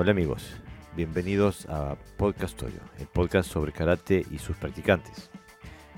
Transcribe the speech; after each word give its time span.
Hola 0.00 0.12
amigos, 0.12 0.54
bienvenidos 0.96 1.66
a 1.68 1.94
Podcast 2.16 2.56
Toyo, 2.56 2.80
el 2.98 3.06
podcast 3.06 3.50
sobre 3.50 3.70
karate 3.70 4.24
y 4.30 4.38
sus 4.38 4.56
practicantes. 4.56 5.28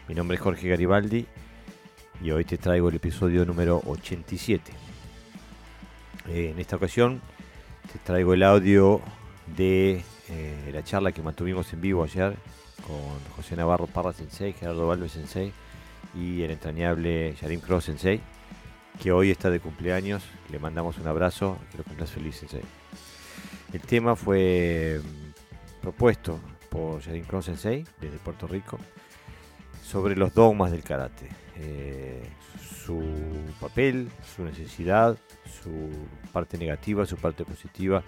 Mi 0.08 0.16
nombre 0.16 0.34
es 0.34 0.40
Jorge 0.40 0.68
Garibaldi 0.68 1.24
y 2.20 2.30
hoy 2.32 2.44
te 2.44 2.58
traigo 2.58 2.88
el 2.88 2.96
episodio 2.96 3.44
número 3.44 3.80
87. 3.86 4.72
Eh, 6.26 6.50
en 6.50 6.58
esta 6.58 6.74
ocasión 6.74 7.20
te 7.92 8.00
traigo 8.00 8.34
el 8.34 8.42
audio 8.42 9.00
de 9.56 10.02
eh, 10.28 10.70
la 10.72 10.82
charla 10.82 11.12
que 11.12 11.22
mantuvimos 11.22 11.72
en 11.72 11.80
vivo 11.80 12.02
ayer 12.02 12.34
con 12.84 13.36
José 13.36 13.54
Navarro 13.54 13.86
Parra 13.86 14.12
Sensei, 14.12 14.52
Gerardo 14.52 14.88
Valves 14.88 15.12
Sensei 15.12 15.52
y 16.12 16.42
el 16.42 16.50
entrañable 16.50 17.36
Yarim 17.40 17.60
Cross 17.60 17.84
Sensei, 17.84 18.20
que 19.00 19.12
hoy 19.12 19.30
está 19.30 19.48
de 19.48 19.60
cumpleaños. 19.60 20.24
Le 20.50 20.58
mandamos 20.58 20.98
un 20.98 21.06
abrazo, 21.06 21.56
que 21.70 21.78
lo 21.78 21.84
cumplas 21.84 22.10
feliz 22.10 22.34
Sensei. 22.34 22.62
El 23.72 23.80
tema 23.80 24.16
fue 24.16 25.00
mm, 25.02 25.80
propuesto 25.80 26.38
por 26.68 27.00
Yarim 27.00 27.24
Cross 27.24 27.46
Sensei 27.46 27.86
desde 28.00 28.18
Puerto 28.18 28.46
Rico 28.46 28.78
sobre 29.82 30.16
los 30.16 30.34
dogmas 30.34 30.70
del 30.70 30.82
karate. 30.82 31.28
Eh, 31.56 32.22
su 32.84 33.02
papel, 33.60 34.10
su 34.34 34.44
necesidad, 34.44 35.16
su 35.62 35.90
parte 36.32 36.58
negativa, 36.58 37.06
su 37.06 37.16
parte 37.16 37.44
positiva. 37.44 38.02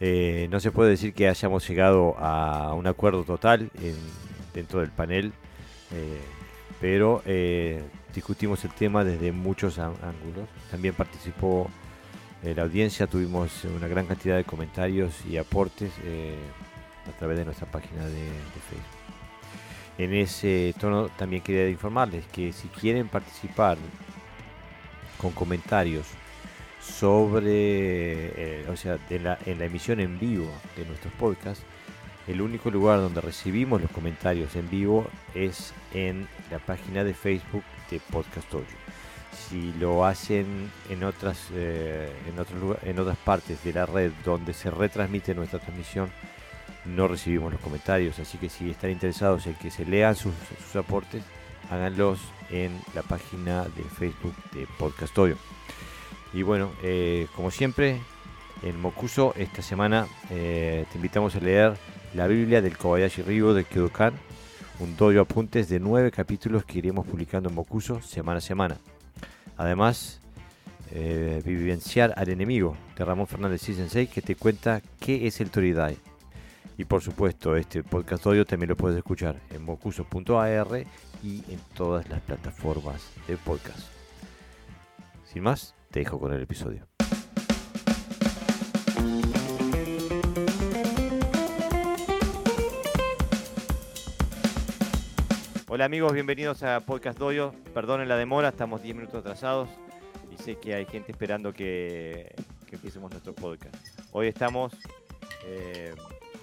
Eh, 0.00 0.48
no 0.50 0.60
se 0.60 0.70
puede 0.70 0.90
decir 0.90 1.14
que 1.14 1.28
hayamos 1.28 1.66
llegado 1.68 2.16
a 2.18 2.74
un 2.74 2.86
acuerdo 2.86 3.24
total 3.24 3.70
dentro 4.52 4.80
del 4.80 4.90
panel, 4.90 5.32
eh, 5.92 6.20
pero 6.80 7.22
discutimos 8.14 8.64
el 8.64 8.72
tema 8.72 9.04
desde 9.04 9.32
muchos 9.32 9.78
ángulos. 9.78 10.48
También 10.70 10.94
participó 10.94 11.70
la 12.42 12.62
audiencia, 12.62 13.06
tuvimos 13.06 13.64
una 13.64 13.88
gran 13.88 14.06
cantidad 14.06 14.36
de 14.36 14.44
comentarios 14.44 15.24
y 15.26 15.36
aportes 15.36 15.90
a 17.08 17.18
través 17.18 17.38
de 17.38 17.44
nuestra 17.44 17.66
página 17.66 18.04
de 18.06 18.30
Facebook. 18.68 18.96
En 19.98 20.12
ese 20.12 20.74
tono 20.78 21.08
también 21.08 21.42
quería 21.42 21.68
informarles 21.68 22.26
que 22.26 22.52
si 22.52 22.68
quieren 22.68 23.08
participar 23.08 23.78
con 25.16 25.32
comentarios 25.32 26.06
sobre, 26.80 27.50
eh, 27.50 28.66
o 28.68 28.76
sea, 28.76 28.98
en 29.08 29.24
la, 29.24 29.38
emisión 29.46 30.00
en 30.00 30.18
vivo 30.18 30.50
de 30.76 30.84
nuestros 30.84 31.12
podcasts, 31.14 31.64
el 32.28 32.42
único 32.42 32.70
lugar 32.70 33.00
donde 33.00 33.20
recibimos 33.20 33.80
los 33.80 33.90
comentarios 33.90 34.54
en 34.56 34.68
vivo 34.68 35.06
es 35.34 35.72
en 35.94 36.28
la 36.50 36.58
página 36.58 37.02
de 37.02 37.14
Facebook 37.14 37.62
de 37.90 38.00
Podcast 38.10 38.52
Si 39.36 39.72
lo 39.74 40.04
hacen 40.04 40.70
en 40.90 41.04
otras, 41.04 41.48
eh, 41.54 42.10
en, 42.26 42.88
en 42.88 42.98
otras 42.98 43.18
partes 43.18 43.62
de 43.62 43.72
la 43.72 43.86
red 43.86 44.10
donde 44.24 44.52
se 44.52 44.70
retransmite 44.70 45.34
nuestra 45.34 45.58
transmisión, 45.58 46.10
no 46.86 47.08
recibimos 47.08 47.52
los 47.52 47.60
comentarios, 47.60 48.18
así 48.18 48.38
que 48.38 48.48
si 48.48 48.70
están 48.70 48.90
interesados 48.90 49.46
en 49.46 49.54
que 49.54 49.70
se 49.70 49.84
lean 49.84 50.14
sus, 50.14 50.34
aportes, 50.74 51.22
háganlos 51.70 52.20
en 52.50 52.72
la 52.94 53.02
página 53.02 53.64
de 53.64 53.82
Facebook 53.82 54.34
de 54.52 54.66
Podcastorio. 54.78 55.36
Y 56.32 56.42
bueno, 56.42 56.70
eh, 56.82 57.26
como 57.34 57.50
siempre, 57.50 58.00
en 58.62 58.80
Mokuso 58.80 59.34
esta 59.36 59.62
semana 59.62 60.06
eh, 60.30 60.86
te 60.90 60.98
invitamos 60.98 61.34
a 61.34 61.40
leer 61.40 61.76
la 62.14 62.26
Biblia 62.26 62.62
del 62.62 62.76
Kobayashi 62.76 63.22
Ryo 63.22 63.54
de 63.54 63.64
Kyodokan, 63.64 64.14
un 64.78 64.96
dojo 64.96 65.20
apuntes 65.20 65.68
de 65.68 65.80
nueve 65.80 66.10
capítulos 66.10 66.64
que 66.64 66.78
iremos 66.78 67.06
publicando 67.06 67.48
en 67.48 67.54
Mokuso 67.54 68.00
semana 68.02 68.38
a 68.38 68.42
semana. 68.42 68.76
Además, 69.56 70.20
eh, 70.92 71.42
vivenciar 71.44 72.14
al 72.16 72.28
enemigo 72.28 72.76
de 72.96 73.04
Ramón 73.04 73.26
Fernández 73.26 73.62
Sensei 73.62 74.06
que 74.06 74.22
te 74.22 74.36
cuenta 74.36 74.82
qué 75.00 75.26
es 75.26 75.40
el 75.40 75.50
Toridai 75.50 75.98
y 76.78 76.84
por 76.84 77.02
supuesto, 77.02 77.56
este 77.56 77.82
podcast 77.82 78.26
audio 78.26 78.44
también 78.44 78.68
lo 78.68 78.76
puedes 78.76 78.98
escuchar 78.98 79.40
en 79.50 79.64
mocuso.ar 79.64 80.84
y 81.22 81.36
en 81.50 81.58
todas 81.74 82.08
las 82.08 82.20
plataformas 82.20 83.10
de 83.26 83.36
podcast. 83.38 83.80
Sin 85.24 85.42
más, 85.42 85.74
te 85.90 86.00
dejo 86.00 86.20
con 86.20 86.32
el 86.34 86.42
episodio. 86.42 86.95
Hola 95.68 95.86
amigos, 95.86 96.12
bienvenidos 96.12 96.62
a 96.62 96.78
Podcast 96.78 97.18
Doyo. 97.18 97.52
Perdonen 97.74 98.08
la 98.08 98.16
demora, 98.16 98.50
estamos 98.50 98.84
10 98.84 98.94
minutos 98.94 99.16
atrasados 99.16 99.68
y 100.30 100.40
sé 100.40 100.54
que 100.58 100.76
hay 100.76 100.86
gente 100.86 101.10
esperando 101.10 101.52
que, 101.52 102.32
que 102.68 102.76
empecemos 102.76 103.10
nuestro 103.10 103.34
podcast. 103.34 103.74
Hoy 104.12 104.28
estamos 104.28 104.72
eh, 105.44 105.92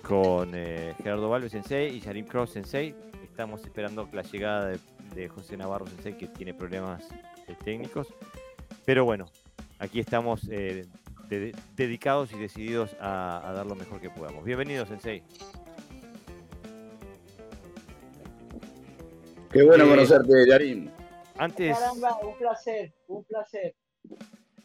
con 0.05 0.51
eh, 0.53 0.93
Gerardo 1.01 1.29
Valves 1.29 1.53
Sensei 1.53 1.95
y 1.95 2.01
Sharim 2.01 2.25
Cross 2.25 2.51
Sensei. 2.51 2.93
Estamos 3.23 3.63
esperando 3.63 4.09
la 4.11 4.23
llegada 4.23 4.77
de, 5.15 5.29
José 5.29 5.55
Navarro 5.55 5.87
Sensei, 5.87 6.17
que 6.17 6.27
tiene 6.27 6.53
problemas 6.53 7.07
eh, 7.47 7.55
técnicos. 7.63 8.07
Pero 8.83 9.05
bueno, 9.05 9.27
aquí 9.79 10.01
estamos 10.01 10.49
eh, 10.51 10.85
dedicados 11.77 12.33
y 12.33 12.37
decididos 12.37 12.93
a, 12.99 13.53
dar 13.55 13.65
lo 13.65 13.75
mejor 13.75 14.01
que 14.01 14.09
podamos. 14.09 14.43
Bienvenido, 14.43 14.85
Sensei. 14.85 15.23
Qué 19.53 19.61
bueno 19.61 19.87
conocerte, 19.87 20.47
Yarim. 20.47 20.89
Antes, 21.37 21.77
un 22.23 22.37
placer, 22.39 22.91
un 23.07 23.23
placer. 23.23 23.75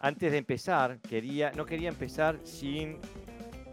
Antes 0.01 0.33
de 0.33 0.39
empezar, 0.39 0.99
quería, 1.01 1.53
no 1.53 1.67
quería 1.67 1.91
empezar 1.91 2.39
sin 2.43 2.99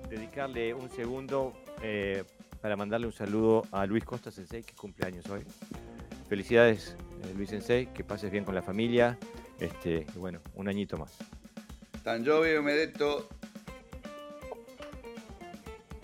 dedicarle 0.09 0.73
un 0.73 0.89
segundo 0.89 1.53
eh, 1.81 2.25
para 2.61 2.75
mandarle 2.75 3.07
un 3.07 3.13
saludo 3.13 3.63
a 3.71 3.85
Luis 3.85 4.03
Costa 4.03 4.29
Sensei, 4.29 4.63
que 4.63 4.75
cumple 4.75 5.07
años 5.07 5.25
hoy. 5.29 5.45
Felicidades, 6.27 6.97
eh, 7.23 7.33
Luis 7.33 7.49
Sensei, 7.49 7.85
que 7.93 8.03
pases 8.03 8.29
bien 8.29 8.43
con 8.43 8.53
la 8.53 8.61
familia. 8.61 9.17
Este, 9.57 10.05
y 10.13 10.19
bueno, 10.19 10.41
un 10.55 10.67
añito 10.67 10.97
más. 10.97 11.17
Tan 12.03 12.23
me 12.23 12.61
Medeto. 12.61 13.29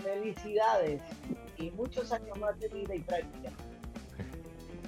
Felicidades 0.01 1.01
y 1.57 1.69
muchos 1.71 2.13
años 2.13 2.39
más 2.39 2.57
de 2.61 2.69
vida 2.69 2.95
y 2.95 2.99
práctica. 2.99 3.51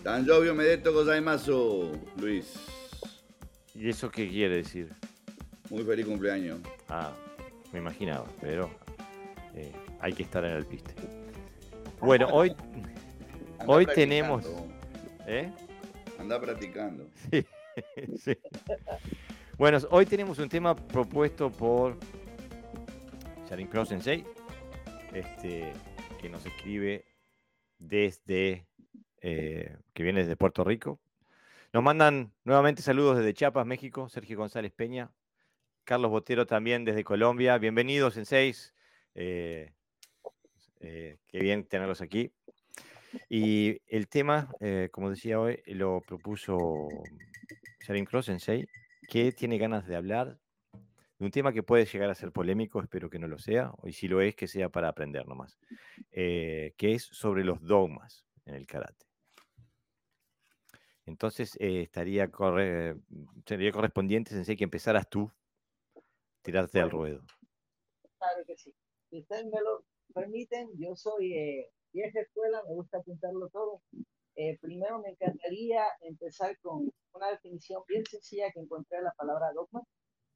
Tan 0.04 0.26
Medeto 0.26 0.54
Medeto 0.54 0.92
Gozaimasu, 0.92 1.98
Luis. 2.18 2.54
¿Y 3.74 3.88
eso 3.88 4.12
qué 4.12 4.28
quiere 4.28 4.58
decir? 4.58 4.92
Muy 5.70 5.82
feliz 5.84 6.06
cumpleaños. 6.06 6.60
Ah, 6.90 7.14
me 7.72 7.80
imaginaba, 7.80 8.26
pero 8.42 8.70
eh, 9.56 9.72
hay 10.02 10.12
que 10.12 10.24
estar 10.24 10.44
en 10.44 10.52
el 10.52 10.66
piste. 10.66 10.94
Bueno, 12.02 12.28
hoy, 12.34 12.54
hoy 13.66 13.86
tenemos. 13.86 14.46
¿eh? 15.26 15.50
Anda 16.20 16.40
practicando. 16.40 17.08
Sí, 18.20 18.38
Bueno, 19.58 19.80
hoy 19.90 20.06
tenemos 20.06 20.38
un 20.38 20.50
tema 20.50 20.76
propuesto 20.76 21.50
por 21.50 21.98
Sharin 23.50 23.68
Cross 23.68 23.90
Sensei, 23.90 24.26
este, 25.14 25.72
que 26.22 26.30
nos 26.30 26.46
escribe 26.46 27.06
desde. 27.80 28.68
Eh, 29.26 29.78
que 29.94 30.04
viene 30.04 30.20
desde 30.20 30.36
Puerto 30.36 30.66
Rico. 30.66 31.00
Nos 31.72 31.82
mandan 31.82 32.34
nuevamente 32.44 32.82
saludos 32.82 33.18
desde 33.18 33.34
Chiapas, 33.34 33.66
México, 33.66 34.10
Sergio 34.10 34.38
González 34.38 34.74
Peña, 34.74 35.12
Carlos 35.86 36.12
Botero 36.12 36.46
también 36.46 36.84
desde 36.84 37.06
Colombia. 37.06 37.58
Bienvenidos, 37.58 38.16
Senseis. 38.16 38.74
Eh, 39.16 39.72
eh, 40.82 41.18
qué 41.28 41.40
bien 41.40 41.66
tenerlos 41.66 42.02
aquí. 42.02 42.34
Y 43.30 43.80
el 43.88 44.10
tema, 44.10 44.54
eh, 44.60 44.90
como 44.92 45.10
decía 45.10 45.40
hoy, 45.40 45.64
lo 45.68 46.02
propuso 46.02 46.90
Sharon 47.88 48.04
Cross 48.06 48.26
Sensei, 48.26 48.68
que 49.08 49.32
tiene 49.32 49.58
ganas 49.58 49.88
de 49.88 49.96
hablar 49.96 50.38
de 51.18 51.26
un 51.26 51.32
tema 51.32 51.54
que 51.54 51.64
puede 51.64 51.86
llegar 51.86 52.10
a 52.10 52.16
ser 52.16 52.34
polémico, 52.34 52.82
espero 52.82 53.10
que 53.10 53.20
no 53.20 53.28
lo 53.28 53.38
sea, 53.38 53.72
y 53.86 53.94
si 53.94 54.10
lo 54.10 54.20
es, 54.20 54.36
que 54.36 54.48
sea 54.48 54.68
para 54.68 54.90
aprender 54.90 55.28
nomás, 55.28 55.58
que 56.12 56.74
es 56.80 57.04
sobre 57.04 57.46
los 57.46 57.62
dogmas 57.62 58.26
en 58.46 58.56
el 58.56 58.68
karate. 58.68 59.13
Entonces, 61.06 61.58
estaría 61.60 62.32
sería 63.46 63.72
correspondiente, 63.72 64.32
Sensei, 64.32 64.56
que 64.56 64.64
empezaras 64.64 65.10
tú, 65.10 65.32
tirarte 66.42 66.80
al 66.80 66.92
ruedo. 66.92 67.22
Claro 68.18 68.46
que 68.46 68.56
sí 68.56 68.74
si 69.14 69.20
ustedes 69.20 69.46
me 69.46 69.62
lo 69.62 69.84
permiten, 70.12 70.70
yo 70.76 70.96
soy 70.96 71.34
eh, 71.34 71.70
vieja 71.92 72.20
escuela, 72.20 72.64
me 72.64 72.74
gusta 72.74 72.98
apuntarlo 72.98 73.48
todo. 73.50 73.84
Eh, 74.36 74.58
primero 74.60 75.00
me 75.00 75.10
encantaría 75.10 75.84
empezar 76.02 76.58
con 76.62 76.92
una 77.14 77.30
definición 77.30 77.84
bien 77.88 78.04
sencilla 78.08 78.52
que 78.52 78.62
encontré 78.62 78.98
en 78.98 79.04
la 79.04 79.12
palabra 79.12 79.52
dogma. 79.54 79.84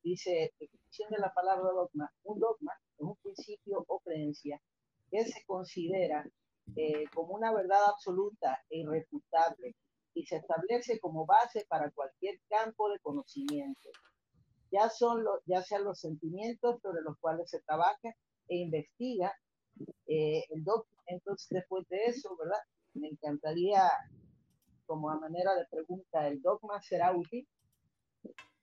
Dice, 0.04 0.54
definición 0.60 1.10
de 1.10 1.18
la 1.18 1.34
palabra 1.34 1.72
dogma. 1.72 2.13
Un 2.25 2.40
dogma 2.40 2.74
es 2.96 3.02
un 3.02 3.16
principio 3.16 3.84
o 3.88 4.00
creencia 4.02 4.62
que 5.10 5.25
se 5.25 5.44
considera 5.48 6.24
eh, 6.75 7.06
como 7.16 7.34
una 7.34 7.52
verdad 7.52 7.84
absoluta 7.90 8.60
e 8.70 8.81
irrefutable 8.81 9.74
y 10.18 10.25
se 10.25 10.38
establece 10.38 11.00
como 11.00 11.28
base 11.28 11.66
para 11.69 11.92
cualquier 11.92 12.40
campo 12.50 12.90
de 12.90 13.00
conocimiento. 13.00 13.90
Ya, 14.72 14.90
son 14.90 15.24
los, 15.24 15.42
ya 15.46 15.62
sean 15.62 15.84
los 15.84 16.00
sentimientos 16.00 16.81
sobre 16.81 17.04
los 17.04 17.18
cuales 17.19 17.52
se 17.52 17.62
trabaja 17.62 18.16
e 18.48 18.58
investiga 18.58 19.31
eh, 20.08 20.44
el 20.50 20.64
dogma. 20.64 21.04
Entonces, 21.06 21.48
después 21.52 21.88
de 21.90 22.06
eso, 22.06 22.36
¿verdad? 22.36 22.58
Me 22.96 23.10
encantaría, 23.10 23.84
como 24.88 25.12
a 25.12 25.19
manera 25.19 25.54
de 25.54 25.68
pregunta, 25.68 26.28
¿el 26.28 26.42
dogma 26.42 26.81
será 26.81 27.16
útil? 27.16 27.48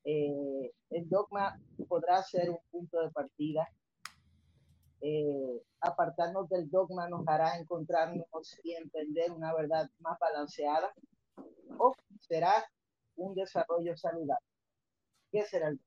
Eh, 0.03 0.73
el 0.91 1.09
dogma 1.09 1.57
podrá 1.89 2.21
ser 2.25 2.50
un 2.50 2.59
punto 2.73 3.00
de 3.00 3.11
partida. 3.12 3.69
Eh, 5.00 5.62
apartarnos 5.81 6.49
del 6.49 6.69
dogma 6.69 7.09
nos 7.09 7.27
hará 7.29 7.59
encontrarnos 7.59 8.27
y 8.65 8.73
entender 8.73 9.31
una 9.31 9.55
verdad 9.55 9.89
más 10.00 10.19
balanceada 10.19 10.93
o 11.79 11.95
será 12.21 12.65
un 13.17 13.35
desarrollo 13.35 13.97
saludable. 13.97 14.47
¿Qué 15.31 15.43
será 15.45 15.69
el? 15.69 15.81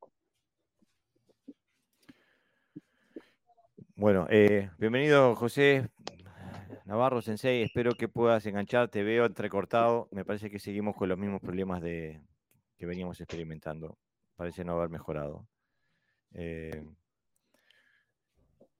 Bueno, 3.96 4.28
eh, 4.30 4.70
bienvenido 4.78 5.36
José 5.36 5.90
Navarro 6.86 7.22
Sensei, 7.22 7.64
espero 7.64 7.92
que 7.94 8.08
puedas 8.08 8.46
enganchar, 8.46 8.90
te 8.90 9.04
veo 9.04 9.26
entrecortado, 9.26 10.08
me 10.12 10.24
parece 10.24 10.50
que 10.50 10.60
seguimos 10.60 10.96
con 10.96 11.10
los 11.10 11.18
mismos 11.18 11.42
problemas 11.42 11.82
de, 11.82 12.22
que 12.78 12.86
veníamos 12.86 13.20
experimentando, 13.20 13.98
parece 14.36 14.64
no 14.64 14.74
haber 14.74 14.90
mejorado. 14.90 15.48
Eh, 16.34 16.86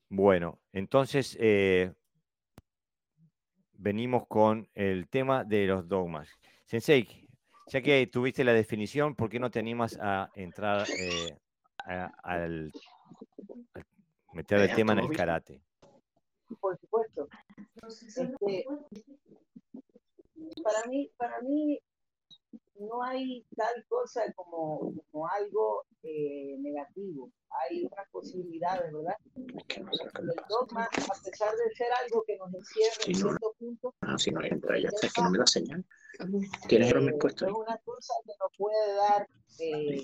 bueno, 0.10 0.60
entonces 0.72 1.36
eh, 1.40 1.94
venimos 3.74 4.28
con 4.28 4.70
el 4.74 5.10
tema 5.10 5.44
de 5.44 5.66
los 5.66 5.88
dogmas. 5.88 6.30
Sensei, 6.68 7.28
ya 7.68 7.82
que 7.82 8.08
tuviste 8.08 8.44
la 8.44 8.54
definición, 8.54 9.16
¿por 9.16 9.30
qué 9.30 9.40
no 9.40 9.50
te 9.50 9.60
animas 9.60 9.98
a 10.00 10.30
entrar 10.36 10.86
al 12.24 12.72
meter 14.34 14.60
el 14.60 14.76
tema 14.76 14.94
en 14.94 15.00
el 15.00 15.16
karate. 15.16 15.62
Por 16.60 16.78
supuesto. 16.78 17.28
Este, 17.88 18.66
para 20.64 20.88
mí, 20.90 21.10
para 21.18 21.42
mí 21.42 21.80
no 22.80 23.04
hay 23.04 23.46
tal 23.56 23.86
cosa 23.88 24.22
como, 24.36 24.94
como 25.12 25.28
algo 25.28 25.86
eh, 26.04 26.58
negativo. 26.60 27.32
Hay 27.50 27.86
otras 27.86 28.08
posibilidades, 28.12 28.92
¿verdad? 28.92 29.16
El 29.36 30.34
dogma, 30.50 30.84
a 30.86 31.24
pesar 31.24 31.56
de 31.56 31.76
ser 31.76 31.88
algo 32.04 32.24
que 32.26 32.38
nos 32.38 32.54
encierra 32.54 33.04
en 33.08 33.16
cierto 33.16 33.56
punto. 33.58 33.94
Ah, 34.02 34.18
si 34.18 34.32
no 34.32 34.44
entra, 34.44 34.80
ya 34.80 34.90
está, 34.90 35.08
que 35.08 35.22
no 35.22 35.32
me 35.32 35.38
da 35.40 35.48
señal. 35.48 35.86
¿Tienes 36.68 36.92
eh, 36.92 36.98
Es 36.98 37.42
una 37.42 37.78
cosa 37.84 38.14
que 38.26 38.34
nos 38.40 38.52
puede 38.58 38.94
dar 38.96 39.28
eh, 39.60 40.04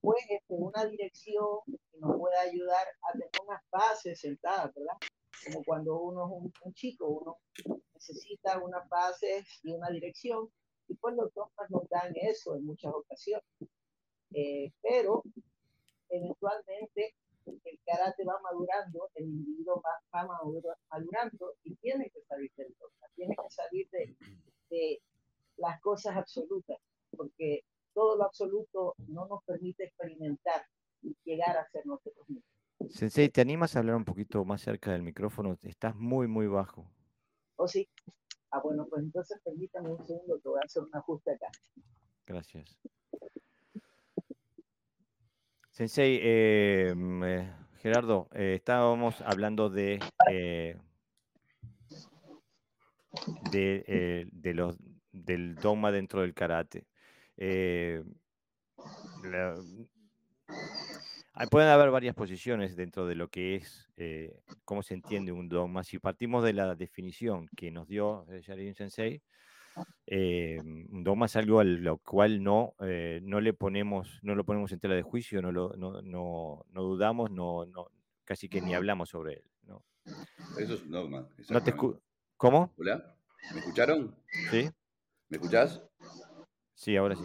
pues, 0.00 0.18
este, 0.28 0.54
una 0.54 0.84
dirección 0.86 1.58
que 1.66 1.98
nos 1.98 2.16
pueda 2.18 2.40
ayudar 2.40 2.86
a 3.02 3.12
tener 3.12 3.30
unas 3.46 3.62
bases 3.70 4.20
sentadas, 4.20 4.74
¿verdad? 4.74 4.96
Como 5.44 5.64
cuando 5.64 6.00
uno 6.00 6.26
es 6.26 6.62
un, 6.62 6.74
chico, 6.74 7.06
uno 7.06 7.38
necesita 7.94 8.58
unas 8.58 8.88
bases 8.88 9.46
y 9.62 9.72
una 9.72 9.88
dirección, 9.90 10.48
y 10.92 10.94
pues 10.96 11.16
los 11.16 11.32
dogmas 11.32 11.70
nos 11.70 11.88
dan 11.88 12.12
eso 12.16 12.54
en 12.54 12.66
muchas 12.66 12.92
ocasiones. 12.92 13.46
Eh, 14.34 14.70
pero 14.82 15.22
eventualmente 16.10 17.14
el 17.46 17.80
karate 17.84 18.24
va 18.24 18.38
madurando, 18.42 19.08
el 19.14 19.24
individuo 19.24 19.82
va, 19.82 20.26
madurando 20.26 21.54
y 21.64 21.74
tiene 21.76 22.10
que 22.10 22.22
salir 22.22 22.52
del 22.56 22.74
dogma, 22.78 23.06
tiene 23.14 23.34
que 23.34 23.50
salir 23.50 23.88
de, 23.90 24.16
de 24.70 25.02
las 25.56 25.80
cosas 25.80 26.16
absolutas, 26.16 26.78
porque 27.16 27.64
todo 27.94 28.16
lo 28.16 28.24
absoluto 28.24 28.94
no 29.08 29.26
nos 29.26 29.42
permite 29.44 29.84
experimentar 29.84 30.62
y 31.02 31.16
llegar 31.24 31.56
a 31.56 31.68
ser 31.70 31.86
nosotros 31.86 32.28
mismos. 32.28 32.44
Sensei, 32.90 33.28
¿te 33.28 33.40
animas 33.40 33.74
a 33.74 33.78
hablar 33.78 33.96
un 33.96 34.04
poquito 34.04 34.44
más 34.44 34.60
cerca 34.60 34.92
del 34.92 35.02
micrófono? 35.02 35.58
Estás 35.62 35.96
muy, 35.96 36.26
muy 36.26 36.46
bajo. 36.46 36.86
¿Oh, 37.56 37.68
sí? 37.68 37.88
Ah, 38.52 38.60
bueno, 38.62 38.86
pues 38.88 39.02
entonces 39.02 39.40
permítame 39.42 39.88
un 39.90 40.06
segundo 40.06 40.38
que 40.40 40.48
voy 40.48 40.60
a 40.62 40.66
hacer 40.66 40.82
un 40.82 40.94
ajuste 40.94 41.32
acá. 41.32 41.48
Gracias. 42.26 42.78
Sensei, 45.70 46.18
eh, 46.22 46.94
eh, 47.24 47.52
Gerardo, 47.78 48.28
eh, 48.32 48.56
estábamos 48.56 49.22
hablando 49.22 49.70
de, 49.70 50.00
de, 53.50 54.54
los, 54.54 54.76
del 55.10 55.54
dogma 55.54 55.90
dentro 55.90 56.20
del 56.20 56.34
karate. 56.34 56.86
Eh, 57.38 58.04
pueden 61.50 61.68
haber 61.68 61.90
varias 61.90 62.14
posiciones 62.14 62.76
dentro 62.76 63.06
de 63.06 63.14
lo 63.14 63.28
que 63.28 63.56
es, 63.56 63.90
eh, 63.96 64.42
cómo 64.64 64.82
se 64.82 64.94
entiende 64.94 65.32
un 65.32 65.48
dogma. 65.48 65.84
Si 65.84 65.98
partimos 65.98 66.44
de 66.44 66.52
la 66.52 66.74
definición 66.74 67.48
que 67.56 67.70
nos 67.70 67.88
dio 67.88 68.26
Yarin 68.26 68.68
eh, 68.68 68.74
Sensei, 68.74 69.22
un 70.06 71.02
dogma 71.02 71.26
es 71.26 71.36
algo 71.36 71.60
a 71.60 71.64
lo 71.64 71.98
cual 71.98 72.42
no, 72.42 72.74
no 73.22 73.40
le 73.40 73.54
ponemos, 73.54 74.18
no 74.22 74.34
lo 74.34 74.44
ponemos 74.44 74.70
en 74.72 74.80
tela 74.80 74.94
de 74.94 75.02
juicio, 75.02 75.40
no, 75.40 75.50
lo, 75.50 75.74
no, 75.76 76.02
no, 76.02 76.64
no 76.68 76.82
dudamos, 76.82 77.30
no, 77.30 77.64
no, 77.66 77.88
casi 78.24 78.48
que 78.48 78.60
ni 78.60 78.74
hablamos 78.74 79.08
sobre 79.10 79.34
él. 79.34 79.44
¿no? 79.62 79.82
Eso 80.58 80.74
es 80.74 80.82
un 80.82 80.90
dogma. 80.90 81.28
¿Cómo? 82.36 82.72
Hola, 82.76 83.16
¿me 83.52 83.60
escucharon? 83.60 84.14
Sí. 84.50 84.68
¿Me 85.28 85.36
escuchás? 85.36 85.82
Sí, 86.74 86.96
ahora 86.96 87.14
sí. 87.16 87.24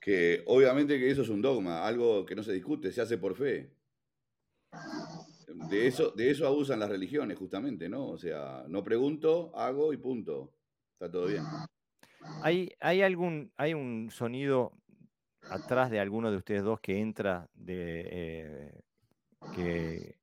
Que 0.00 0.42
obviamente 0.46 0.98
que 0.98 1.10
eso 1.10 1.22
es 1.22 1.28
un 1.28 1.42
dogma, 1.42 1.86
algo 1.86 2.24
que 2.24 2.34
no 2.34 2.42
se 2.42 2.52
discute, 2.52 2.90
se 2.90 3.02
hace 3.02 3.18
por 3.18 3.36
fe. 3.36 3.70
De 5.68 5.86
eso, 5.86 6.10
de 6.12 6.30
eso 6.30 6.46
abusan 6.46 6.80
las 6.80 6.88
religiones, 6.88 7.36
justamente, 7.36 7.88
¿no? 7.88 8.08
O 8.08 8.18
sea, 8.18 8.64
no 8.68 8.82
pregunto, 8.82 9.52
hago 9.54 9.92
y 9.92 9.98
punto. 9.98 10.54
Está 10.94 11.10
todo 11.10 11.26
bien. 11.26 11.44
¿Hay, 12.42 12.70
hay 12.80 13.02
algún, 13.02 13.52
hay 13.56 13.74
un 13.74 14.10
sonido 14.10 14.72
atrás 15.50 15.90
de 15.90 16.00
alguno 16.00 16.30
de 16.30 16.36
ustedes 16.36 16.62
dos 16.62 16.80
que 16.80 16.98
entra 16.98 17.48
de 17.54 18.08
eh, 18.10 18.80
que 19.54 20.20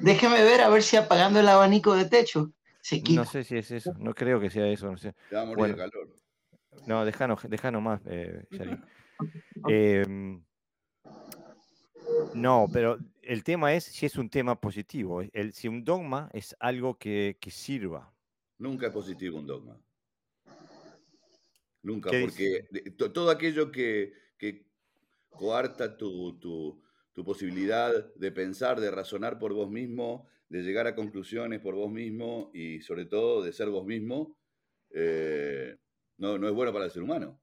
Déjeme 0.00 0.42
ver 0.42 0.60
a 0.62 0.68
ver 0.68 0.82
si 0.82 0.96
apagando 0.96 1.38
el 1.38 1.48
abanico 1.48 1.94
de 1.94 2.06
techo. 2.06 2.52
No 3.10 3.24
sé 3.24 3.44
si 3.44 3.56
es 3.56 3.70
eso, 3.70 3.94
no 3.98 4.12
creo 4.14 4.40
que 4.40 4.50
sea 4.50 4.66
eso, 4.66 4.90
no 4.90 4.96
sé. 4.96 5.14
bueno, 5.56 5.76
calor. 5.76 6.08
No, 6.86 7.04
déjanos, 7.04 7.40
déjanos 7.48 7.82
más, 7.82 8.00
eh, 8.06 8.44
em, 9.68 10.42
no, 12.34 12.66
pero 12.72 12.98
el 13.22 13.44
tema 13.44 13.74
es 13.74 13.84
si 13.84 14.06
es 14.06 14.16
un 14.16 14.28
tema 14.28 14.60
positivo. 14.60 15.22
El, 15.32 15.52
si 15.52 15.68
un 15.68 15.84
dogma 15.84 16.30
es 16.32 16.56
algo 16.58 16.98
que, 16.98 17.36
sirva. 17.50 18.12
Nunca 18.58 18.86
es 18.86 18.92
positivo 18.92 19.38
un 19.38 19.46
dogma. 19.46 19.80
Nunca, 21.82 22.10
porque 22.20 22.64
todo 22.96 23.30
aquello 23.30 23.70
que, 23.70 24.12
coarta 25.30 25.96
tu, 25.96 26.38
tu 27.12 27.24
posibilidad 27.24 28.14
de 28.14 28.32
pensar, 28.32 28.80
de 28.80 28.90
razonar 28.90 29.38
por 29.38 29.52
vos 29.52 29.70
mismo, 29.70 30.28
de 30.48 30.62
llegar 30.62 30.86
a 30.86 30.94
conclusiones 30.94 31.60
por 31.60 31.74
vos 31.74 31.90
mismo 31.90 32.50
y 32.52 32.82
sobre 32.82 33.06
todo 33.06 33.42
de 33.42 33.52
ser 33.52 33.70
vos 33.70 33.86
mismo, 33.86 34.36
eh, 34.90 35.76
no, 36.18 36.38
no, 36.38 36.48
es 36.48 36.54
bueno 36.54 36.72
para 36.72 36.86
el 36.86 36.90
ser 36.90 37.02
humano. 37.02 37.38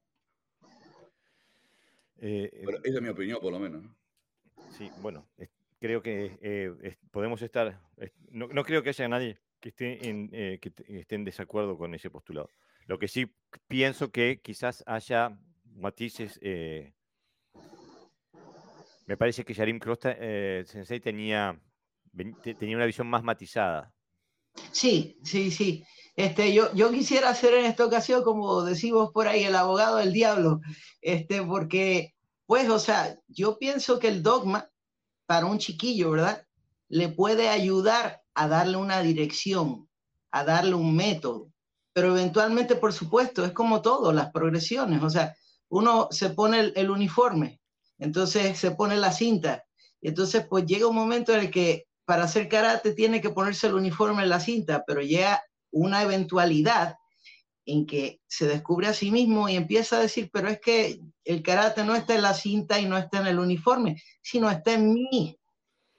Eh, 2.18 2.50
eh, 2.52 2.64
esa 2.84 2.98
es 2.98 3.02
mi 3.02 3.08
opinión, 3.08 3.40
por 3.40 3.52
lo 3.52 3.58
menos. 3.58 3.84
Sí, 4.76 4.90
bueno, 5.00 5.26
creo 5.78 6.02
que 6.02 6.96
podemos 7.10 7.40
estar, 7.42 7.80
no, 8.30 8.64
creo 8.64 8.82
que 8.82 8.90
haya 8.90 9.08
nadie 9.08 9.38
que 9.60 9.70
esté, 9.70 10.08
en, 10.08 10.28
que 10.30 10.72
esté 10.88 11.14
en 11.14 11.24
desacuerdo 11.24 11.76
con 11.76 11.94
ese 11.94 12.10
postulado. 12.10 12.50
Lo 12.86 12.98
que 12.98 13.08
sí 13.08 13.34
pienso 13.68 14.10
que 14.10 14.40
quizás 14.42 14.82
haya 14.86 15.38
matices 15.64 16.38
me 19.10 19.16
parece 19.16 19.44
que 19.44 19.52
Yarim 19.52 19.80
Crosta, 19.80 20.14
eh, 20.16 20.62
Sensei 20.64 21.00
tenía, 21.00 21.60
tenía 22.58 22.76
una 22.76 22.86
visión 22.86 23.08
más 23.08 23.24
matizada. 23.24 23.92
Sí, 24.70 25.18
sí, 25.24 25.50
sí. 25.50 25.84
Este, 26.16 26.52
yo, 26.52 26.72
yo 26.74 26.90
quisiera 26.90 27.30
hacer 27.30 27.54
en 27.54 27.64
esta 27.64 27.84
ocasión, 27.84 28.22
como 28.22 28.62
decimos 28.62 29.10
por 29.12 29.28
ahí, 29.28 29.44
el 29.44 29.56
abogado 29.56 29.96
del 29.96 30.12
diablo, 30.12 30.60
este, 31.00 31.42
porque, 31.42 32.14
pues, 32.46 32.68
o 32.68 32.78
sea, 32.78 33.18
yo 33.28 33.58
pienso 33.58 33.98
que 33.98 34.08
el 34.08 34.22
dogma 34.22 34.68
para 35.26 35.46
un 35.46 35.58
chiquillo, 35.58 36.10
¿verdad? 36.10 36.46
Le 36.88 37.08
puede 37.08 37.48
ayudar 37.48 38.22
a 38.34 38.48
darle 38.48 38.76
una 38.76 39.00
dirección, 39.00 39.88
a 40.30 40.44
darle 40.44 40.74
un 40.74 40.94
método, 40.94 41.50
pero 41.92 42.16
eventualmente, 42.16 42.74
por 42.76 42.92
supuesto, 42.92 43.44
es 43.44 43.52
como 43.52 43.82
todo, 43.82 44.12
las 44.12 44.30
progresiones, 44.30 45.02
o 45.02 45.10
sea, 45.10 45.34
uno 45.68 46.08
se 46.10 46.30
pone 46.30 46.72
el 46.74 46.90
uniforme, 46.90 47.60
entonces 47.98 48.58
se 48.58 48.72
pone 48.72 48.96
la 48.96 49.12
cinta. 49.12 49.64
Y 50.00 50.08
entonces 50.08 50.46
pues 50.48 50.64
llega 50.66 50.88
un 50.88 50.96
momento 50.96 51.32
en 51.32 51.40
el 51.40 51.50
que 51.50 51.86
para 52.04 52.24
hacer 52.24 52.48
karate 52.48 52.92
tiene 52.92 53.20
que 53.20 53.30
ponerse 53.30 53.66
el 53.66 53.74
uniforme 53.74 54.22
en 54.22 54.30
la 54.30 54.40
cinta, 54.40 54.82
pero 54.86 55.00
llega 55.00 55.42
una 55.70 56.02
eventualidad 56.02 56.96
en 57.66 57.86
que 57.86 58.20
se 58.26 58.46
descubre 58.46 58.88
a 58.88 58.94
sí 58.94 59.10
mismo 59.10 59.48
y 59.48 59.56
empieza 59.56 59.96
a 59.96 60.00
decir, 60.00 60.30
pero 60.32 60.48
es 60.48 60.60
que 60.60 61.00
el 61.24 61.42
karate 61.42 61.84
no 61.84 61.94
está 61.94 62.14
en 62.14 62.22
la 62.22 62.34
cinta 62.34 62.80
y 62.80 62.86
no 62.86 62.96
está 62.96 63.20
en 63.20 63.28
el 63.28 63.38
uniforme, 63.38 64.02
sino 64.22 64.50
está 64.50 64.74
en 64.74 64.92
mí. 64.92 65.38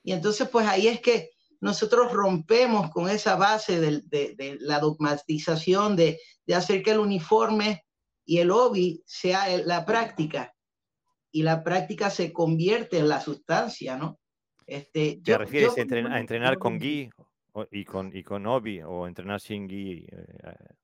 Y 0.03 0.11
entonces 0.11 0.49
pues 0.49 0.67
ahí 0.67 0.87
es 0.87 0.99
que 0.99 1.31
nosotros 1.61 2.11
rompemos 2.11 2.89
con 2.89 3.07
esa 3.09 3.35
base 3.35 3.79
de, 3.79 4.01
de, 4.07 4.57
la 4.61 4.79
dogmatización, 4.79 5.95
de, 5.95 6.19
de, 6.45 6.55
hacer 6.55 6.81
que 6.81 6.91
el 6.91 6.99
uniforme 6.99 7.85
y 8.25 8.39
el 8.39 8.51
hobby 8.51 9.03
sea 9.05 9.47
la 9.59 9.85
práctica. 9.85 10.53
Y 11.31 11.43
la 11.43 11.63
práctica 11.63 12.09
se 12.09 12.33
convierte 12.33 12.97
en 12.97 13.07
la 13.07 13.21
sustancia, 13.21 13.95
¿no? 13.95 14.19
Este, 14.65 15.21
¿Te 15.23 15.37
refieres 15.37 15.77
a, 15.77 15.81
entrenar, 15.81 16.57
con 16.57 16.77
Gui 16.77 17.09
y 17.71 17.85
con, 17.85 18.15
y 18.15 18.23
con 18.23 18.47
Obi 18.47 18.81
o 18.81 19.07
entrenar 19.07 19.41
sin 19.41 19.67
Gui? 19.67 20.07
Eh, 20.11 20.75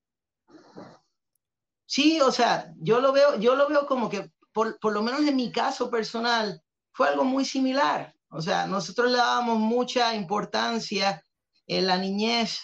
Sí, 1.89 2.19
o 2.19 2.31
sea, 2.33 2.74
yo 2.81 3.00
lo 3.00 3.13
veo, 3.13 3.39
yo 3.39 3.55
lo 3.55 3.69
veo 3.69 3.88
como 3.88 4.09
que, 4.09 4.29
por, 4.51 4.77
por, 4.79 4.91
lo 4.91 5.01
menos 5.01 5.21
en 5.21 5.38
mi 5.38 5.51
caso 5.53 5.89
personal, 5.89 6.62
fue 6.91 7.07
algo 7.07 7.24
muy 7.24 7.45
similar. 7.45 8.13
O 8.29 8.41
sea, 8.41 8.67
nosotros 8.67 9.09
le 9.09 9.17
dábamos 9.17 9.57
mucha 9.57 10.13
importancia 10.13 11.24
en 11.65 11.88
la 11.88 11.97
niñez 11.97 12.59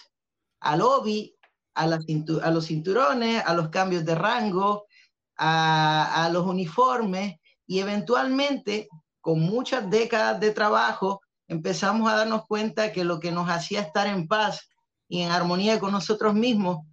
al 0.60 0.82
hobby, 0.82 1.34
a, 1.74 1.86
los 1.86 2.66
cinturones, 2.66 3.42
a 3.46 3.54
los 3.54 3.70
cambios 3.70 4.04
de 4.04 4.14
rango, 4.14 4.86
a 5.36 6.28
los 6.30 6.46
uniformes, 6.46 7.36
y 7.66 7.80
eventualmente, 7.80 8.88
con 9.22 9.40
muchas 9.40 9.88
décadas 9.88 10.38
de 10.38 10.50
trabajo, 10.50 11.22
empezamos 11.48 12.10
a 12.10 12.16
darnos 12.16 12.46
cuenta 12.46 12.92
que 12.92 13.04
lo 13.04 13.20
que 13.20 13.32
nos 13.32 13.48
hacía 13.48 13.80
estar 13.80 14.06
en 14.06 14.26
paz 14.28 14.68
y 15.08 15.22
en 15.22 15.30
armonía 15.30 15.78
con 15.78 15.92
nosotros 15.92 16.34
mismos 16.34 16.86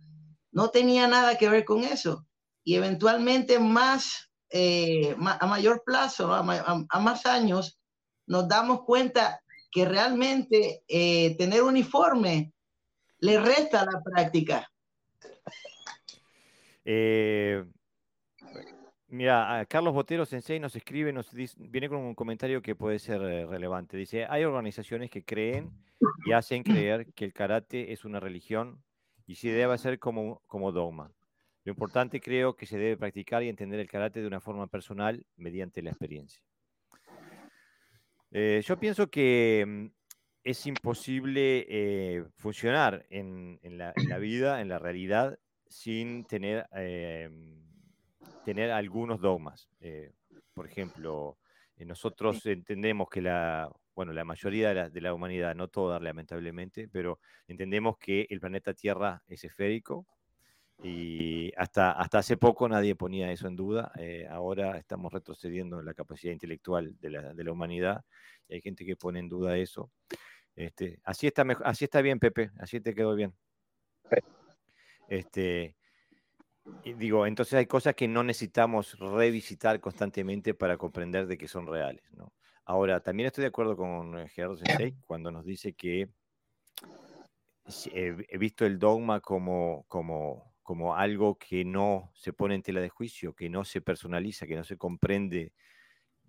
no 0.51 0.69
tenía 0.69 1.07
nada 1.07 1.37
que 1.37 1.49
ver 1.49 1.65
con 1.65 1.83
eso. 1.83 2.25
Y 2.63 2.75
eventualmente 2.75 3.57
más, 3.59 4.29
eh, 4.49 5.15
a 5.17 5.45
mayor 5.47 5.83
plazo, 5.85 6.33
a, 6.33 6.43
más 6.99 7.25
años, 7.25 7.79
nos 8.27 8.47
damos 8.47 8.83
cuenta 8.83 9.41
que 9.71 9.85
realmente 9.85 10.83
eh, 10.87 11.35
tener 11.37 11.63
uniforme 11.63 12.53
le 13.19 13.39
resta 13.39 13.85
la 13.85 14.01
práctica. 14.03 14.69
Eh, 16.83 17.63
mira, 19.11 19.65
Carlos 19.69 19.93
Botero 19.93 20.25
Sensei 20.25 20.59
nos 20.59 20.75
escribe, 20.75 21.13
nos 21.13 21.29
viene 21.57 21.87
con 21.87 21.99
un 21.99 22.15
comentario 22.15 22.61
que 22.61 22.75
puede 22.75 22.99
ser 22.99 23.21
relevante. 23.21 23.95
Dice, 23.95 24.25
hay 24.25 24.43
organizaciones 24.43 25.09
que 25.09 25.23
creen 25.23 25.71
y 26.25 26.31
hacen 26.31 26.63
creer 26.63 27.13
que 27.13 27.25
el 27.25 27.33
karate 27.33 27.93
es 27.93 28.05
una 28.05 28.19
religión 28.19 28.81
y 29.27 29.35
se 29.35 29.49
debe 29.49 29.73
hacer 29.73 29.99
como, 29.99 30.41
como 30.47 30.71
dogma. 30.71 31.11
Lo 31.63 31.71
importante 31.71 32.19
creo 32.19 32.55
que 32.55 32.65
se 32.65 32.77
debe 32.77 32.97
practicar 32.97 33.43
y 33.43 33.49
entender 33.49 33.79
el 33.79 33.89
karate 33.89 34.21
de 34.21 34.27
una 34.27 34.39
forma 34.39 34.67
personal 34.67 35.25
mediante 35.37 35.81
la 35.81 35.91
experiencia. 35.91 36.43
Eh, 38.31 38.61
yo 38.65 38.79
pienso 38.79 39.09
que 39.09 39.63
mm, 39.67 39.85
es 40.43 40.65
imposible 40.65 41.65
eh, 41.69 42.23
funcionar 42.37 43.05
en, 43.09 43.59
la, 43.77 44.17
vida, 44.17 44.61
en 44.61 44.69
la 44.69 44.79
realidad, 44.79 45.37
sin 45.67 46.25
tener, 46.25 46.65
eh, 46.75 47.29
tener 48.43 48.71
algunos 48.71 49.19
dogmas. 49.21 49.69
por 50.53 50.67
ejemplo, 50.67 51.37
nosotros 51.85 52.45
entendemos 52.45 53.09
que 53.09 53.21
la, 53.21 53.71
bueno, 53.95 54.13
la 54.13 54.23
mayoría 54.23 54.89
de 54.89 55.01
la, 55.01 55.13
humanidad, 55.13 55.55
no 55.55 55.67
toda 55.67 55.99
lamentablemente, 55.99 56.87
pero 56.87 57.19
entendemos 57.47 57.97
que 57.97 58.25
el 58.29 58.39
planeta 58.39 58.73
Tierra 58.73 59.21
es 59.27 59.43
esférico 59.43 60.05
y 60.83 61.51
hasta, 61.57 61.91
hasta 61.91 62.19
hace 62.19 62.37
poco 62.37 62.67
nadie 62.67 62.95
ponía 62.95 63.31
eso 63.31 63.47
en 63.47 63.55
duda. 63.55 63.91
Eh, 63.97 64.27
ahora 64.29 64.77
estamos 64.77 65.11
retrocediendo 65.11 65.79
en 65.79 65.85
la 65.85 65.93
capacidad 65.93 66.33
intelectual 66.33 66.97
de 66.99 67.09
la, 67.09 67.33
de 67.33 67.43
la, 67.43 67.51
humanidad 67.51 68.03
y 68.47 68.55
hay 68.55 68.61
gente 68.61 68.85
que 68.85 68.95
pone 68.95 69.19
en 69.19 69.29
duda 69.29 69.57
eso. 69.57 69.91
Este, 70.55 70.99
así, 71.03 71.27
está 71.27 71.45
así 71.63 71.85
está 71.85 72.01
bien, 72.01 72.19
Pepe, 72.19 72.51
así 72.59 72.81
te 72.81 72.93
quedó 72.93 73.15
bien. 73.15 73.33
Este, 75.07 75.75
digo, 76.97 77.25
entonces 77.25 77.53
hay 77.53 77.65
cosas 77.65 77.95
que 77.95 78.07
no 78.07 78.23
necesitamos 78.23 78.97
revisitar 78.99 79.79
constantemente 79.79 80.53
para 80.53 80.77
comprender 80.77 81.27
de 81.27 81.37
que 81.37 81.47
son 81.47 81.67
reales, 81.67 82.03
¿no? 82.13 82.33
Ahora, 82.65 83.01
también 83.01 83.27
estoy 83.27 83.43
de 83.43 83.47
acuerdo 83.47 83.75
con 83.75 84.17
eh, 84.17 84.29
Gerardo 84.29 84.55
Sensei 84.55 84.95
cuando 85.05 85.31
nos 85.31 85.45
dice 85.45 85.73
que 85.73 86.09
he 87.93 88.37
visto 88.37 88.65
el 88.65 88.79
dogma 88.79 89.19
como, 89.19 89.85
como, 89.87 90.53
como 90.63 90.95
algo 90.95 91.37
que 91.37 91.65
no 91.65 92.11
se 92.13 92.33
pone 92.33 92.55
en 92.55 92.61
tela 92.61 92.81
de 92.81 92.89
juicio, 92.89 93.33
que 93.33 93.49
no 93.49 93.63
se 93.63 93.81
personaliza, 93.81 94.47
que 94.47 94.55
no 94.55 94.63
se 94.63 94.77
comprende. 94.77 95.53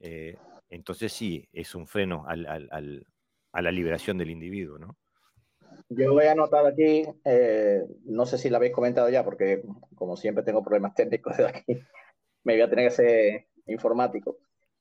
Eh, 0.00 0.36
entonces 0.68 1.12
sí, 1.12 1.48
es 1.52 1.74
un 1.74 1.86
freno 1.86 2.24
al, 2.26 2.46
al, 2.46 3.06
a 3.52 3.62
la 3.62 3.72
liberación 3.72 4.18
del 4.18 4.30
individuo, 4.30 4.78
¿no? 4.78 4.96
Yo 5.88 6.12
voy 6.12 6.24
a 6.26 6.32
anotar 6.32 6.66
aquí, 6.66 7.04
eh, 7.24 7.82
no 8.04 8.26
sé 8.26 8.38
si 8.38 8.48
lo 8.48 8.56
habéis 8.56 8.72
comentado 8.72 9.08
ya, 9.08 9.24
porque 9.24 9.62
como 9.94 10.16
siempre 10.16 10.44
tengo 10.44 10.62
problemas 10.62 10.94
técnicos 10.94 11.36
de 11.36 11.46
aquí, 11.46 11.64
me 12.44 12.54
voy 12.54 12.62
a 12.62 12.70
tener 12.70 12.88
que 12.88 12.94
ser 12.94 13.46
informático. 13.66 14.38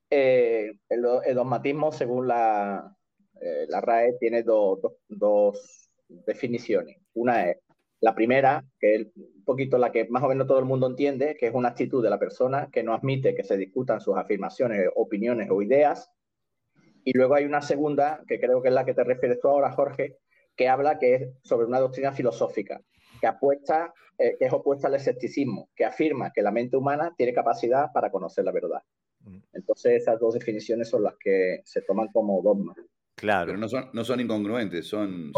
Eh, 0.09 0.71
el, 0.89 1.01
dogmatismo, 1.01 1.91
según 1.91 2.27
la, 2.27 2.95
eh, 3.41 3.65
la 3.69 3.81
RAE, 3.81 4.17
tiene 4.19 4.43
dos 4.43 5.89
definiciones. 6.07 6.97
Una 7.13 7.49
es 7.49 7.57
la 8.01 8.15
primera, 8.15 8.65
que 8.79 8.95
es 8.95 9.07
un 9.15 9.43
poquito 9.45 9.77
la 9.77 9.91
que 9.91 10.07
más 10.09 10.23
o 10.23 10.27
menos 10.27 10.47
todo 10.47 10.59
el 10.59 10.65
mundo 10.65 10.87
entiende, 10.87 11.37
que 11.39 11.47
es 11.47 11.53
una 11.53 11.69
actitud 11.69 12.03
de 12.03 12.09
la 12.09 12.19
persona 12.19 12.69
que 12.71 12.83
no 12.83 12.93
admite 12.93 13.35
que 13.35 13.43
se 13.43 13.57
discutan 13.57 14.01
sus 14.01 14.17
afirmaciones, 14.17 14.89
opiniones 14.95 15.49
o 15.51 15.61
ideas. 15.61 16.11
Y 17.03 17.15
luego 17.15 17.35
hay 17.35 17.45
una 17.45 17.61
segunda, 17.61 18.23
que 18.27 18.39
creo 18.39 18.61
que 18.61 18.69
es 18.69 18.73
la 18.73 18.85
que 18.85 18.93
te 18.93 19.03
refieres 19.03 19.39
tú 19.39 19.47
ahora, 19.47 19.71
Jorge, 19.71 20.17
que 20.55 20.67
habla 20.67 20.99
que 20.99 21.15
es 21.15 21.29
sobre 21.43 21.67
una 21.67 21.79
doctrina 21.79 22.11
filosófica, 22.11 22.81
que 23.19 23.27
apuesta, 23.27 23.93
eh, 24.17 24.35
que 24.37 24.45
es 24.45 24.53
opuesta 24.53 24.87
al 24.87 24.95
escepticismo, 24.95 25.69
que 25.75 25.85
afirma 25.85 26.31
que 26.31 26.41
la 26.41 26.51
mente 26.51 26.77
humana 26.77 27.13
tiene 27.17 27.33
capacidad 27.33 27.91
para 27.93 28.11
conocer 28.11 28.45
la 28.45 28.51
verdad. 28.51 28.81
Mm. 29.21 29.37
Entonces 29.53 30.01
esas 30.01 30.19
dos 30.19 30.33
definiciones 30.33 30.89
son 30.89 31.03
las 31.03 31.15
que 31.19 31.61
se 31.63 31.81
toman 31.81 32.07
como 32.09 32.41
dogmas. 32.41 32.77
Claro. 33.15 33.47
Pero 33.47 33.57
no 33.59 33.67
son, 33.67 33.89
no 33.93 34.03
son 34.03 34.19
incongruentes, 34.19 34.87
son, 34.87 35.31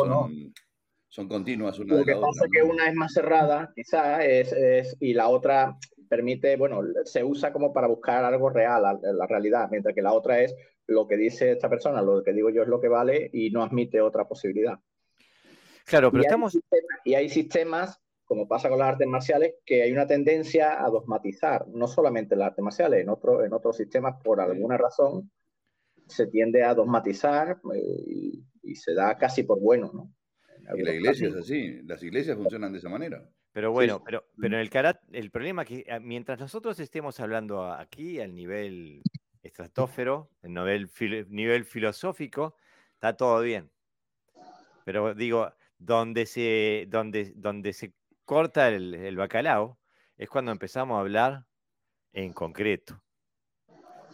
son, 1.09 1.27
continuas 1.27 1.77
una 1.79 1.95
Lo 1.97 2.05
que 2.05 2.15
pasa 2.15 2.45
es 2.45 2.51
que 2.51 2.63
una 2.63 2.87
es 2.87 2.95
más 2.95 3.13
cerrada, 3.13 3.71
quizás, 3.75 4.23
es, 4.23 4.95
y 4.99 5.13
la 5.13 5.27
otra 5.27 5.77
permite, 6.07 6.55
bueno, 6.55 6.81
se 7.03 7.23
usa 7.23 7.51
como 7.51 7.73
para 7.73 7.87
buscar 7.87 8.23
algo 8.23 8.49
real, 8.49 8.83
la, 8.83 8.99
la 9.13 9.27
realidad, 9.27 9.67
mientras 9.69 9.93
que 9.93 10.01
la 10.01 10.13
otra 10.13 10.41
es 10.41 10.55
lo 10.87 11.07
que 11.07 11.17
dice 11.17 11.51
esta 11.51 11.69
persona, 11.69 12.01
lo 12.01 12.23
que 12.23 12.33
digo 12.33 12.49
yo 12.49 12.63
es 12.63 12.67
lo 12.67 12.79
que 12.79 12.87
vale 12.87 13.29
y 13.33 13.51
no 13.51 13.63
admite 13.63 14.01
otra 14.01 14.27
posibilidad. 14.27 14.77
Claro, 15.85 16.11
pero 16.11 16.23
estamos... 16.23 16.57
y 17.03 17.13
hay 17.13 17.29
sistemas 17.29 18.03
como 18.33 18.47
pasa 18.47 18.69
con 18.69 18.79
las 18.79 18.89
artes 18.89 19.07
marciales, 19.07 19.55
que 19.65 19.83
hay 19.83 19.91
una 19.91 20.07
tendencia 20.07 20.83
a 20.83 20.89
dogmatizar, 20.89 21.67
no 21.67 21.87
solamente 21.87 22.33
en 22.33 22.39
las 22.39 22.47
artes 22.49 22.63
marciales, 22.63 23.01
en, 23.01 23.09
otro, 23.09 23.43
en 23.43 23.53
otros 23.53 23.77
sistemas, 23.77 24.15
por 24.23 24.41
alguna 24.41 24.75
razón, 24.75 25.29
se 26.07 26.27
tiende 26.27 26.63
a 26.63 26.73
dogmatizar 26.73 27.59
eh, 27.75 28.43
y, 28.63 28.75
se 28.75 28.95
da 28.95 29.15
casi 29.19 29.43
por 29.43 29.59
bueno, 29.59 29.91
¿no? 29.93 30.11
Y 30.75 30.81
la 30.81 30.93
iglesia 30.93 31.27
es 31.27 31.35
así, 31.35 31.81
las 31.83 32.01
iglesias 32.01 32.35
funcionan 32.35 32.71
de 32.71 32.79
esa 32.79 32.89
manera. 32.89 33.23
Pero 33.51 33.71
bueno, 33.71 34.01
pero, 34.03 34.25
pero 34.39 34.55
en 34.55 34.61
el 34.61 34.69
karate, 34.71 35.05
el 35.11 35.29
problema 35.29 35.61
es 35.61 35.67
que 35.67 35.85
ah, 35.91 35.99
mientras 35.99 36.39
nosotros 36.39 36.79
estemos 36.79 37.19
hablando 37.19 37.71
aquí 37.71 38.19
al 38.19 38.33
nivel 38.33 39.03
estratófero, 39.43 40.31
el 40.41 40.53
nivel, 40.53 40.89
nivel 41.29 41.65
filosófico, 41.65 42.55
está 42.93 43.15
todo 43.15 43.41
bien. 43.41 43.69
Pero 44.85 45.13
digo, 45.13 45.51
donde 45.85 46.25
se, 46.25 46.85
donde, 46.87 47.33
donde 47.35 47.73
se 47.73 47.93
corta 48.25 48.69
el, 48.69 49.15
bacalao 49.17 49.77
es 50.17 50.29
cuando 50.29 50.51
empezamos 50.51 50.95
a 50.95 51.01
hablar 51.01 51.45
en 52.13 52.31
concreto. 52.31 53.01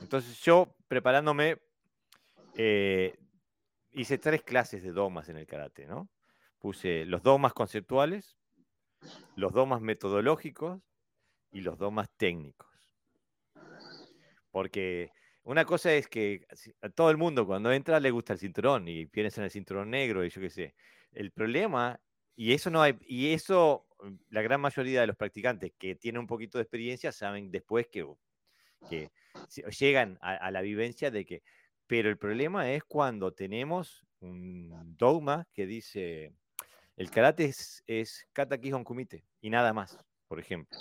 Entonces 0.01 0.39
yo, 0.41 0.75
preparándome, 0.87 1.61
eh, 2.55 3.15
hice 3.91 4.17
tres 4.17 4.41
clases 4.41 4.81
de 4.81 4.91
domas 4.91 5.29
en 5.29 5.37
el 5.37 5.45
karate, 5.45 5.85
¿no? 5.85 6.09
Puse 6.57 7.05
los 7.05 7.21
domas 7.21 7.53
conceptuales, 7.53 8.37
los 9.35 9.53
domas 9.53 9.81
metodológicos 9.81 10.81
y 11.51 11.61
los 11.61 11.77
domas 11.77 12.09
técnicos. 12.17 12.67
Porque 14.51 15.11
una 15.43 15.65
cosa 15.65 15.93
es 15.93 16.07
que 16.07 16.45
a 16.81 16.89
todo 16.89 17.11
el 17.11 17.17
mundo 17.17 17.45
cuando 17.45 17.71
entra 17.71 17.99
le 17.99 18.11
gusta 18.11 18.33
el 18.33 18.39
cinturón 18.39 18.87
y 18.87 19.05
piensa 19.05 19.41
en 19.41 19.45
el 19.45 19.51
cinturón 19.51 19.91
negro 19.91 20.25
y 20.25 20.29
yo 20.29 20.41
qué 20.41 20.49
sé. 20.49 20.75
El 21.13 21.31
problema, 21.31 21.99
y 22.35 22.53
eso 22.53 22.69
no 22.69 22.81
hay, 22.81 22.97
y 23.07 23.33
eso 23.33 23.89
Mm, 24.01 24.15
la 24.29 24.41
gran 24.41 24.61
mayoría 24.61 25.01
de 25.01 25.07
los 25.07 25.15
practicantes 25.15 25.73
que 25.77 25.95
tienen 25.95 26.19
un 26.21 26.27
poquito 26.27 26.57
de 26.57 26.63
experiencia 26.63 27.11
saben 27.11 27.51
después 27.51 27.87
que, 27.87 28.05
que 28.89 29.11
llegan 29.77 30.17
a, 30.21 30.49
la 30.51 30.61
vivencia 30.61 31.11
de 31.11 31.25
que, 31.25 31.43
pero 31.87 32.09
el 32.09 32.17
problema 32.17 32.71
es 32.71 32.83
cuando 32.83 33.33
tenemos 33.33 34.05
un 34.21 34.95
dogma 34.97 35.47
que 35.53 35.65
dice, 35.65 36.33
el 36.95 37.09
karate 37.11 37.45
es, 37.45 38.27
kata 38.33 38.57
kumite 38.83 39.25
y 39.41 39.49
nada 39.49 39.73
más. 39.73 39.97
por 40.27 40.39
ejemplo. 40.39 40.77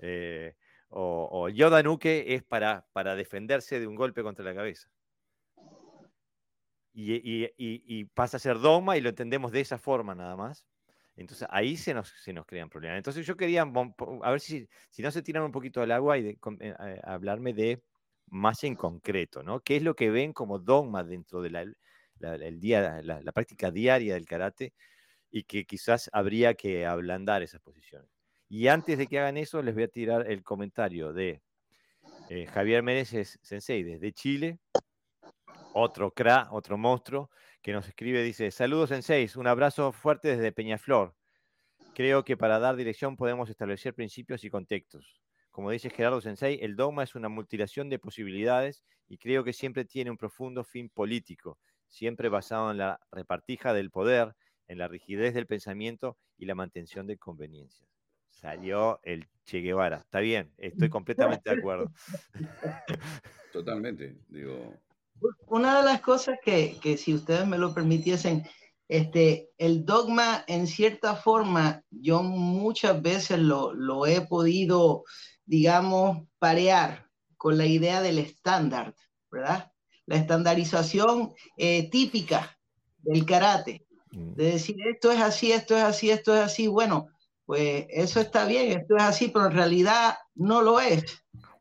Eh, 0.00 0.54
o, 0.88 1.28
o 1.30 1.48
Yoda 1.48 1.82
Nuke 1.82 2.34
es 2.34 2.42
para, 2.42 2.86
para 2.92 3.14
defenderse 3.14 3.78
de 3.78 3.86
un 3.86 3.94
golpe 3.94 4.22
contra 4.22 4.44
la 4.44 4.54
cabeza. 4.54 4.88
Y, 6.94 8.04
pasa 8.14 8.36
a 8.36 8.40
ser 8.40 8.58
dogma 8.58 8.96
y 8.96 9.00
lo 9.00 9.08
entendemos 9.08 9.52
de 9.52 9.60
esa 9.60 9.78
forma 9.78 10.14
nada 10.14 10.36
más. 10.36 10.66
Entonces 11.16 11.46
ahí 11.50 11.76
se 11.76 11.94
nos, 11.94 12.08
se 12.22 12.32
nos 12.32 12.46
crean 12.46 12.70
problemas. 12.70 12.98
Entonces 12.98 13.26
yo 13.26 13.36
quería, 13.36 13.62
a 13.62 14.30
ver 14.30 14.40
si, 14.40 14.68
si 14.90 15.02
no 15.02 15.10
se 15.10 15.22
tiran 15.22 15.42
un 15.42 15.52
poquito 15.52 15.82
al 15.82 15.92
agua 15.92 16.18
y 16.18 16.38
eh, 16.60 17.00
hablarme 17.04 17.52
de 17.52 17.82
más 18.26 18.64
en 18.64 18.76
concreto, 18.76 19.42
¿no? 19.42 19.60
¿Qué 19.60 19.76
es 19.76 19.82
lo 19.82 19.94
que 19.94 20.10
ven 20.10 20.32
como 20.32 20.58
dogma 20.58 21.04
dentro 21.04 21.42
de 21.42 21.50
la, 21.50 21.66
el 22.20 22.60
día, 22.60 23.02
la, 23.02 23.32
práctica 23.32 23.70
diaria 23.70 24.14
del 24.14 24.24
karate 24.24 24.72
y 25.30 25.44
que 25.44 25.64
quizás 25.66 26.08
habría 26.12 26.54
que 26.54 26.86
ablandar 26.86 27.42
esas 27.42 27.60
posiciones? 27.60 28.08
Y 28.48 28.68
antes 28.68 28.98
de 28.98 29.06
que 29.06 29.18
hagan 29.18 29.36
eso, 29.36 29.62
les 29.62 29.74
voy 29.74 29.84
a 29.84 29.88
tirar 29.88 30.30
el 30.30 30.42
comentario 30.42 31.12
de 31.12 31.42
eh, 32.30 32.46
Javier 32.46 32.82
Meneses 32.82 33.38
Sensei 33.42 33.82
desde 33.82 34.12
Chile, 34.12 34.58
otro 35.74 36.12
cra, 36.12 36.48
otro 36.50 36.76
monstruo, 36.76 37.30
que 37.62 37.72
nos 37.72 37.88
escribe, 37.88 38.22
dice, 38.22 38.50
saludos 38.50 38.90
Sensei, 38.90 39.28
un 39.36 39.46
abrazo 39.46 39.92
fuerte 39.92 40.28
desde 40.28 40.52
Peñaflor. 40.52 41.14
Creo 41.94 42.24
que 42.24 42.36
para 42.36 42.58
dar 42.58 42.76
dirección 42.76 43.16
podemos 43.16 43.50
establecer 43.50 43.94
principios 43.94 44.44
y 44.44 44.50
contextos. 44.50 45.20
Como 45.50 45.70
dice 45.70 45.90
Gerardo 45.90 46.20
Sensei, 46.20 46.58
el 46.62 46.76
dogma 46.76 47.02
es 47.02 47.14
una 47.14 47.28
mutilación 47.28 47.90
de 47.90 47.98
posibilidades 47.98 48.84
y 49.08 49.18
creo 49.18 49.44
que 49.44 49.52
siempre 49.52 49.84
tiene 49.84 50.10
un 50.10 50.16
profundo 50.16 50.64
fin 50.64 50.88
político, 50.88 51.58
siempre 51.88 52.28
basado 52.30 52.70
en 52.70 52.78
la 52.78 52.98
repartija 53.10 53.74
del 53.74 53.90
poder, 53.90 54.34
en 54.66 54.78
la 54.78 54.88
rigidez 54.88 55.34
del 55.34 55.46
pensamiento 55.46 56.16
y 56.38 56.46
la 56.46 56.54
mantención 56.54 57.06
de 57.06 57.18
conveniencias. 57.18 57.88
Salió 58.30 58.98
el 59.02 59.28
Che 59.44 59.60
Guevara. 59.60 59.98
Está 59.98 60.20
bien, 60.20 60.52
estoy 60.56 60.88
completamente 60.90 61.50
de 61.50 61.58
acuerdo. 61.58 61.92
Totalmente, 63.52 64.16
digo. 64.28 64.74
Una 65.46 65.78
de 65.78 65.84
las 65.84 66.00
cosas 66.00 66.38
que, 66.44 66.78
que 66.80 66.96
si 66.96 67.14
ustedes 67.14 67.46
me 67.46 67.58
lo 67.58 67.74
permitiesen, 67.74 68.44
este, 68.88 69.50
el 69.56 69.86
dogma, 69.86 70.44
en 70.46 70.66
cierta 70.66 71.16
forma, 71.16 71.82
yo 71.90 72.22
muchas 72.22 73.00
veces 73.00 73.38
lo, 73.38 73.72
lo 73.72 74.04
he 74.06 74.20
podido, 74.20 75.04
digamos, 75.46 76.28
parear 76.38 77.08
con 77.38 77.56
la 77.56 77.64
idea 77.64 78.02
del 78.02 78.18
estándar, 78.18 78.94
¿verdad? 79.30 79.72
La 80.06 80.16
estandarización 80.16 81.32
eh, 81.56 81.88
típica 81.90 82.58
del 82.98 83.24
karate, 83.24 83.86
mm. 84.10 84.34
de 84.34 84.44
decir 84.44 84.76
esto 84.86 85.10
es 85.10 85.20
así, 85.20 85.52
esto 85.52 85.76
es 85.76 85.84
así, 85.84 86.10
esto 86.10 86.34
es 86.34 86.40
así. 86.40 86.66
Bueno, 86.66 87.08
pues 87.46 87.86
eso 87.88 88.20
está 88.20 88.44
bien, 88.44 88.78
esto 88.78 88.96
es 88.96 89.02
así, 89.02 89.28
pero 89.28 89.46
en 89.46 89.52
realidad 89.52 90.18
no 90.34 90.60
lo 90.60 90.80
es. 90.80 91.02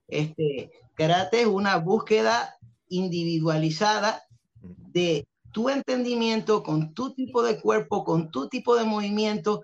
Este, 0.08 0.70
karate 0.96 1.41
es 1.41 1.48
una 1.48 1.77
búsqueda 1.77 2.58
individualizada 2.91 4.24
de 4.62 5.25
tu 5.51 5.69
entendimiento, 5.69 6.62
con 6.62 6.93
tu 6.93 7.13
tipo 7.13 7.41
de 7.41 7.60
cuerpo, 7.60 8.03
con 8.03 8.31
tu 8.31 8.48
tipo 8.48 8.75
de 8.75 8.83
movimiento, 8.83 9.63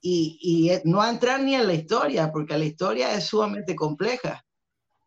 y, 0.00 0.38
y, 0.40 0.88
no 0.88 1.04
entrar 1.04 1.40
ni 1.40 1.54
en 1.54 1.66
la 1.66 1.74
historia, 1.74 2.30
porque 2.30 2.56
la 2.56 2.64
historia 2.64 3.12
es 3.14 3.24
sumamente 3.24 3.74
compleja. 3.74 4.44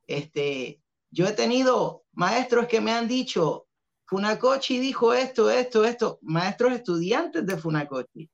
Este, 0.08 0.82
yo 1.10 1.28
he 1.28 1.32
tenido 1.32 2.04
maestros 2.12 2.68
que 2.68 2.82
me 2.82 2.92
han 2.92 3.08
dicho, 3.08 3.68
Funakochi 4.08 4.80
dijo 4.80 5.14
esto, 5.14 5.50
esto, 5.50 5.86
esto, 5.86 6.20
maestros 6.22 6.74
estudiantes 6.74 7.46
de 7.46 7.58
Funakochi. 7.58 8.30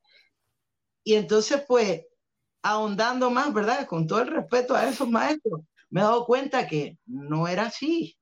Y 1.04 1.14
entonces, 1.14 1.64
pues, 1.68 2.02
ahondando 2.64 3.30
más, 3.30 3.54
¿verdad? 3.54 3.86
Con 3.86 4.08
todo 4.08 4.22
el 4.22 4.30
respeto 4.30 4.76
a 4.76 4.90
esos 4.90 5.08
maestros, 5.08 5.62
me 5.90 6.02
he 6.02 6.04
dado 6.04 6.26
cuenta 6.26 6.68
que 6.68 6.98
no 7.06 7.48
era 7.48 7.68
así. 7.68 8.18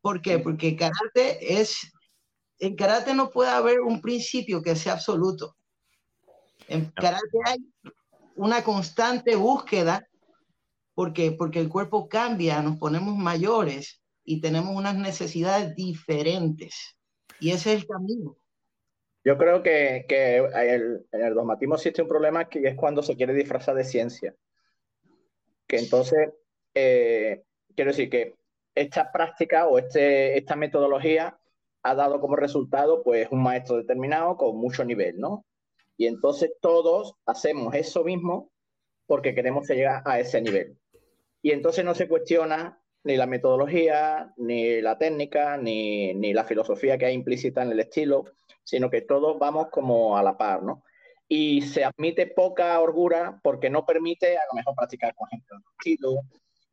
¿Por 0.00 0.22
qué? 0.22 0.38
Porque 0.38 0.76
karate 0.76 1.60
es, 1.60 1.92
en 2.58 2.76
karate 2.76 3.14
no 3.14 3.30
puede 3.30 3.50
haber 3.50 3.80
un 3.80 4.00
principio 4.00 4.62
que 4.62 4.76
sea 4.76 4.94
absoluto. 4.94 5.56
En 6.68 6.90
karate 6.90 7.38
hay 7.44 7.58
una 8.36 8.62
constante 8.62 9.36
búsqueda 9.36 10.06
porque, 10.94 11.32
porque 11.32 11.60
el 11.60 11.68
cuerpo 11.68 12.08
cambia, 12.08 12.62
nos 12.62 12.78
ponemos 12.78 13.16
mayores 13.16 14.02
y 14.24 14.40
tenemos 14.40 14.74
unas 14.74 14.96
necesidades 14.96 15.74
diferentes. 15.74 16.96
Y 17.40 17.50
ese 17.50 17.72
es 17.72 17.80
el 17.80 17.86
camino. 17.86 18.36
Yo 19.24 19.36
creo 19.36 19.62
que, 19.62 20.06
que 20.08 20.38
el, 20.38 21.06
en 21.12 21.20
el 21.20 21.34
dogmatismo 21.34 21.74
existe 21.74 22.02
un 22.02 22.08
problema 22.08 22.48
que 22.48 22.60
es 22.66 22.74
cuando 22.74 23.02
se 23.02 23.16
quiere 23.16 23.34
disfrazar 23.34 23.74
de 23.74 23.84
ciencia. 23.84 24.34
Que 25.66 25.78
entonces, 25.78 26.30
eh, 26.74 27.42
quiero 27.74 27.90
decir 27.90 28.08
que 28.08 28.39
esta 28.74 29.10
práctica 29.12 29.66
o 29.66 29.78
este, 29.78 30.38
esta 30.38 30.56
metodología 30.56 31.38
ha 31.82 31.94
dado 31.94 32.20
como 32.20 32.36
resultado 32.36 33.02
pues 33.02 33.28
un 33.30 33.42
maestro 33.42 33.76
determinado 33.76 34.36
con 34.36 34.56
mucho 34.56 34.84
nivel, 34.84 35.18
¿no? 35.18 35.44
Y 35.96 36.06
entonces 36.06 36.52
todos 36.60 37.14
hacemos 37.26 37.74
eso 37.74 38.04
mismo 38.04 38.50
porque 39.06 39.34
queremos 39.34 39.68
llegar 39.68 40.02
a 40.04 40.20
ese 40.20 40.40
nivel. 40.40 40.78
Y 41.42 41.52
entonces 41.52 41.84
no 41.84 41.94
se 41.94 42.08
cuestiona 42.08 42.80
ni 43.02 43.16
la 43.16 43.26
metodología, 43.26 44.32
ni 44.36 44.80
la 44.80 44.98
técnica, 44.98 45.56
ni, 45.56 46.14
ni 46.14 46.32
la 46.32 46.44
filosofía 46.44 46.98
que 46.98 47.06
hay 47.06 47.14
implícita 47.14 47.62
en 47.62 47.72
el 47.72 47.80
estilo, 47.80 48.24
sino 48.62 48.90
que 48.90 49.02
todos 49.02 49.38
vamos 49.38 49.68
como 49.70 50.16
a 50.16 50.22
la 50.22 50.36
par, 50.36 50.62
¿no? 50.62 50.84
Y 51.26 51.62
se 51.62 51.84
admite 51.84 52.26
poca 52.26 52.78
orgura 52.80 53.40
porque 53.42 53.70
no 53.70 53.86
permite 53.86 54.36
a 54.36 54.42
lo 54.50 54.56
mejor 54.56 54.74
practicar, 54.74 55.14
por 55.14 55.28
ejemplo, 55.28 55.56
el 55.56 55.62
estilo, 55.78 56.22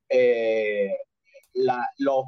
eh, 0.10 0.98
los 1.98 2.26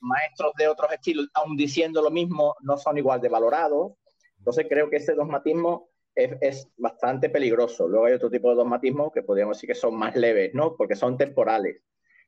maestros 0.00 0.52
de 0.56 0.68
otros 0.68 0.92
estilos, 0.92 1.28
aun 1.34 1.56
diciendo 1.56 2.02
lo 2.02 2.10
mismo, 2.10 2.56
no 2.62 2.76
son 2.76 2.98
igual 2.98 3.20
de 3.20 3.28
valorados. 3.28 3.92
Entonces 4.38 4.66
creo 4.68 4.88
que 4.88 4.96
ese 4.96 5.14
dogmatismo 5.14 5.90
es, 6.14 6.30
es, 6.40 6.68
bastante 6.76 7.28
peligroso. 7.28 7.86
Luego 7.86 8.06
hay 8.06 8.14
otro 8.14 8.30
tipo 8.30 8.50
de 8.50 8.56
dogmatismo 8.56 9.12
que 9.12 9.22
podríamos 9.22 9.56
decir 9.56 9.68
que 9.68 9.74
son 9.74 9.94
más 9.96 10.16
leves, 10.16 10.54
¿no? 10.54 10.76
Porque 10.76 10.96
son 10.96 11.16
temporales. 11.16 11.82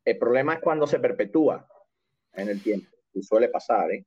El 0.05 0.19
problema 0.19 0.55
es 0.55 0.61
cuando 0.61 0.87
se 0.87 0.99
perpetúa 0.99 1.67
en 2.35 2.49
el 2.49 2.62
tiempo. 2.62 2.88
Y 3.15 3.23
suele 3.23 3.49
pasar, 3.49 3.91
¿eh? 3.93 4.05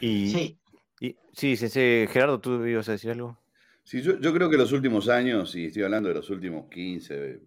Y, 0.00 0.30
sí. 0.30 0.58
Y, 1.00 1.16
sí, 1.32 1.56
Gerardo, 1.56 2.40
¿tú 2.40 2.64
ibas 2.66 2.88
a 2.88 2.92
decir 2.92 3.10
algo? 3.10 3.38
Sí, 3.84 4.02
yo, 4.02 4.18
yo 4.20 4.32
creo 4.32 4.50
que 4.50 4.56
los 4.56 4.72
últimos 4.72 5.08
años, 5.08 5.54
y 5.56 5.66
estoy 5.66 5.82
hablando 5.82 6.08
de 6.08 6.14
los 6.16 6.30
últimos 6.30 6.68
15 6.68 7.40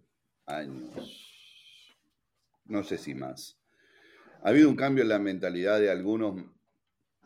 años, 0.46 1.94
no 2.66 2.82
sé 2.82 2.98
si 2.98 3.14
más, 3.14 3.58
ha 4.44 4.50
habido 4.50 4.68
un 4.68 4.76
cambio 4.76 5.02
en 5.02 5.08
la 5.08 5.18
mentalidad 5.18 5.80
de 5.80 5.90
algunos, 5.90 6.36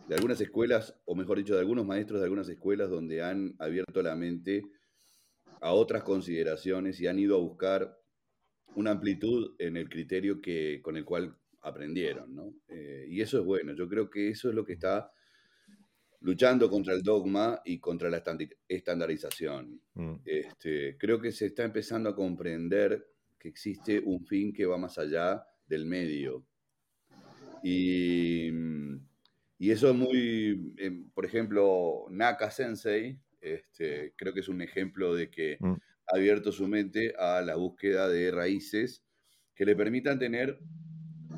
de 0.06 0.14
algunas 0.14 0.40
escuelas, 0.40 0.94
o 1.04 1.16
mejor 1.16 1.38
dicho, 1.38 1.54
de 1.54 1.60
algunos 1.60 1.84
maestros 1.84 2.20
de 2.20 2.24
algunas 2.24 2.48
escuelas 2.48 2.88
donde 2.88 3.22
han 3.22 3.56
abierto 3.58 4.02
la 4.02 4.14
mente 4.14 4.62
a 5.60 5.72
otras 5.72 6.04
consideraciones 6.04 7.00
y 7.00 7.08
han 7.08 7.18
ido 7.18 7.34
a 7.34 7.40
buscar 7.40 7.98
una 8.76 8.92
amplitud 8.92 9.56
en 9.58 9.76
el 9.76 9.88
criterio 9.88 10.40
que, 10.40 10.80
con 10.80 10.96
el 10.96 11.04
cual 11.04 11.36
aprendieron, 11.62 12.36
¿no? 12.36 12.54
Eh, 12.68 13.06
y 13.08 13.20
eso 13.20 13.40
es 13.40 13.44
bueno. 13.44 13.74
Yo 13.74 13.88
creo 13.88 14.08
que 14.08 14.28
eso 14.28 14.48
es 14.48 14.54
lo 14.54 14.64
que 14.64 14.74
está 14.74 15.10
luchando 16.20 16.70
contra 16.70 16.94
el 16.94 17.02
dogma 17.02 17.60
y 17.64 17.80
contra 17.80 18.08
la 18.10 18.22
estandarización. 18.68 19.82
Mm. 19.94 20.14
Este, 20.24 20.96
creo 20.96 21.20
que 21.20 21.32
se 21.32 21.46
está 21.46 21.64
empezando 21.64 22.10
a 22.10 22.14
comprender 22.14 23.08
que 23.40 23.48
existe 23.48 23.98
un 23.98 24.24
fin 24.24 24.52
que 24.52 24.66
va 24.66 24.78
más 24.78 24.98
allá 24.98 25.44
del 25.66 25.84
medio 25.84 26.46
y, 27.62 28.50
y 29.58 29.70
eso 29.70 29.90
es 29.90 29.94
muy, 29.94 30.74
em, 30.78 31.10
por 31.10 31.24
ejemplo, 31.24 32.06
Naka 32.10 32.50
Sensei, 32.50 33.18
este, 33.40 34.14
creo 34.16 34.32
que 34.32 34.40
es 34.40 34.48
un 34.48 34.62
ejemplo 34.62 35.14
de 35.14 35.30
que 35.30 35.56
mm. 35.60 35.72
ha 36.06 36.16
abierto 36.16 36.52
su 36.52 36.66
mente 36.66 37.14
a 37.18 37.40
la 37.42 37.56
búsqueda 37.56 38.08
de 38.08 38.30
raíces 38.30 39.04
que 39.54 39.64
le 39.64 39.76
permitan 39.76 40.18
tener 40.18 40.58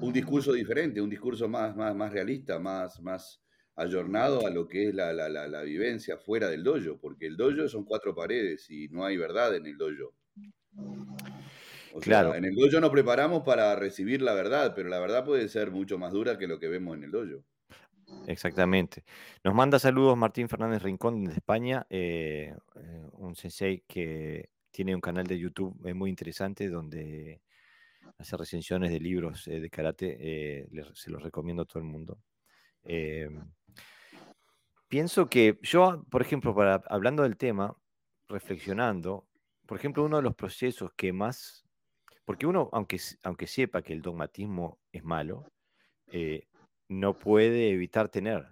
un 0.01 0.13
discurso 0.13 0.53
diferente, 0.53 1.01
un 1.01 1.11
discurso 1.11 1.49
más, 1.49 1.77
más, 1.77 1.95
más 1.95 2.13
realista, 2.13 2.59
más, 2.59 3.01
más 3.01 3.43
ayornado 3.77 4.47
a 4.47 4.51
lo 4.51 4.69
que 4.69 4.89
es 4.89 4.95
la, 4.95 5.13
la, 5.13 5.29
la, 5.29 5.49
la, 5.49 5.63
vivencia 5.63 6.17
fuera 6.19 6.49
del 6.49 6.63
dojo, 6.63 6.99
porque 6.99 7.27
el 7.27 7.37
dojo 7.37 7.69
son 7.69 7.85
cuatro 7.85 8.15
paredes 8.15 8.69
y 8.71 8.89
no 8.89 9.05
hay 9.05 9.17
verdad 9.17 9.55
en 9.57 9.67
el 9.67 9.77
dojo 9.77 10.15
claro. 12.01 12.35
en 12.35 12.45
el 12.45 12.55
dojo 12.55 12.81
nos 12.81 12.91
preparamos 12.91 13.43
para 13.43 13.75
recibir 13.77 14.23
la 14.23 14.35
verdad, 14.35 14.73
pero 14.75 14.89
la 14.89 14.99
verdad 14.99 15.25
puede 15.25 15.49
ser 15.49 15.71
mucho 15.71 15.99
más 15.99 16.13
dura 16.13 16.39
que 16.39 16.47
lo 16.47 16.59
que 16.59 16.69
vemos 16.69 16.97
en 16.97 17.05
el 17.05 17.11
dojo. 17.11 17.45
Exactamente. 18.27 19.05
Nos 19.45 19.55
manda 19.55 19.79
saludos 19.79 20.17
Martín 20.17 20.49
Fernández 20.49 20.83
Rincón 20.83 21.25
de 21.25 21.35
España, 21.35 21.87
eh, 21.91 22.55
eh, 22.77 23.09
un 23.13 23.35
sensei 23.35 23.85
que 23.87 24.51
tiene 24.71 24.95
un 24.95 25.01
canal 25.01 25.27
de 25.27 25.39
YouTube 25.39 25.77
eh, 25.87 25.95
muy 25.95 26.11
interesante 26.11 26.69
donde 26.69 27.41
hace 28.19 28.37
recensiones 28.37 28.91
de 28.91 29.01
libros 29.01 29.45
de 29.47 29.71
karate. 29.71 30.69
se 30.95 31.11
los 31.11 31.23
recomiendo 31.23 31.63
a 31.63 31.67
todo 31.67 31.79
el 31.81 31.89
mundo. 31.89 32.21
pienso 34.89 35.29
que 35.29 35.59
yo, 35.63 36.05
por 36.11 36.23
ejemplo, 36.23 36.55
para, 36.55 36.83
hablando 36.89 37.23
del 37.23 37.37
tema, 37.37 37.77
reflexionando, 38.29 39.27
por 39.67 39.79
ejemplo, 39.79 40.05
uno 40.05 40.17
de 40.17 40.23
los 40.23 40.35
procesos 40.35 40.93
que 40.97 41.13
más, 41.13 41.65
porque 42.31 42.47
uno, 42.47 42.69
aunque, 42.71 43.01
aunque 43.25 43.49
sepa 43.49 43.83
que 43.83 43.93
el 43.93 44.03
dogmatismo 44.03 44.79
es 44.93 45.03
malo, 45.03 45.51
eh, 46.13 46.47
no 46.87 47.19
puede 47.19 47.71
evitar 47.71 48.09
tener 48.09 48.47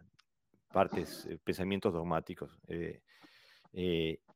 partes, 0.72 1.26
eh, 1.26 1.38
pensamientos 1.44 1.92
dogmáticos. 1.92 2.50
Eh, 2.66 3.00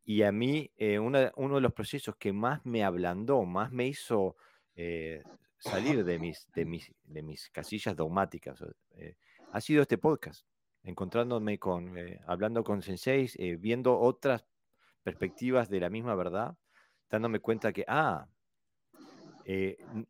y 0.05 0.23
a 0.23 0.31
mí, 0.31 0.71
uno 1.01 1.57
de 1.57 1.61
los 1.61 1.73
procesos 1.73 2.15
que 2.15 2.33
más 2.33 2.65
me 2.65 2.85
ablandó, 2.85 3.43
más 3.43 3.73
me 3.73 3.89
hizo 3.89 4.37
salir 5.59 6.05
de 6.05 6.21
mis, 6.21 6.47
de 6.55 6.65
mis, 6.65 6.93
de 7.03 7.23
mis 7.25 7.51
casillas 7.51 7.97
dogmáticas, 7.97 8.65
ha 9.51 9.61
sido 9.61 9.83
este 9.83 9.99
podcast 9.99 10.47
encontrándome 10.85 11.59
con, 11.59 11.97
hablando 12.29 12.63
con 12.63 12.81
senseis, 12.81 13.37
viendo 13.59 13.99
otras 13.99 14.47
perspectivas 15.03 15.69
de 15.69 15.81
la 15.81 15.91
misma 15.91 16.15
verdad, 16.15 16.57
dándome 17.11 17.41
cuenta 17.41 17.73
que, 17.73 17.85
ah, 17.89 18.29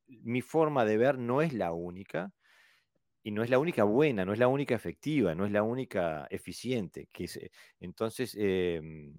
mi 0.06 0.42
forma 0.42 0.84
de 0.84 0.96
ver 0.96 1.18
no 1.18 1.42
es 1.42 1.52
la 1.52 1.72
única, 1.72 2.32
y 3.22 3.30
no 3.30 3.42
es 3.42 3.50
la 3.50 3.58
única 3.58 3.84
buena, 3.84 4.24
no 4.24 4.32
es 4.32 4.38
la 4.38 4.48
única 4.48 4.74
efectiva, 4.74 5.34
no 5.34 5.46
es 5.46 5.52
la 5.52 5.62
única 5.62 6.26
eficiente. 6.30 7.08
Que 7.12 7.28
entonces, 7.80 8.36
em, 8.38 9.14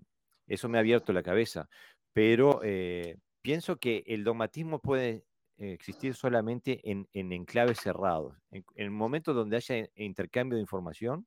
eso 0.48 0.68
me 0.70 0.78
ha 0.78 0.82
abierto 0.82 1.14
la 1.14 1.24
cabeza. 1.24 1.70
Pero 2.12 2.62
eh, 2.64 3.18
pienso 3.42 3.78
que 3.78 4.04
el 4.06 4.24
dogmatismo 4.24 4.80
puede 4.80 5.26
existir 5.58 6.16
solamente 6.16 6.82
en, 6.84 7.08
enclaves 7.14 7.80
cerrados. 7.80 8.36
En, 8.52 8.66
el 8.76 8.92
momento 8.92 9.34
donde 9.34 9.56
haya 9.58 9.88
intercambio 9.96 10.58
de 10.58 10.62
información, 10.62 11.26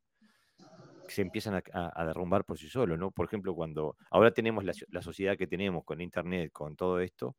se 1.09 1.23
empiezan 1.23 1.63
a, 1.73 2.05
derrumbar 2.05 2.45
por 2.45 2.59
sí 2.59 2.69
solos, 2.69 2.99
¿no? 2.99 3.13
Por 3.13 3.27
ejemplo, 3.27 3.55
cuando 3.55 3.97
ahora 4.11 4.33
tenemos 4.33 4.65
la, 4.65 4.73
la, 4.89 5.01
sociedad 5.01 5.39
que 5.39 5.47
tenemos 5.47 5.85
con 5.85 6.01
Internet, 6.01 6.51
con 6.53 6.77
todo 6.77 7.01
esto, 7.01 7.37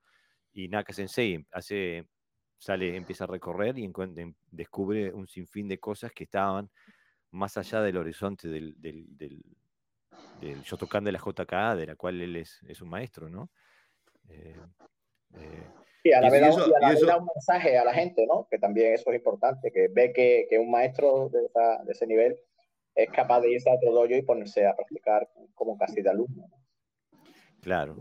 y 0.58 0.68
Naka 0.70 0.92
Sensei 0.92 1.46
hace 1.52 2.08
sale, 2.58 2.96
empieza 2.96 3.26
a 3.26 3.28
recorrer 3.28 3.78
y 3.78 3.92
descubre 4.50 5.14
un 5.14 5.28
sinfín 5.28 5.68
de 5.68 5.80
cosas 5.80 6.12
que 6.12 6.24
estaban 6.24 6.72
más 7.30 7.58
allá 7.58 7.82
del 7.82 7.98
horizonte 7.98 8.48
del, 8.48 8.74
del, 8.82 9.06
del, 9.16 9.40
del 10.42 10.62
Shotokan 10.64 11.04
de 11.04 11.12
la 11.12 11.20
JKA, 11.20 11.76
de 11.76 11.86
la 11.86 11.96
cual 11.96 12.20
él 12.22 12.38
es, 12.38 12.60
es 12.68 12.82
un 12.82 12.90
maestro, 12.90 13.30
¿no? 13.30 13.52
Eh, 14.30 14.56
eh, 15.36 15.68
y 16.04 16.12
a 16.14 16.22
la 16.22 16.32
vez, 16.32 16.42
da 17.06 17.18
un 17.18 17.28
mensaje 17.36 17.78
a 17.78 17.86
la 17.86 17.94
gente, 17.94 18.26
¿no? 18.26 18.48
Que 18.50 18.58
también 18.58 18.94
eso 18.94 19.12
es 19.12 19.18
importante, 19.18 19.72
que 19.72 19.90
ve 19.90 20.12
que, 20.12 20.48
que 20.50 20.58
un 20.58 20.72
maestro 20.72 21.30
de, 21.30 21.42
de, 21.42 21.92
ese 21.92 22.08
nivel 22.08 22.36
es 22.96 23.12
capaz 23.12 23.42
de 23.42 23.52
irse 23.52 23.70
a 23.70 23.76
otro 23.76 23.92
dojo 23.92 24.08
y 24.08 24.24
ponerse 24.24 24.66
a 24.66 24.76
practicar 24.76 25.30
como 25.54 25.78
casi 25.78 26.02
de 26.02 26.10
alumno. 26.10 26.50
Claro. 27.62 27.98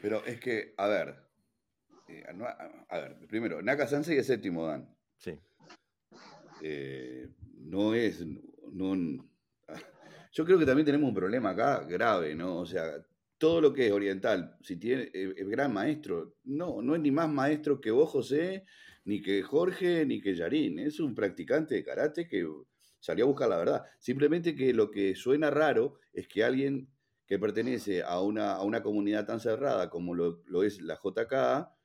Pero 0.00 0.24
es 0.26 0.38
que, 0.38 0.74
a 0.76 0.86
ver, 0.86 1.25
eh, 2.08 2.24
a 2.88 2.98
ver, 2.98 3.16
primero, 3.28 3.62
Naka 3.62 3.86
Sensei 3.86 4.18
es 4.18 4.26
séptimo 4.26 4.66
Dan. 4.66 4.88
Sí. 5.16 5.38
Eh, 6.62 7.28
no 7.58 7.94
es. 7.94 8.24
yo 10.32 10.44
creo 10.44 10.58
que 10.58 10.66
también 10.66 10.86
tenemos 10.86 11.08
un 11.08 11.14
problema 11.14 11.50
acá 11.50 11.84
grave, 11.84 12.34
¿no? 12.34 12.58
O 12.58 12.66
sea, 12.66 13.04
todo 13.38 13.60
lo 13.60 13.72
que 13.72 13.86
es 13.86 13.92
oriental, 13.92 14.56
si 14.62 14.76
tiene 14.76 15.10
eh, 15.12 15.34
es 15.36 15.48
gran 15.48 15.72
maestro, 15.72 16.36
no, 16.44 16.80
no 16.82 16.94
es 16.94 17.00
ni 17.00 17.10
más 17.10 17.28
maestro 17.28 17.80
que 17.80 17.90
vos, 17.90 18.10
José, 18.10 18.64
ni 19.04 19.20
que 19.20 19.42
Jorge, 19.42 20.06
ni 20.06 20.20
que 20.20 20.34
Yarín. 20.34 20.78
Es 20.78 21.00
un 21.00 21.14
practicante 21.14 21.74
de 21.74 21.84
karate 21.84 22.26
que 22.26 22.46
salió 23.00 23.24
a 23.24 23.28
buscar 23.28 23.48
la 23.48 23.58
verdad. 23.58 23.84
Simplemente 23.98 24.54
que 24.54 24.72
lo 24.72 24.90
que 24.90 25.14
suena 25.14 25.50
raro 25.50 25.98
es 26.12 26.28
que 26.28 26.44
alguien 26.44 26.88
que 27.26 27.38
pertenece 27.38 28.02
a 28.02 28.20
una, 28.20 28.52
a 28.52 28.62
una 28.62 28.82
comunidad 28.82 29.26
tan 29.26 29.40
cerrada 29.40 29.90
como 29.90 30.14
lo, 30.14 30.42
lo 30.46 30.62
es 30.62 30.80
la 30.80 30.94
JK, 30.94 31.75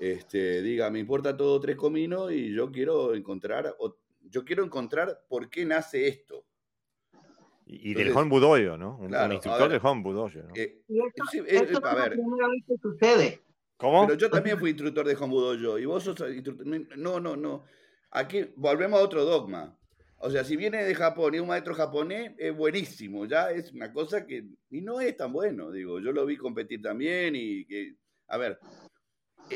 este, 0.00 0.62
diga, 0.62 0.90
me 0.90 0.98
importa 0.98 1.36
todo 1.36 1.60
tres 1.60 1.76
cominos 1.76 2.32
y 2.32 2.54
yo 2.54 2.72
quiero 2.72 3.14
encontrar, 3.14 3.76
yo 4.22 4.44
quiero 4.46 4.64
encontrar 4.64 5.26
por 5.28 5.50
qué 5.50 5.66
nace 5.66 6.08
esto. 6.08 6.46
Y, 7.66 7.94
del 7.94 8.16
Home 8.16 8.30
Budoyo, 8.30 8.76
¿no? 8.76 8.96
Un, 8.96 9.32
instructor 9.32 9.68
del 9.68 9.80
Home 9.82 10.02
Budoyo, 10.02 10.42
¿no? 10.42 10.54
Eh, 10.56 10.82
esto, 11.46 11.86
a 11.86 11.94
ver. 11.94 12.18
sucede. 12.82 13.42
¿Cómo? 13.76 14.06
Pero 14.06 14.18
yo 14.18 14.30
también 14.30 14.58
fui 14.58 14.70
instructor 14.70 15.06
de 15.06 15.14
Home 15.14 15.34
Budoyo 15.34 15.78
y 15.78 15.84
vos 15.84 16.02
sos 16.02 16.18
instructor. 16.34 16.66
No, 16.96 17.20
no, 17.20 17.36
no. 17.36 17.64
Aquí 18.10 18.46
volvemos 18.56 18.98
a 18.98 19.04
otro 19.04 19.24
dogma. 19.24 19.78
O 20.16 20.30
sea, 20.30 20.44
si 20.44 20.56
viene 20.56 20.82
de 20.82 20.94
Japón 20.94 21.34
y 21.34 21.38
un 21.38 21.48
maestro 21.48 21.74
japonés, 21.74 22.32
es 22.38 22.54
buenísimo, 22.56 23.26
ya 23.26 23.50
es 23.50 23.72
una 23.72 23.92
cosa 23.92 24.26
que. 24.26 24.46
Y 24.70 24.80
no 24.80 25.00
es 25.00 25.16
tan 25.16 25.32
bueno, 25.32 25.70
digo. 25.70 26.00
Yo 26.00 26.10
lo 26.12 26.26
vi 26.26 26.36
competir 26.36 26.82
también 26.82 27.36
y 27.36 27.66
que. 27.66 27.94
A 28.28 28.36
ver, 28.36 28.58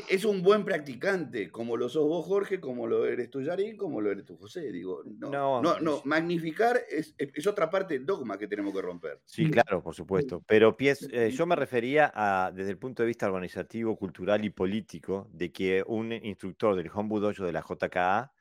es 0.09 0.25
un 0.25 0.43
buen 0.43 0.65
practicante, 0.65 1.51
como 1.51 1.77
lo 1.77 1.89
sos 1.89 2.07
vos, 2.07 2.27
Jorge, 2.27 2.61
como 2.61 2.87
lo 2.87 3.07
eres 3.07 3.31
tú, 3.31 3.43
Yarín, 3.43 3.77
como 3.77 4.01
lo 4.01 4.11
eres 4.11 4.25
tú, 4.25 4.37
José. 4.37 4.73
Digo, 4.73 5.03
no, 5.05 5.63
no, 5.63 5.81
no, 5.81 6.03
magnificar 6.05 6.81
es, 6.89 7.15
es, 7.19 7.47
otra 7.47 7.71
parte 7.71 7.95
del 7.95 8.07
dogma 8.07 8.37
que 8.39 8.49
tenemos 8.49 8.75
que 8.75 8.83
romper. 8.83 9.21
Sí, 9.25 9.51
claro, 9.51 9.83
por 9.83 9.95
supuesto. 9.95 10.43
Pero 10.47 10.77
eh, 10.79 11.31
yo 11.31 11.47
me 11.47 11.57
refería 11.57 12.13
a, 12.15 12.51
desde 12.53 12.71
el 12.71 12.79
punto 12.79 13.03
de 13.03 13.07
vista 13.09 13.27
organizativo, 13.27 13.97
cultural 13.97 14.45
y 14.45 14.51
político, 14.51 15.29
de 15.33 15.53
que 15.53 15.85
un 15.87 16.13
instructor 16.13 16.75
del 16.77 16.91
Hombu 16.93 17.21
Dojo 17.21 17.45
de 17.45 17.53
la 17.53 17.63
JKA, 17.63 18.33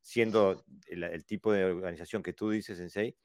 siendo 0.00 0.64
el, 0.88 1.24
tipo 1.24 1.52
de 1.52 1.64
organización 1.64 2.22
que 2.22 2.32
tú 2.32 2.50
dices, 2.50 2.78
Sensei, 2.78 3.16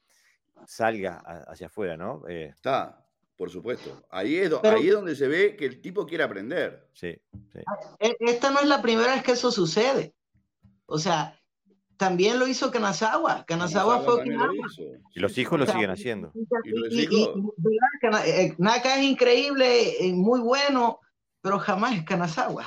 salga 0.66 1.18
hacia 1.48 1.68
afuera, 1.68 1.98
¿no? 1.98 2.24
Eh, 2.28 2.52
Está, 2.56 3.09
por 3.40 3.50
supuesto. 3.50 4.06
Ahí 4.10 4.36
es, 4.36 4.52
ahí 4.64 4.90
es 4.90 4.94
donde 4.94 5.16
se 5.16 5.26
ve 5.30 5.56
que 5.56 5.66
el 5.66 5.80
tipo 5.80 6.06
quiere 6.06 6.26
aprender. 6.26 6.90
Sí, 6.92 7.16
sí. 7.54 7.60
E, 8.02 8.14
esta 8.20 8.52
no 8.52 8.60
es 8.60 8.68
la 8.68 8.82
primera 8.82 9.14
vez 9.14 9.24
que 9.24 9.32
eso 9.32 9.50
sucede. 9.50 10.14
O 10.86 11.00
sea, 11.00 11.40
también 11.96 12.38
lo 12.38 12.50
hizo 12.50 12.70
Kanazawa. 12.70 13.46
Kanazawa, 13.48 14.02
fue 14.02 14.26
Y 15.16 15.20
los 15.22 15.38
hijos 15.38 15.58
lo 15.58 15.66
siguen 15.66 15.90
haciendo. 15.90 16.34
Y, 16.92 17.16
eh, 18.26 18.56
Naka 18.58 18.98
es 18.98 19.04
increíble, 19.06 19.96
muy 20.12 20.42
bueno, 20.42 21.00
pero 21.42 21.60
jamás 21.60 21.96
es 21.96 22.04
Kanazawa. 22.04 22.66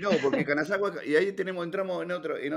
No, 0.00 0.10
porque 0.22 0.46
Kanazawa, 0.46 1.04
y 1.04 1.16
ahí 1.16 1.32
tenemos, 1.32 1.62
entramos 1.64 2.02
en 2.04 2.12
otro, 2.12 2.38
en 2.38 2.54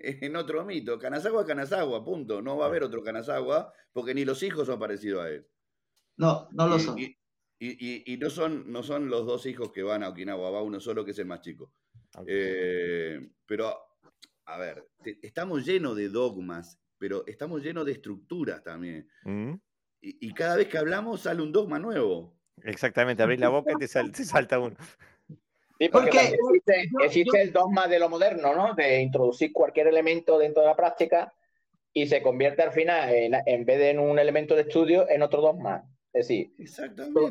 otro 0.36 0.64
mito. 0.64 0.98
Kanazawa, 0.98 1.44
Kanazawa, 1.44 2.04
punto. 2.04 2.42
No 2.42 2.56
va 2.56 2.66
a 2.66 2.68
haber 2.68 2.82
otro 2.82 3.02
Kanazawa 3.02 3.72
porque 3.92 4.14
ni 4.14 4.24
los 4.24 4.42
hijos 4.42 4.66
son 4.66 4.78
parecidos 4.78 5.24
a 5.24 5.30
él. 5.30 5.46
No, 6.16 6.48
no 6.52 6.68
lo 6.68 6.78
son. 6.78 6.98
Y, 6.98 7.16
no 8.20 8.30
son. 8.30 8.70
no 8.72 8.82
son 8.82 9.08
los 9.08 9.26
dos 9.26 9.46
hijos 9.46 9.70
que 9.72 9.82
van 9.82 10.02
a 10.02 10.08
Okinawa, 10.08 10.50
va 10.50 10.62
uno 10.62 10.80
solo 10.80 11.04
que 11.04 11.12
es 11.12 11.18
el 11.18 11.26
más 11.26 11.40
chico. 11.40 11.72
Eh, 12.26 13.20
pero, 13.46 13.74
a 14.46 14.58
ver, 14.58 14.88
estamos 15.22 15.64
llenos 15.64 15.96
de 15.96 16.08
dogmas, 16.08 16.78
pero 16.98 17.24
estamos 17.26 17.62
llenos 17.62 17.86
de 17.86 17.92
estructuras 17.92 18.62
también. 18.62 19.08
Mm. 19.24 19.54
Y, 20.02 20.32
cada 20.32 20.56
vez 20.56 20.68
que 20.68 20.78
hablamos 20.78 21.20
sale 21.20 21.42
un 21.42 21.52
dogma 21.52 21.78
nuevo. 21.78 22.38
Exactamente, 22.62 23.22
abrís 23.22 23.40
la 23.40 23.50
boca 23.50 23.72
y 23.72 23.76
te, 23.76 23.86
te 23.86 24.24
salta 24.24 24.58
uno. 24.58 24.76
Sí, 25.80 25.88
porque, 25.88 26.36
existe, 27.02 27.40
el 27.40 27.52
dogma 27.52 27.88
de 27.88 27.98
lo 27.98 28.10
moderno, 28.10 28.54
¿no? 28.54 28.74
De 28.74 29.00
introducir 29.00 29.50
cualquier 29.50 29.86
elemento 29.86 30.38
dentro 30.38 30.60
de 30.60 30.68
la 30.68 30.76
práctica 30.76 31.32
y 31.94 32.06
se 32.06 32.20
convierte 32.20 32.60
al 32.60 32.72
final, 32.72 33.08
en, 33.10 33.64
vez 33.64 33.78
de 33.78 33.88
en 33.88 33.98
un 33.98 34.18
elemento 34.18 34.54
de 34.54 34.62
estudio, 34.62 35.08
en 35.08 35.22
otro 35.22 35.40
dogma. 35.40 35.90
Es 36.12 36.28
decir, 36.28 36.52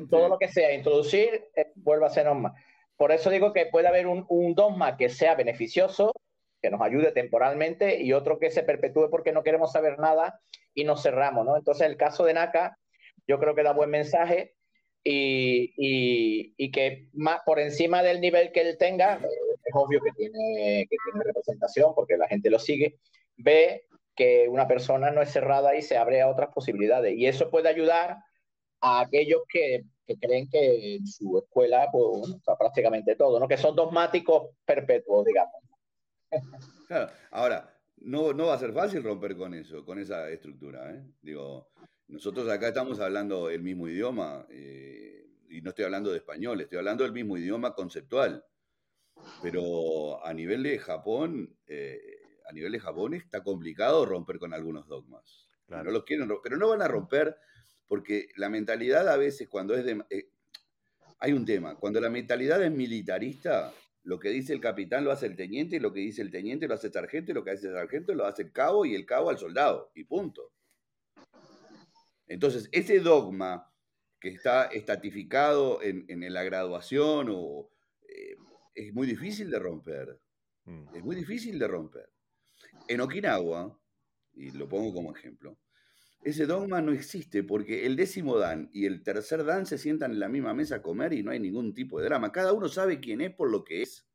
todo, 0.09 0.29
lo 0.29 0.39
que 0.39 0.47
sea 0.47 0.73
introducir 0.73 1.45
eh, 1.55 1.71
vuelve 1.75 2.07
a 2.07 2.09
ser 2.09 2.25
norma. 2.25 2.55
Por 2.97 3.11
eso 3.11 3.29
digo 3.29 3.53
que 3.53 3.67
puede 3.67 3.87
haber 3.87 4.07
un, 4.07 4.25
un, 4.29 4.55
dogma 4.55 4.97
que 4.97 5.09
sea 5.09 5.35
beneficioso, 5.35 6.11
que 6.59 6.71
nos 6.71 6.81
ayude 6.81 7.11
temporalmente, 7.11 8.01
y 8.01 8.13
otro 8.13 8.39
que 8.39 8.49
se 8.49 8.63
perpetúe 8.63 9.11
porque 9.11 9.31
no 9.31 9.43
queremos 9.43 9.73
saber 9.73 9.99
nada 9.99 10.41
y 10.73 10.85
nos 10.85 11.03
cerramos, 11.03 11.45
¿no? 11.45 11.55
Entonces, 11.55 11.85
el 11.85 11.97
caso 11.97 12.25
de 12.25 12.33
Naka, 12.33 12.79
yo 13.27 13.37
creo 13.37 13.53
que 13.53 13.61
da 13.61 13.73
buen 13.73 13.91
mensaje 13.91 14.55
y, 15.03 16.53
y, 16.57 16.71
que 16.71 17.07
más 17.13 17.41
por 17.45 17.59
encima 17.59 18.03
del 18.03 18.21
nivel 18.21 18.51
que 18.51 18.61
él 18.61 18.77
tenga, 18.77 19.15
es 19.15 19.73
obvio 19.73 20.01
que 20.01 20.11
tiene, 20.11 20.87
que 20.89 20.97
tiene 21.05 21.23
representación 21.23 21.93
porque 21.95 22.17
la 22.17 22.27
gente 22.27 22.49
lo 22.49 22.59
sigue, 22.59 22.99
ve 23.37 23.85
que 24.15 24.47
una 24.49 24.67
persona 24.67 25.11
no 25.11 25.21
es 25.21 25.31
cerrada 25.31 25.75
y 25.75 25.81
se 25.81 25.97
abre 25.97 26.21
a 26.21 26.29
otras 26.29 26.53
posibilidades. 26.53 27.15
Y 27.17 27.25
eso 27.25 27.49
puede 27.49 27.69
ayudar 27.69 28.17
a 28.81 29.01
aquellos 29.01 29.41
que, 29.47 29.83
que 30.05 30.17
creen 30.17 30.49
que 30.49 30.95
en 30.95 31.07
su 31.07 31.37
escuela 31.37 31.87
pues, 31.91 32.29
está 32.35 32.57
prácticamente 32.57 33.15
todo, 33.15 33.39
¿no? 33.39 33.47
que 33.47 33.57
son 33.57 33.75
dogmáticos 33.75 34.49
perpetuos, 34.65 35.25
digamos. 35.25 35.53
Claro, 36.89 37.11
ahora, 37.29 37.71
no, 37.97 38.33
no 38.33 38.47
va 38.47 38.55
a 38.55 38.59
ser 38.59 38.73
fácil 38.73 39.03
romper 39.03 39.37
con 39.37 39.53
eso, 39.53 39.85
con 39.85 39.99
esa 39.99 40.27
estructura. 40.29 40.91
¿eh? 40.91 41.03
Digo, 41.21 41.69
nosotros 42.09 42.49
acá 42.49 42.69
estamos 42.69 42.99
hablando 42.99 43.49
el 43.49 43.61
mismo 43.61 43.87
idioma, 43.87 44.45
eh, 44.49 45.27
y 45.49 45.61
no 45.61 45.69
estoy 45.69 45.85
hablando 45.85 46.11
de 46.11 46.17
español, 46.17 46.59
estoy 46.59 46.79
hablando 46.79 47.03
del 47.03 47.13
mismo 47.13 47.37
idioma 47.37 47.73
conceptual. 47.73 48.43
Pero 49.41 50.25
a 50.25 50.33
nivel 50.33 50.63
de 50.63 50.79
Japón, 50.79 51.57
eh, 51.67 51.99
a 52.47 52.53
nivel 52.53 52.71
de 52.71 52.79
Japón 52.79 53.13
está 53.13 53.43
complicado 53.43 54.05
romper 54.05 54.39
con 54.39 54.53
algunos 54.53 54.87
dogmas. 54.87 55.49
No 55.67 55.83
los 55.83 56.03
quieren, 56.03 56.29
pero 56.41 56.57
no 56.57 56.69
van 56.69 56.81
a 56.81 56.87
romper 56.87 57.37
porque 57.87 58.29
la 58.37 58.49
mentalidad 58.49 59.07
a 59.07 59.17
veces 59.17 59.47
cuando 59.47 59.75
es 59.75 59.85
de... 59.85 60.03
Eh, 60.09 60.29
hay 61.19 61.33
un 61.33 61.45
tema, 61.45 61.75
cuando 61.75 61.99
la 61.99 62.09
mentalidad 62.09 62.63
es 62.63 62.71
militarista, 62.71 63.73
lo 64.03 64.19
que 64.19 64.29
dice 64.29 64.53
el 64.53 64.61
capitán 64.61 65.03
lo 65.03 65.11
hace 65.11 65.25
el 65.25 65.35
teniente, 65.35 65.75
y 65.75 65.79
lo 65.79 65.91
que 65.91 65.99
dice 65.99 66.21
el 66.21 66.31
teniente 66.31 66.67
lo 66.67 66.75
hace 66.75 66.87
el 66.87 66.93
sargento, 66.93 67.31
y 67.31 67.35
lo 67.35 67.43
que 67.43 67.51
hace 67.51 67.67
el 67.67 67.73
sargento 67.73 68.15
lo 68.15 68.25
hace 68.25 68.43
el 68.43 68.51
cabo, 68.53 68.85
y 68.85 68.95
el 68.95 69.05
cabo 69.05 69.29
al 69.29 69.37
soldado, 69.37 69.91
y 69.95 70.05
punto. 70.05 70.53
Entonces, 72.29 72.69
ese 72.71 72.99
dogma 72.99 73.69
que 74.21 74.29
está 74.29 74.65
estatificado 74.65 75.81
en, 75.81 76.33
la 76.33 76.43
graduación 76.43 77.27
o, 77.31 77.69
eh, 78.07 78.35
es 78.75 78.93
muy 78.93 79.07
difícil 79.07 79.49
de 79.49 79.59
romper. 79.59 80.19
Mm. 80.65 80.95
Es 80.95 81.03
muy 81.03 81.15
difícil 81.15 81.59
de 81.59 81.67
romper. 81.67 82.09
En 82.87 83.01
Okinawa, 83.01 83.77
y 84.33 84.51
lo 84.51 84.69
pongo 84.69 84.93
como 84.93 85.13
ejemplo, 85.15 85.57
ese 86.21 86.45
dogma 86.45 86.81
no 86.81 86.91
existe 86.91 87.43
porque 87.43 87.85
el 87.85 87.95
décimo 87.95 88.37
dan 88.37 88.69
y 88.73 88.85
el 88.85 89.03
tercer 89.03 89.45
dan 89.45 89.65
se 89.65 89.77
sientan 89.77 90.11
en 90.11 90.19
la 90.19 90.27
misma 90.27 90.53
mesa 90.53 90.75
a 90.75 90.81
comer 90.81 91.13
y 91.13 91.23
no 91.23 91.31
hay 91.31 91.39
ningún 91.39 91.73
tipo 91.73 91.99
de 91.99 92.05
drama. 92.05 92.31
Cada 92.31 92.51
uno 92.51 92.67
sabe 92.67 92.99
quién 92.99 93.21
es 93.21 93.33
por 93.33 93.49
lo 93.49 93.63
que 93.63 93.81
es. 93.81 94.05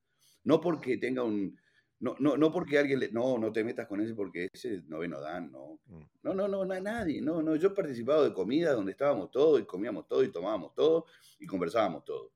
No 0.42 0.60
porque 0.60 0.98
tenga 0.98 1.22
un. 1.22 1.58
No, 2.04 2.14
no, 2.18 2.36
no 2.36 2.52
porque 2.52 2.78
alguien 2.78 3.00
le. 3.00 3.10
No, 3.12 3.38
no 3.38 3.50
te 3.50 3.64
metas 3.64 3.86
con 3.86 3.98
ese 4.02 4.14
porque 4.14 4.48
ese 4.52 4.82
noveno 4.88 5.22
dan, 5.22 5.50
no. 5.50 5.78
Mm. 5.86 6.02
No, 6.22 6.34
no, 6.34 6.46
no, 6.46 6.64
no, 6.66 6.80
nadie. 6.80 7.22
No, 7.22 7.42
no. 7.42 7.56
Yo 7.56 7.68
he 7.68 7.70
participado 7.70 8.24
de 8.24 8.34
comida 8.34 8.74
donde 8.74 8.92
estábamos 8.92 9.30
todos 9.30 9.58
y 9.58 9.64
comíamos 9.64 10.06
todo 10.06 10.22
y 10.22 10.30
tomábamos 10.30 10.74
todo 10.74 11.06
y 11.38 11.46
conversábamos 11.46 12.04
todo. 12.04 12.30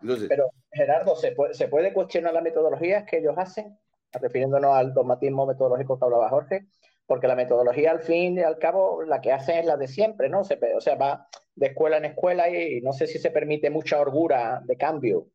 Entonces, 0.00 0.28
Pero, 0.28 0.50
Gerardo, 0.72 1.14
¿se 1.14 1.30
puede, 1.30 1.54
¿se 1.54 1.68
puede 1.68 1.92
cuestionar 1.92 2.34
las 2.34 2.42
metodologías 2.42 3.04
que 3.04 3.18
ellos 3.18 3.34
hacen? 3.36 3.78
Refiriéndonos 4.12 4.74
al 4.74 4.92
dogmatismo 4.92 5.46
metodológico 5.46 5.98
que 5.98 6.04
hablaba 6.04 6.28
Jorge 6.28 6.66
porque 7.06 7.28
la 7.28 7.36
metodología 7.36 7.92
al 7.92 8.00
fin 8.00 8.36
y 8.36 8.42
al 8.42 8.58
cabo 8.58 9.02
la 9.04 9.20
que 9.20 9.32
hace 9.32 9.60
es 9.60 9.66
la 9.66 9.76
de 9.76 9.86
siempre, 9.86 10.28
¿no? 10.28 10.42
Se, 10.42 10.58
o 10.76 10.80
sea, 10.80 10.96
va 10.96 11.28
de 11.54 11.66
escuela 11.68 11.98
en 11.98 12.06
escuela 12.06 12.48
y 12.48 12.80
no 12.80 12.92
sé 12.92 13.06
si 13.06 13.18
se 13.18 13.30
permite 13.30 13.70
mucha 13.70 14.00
orgura 14.00 14.60
de 14.64 14.76
cambio. 14.76 15.28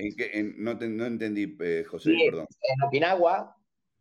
¿En 0.00 0.54
no, 0.62 0.74
no, 0.74 1.06
entendí, 1.06 1.56
eh, 1.60 1.84
José, 1.84 2.12
perdón. 2.30 2.46
En 2.62 2.82
Okinawa, 2.82 3.56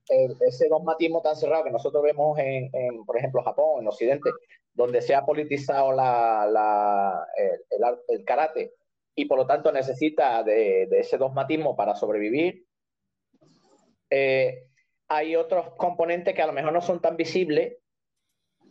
ese 0.07 0.67
dogmatismo 0.69 1.21
tan 1.21 1.35
cerrado 1.35 1.65
que 1.65 1.71
nosotros 1.71 2.01
vemos 2.03 2.37
en, 2.39 2.71
por 3.05 3.17
ejemplo, 3.17 3.43
Japón, 3.43 3.81
en 3.81 3.87
Occidente, 3.87 4.29
donde 4.73 5.01
se 5.01 5.13
ha 5.13 5.25
politizado 5.25 5.91
la, 5.91 6.47
la, 6.49 7.27
el, 7.35 7.83
el, 8.07 8.25
karate 8.25 8.73
y 9.13 9.25
por 9.25 9.37
lo 9.37 9.45
tanto 9.45 9.71
necesita 9.71 10.41
de, 10.43 10.87
de 10.89 10.99
ese 10.99 11.17
dogmatismo 11.17 11.75
para 11.75 11.95
sobrevivir. 11.95 12.65
Eh, 14.09 14.67
hay 15.09 15.35
otros 15.35 15.71
componentes 15.75 16.33
que 16.33 16.41
a 16.41 16.47
lo 16.47 16.53
mejor 16.53 16.71
no 16.71 16.81
son 16.81 17.01
tan 17.01 17.17
visibles, 17.17 17.77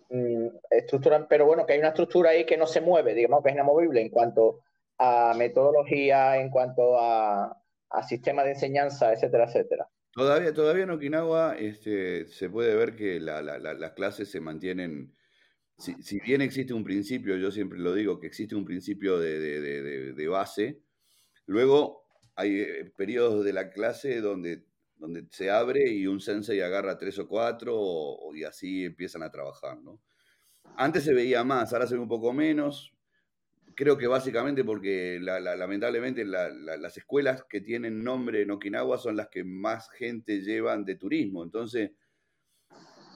mm, 0.09 0.47
pero 1.29 1.47
bueno, 1.47 1.67
que 1.67 1.75
hay 1.75 1.79
una 1.79 1.89
estructura 1.89 2.31
ahí 2.31 2.47
que 2.47 2.57
no 2.57 2.67
se 2.67 2.81
mueve, 2.81 3.15
digamos 3.15 3.43
que 3.43 3.51
es 3.51 3.55
inamovible 3.55 4.01
en 4.01 4.09
cuanto 4.09 4.61
a 4.99 5.35
metodología, 5.37 6.41
en 6.41 6.51
cuanto 6.51 6.99
a, 6.99 7.55
sistema 8.07 8.45
de 8.45 8.51
enseñanza, 8.51 9.13
etcétera, 9.13 9.45
etcétera. 9.45 9.89
Todavía, 10.13 10.53
todavía 10.53 10.85
en 10.85 10.91
Okinawa 10.91 11.57
este, 11.57 12.27
se 12.27 12.51
puede 12.51 12.75
ver 12.75 12.97
que 12.97 13.19
las 13.21 13.93
clases 13.93 14.31
se 14.31 14.41
mantienen, 14.41 15.15
si, 15.77 16.21
bien 16.21 16.43
existe 16.43 16.75
un 16.75 16.85
principio, 16.85 17.37
yo 17.37 17.51
siempre 17.51 17.79
lo 17.79 17.95
digo, 17.95 18.21
que 18.21 18.27
existe 18.27 18.55
un 18.55 18.65
principio 18.65 19.19
de, 19.19 19.39
de 20.13 20.29
base, 20.29 20.81
luego 21.47 22.05
hay 22.35 22.61
eh, 22.61 22.93
periodos 22.97 23.45
de 23.45 23.53
la 23.53 23.71
clase 23.71 24.21
donde 24.21 24.69
donde 24.99 25.27
se 25.31 25.51
abre 25.51 25.91
y 25.91 26.07
un 26.07 26.21
sensei 26.21 26.61
agarra 26.61 26.99
tres 26.99 27.19
o 27.19 27.29
cuatro 27.29 28.19
y 28.35 28.45
así 28.45 28.85
empiezan 28.85 29.23
a 29.23 29.31
trabajar, 29.31 29.81
¿no? 29.81 30.01
Antes 30.77 31.05
se 31.05 31.15
veía 31.15 31.45
más, 31.45 31.73
ahora 31.73 31.87
se 31.87 31.95
ve 31.95 32.01
un 32.01 32.09
poco 32.09 32.33
menos. 32.33 32.93
Creo 33.79 33.97
que 33.97 34.09
básicamente 34.09 34.65
porque 34.65 35.21
lamentablemente 35.21 36.25
las 36.25 36.97
escuelas 36.97 37.45
que 37.49 37.61
tienen 37.61 38.03
nombre 38.03 38.43
en 38.43 38.51
Okinawa 38.51 38.99
son 38.99 39.15
las 39.15 39.29
que 39.29 39.45
más 39.45 39.89
gente 39.91 40.41
llevan 40.41 40.85
de 40.85 40.97
turismo. 40.97 41.45
Entonces, 41.45 41.93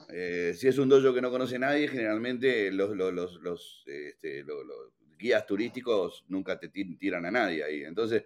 eh, 0.07 0.53
si 0.55 0.69
es 0.69 0.77
un 0.77 0.87
dojo 0.87 1.13
que 1.13 1.19
no 1.19 1.31
conoce 1.31 1.59
nadie, 1.59 1.89
generalmente 1.89 2.71
los, 2.71 2.95
los, 2.95 3.83
este, 3.87 4.45
guías 5.19 5.45
turísticos 5.45 6.23
nunca 6.29 6.57
te 6.57 6.69
tiran 6.69 7.25
a 7.25 7.31
nadie 7.31 7.61
ahí. 7.61 7.83
Entonces, 7.83 8.23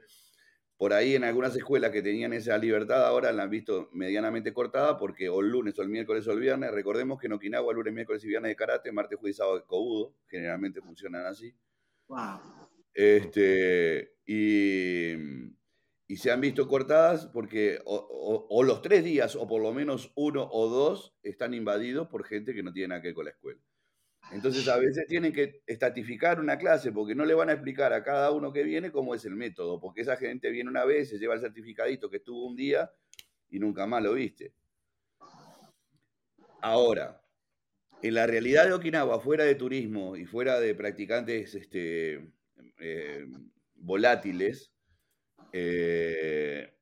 por 0.78 0.94
ahí 0.94 1.16
en 1.16 1.24
algunas 1.24 1.56
escuelas 1.56 1.90
que 1.90 2.04
tenían 2.04 2.34
esa 2.34 2.56
libertad 2.60 3.04
ahora 3.08 3.32
la 3.32 3.42
han 3.42 3.50
visto 3.50 3.90
medianamente 3.94 4.54
cortada 4.54 5.00
porque 5.00 5.28
o 5.28 5.40
el 5.40 5.50
lunes 5.50 5.80
o 5.80 5.82
el 5.82 5.90
miércoles 5.90 6.28
o 6.28 6.34
el 6.34 6.40
viernes, 6.40 6.70
recordemos 6.70 7.20
que 7.20 7.26
en 7.26 7.34
Okinawa 7.34 7.74
lunes, 7.74 7.96
miércoles 7.96 8.24
y 8.24 8.28
viernes 8.28 8.50
de 8.50 8.56
karate, 8.56 8.92
martes, 8.92 9.18
jueves 9.18 9.38
y 9.38 9.40
sábado 9.40 9.58
de 9.58 9.66
kobudo, 9.66 10.14
generalmente 10.28 10.84
funcionan 10.84 11.26
así. 11.26 11.56
Este, 12.94 14.16
y, 14.26 15.16
se 16.16 16.32
han 16.32 16.42
visto 16.42 16.68
cortadas 16.68 17.28
porque 17.28 17.80
o, 17.86 18.64
los 18.64 18.82
tres 18.82 19.04
días 19.04 19.36
o 19.36 19.48
por 19.48 19.62
lo 19.62 19.74
menos 19.74 20.12
uno 20.16 20.48
o 20.52 20.68
dos 20.68 21.16
están 21.22 21.54
invadidos 21.54 22.08
por 22.08 22.26
gente 22.26 22.54
que 22.54 22.64
no 22.64 22.74
tiene 22.74 22.90
nada 22.90 23.02
que 23.02 23.10
ver 23.10 23.16
con 23.16 23.26
la 23.26 23.32
escuela. 23.32 23.62
Entonces 24.32 24.68
a 24.68 24.78
veces 24.78 25.06
tienen 25.08 25.32
que 25.32 25.62
estatificar 25.68 26.40
una 26.40 26.58
clase 26.58 26.92
porque 26.92 27.16
no 27.16 27.24
le 27.24 27.34
van 27.34 27.50
a 27.50 27.54
explicar 27.54 27.94
a 27.94 28.04
cada 28.04 28.32
uno 28.32 28.52
que 28.52 28.64
viene 28.64 28.92
cómo 28.92 29.16
es 29.16 29.24
el 29.26 29.36
método, 29.36 29.80
porque 29.80 30.02
esa 30.02 30.18
gente 30.18 30.50
viene 30.50 30.70
una 30.70 30.86
vez, 30.86 31.10
se 31.10 31.20
lleva 31.20 31.36
el 31.36 31.40
certificadito 31.40 32.10
que 32.10 32.18
estuvo 32.18 32.46
un 32.46 32.56
día 32.56 32.92
y 33.50 33.60
nunca 33.60 33.86
más 33.86 34.04
lo 34.04 34.14
viste. 34.14 34.54
Ahora, 36.62 37.22
en 38.02 38.14
la 38.14 38.28
realidad 38.28 38.66
de 38.66 38.74
Okinawa, 38.74 39.20
fuera 39.20 39.44
de 39.44 39.56
turismo 39.56 40.16
y 40.16 40.26
fuera 40.26 40.60
de 40.60 40.76
practicantes 40.76 41.56
este, 41.56 42.32
eh, 42.80 43.26
volátiles, 43.76 44.72
eh, 45.52 46.74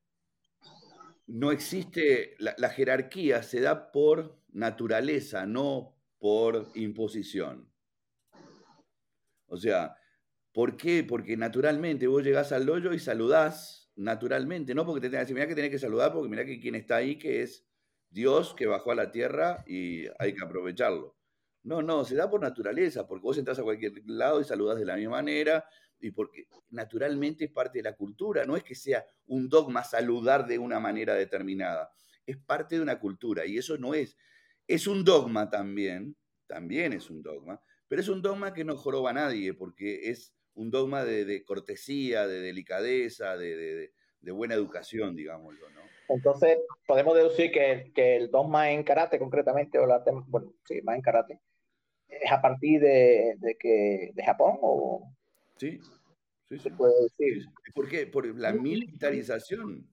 no 1.28 1.52
existe, 1.52 2.36
la, 2.40 2.70
jerarquía 2.70 3.44
se 3.44 3.62
da 3.62 3.92
por 3.92 4.40
naturaleza, 4.52 5.46
no 5.46 5.98
por 6.20 6.70
imposición. 6.76 7.72
O 9.48 9.58
sea, 9.58 9.96
¿por 10.54 10.78
qué? 10.78 11.04
Porque 11.04 11.38
naturalmente 11.38 12.08
vos 12.08 12.24
llegás 12.24 12.52
al 12.52 12.70
hoyo 12.70 12.94
y 12.94 13.00
saludás 13.00 13.92
naturalmente, 13.96 14.76
no 14.76 14.86
porque 14.86 15.02
te 15.02 15.08
tengas 15.08 15.22
que 15.22 15.24
decir, 15.24 15.36
mira 15.36 15.48
que 15.48 15.56
tenés 15.56 15.72
que 15.72 15.80
saludar, 15.80 16.12
porque 16.12 16.30
mira 16.30 16.46
que 16.46 16.60
quien 16.60 16.76
está 16.76 16.98
ahí, 16.98 17.18
que 17.18 17.42
es 17.42 17.66
Dios 18.10 18.54
que 18.56 18.66
bajó 18.66 18.92
a 18.92 18.96
la 18.96 19.12
tierra 19.12 19.64
y 19.68 20.06
hay 20.20 20.34
que 20.34 20.44
aprovecharlo. 20.44 21.16
No, 21.64 21.82
no, 21.82 22.06
se 22.06 22.16
da 22.16 22.30
por 22.30 22.42
naturaleza, 22.42 23.08
porque 23.08 23.24
vos 23.24 23.38
entras 23.38 23.60
a 23.60 23.64
cualquier 23.64 23.94
lado 24.06 24.40
y 24.40 24.44
saludás 24.44 24.78
de 24.78 24.86
la 24.86 24.96
misma 24.96 25.18
manera, 25.18 25.66
y 26.00 26.12
porque 26.12 26.48
naturalmente 26.70 27.46
es 27.46 27.52
parte 27.52 27.80
de 27.80 27.84
la 27.84 27.96
cultura, 27.96 28.46
no 28.46 28.56
es 28.56 28.64
que 28.64 28.76
sea 28.76 29.04
un 29.26 29.50
dogma 29.50 29.84
saludar 29.84 30.46
de 30.46 30.60
una 30.60 30.80
manera 30.80 31.16
determinada, 31.16 31.92
es 32.26 32.38
parte 32.38 32.76
de 32.76 32.82
una 32.82 33.00
cultura, 33.00 33.46
y 33.46 33.58
eso 33.58 33.78
no 33.78 33.96
es 33.96 34.16
es 34.68 34.88
un 34.88 35.04
dogma 35.04 35.50
también, 35.50 36.16
también 36.48 36.94
es 36.94 37.10
un 37.10 37.22
dogma, 37.22 37.62
pero 37.88 38.02
es 38.02 38.10
un 38.10 38.22
dogma 38.22 38.54
que 38.54 38.64
no 38.64 38.76
joroba 38.78 39.12
a 39.12 39.14
nadie, 39.14 39.54
porque 39.54 40.10
es 40.10 40.34
un 40.54 40.72
dogma 40.72 41.04
de, 41.04 41.44
cortesía, 41.44 42.28
de 42.28 42.40
delicadeza, 42.40 43.38
de, 43.38 43.94
buena 44.32 44.56
educación, 44.56 45.16
digámoslo, 45.16 45.70
¿no? 45.72 45.86
Entonces, 46.08 46.60
podemos 46.88 47.16
deducir 47.16 47.52
que, 47.52 48.18
el 48.18 48.30
dogma 48.30 48.70
en 48.72 48.84
karate, 48.84 49.18
concretamente, 49.18 49.80
o 49.80 49.92
arte, 49.92 50.12
bueno, 50.28 50.54
sí, 50.66 50.80
más 50.84 50.96
en 50.96 51.02
karate, 51.02 51.40
es 52.08 52.32
a 52.32 52.40
partir 52.42 52.80
de, 52.82 53.58
que, 53.60 54.12
de 54.14 54.24
Japón, 54.24 54.60
o... 54.62 55.12
Sí, 55.58 55.80
sí, 56.50 56.60
Se 56.60 56.70
puede 56.72 56.94
decir. 57.04 57.46
¿Por 57.74 57.90
qué? 57.90 58.08
Por 58.08 58.26
la 58.38 58.54
militarización. 58.54 59.90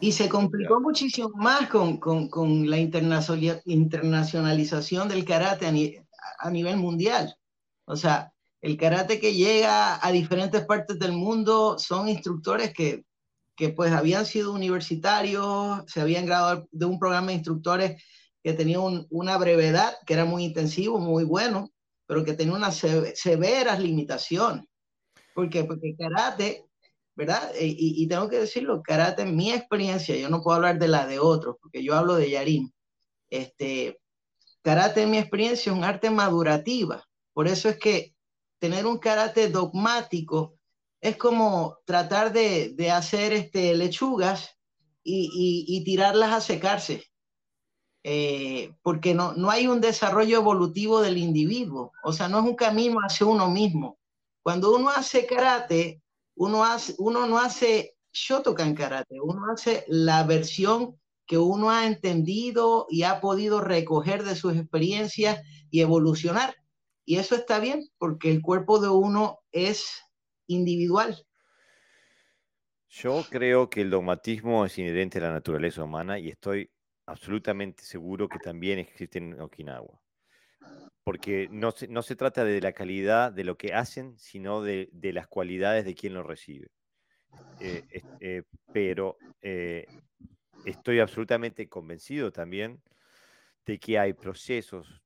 Y 0.00 0.12
se 0.12 0.28
complicó 0.28 0.80
muchísimo 0.80 1.30
más 1.30 1.68
con, 1.68 1.98
con, 1.98 2.28
con 2.28 2.68
la 2.68 2.76
internacionalización 2.78 5.08
del 5.08 5.24
karate 5.24 5.66
a, 5.66 5.72
a, 6.40 6.50
nivel 6.50 6.76
mundial. 6.76 7.34
O 7.86 7.96
sea, 7.96 8.34
el 8.60 8.76
karate 8.76 9.18
que 9.18 9.32
llega 9.34 10.04
a 10.04 10.12
diferentes 10.12 10.66
partes 10.66 10.98
del 10.98 11.12
mundo 11.12 11.78
son 11.78 12.08
instructores 12.08 12.74
que, 12.74 13.06
que 13.58 13.70
pues 13.70 13.92
habían 13.92 14.24
sido 14.24 14.52
universitarios, 14.52 15.82
se 15.88 16.00
habían 16.00 16.26
graduado 16.26 16.68
de 16.70 16.86
un 16.86 16.98
programa 16.98 17.26
de 17.26 17.34
instructores 17.34 18.02
que 18.42 18.52
tenía 18.52 18.78
una 18.78 19.36
brevedad, 19.36 19.96
que 20.06 20.14
era 20.14 20.24
muy 20.24 20.44
intensivo, 20.44 21.00
muy 21.00 21.24
bueno, 21.24 21.68
pero 22.06 22.24
que 22.24 22.34
tenía 22.34 22.54
unas 22.54 22.80
severas 23.14 23.80
limitaciones. 23.80 24.64
¿Por 25.34 25.50
qué? 25.50 25.64
Porque 25.64 25.96
karate 25.98 26.68
¿verdad? 27.16 27.50
E, 27.56 27.66
y, 27.76 28.06
tengo 28.06 28.28
que 28.28 28.38
decirlo, 28.38 28.80
karate, 28.80 29.24
mi 29.24 29.50
experiencia, 29.50 30.16
yo 30.16 30.28
no 30.28 30.40
puedo 30.40 30.54
hablar 30.54 30.78
de 30.78 30.86
la 30.86 31.04
de 31.04 31.18
otros, 31.18 31.56
porque 31.60 31.82
yo 31.82 31.96
hablo 31.96 32.14
de 32.14 32.30
Yarim. 32.30 32.70
Este, 33.28 34.00
karate, 34.62 35.02
en 35.02 35.10
mi 35.10 35.18
experiencia, 35.18 35.72
es 35.72 35.76
un 35.76 35.82
arte 35.82 36.10
madurativa. 36.10 37.04
Por 37.32 37.48
eso 37.48 37.68
es 37.68 37.76
que 37.76 38.14
tener 38.60 38.86
un 38.86 38.98
karate 38.98 39.48
dogmático 39.48 40.57
es 41.00 41.16
como 41.16 41.78
tratar 41.84 42.32
de, 42.32 42.74
de 42.74 42.90
hacer 42.90 43.32
este, 43.32 43.74
lechugas 43.74 44.56
y, 45.02 45.64
y, 45.68 45.84
tirarlas 45.84 46.32
a 46.32 46.40
secarse. 46.40 47.04
eh, 48.04 48.74
porque 48.82 49.14
no, 49.14 49.34
no 49.34 49.50
hay 49.50 49.66
un 49.66 49.80
desarrollo 49.80 50.38
evolutivo 50.38 51.00
del 51.00 51.18
individuo, 51.18 51.92
o 52.02 52.12
sea, 52.12 52.28
no 52.28 52.38
es 52.38 52.44
un 52.44 52.54
camino 52.56 52.98
hacia 53.00 53.26
uno 53.26 53.50
mismo. 53.50 53.98
Cuando 54.42 54.74
uno 54.74 54.88
hace 54.90 55.26
karate, 55.26 56.02
uno, 56.36 56.64
hace, 56.64 56.94
uno 56.98 57.26
no 57.26 57.38
hace 57.38 57.96
Shotokan 58.12 58.74
karate, 58.74 59.20
uno 59.20 59.42
hace 59.52 59.84
la 59.88 60.22
versión 60.24 60.98
que 61.26 61.36
uno 61.38 61.70
ha 61.70 61.86
entendido 61.86 62.86
y 62.88 63.02
ha 63.02 63.20
podido 63.20 63.60
recoger 63.60 64.24
de 64.24 64.34
sus 64.36 64.56
experiencias 64.56 65.42
y 65.70 65.80
evolucionar. 65.82 66.54
Y 67.04 67.16
eso 67.16 67.34
está 67.34 67.58
bien 67.58 67.88
porque 67.98 68.30
el 68.30 68.40
cuerpo 68.42 68.78
de 68.80 68.88
uno 68.88 69.40
es 69.52 69.86
individual. 70.48 71.24
Yo 72.90 73.28
creo 73.30 73.70
que 73.70 73.80
el 73.80 73.88
dogmatismo 73.90 74.66
es 74.66 74.76
inherente 74.78 75.16
a 75.18 75.22
la 75.22 75.32
naturaleza 75.32 75.84
humana 75.84 76.18
y 76.18 76.28
estoy 76.28 76.70
absolutamente 77.06 77.82
seguro 77.84 78.28
que 78.28 78.40
también 78.40 78.78
existe 78.78 79.18
en 79.18 79.40
Okinawa. 79.40 80.02
Porque 81.04 81.48
no 81.50 81.70
se, 81.72 81.88
no 81.88 82.02
se 82.02 82.16
trata 82.16 82.44
de 82.44 82.60
la 82.60 82.72
calidad 82.72 83.32
de 83.32 83.44
lo 83.44 83.56
que 83.56 83.72
hacen, 83.72 84.18
sino 84.18 84.62
de, 84.62 84.90
de 84.92 85.12
las 85.12 85.26
cualidades 85.26 85.84
de 85.84 85.94
quien 85.94 86.12
lo 86.14 86.22
recibe. 86.22 86.68
Eh, 87.58 87.82
eh, 88.20 88.44
pero 88.72 89.22
eh, 89.42 89.88
estoy 90.64 91.00
absolutamente 91.00 91.68
convencido 91.68 92.32
también 92.32 92.82
de 93.66 93.78
que 93.80 93.98
hay 93.98 94.14
procesos 94.14 95.02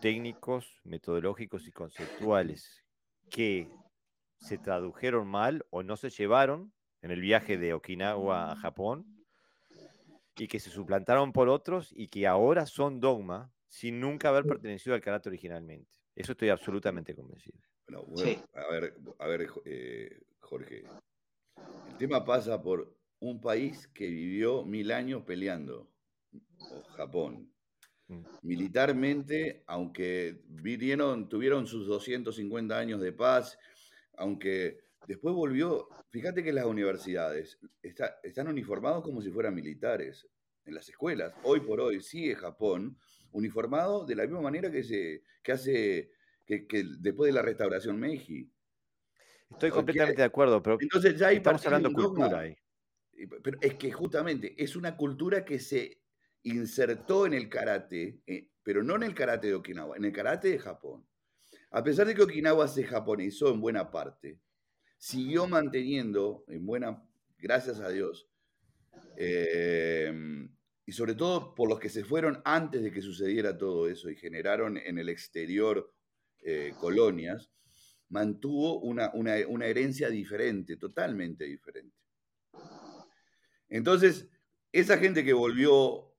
técnicos, 0.00 0.80
metodológicos 0.84 1.66
y 1.68 1.72
conceptuales 1.72 2.84
que 3.30 3.72
se 4.38 4.58
tradujeron 4.58 5.28
mal 5.28 5.66
o 5.70 5.82
no 5.82 5.96
se 5.96 6.10
llevaron 6.10 6.72
en 7.02 7.10
el 7.10 7.20
viaje 7.20 7.58
de 7.58 7.74
Okinawa 7.74 8.52
a 8.52 8.56
Japón 8.56 9.06
y 10.36 10.48
que 10.48 10.60
se 10.60 10.70
suplantaron 10.70 11.32
por 11.32 11.48
otros 11.48 11.92
y 11.94 12.08
que 12.08 12.26
ahora 12.26 12.66
son 12.66 13.00
dogma 13.00 13.52
sin 13.68 14.00
nunca 14.00 14.28
haber 14.28 14.44
pertenecido 14.44 14.94
al 14.94 15.00
carácter 15.00 15.30
originalmente. 15.30 15.90
Eso 16.14 16.32
estoy 16.32 16.48
absolutamente 16.48 17.14
convencido. 17.14 17.58
a 18.54 18.72
ver, 18.72 18.94
a 19.18 19.26
ver 19.26 19.48
eh, 19.64 20.20
Jorge. 20.40 20.84
El 21.88 21.96
tema 21.96 22.24
pasa 22.24 22.62
por 22.62 22.96
un 23.20 23.40
país 23.40 23.88
que 23.88 24.06
vivió 24.06 24.64
mil 24.64 24.92
años 24.92 25.22
peleando, 25.24 25.90
Japón. 26.96 27.50
Mm. 28.08 28.22
Militarmente, 28.42 29.64
aunque 29.66 30.42
vinieron, 30.48 31.28
tuvieron 31.28 31.66
sus 31.66 31.86
250 31.86 32.78
años 32.78 33.00
de 33.00 33.12
paz, 33.12 33.58
aunque 34.16 34.78
después 35.06 35.34
volvió, 35.34 35.88
fíjate 36.10 36.42
que 36.42 36.52
las 36.52 36.66
universidades 36.66 37.58
están 37.82 38.48
uniformados 38.48 39.02
como 39.02 39.22
si 39.22 39.30
fueran 39.30 39.54
militares 39.54 40.26
en 40.64 40.74
las 40.74 40.88
escuelas. 40.88 41.32
Hoy 41.44 41.60
por 41.60 41.80
hoy 41.80 42.00
sigue 42.00 42.34
Japón 42.34 42.98
uniformado 43.32 44.04
de 44.04 44.16
la 44.16 44.24
misma 44.24 44.40
manera 44.40 44.70
que, 44.70 44.82
se, 44.82 45.22
que 45.42 45.52
hace 45.52 46.10
que, 46.44 46.66
después 46.98 47.28
de 47.28 47.32
la 47.32 47.42
restauración 47.42 47.98
Meiji. 47.98 48.50
Estoy 49.50 49.70
completamente 49.70 50.22
de 50.22 50.26
acuerdo, 50.26 50.62
pero 50.62 50.78
entonces 50.80 51.16
ya 51.16 51.28
hay 51.28 51.36
estamos 51.36 51.64
hablando 51.66 51.88
de 51.88 51.94
cultura 51.94 52.40
ahí. 52.40 52.56
Pero 53.42 53.58
es 53.60 53.74
que 53.74 53.92
justamente 53.92 54.54
es 54.62 54.76
una 54.76 54.96
cultura 54.96 55.44
que 55.44 55.58
se 55.58 56.02
insertó 56.42 57.26
en 57.26 57.34
el 57.34 57.48
karate, 57.48 58.20
eh, 58.26 58.50
pero 58.62 58.82
no 58.82 58.96
en 58.96 59.04
el 59.04 59.14
karate 59.14 59.48
de 59.48 59.54
Okinawa, 59.54 59.96
en 59.96 60.04
el 60.04 60.12
karate 60.12 60.48
de 60.48 60.58
Japón. 60.58 61.06
A 61.70 61.82
pesar 61.82 62.06
de 62.06 62.14
que 62.14 62.22
Okinawa 62.22 62.68
se 62.68 62.84
japonizó 62.84 63.52
en 63.52 63.60
buena 63.60 63.90
parte, 63.90 64.40
siguió 64.98 65.46
manteniendo, 65.46 66.44
en 66.48 66.64
buena, 66.64 67.02
gracias 67.38 67.80
a 67.80 67.88
Dios, 67.88 68.28
em, 69.16 70.54
y 70.84 70.92
sobre 70.92 71.14
todo 71.14 71.54
por 71.54 71.68
los 71.68 71.80
que 71.80 71.88
se 71.88 72.04
fueron 72.04 72.40
antes 72.44 72.82
de 72.82 72.92
que 72.92 73.02
sucediera 73.02 73.58
todo 73.58 73.88
eso 73.88 74.08
y 74.10 74.16
generaron 74.16 74.76
en 74.78 74.98
el 74.98 75.08
exterior 75.08 75.92
eh, 76.42 76.72
colonias, 76.80 77.50
mantuvo 78.08 78.80
una, 78.80 79.10
una 79.14 79.66
herencia 79.66 80.08
diferente, 80.08 80.76
totalmente 80.76 81.44
diferente. 81.44 81.96
Entonces, 83.68 84.28
esa 84.72 84.98
gente 84.98 85.24
que 85.24 85.32
volvió, 85.32 86.14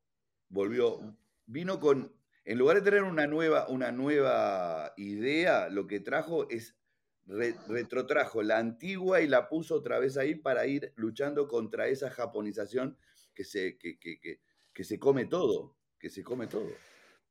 volvió, 0.50 1.18
vino 1.46 1.80
con, 1.80 2.17
en 2.48 2.58
lugar 2.58 2.78
de 2.78 2.82
tener 2.82 3.04
una 3.04 3.28
nueva, 3.28 3.68
una 3.68 3.92
nueva 3.92 4.94
idea, 4.96 5.68
lo 5.68 5.86
que 5.86 6.00
trajo 6.00 6.50
es, 6.50 6.78
retrotrajo 7.26 8.42
la 8.42 8.58
antigua 8.58 9.20
y 9.20 9.28
la 9.28 9.50
puso 9.50 9.76
otra 9.76 10.00
vez 10.00 10.16
ahí 10.16 10.34
para 10.34 10.66
ir 10.66 10.94
luchando 10.96 11.50
contra 11.50 11.90
esa 11.90 12.10
japonización 12.10 12.98
que 13.34 13.44
se, 13.44 13.78
que, 13.78 14.00
que, 14.00 14.40
que, 14.74 14.84
se 14.86 14.98
come 14.98 15.26
todo, 15.26 15.76
que 16.00 16.10
se 16.10 16.24
come 16.24 16.48
todo. 16.48 16.70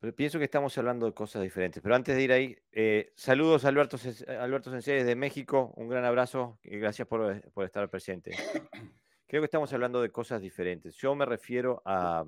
Pero 0.00 0.14
pienso 0.14 0.38
que 0.38 0.44
estamos 0.44 0.76
hablando 0.76 1.06
de 1.06 1.14
cosas 1.14 1.42
diferentes. 1.42 1.82
Pero 1.82 1.94
antes 1.94 2.14
de 2.14 2.22
ir 2.22 2.32
ahí, 2.32 2.58
eh, 2.72 3.14
saludos 3.16 3.64
a 3.64 3.68
Alberto, 3.68 3.96
Alberto 4.38 4.70
Sensei 4.70 4.98
desde 4.98 5.16
México. 5.16 5.72
Un 5.76 5.88
gran 5.88 6.04
abrazo 6.04 6.58
y 6.62 6.76
gracias 6.76 7.08
por, 7.08 7.40
por 7.52 7.64
estar 7.64 7.88
presente. 7.88 8.32
creo 9.26 9.40
que 9.40 9.46
estamos 9.46 9.72
hablando 9.72 10.02
de 10.02 10.10
cosas 10.10 10.42
diferentes. 10.42 10.94
Yo 10.96 11.14
me 11.14 11.24
refiero 11.24 11.80
a, 11.86 12.26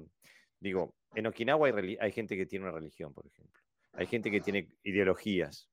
digo, 0.61 0.95
en 1.15 1.27
Okinawa 1.27 1.69
hay, 2.01 2.13
gente 2.13 2.37
que 2.37 2.47
tiene 2.47 2.67
una 2.67 2.75
religión, 2.75 3.13
por 3.13 3.27
ejemplo. 3.27 3.63
Hay 3.93 4.07
gente 4.07 4.31
que 4.31 4.41
tiene 4.41 4.69
ideologías. 4.83 5.69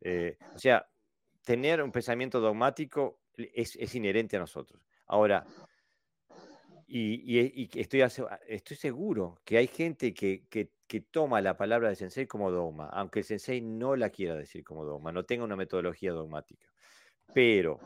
Eh, 0.00 0.36
o 0.54 0.58
sea, 0.58 0.86
tener 1.44 1.82
un 1.82 1.92
pensamiento 1.92 2.40
dogmático 2.40 3.20
es, 3.36 3.94
inherente 3.94 4.36
a 4.36 4.40
nosotros. 4.40 4.82
Ahora, 5.06 5.46
y, 6.86 7.70
estoy, 7.80 8.02
estoy, 8.48 8.76
seguro 8.76 9.40
que 9.44 9.56
hay 9.56 9.66
gente 9.66 10.12
que, 10.12 10.46
que, 10.48 10.70
toma 11.10 11.40
la 11.40 11.56
palabra 11.56 11.88
de 11.88 11.96
sensei 11.96 12.26
como 12.26 12.50
dogma, 12.50 12.88
aunque 12.90 13.20
el 13.20 13.24
sensei 13.24 13.62
no 13.62 13.96
la 13.96 14.10
quiera 14.10 14.36
decir 14.36 14.62
como 14.62 14.84
dogma, 14.84 15.10
no 15.10 15.24
tenga 15.24 15.44
una 15.44 15.56
metodología 15.56 16.12
dogmática. 16.12 16.70
Pero 17.32 17.80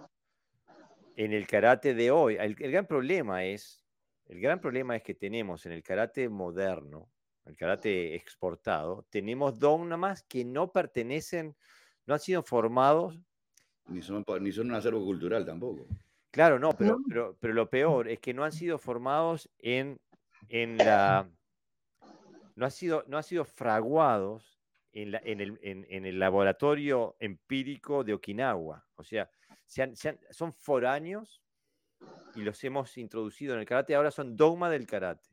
en 1.15 1.33
el 1.33 1.47
karate 1.47 1.95
de 1.95 2.11
hoy, 2.11 2.37
el, 2.37 2.55
gran 2.55 2.87
problema 2.87 3.45
es, 3.45 3.86
el 4.29 4.41
gran 4.41 4.61
problema 4.61 4.97
es 4.97 5.03
que 5.03 5.15
tenemos 5.15 5.67
en 5.67 5.73
el 5.73 5.83
karate 5.83 6.29
moderno, 6.29 7.09
el 7.45 7.57
karate 7.57 8.15
exportado, 8.15 9.07
tenemos 9.09 9.59
dogmas 9.59 10.23
que 10.25 10.45
no 10.45 10.73
pertenecen, 10.73 11.57
no 12.07 12.15
han 12.15 12.21
sido 12.21 12.43
formados. 12.43 13.21
Ni 13.89 14.03
son, 14.03 14.25
ni 14.41 14.51
son 14.51 14.69
un 14.69 14.75
acervo 14.75 15.05
cultural 15.05 15.45
tampoco. 15.45 15.87
Claro, 16.33 16.59
no, 16.59 16.73
pero, 16.73 16.99
pero, 17.09 17.37
pero 17.41 17.55
lo 17.55 17.71
peor 17.71 18.09
es 18.09 18.19
que 18.19 18.35
no 18.35 18.45
han 18.45 18.53
sido 18.53 18.79
formados 18.79 19.49
en, 19.59 20.01
en 20.49 20.77
la. 20.77 21.31
No 22.57 22.65
han 22.65 22.71
sido, 22.71 23.05
no 23.07 23.17
han 23.17 23.23
sido 23.23 23.45
fraguados 23.45 24.61
en, 24.93 25.13
la, 25.13 25.21
en, 25.25 25.41
el, 25.41 25.59
en, 25.63 26.05
el, 26.05 26.19
laboratorio 26.19 27.17
empírico 27.21 28.03
de 28.03 28.15
Okinawa. 28.15 28.85
O 28.97 29.05
sea, 29.05 29.31
son 30.31 30.53
foráneos 30.53 31.43
y 32.35 32.43
los 32.43 32.63
hemos 32.65 32.97
introducido 32.99 33.55
en 33.55 33.61
el 33.61 33.67
karate, 33.67 33.95
ahora 33.95 34.11
son 34.11 34.37
dogma 34.37 34.71
del 34.71 34.87
karate. 34.87 35.29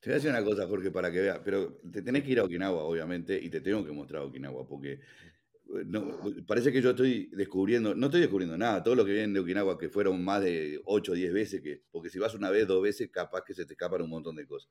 Te 0.00 0.10
voy 0.10 0.12
a 0.12 0.16
decir 0.16 0.30
una 0.30 0.44
cosa, 0.44 0.66
Jorge, 0.66 0.90
para 0.90 1.10
que 1.10 1.20
veas, 1.20 1.40
pero 1.44 1.78
te 1.92 2.02
tenés 2.02 2.22
que 2.22 2.30
ir 2.32 2.38
a 2.38 2.44
Okinawa, 2.44 2.82
obviamente, 2.84 3.38
y 3.42 3.50
te 3.50 3.60
tengo 3.60 3.84
que 3.84 3.92
mostrar 3.92 4.22
Okinawa, 4.22 4.66
porque 4.66 5.00
no, 5.86 6.18
parece 6.46 6.70
que 6.70 6.80
yo 6.80 6.90
estoy 6.90 7.28
descubriendo, 7.32 7.94
no 7.94 8.06
estoy 8.06 8.20
descubriendo 8.20 8.56
nada, 8.56 8.82
todo 8.82 8.94
lo 8.94 9.04
que 9.04 9.12
viene 9.12 9.32
de 9.32 9.40
Okinawa, 9.40 9.78
que 9.78 9.88
fueron 9.88 10.24
más 10.24 10.42
de 10.42 10.80
8 10.84 11.12
o 11.12 11.14
10 11.14 11.32
veces, 11.32 11.60
que, 11.60 11.82
porque 11.90 12.08
si 12.08 12.18
vas 12.18 12.34
una 12.34 12.50
vez, 12.50 12.66
dos 12.66 12.82
veces, 12.82 13.10
capaz 13.10 13.42
que 13.42 13.54
se 13.54 13.66
te 13.66 13.72
escapan 13.74 14.02
un 14.02 14.10
montón 14.10 14.36
de 14.36 14.46
cosas. 14.46 14.70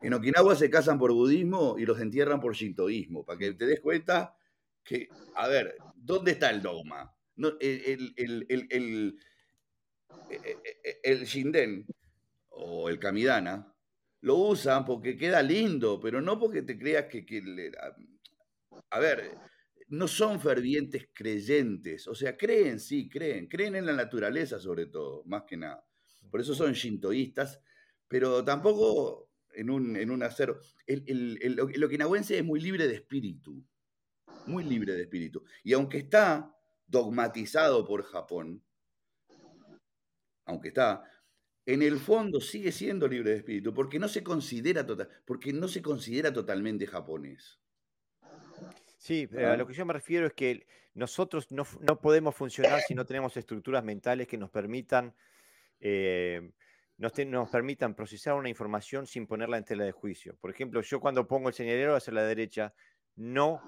En 0.00 0.14
Okinawa 0.14 0.56
se 0.56 0.70
casan 0.70 0.98
por 0.98 1.12
budismo 1.12 1.76
y 1.78 1.86
los 1.86 2.00
entierran 2.00 2.40
por 2.40 2.54
shintoísmo, 2.54 3.24
para 3.24 3.38
que 3.38 3.54
te 3.54 3.66
des 3.66 3.80
cuenta 3.80 4.36
que, 4.82 5.14
a 5.34 5.48
ver, 5.48 5.84
¿dónde 5.94 6.32
está 6.32 6.50
el 6.50 6.62
dogma? 6.62 7.14
El, 7.60 8.14
el, 8.16 9.18
shinden 11.24 11.86
o 12.50 12.88
el 12.88 12.98
kamidana 12.98 13.74
lo 14.20 14.36
usan 14.36 14.84
porque 14.84 15.16
queda 15.16 15.42
lindo, 15.42 16.00
pero 16.00 16.20
no 16.22 16.38
porque 16.38 16.62
te 16.62 16.78
creas 16.78 17.06
que... 17.06 17.24
a 18.90 18.98
ver, 18.98 19.36
no 19.88 20.08
son 20.08 20.40
fervientes 20.40 21.08
creyentes, 21.12 22.08
o 22.08 22.14
sea, 22.14 22.36
creen, 22.36 22.80
sí, 22.80 23.08
creen, 23.08 23.48
creen 23.48 23.76
en 23.76 23.84
la 23.84 23.92
naturaleza 23.92 24.58
sobre 24.58 24.86
todo, 24.86 25.24
más 25.26 25.42
que 25.44 25.58
nada. 25.58 25.86
Por 26.30 26.40
eso 26.40 26.54
son 26.54 26.72
shintoístas, 26.72 27.60
pero 28.08 28.42
tampoco 28.44 29.30
en 29.54 29.70
un, 29.70 29.96
en 29.96 30.10
un 30.10 30.22
acero. 30.22 30.58
El, 30.86 31.04
el, 31.06 31.38
el, 31.42 31.58
el, 31.60 32.22
es 32.30 32.44
muy 32.44 32.60
libre 32.60 32.88
de 32.88 32.94
espíritu, 32.94 33.62
muy 34.46 34.64
libre 34.64 34.94
de 34.94 35.02
espíritu. 35.02 35.44
Y 35.62 35.74
aunque 35.74 35.98
está 35.98 36.50
dogmatizado 36.86 37.84
por 37.84 38.02
Japón, 38.04 38.62
aunque 40.44 40.68
está, 40.68 41.04
en 41.66 41.82
el 41.82 41.98
fondo 41.98 42.40
sigue 42.40 42.72
siendo 42.72 43.08
libre 43.08 43.30
de 43.30 43.36
espíritu, 43.38 43.72
porque 43.72 43.98
no 43.98 44.08
se 44.08 44.22
considera, 44.22 44.84
total, 44.86 45.08
porque 45.24 45.52
no 45.52 45.68
se 45.68 45.82
considera 45.82 46.32
totalmente 46.32 46.86
japonés. 46.86 47.58
Sí, 48.98 49.28
a 49.38 49.52
¿Ah? 49.52 49.56
lo 49.56 49.66
que 49.66 49.74
yo 49.74 49.84
me 49.84 49.92
refiero 49.92 50.26
es 50.26 50.32
que 50.34 50.66
nosotros 50.94 51.48
no, 51.50 51.64
podemos 52.00 52.34
funcionar 52.34 52.80
si 52.80 52.94
no 52.94 53.04
tenemos 53.04 53.36
estructuras 53.36 53.84
mentales 53.84 54.28
que 54.28 54.38
nos 54.38 54.50
permitan 54.50 55.14
eh, 55.80 56.52
nos, 56.96 57.12
nos, 57.26 57.50
permitan 57.50 57.94
procesar 57.94 58.34
una 58.34 58.48
información 58.48 59.06
sin 59.06 59.26
ponerla 59.26 59.58
en 59.58 59.64
tela 59.64 59.84
de 59.84 59.92
juicio. 59.92 60.36
Por 60.40 60.50
ejemplo, 60.50 60.80
yo 60.80 61.00
cuando 61.00 61.26
pongo 61.26 61.48
el 61.48 61.54
señalero 61.54 61.96
hacia 61.96 62.12
la 62.12 62.22
derecha, 62.22 62.72
no 63.16 63.60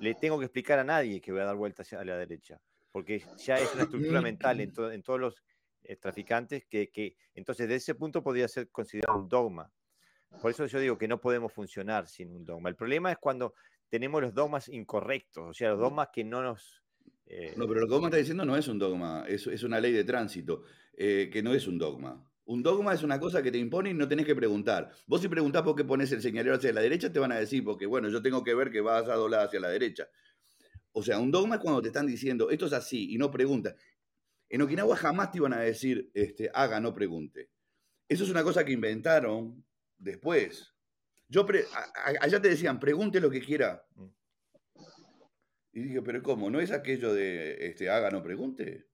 le 0.00 0.14
tengo 0.14 0.38
que 0.38 0.46
explicar 0.46 0.78
a 0.78 0.84
nadie 0.84 1.20
que 1.20 1.32
voy 1.32 1.42
a 1.42 1.44
dar 1.44 1.56
vuelta 1.56 1.82
hacia 1.82 2.02
la 2.04 2.16
derecha, 2.16 2.60
porque 2.90 3.22
ya 3.36 3.58
es 3.58 3.72
una 3.74 3.84
estructura 3.84 4.20
mental 4.22 4.60
en, 4.60 4.72
en 4.92 5.02
todos 5.02 5.20
los 5.20 5.42
eh, 5.88 5.96
traficantes 5.96 6.64
que, 6.66 6.90
que, 6.90 7.16
entonces 7.34 7.68
de 7.68 7.76
ese 7.76 7.94
punto 7.94 8.22
podría 8.22 8.48
ser 8.48 8.68
considerado 8.70 9.18
un 9.18 9.28
dogma. 9.28 9.70
Por 10.40 10.50
eso 10.50 10.66
yo 10.66 10.80
digo 10.80 10.98
que 10.98 11.08
no 11.08 11.20
podemos 11.20 11.52
funcionar 11.52 12.06
sin 12.06 12.30
un 12.32 12.44
dogma. 12.44 12.68
El 12.68 12.76
problema 12.76 13.10
es 13.10 13.18
cuando 13.18 13.54
tenemos 13.88 14.20
los 14.20 14.34
dogmas 14.34 14.68
incorrectos, 14.68 15.44
o 15.48 15.54
sea, 15.54 15.70
los 15.70 15.80
dogmas 15.80 16.08
que 16.12 16.24
no 16.24 16.42
nos... 16.42 16.82
Eh... 17.26 17.54
No, 17.56 17.66
pero 17.66 17.80
lo 17.80 17.86
que 17.86 17.92
vos 17.92 18.00
me 18.00 18.06
estás 18.08 18.20
diciendo 18.20 18.44
no 18.44 18.56
es 18.56 18.68
un 18.68 18.78
dogma, 18.78 19.24
es, 19.28 19.46
es 19.46 19.62
una 19.62 19.80
ley 19.80 19.92
de 19.92 20.04
tránsito, 20.04 20.62
eh, 20.96 21.30
que 21.32 21.42
no 21.42 21.54
es 21.54 21.66
un 21.66 21.78
dogma. 21.78 22.22
Un 22.44 22.62
dogma 22.62 22.94
es 22.94 23.02
una 23.02 23.18
cosa 23.18 23.42
que 23.42 23.50
te 23.50 23.58
impone 23.58 23.90
y 23.90 23.94
no 23.94 24.06
tenés 24.06 24.26
que 24.26 24.36
preguntar. 24.36 24.90
Vos 25.06 25.20
si 25.20 25.28
preguntás 25.28 25.62
por 25.62 25.74
qué 25.74 25.84
pones 25.84 26.12
el 26.12 26.22
señalero 26.22 26.56
hacia 26.56 26.72
la 26.72 26.80
derecha, 26.80 27.12
te 27.12 27.18
van 27.18 27.32
a 27.32 27.38
decir, 27.38 27.64
porque 27.64 27.86
bueno, 27.86 28.08
yo 28.08 28.22
tengo 28.22 28.44
que 28.44 28.54
ver 28.54 28.70
que 28.70 28.80
vas 28.80 29.08
a 29.08 29.14
doblar 29.14 29.46
hacia 29.46 29.58
la 29.58 29.68
derecha. 29.68 30.08
O 30.92 31.02
sea, 31.02 31.18
un 31.18 31.30
dogma 31.30 31.56
es 31.56 31.60
cuando 31.60 31.82
te 31.82 31.88
están 31.88 32.06
diciendo, 32.06 32.50
esto 32.50 32.66
es 32.66 32.72
así, 32.72 33.12
y 33.12 33.18
no 33.18 33.30
preguntas. 33.30 33.74
En 34.48 34.62
Okinawa 34.62 34.96
jamás 34.96 35.30
te 35.30 35.38
iban 35.38 35.52
a 35.52 35.60
decir, 35.60 36.10
este, 36.14 36.50
haga, 36.54 36.80
no 36.80 36.94
pregunte. 36.94 37.50
Eso 38.08 38.24
es 38.24 38.30
una 38.30 38.44
cosa 38.44 38.64
que 38.64 38.72
inventaron 38.72 39.64
después. 39.98 40.74
Yo 41.28 41.46
allá 42.20 42.40
te 42.40 42.48
decían, 42.48 42.78
pregunte 42.78 43.20
lo 43.20 43.30
que 43.30 43.40
quiera. 43.40 43.84
Mm. 43.94 44.06
Y 45.72 45.80
dije, 45.82 46.02
pero 46.02 46.22
¿cómo? 46.22 46.48
¿No 46.48 46.60
es 46.60 46.70
aquello 46.70 47.12
de 47.12 47.66
este, 47.66 47.90
haga, 47.90 48.10
no 48.10 48.22
pregunte? 48.22 48.86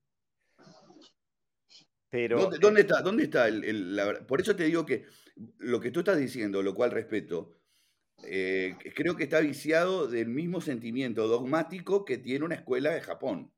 Pero, 2.09 2.49
¿Dónde, 2.59 2.81
está? 2.81 3.01
¿Dónde 3.01 3.23
está 3.23 3.47
el, 3.47 3.97
Por 4.27 4.41
eso 4.41 4.55
te 4.55 4.65
digo 4.65 4.85
que 4.85 5.05
lo 5.59 5.79
que 5.79 5.91
tú 5.91 6.01
estás 6.01 6.17
diciendo, 6.17 6.61
lo 6.61 6.75
cual 6.75 6.91
respeto, 6.91 7.55
eh, 8.25 8.75
creo 8.95 9.15
que 9.15 9.23
está 9.23 9.39
viciado 9.39 10.07
del 10.07 10.27
mismo 10.27 10.61
sentimiento 10.61 11.27
dogmático 11.27 12.05
que 12.05 12.17
tiene 12.17 12.45
una 12.45 12.55
escuela 12.55 12.91
de 12.91 13.01
Japón. 13.01 13.51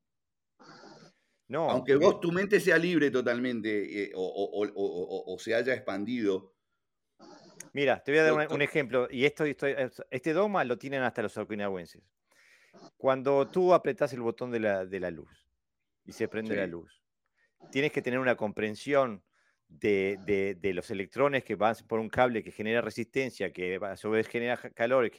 No, 1.48 1.70
Aunque 1.70 1.94
vos 1.94 2.20
tu 2.20 2.32
mente 2.32 2.58
sea 2.58 2.76
libre 2.76 3.10
totalmente 3.10 4.04
eh, 4.04 4.12
o, 4.14 5.36
se 5.38 5.54
haya 5.54 5.74
expandido. 5.74 6.54
Mira, 7.72 8.02
te 8.02 8.10
voy 8.10 8.18
a 8.18 8.24
dar 8.24 8.52
un, 8.52 8.62
ejemplo. 8.62 9.06
Y 9.10 9.26
esto, 9.26 9.44
este 9.44 10.32
dogma 10.32 10.64
lo 10.64 10.78
tienen 10.78 11.02
hasta 11.02 11.22
los 11.22 11.36
okinawenses. 11.36 12.02
Cuando 12.96 13.46
tú 13.48 13.74
apretas 13.74 14.12
el 14.12 14.20
botón 14.20 14.50
de 14.50 14.60
la, 14.60 15.10
luz 15.10 15.46
y 16.04 16.12
se 16.12 16.28
prende 16.28 16.56
la 16.56 16.66
luz, 16.66 17.02
tienes 17.70 17.92
que 17.92 18.02
tener 18.02 18.18
una 18.18 18.36
comprensión 18.36 19.22
de, 19.68 20.72
los 20.74 20.90
electrones 20.90 21.44
que 21.44 21.54
van 21.54 21.76
por 21.86 22.00
un 22.00 22.08
cable 22.08 22.42
que 22.42 22.50
genera 22.50 22.80
resistencia, 22.80 23.52
que 23.52 23.78
a 23.80 23.96
su 23.96 24.10
vez 24.10 24.26
genera 24.28 24.56
calor 24.56 25.10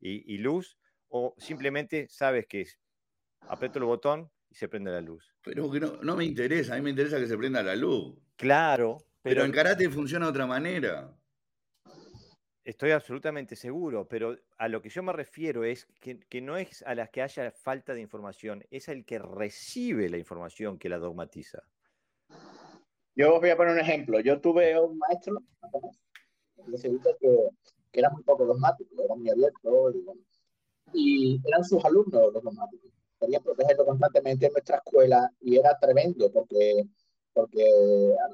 y, 0.00 0.38
luz, 0.38 0.78
o 1.08 1.34
simplemente 1.38 2.08
sabes 2.08 2.46
que 2.46 2.66
aprieto 3.40 3.78
el 3.78 3.84
botón 3.84 4.30
y 4.54 4.56
se 4.56 4.68
prende 4.68 4.92
la 4.92 5.00
luz. 5.00 5.34
Pero 5.42 5.68
que 5.68 5.80
no, 5.80 6.16
me 6.16 6.24
interesa, 6.24 6.74
a 6.74 6.76
mí 6.76 6.82
me 6.82 6.90
interesa 6.90 7.18
que 7.18 7.26
se 7.26 7.36
prenda 7.36 7.60
la 7.60 7.74
luz. 7.74 8.16
Claro. 8.36 8.98
Pero, 9.20 9.34
pero 9.34 9.44
en 9.44 9.50
karate 9.50 9.90
funciona 9.90 10.26
de 10.26 10.30
otra 10.30 10.46
manera. 10.46 11.12
Estoy 12.64 12.92
absolutamente 12.92 13.56
seguro, 13.56 14.06
pero 14.08 14.38
a 14.56 14.68
lo 14.68 14.80
que 14.80 14.90
yo 14.90 15.02
me 15.02 15.12
refiero 15.12 15.64
es 15.64 15.88
que, 16.00 16.40
no 16.40 16.56
es 16.56 16.82
a 16.86 16.94
las 16.94 17.10
que 17.10 17.20
haya 17.20 17.50
falta 17.50 17.94
de 17.94 18.00
información, 18.00 18.64
es 18.70 18.88
el 18.88 19.04
que 19.04 19.18
recibe 19.18 20.08
la 20.08 20.18
información 20.18 20.78
que 20.78 20.88
la 20.88 20.98
dogmatiza. 20.98 21.64
Yo 23.16 23.34
os 23.34 23.40
voy 23.40 23.50
a 23.50 23.56
poner 23.56 23.74
un 23.74 23.80
ejemplo. 23.80 24.20
Yo 24.20 24.40
tuve 24.40 24.78
un 24.80 24.96
maestro 24.98 25.42
que, 27.20 27.48
que 27.92 28.00
era 28.00 28.08
muy 28.10 28.22
poco 28.22 28.46
dogmático, 28.46 29.02
era 29.04 29.14
muy 29.16 29.28
abierto, 29.28 29.92
y, 30.92 31.40
eran 31.44 31.64
sus 31.64 31.84
alumnos 31.84 32.32
los 32.32 32.42
dogmáticos. 32.42 32.93
Querían 33.24 33.42
protegerlo 33.42 33.86
constantemente 33.86 34.46
en 34.46 34.52
nuestra 34.52 34.76
escuela 34.76 35.30
y 35.40 35.56
era 35.56 35.78
tremendo 35.78 36.30
porque, 36.32 36.84
porque 37.32 37.64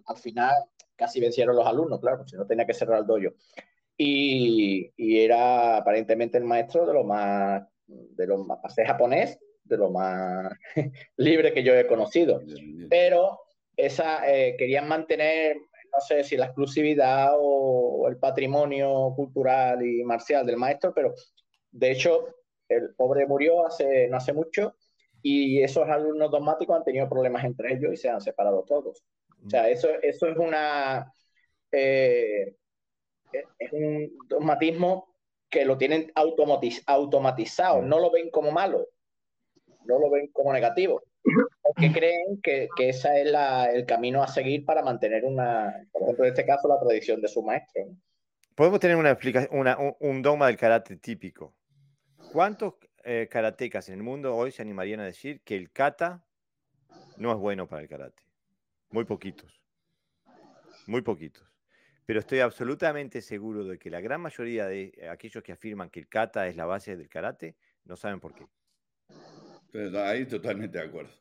al, 0.06 0.16
final 0.16 0.54
casi 0.96 1.20
vencieron 1.20 1.54
los 1.54 1.66
alumnos, 1.66 2.00
claro, 2.00 2.26
si 2.26 2.36
no 2.36 2.46
tenía 2.46 2.66
que 2.66 2.74
cerrar 2.74 3.00
el 3.00 3.06
dojo 3.06 3.34
y, 4.02 4.90
era 4.96 5.76
aparentemente 5.76 6.38
el 6.38 6.44
maestro 6.44 6.86
de 6.86 6.94
lo 6.94 7.04
más, 7.04 7.62
de 7.86 8.26
lo 8.26 8.38
más, 8.38 8.58
japonés, 8.86 9.38
de 9.64 9.76
lo 9.76 9.90
más 9.90 10.52
libre 11.16 11.52
que 11.52 11.62
yo 11.62 11.74
he 11.74 11.86
conocido. 11.86 12.40
Pero 12.88 13.40
esa, 13.76 14.30
eh, 14.30 14.56
querían 14.56 14.88
mantener, 14.88 15.56
no 15.56 16.00
sé 16.00 16.24
si 16.24 16.36
la 16.36 16.46
exclusividad 16.46 17.32
o, 17.38 18.08
el 18.08 18.16
patrimonio 18.16 19.12
cultural 19.14 19.84
y 19.86 20.02
marcial 20.02 20.46
del 20.46 20.56
maestro, 20.56 20.92
pero 20.94 21.14
de 21.70 21.92
hecho 21.92 22.26
el 22.70 22.94
pobre 22.94 23.26
murió 23.26 23.66
hace, 23.66 24.08
no 24.08 24.16
hace 24.16 24.32
mucho 24.32 24.74
y 25.22 25.62
esos 25.62 25.88
alumnos 25.88 26.30
dogmáticos 26.30 26.76
han 26.76 26.84
tenido 26.84 27.08
problemas 27.08 27.44
entre 27.44 27.74
ellos 27.74 27.92
y 27.92 27.96
se 27.96 28.08
han 28.08 28.20
separado 28.20 28.64
todos. 28.66 29.04
O 29.44 29.50
sea, 29.50 29.68
eso, 29.68 29.88
eso 30.02 30.26
es 30.26 30.36
una... 30.36 31.12
Eh, 31.72 32.56
es 33.32 33.72
un 33.72 34.10
dogmatismo 34.28 35.14
que 35.48 35.64
lo 35.64 35.78
tienen 35.78 36.10
automatizado, 36.14 37.82
no 37.82 38.00
lo 38.00 38.10
ven 38.10 38.30
como 38.30 38.50
malo, 38.50 38.88
no 39.84 39.98
lo 39.98 40.10
ven 40.10 40.28
como 40.32 40.52
negativo, 40.52 41.02
porque 41.62 41.92
creen 41.92 42.40
que, 42.42 42.68
que 42.76 42.88
ese 42.90 43.22
es 43.22 43.34
el 43.74 43.86
camino 43.86 44.22
a 44.22 44.28
seguir 44.28 44.64
para 44.64 44.82
mantener 44.82 45.24
una, 45.24 45.86
por 45.92 46.02
ejemplo, 46.02 46.24
en 46.24 46.30
este 46.30 46.46
caso, 46.46 46.68
la 46.68 46.80
tradición 46.80 47.20
de 47.20 47.28
su 47.28 47.42
maestro. 47.42 47.84
Podemos 48.54 48.80
tener 48.80 48.96
una 48.96 49.18
una, 49.50 49.78
un, 50.00 50.22
dogma 50.22 50.46
del 50.46 50.56
karate 50.56 50.96
típico. 50.96 51.54
¿Cuántos 52.32 52.74
eh, 53.04 53.28
karatecas 53.30 53.88
en 53.88 53.96
el 53.96 54.02
mundo 54.02 54.36
hoy 54.36 54.52
se 54.52 54.62
animarían 54.62 55.00
a 55.00 55.04
decir 55.04 55.40
que 55.42 55.56
el 55.56 55.70
kata 55.70 56.24
no 57.16 57.32
es 57.32 57.38
bueno 57.38 57.66
para 57.66 57.82
el 57.82 57.88
karate? 57.88 58.22
Muy 58.90 59.04
poquitos. 59.04 59.60
Muy 60.86 61.02
poquitos 61.02 61.50
pero 62.10 62.18
estoy 62.18 62.40
absolutamente 62.40 63.22
seguro 63.22 63.62
de 63.62 63.78
que 63.78 63.88
la 63.88 64.00
gran 64.00 64.20
mayoría 64.20 64.66
de 64.66 65.08
aquellos 65.08 65.44
que 65.44 65.52
afirman 65.52 65.90
que 65.90 66.00
el 66.00 66.08
kata 66.08 66.48
es 66.48 66.56
la 66.56 66.64
base 66.64 66.96
del 66.96 67.08
karate 67.08 67.54
no 67.84 67.94
saben 67.94 68.18
por 68.18 68.34
qué. 68.34 68.46
ahí 69.96 70.26
totalmente 70.26 70.76
de 70.76 70.84
acuerdo. 70.86 71.12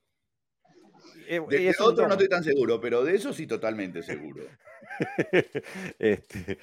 Eh, 1.28 1.40
de, 1.48 1.76
otro 1.80 2.08
no 2.08 2.14
estoy 2.14 2.28
tan 2.28 2.44
seguro, 2.44 2.82
pero 2.82 3.04
de 3.04 3.14
eso 3.14 3.32
sí 3.34 3.46
totalmente 3.46 4.02
seguro. 4.02 4.46
Este, 6.00 6.58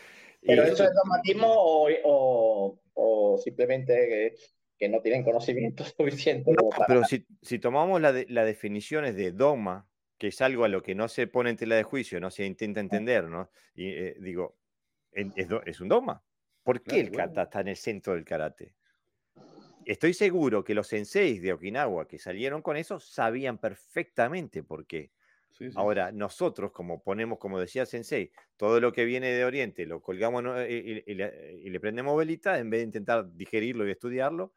pero 0.44 0.64
eso 0.64 0.82
es 0.82 0.90
dogmatismo 0.92 1.46
o, 1.48 2.80
simplemente 3.42 4.34
que, 4.78 4.88
no 4.88 5.00
tienen 5.00 5.24
conocimiento 5.24 5.84
suficiente. 5.96 6.52
pero 6.86 7.04
si, 7.04 7.26
si 7.42 7.58
tomamos 7.58 8.00
las 8.00 8.14
definiciones 8.46 9.16
de 9.16 9.32
dogma, 9.32 9.88
que 10.18 10.28
es 10.28 10.40
algo 10.40 10.64
a 10.64 10.68
lo 10.68 10.82
que 10.82 10.94
no 10.94 11.08
se 11.08 11.26
pone 11.26 11.50
en 11.50 11.56
tela 11.56 11.76
de 11.76 11.82
juicio, 11.82 12.20
no 12.20 12.30
se 12.30 12.44
intenta 12.44 12.80
entender, 12.80 13.24
¿no? 13.24 13.50
Y 13.74 13.88
eh, 13.88 14.16
digo, 14.18 14.56
es, 15.12 15.80
un 15.80 15.88
dogma. 15.88 16.22
¿Por 16.62 16.82
qué 16.82 17.00
el 17.00 17.10
kata 17.10 17.44
está 17.44 17.60
en 17.60 17.68
el 17.68 17.76
centro 17.76 18.14
del 18.14 18.24
karate? 18.24 18.74
Estoy 19.84 20.14
seguro 20.14 20.64
que 20.64 20.74
los 20.74 20.88
senseis 20.88 21.40
de 21.40 21.52
Okinawa 21.52 22.08
que 22.08 22.18
salieron 22.18 22.60
con 22.60 22.76
eso 22.76 22.98
sabían 22.98 23.58
perfectamente 23.58 24.62
por 24.62 24.86
qué. 24.86 25.12
Ahora, 25.74 26.12
nosotros, 26.12 26.72
como 26.72 27.02
ponemos, 27.02 27.38
como 27.38 27.58
decía 27.58 27.86
Sensei, 27.86 28.30
todo 28.56 28.80
lo 28.80 28.92
que 28.92 29.04
viene 29.04 29.32
de 29.32 29.44
Oriente 29.44 29.86
lo 29.86 30.00
colgamos 30.00 30.44
y, 30.68 31.14
le, 31.14 31.80
prendemos 31.80 32.16
velita, 32.16 32.58
en 32.58 32.70
vez 32.70 32.80
de 32.80 32.84
intentar 32.84 33.32
digerirlo 33.32 33.86
y 33.86 33.90
estudiarlo, 33.90 34.52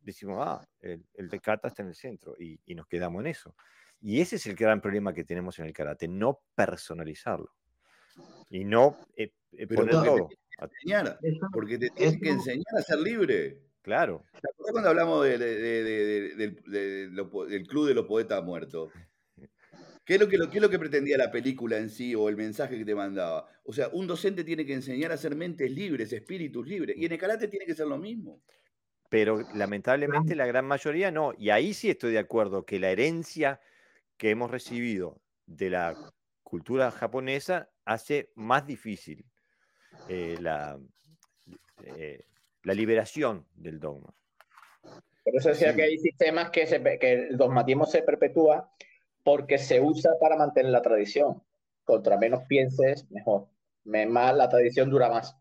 decimos, 0.00 0.44
ah, 0.46 0.68
el, 0.80 1.04
el 1.14 1.40
kata 1.40 1.68
está 1.68 1.82
en 1.82 1.88
el 1.88 1.94
centro 1.94 2.34
y, 2.38 2.60
y 2.66 2.74
nos 2.74 2.86
quedamos 2.86 3.20
en 3.20 3.28
eso. 3.28 3.54
Y 4.00 4.20
ese 4.20 4.36
es 4.36 4.46
el 4.46 4.54
gran 4.54 4.80
problema 4.80 5.12
que 5.12 5.24
tenemos 5.24 5.58
en 5.58 5.66
el 5.66 5.72
karate, 5.72 6.06
no 6.08 6.40
personalizarlo. 6.54 7.50
Y 8.48 8.64
no 8.64 8.98
eh, 9.16 9.32
eh, 9.52 9.66
poner 9.66 9.90
todo. 9.90 10.28
Enseñar, 10.58 11.18
porque 11.52 11.76
te 11.76 11.90
tienes 11.90 12.18
que 12.20 12.30
enseñar 12.30 12.64
a 12.78 12.82
ser 12.82 12.98
libre. 12.98 13.60
Claro. 13.82 14.24
¿Te 14.32 14.48
acuerdas 14.48 14.72
cuando 14.72 14.88
hablamos 14.90 15.24
del, 15.24 15.36
Club 17.68 17.88
de 17.88 17.94
los 17.94 18.06
Poetas 18.06 18.42
Muertos? 18.42 18.90
¿Qué 20.06 20.14
es, 20.14 20.20
lo 20.20 20.28
que, 20.28 20.38
¿Qué 20.38 20.58
es 20.58 20.62
lo 20.62 20.70
que 20.70 20.78
pretendía 20.78 21.18
la 21.18 21.32
película 21.32 21.78
en 21.78 21.90
sí 21.90 22.14
o 22.14 22.28
el 22.28 22.36
mensaje 22.36 22.78
que 22.78 22.84
te 22.84 22.94
mandaba? 22.94 23.48
O 23.64 23.72
sea, 23.72 23.88
un 23.88 24.06
docente 24.06 24.44
tiene 24.44 24.64
que 24.64 24.72
enseñar 24.72 25.10
a 25.10 25.16
ser 25.16 25.34
mentes 25.34 25.68
libres, 25.68 26.12
espíritus 26.12 26.64
libres. 26.64 26.96
Y 26.96 27.06
en 27.06 27.12
el 27.12 27.18
karate 27.18 27.48
tiene 27.48 27.66
que 27.66 27.74
ser 27.74 27.88
lo 27.88 27.98
mismo. 27.98 28.40
Pero 29.08 29.40
lamentablemente 29.54 30.36
la 30.36 30.46
gran 30.46 30.64
mayoría 30.64 31.10
no. 31.10 31.32
Y 31.36 31.50
ahí 31.50 31.74
sí 31.74 31.90
estoy 31.90 32.12
de 32.12 32.20
acuerdo 32.20 32.64
que 32.64 32.78
la 32.78 32.90
herencia 32.90 33.60
que 34.16 34.30
hemos 34.30 34.48
recibido 34.48 35.20
de 35.44 35.70
la 35.70 35.96
cultura 36.44 36.92
japonesa 36.92 37.68
hace 37.84 38.30
más 38.36 38.64
difícil 38.64 39.26
eh, 40.08 40.36
la, 40.40 40.78
eh, 41.82 42.26
la 42.62 42.74
liberación 42.74 43.44
del 43.56 43.80
dogma. 43.80 44.14
Por 45.24 45.34
eso 45.34 45.48
decía 45.48 45.74
que 45.74 45.82
hay 45.82 45.98
sistemas 45.98 46.50
que, 46.50 46.64
que 47.00 47.12
el 47.12 47.36
dogmatismo 47.36 47.86
se 47.86 48.02
perpetúa 48.02 48.72
porque 49.26 49.58
se 49.58 49.80
usa 49.80 50.12
para 50.20 50.36
mantener 50.36 50.70
la 50.70 50.82
tradición. 50.82 51.42
contra 51.82 52.16
menos 52.16 52.44
pienses, 52.48 53.10
mejor. 53.10 53.48
Más, 53.84 54.36
la 54.36 54.48
tradición 54.48 54.88
dura 54.88 55.08
más. 55.08 55.36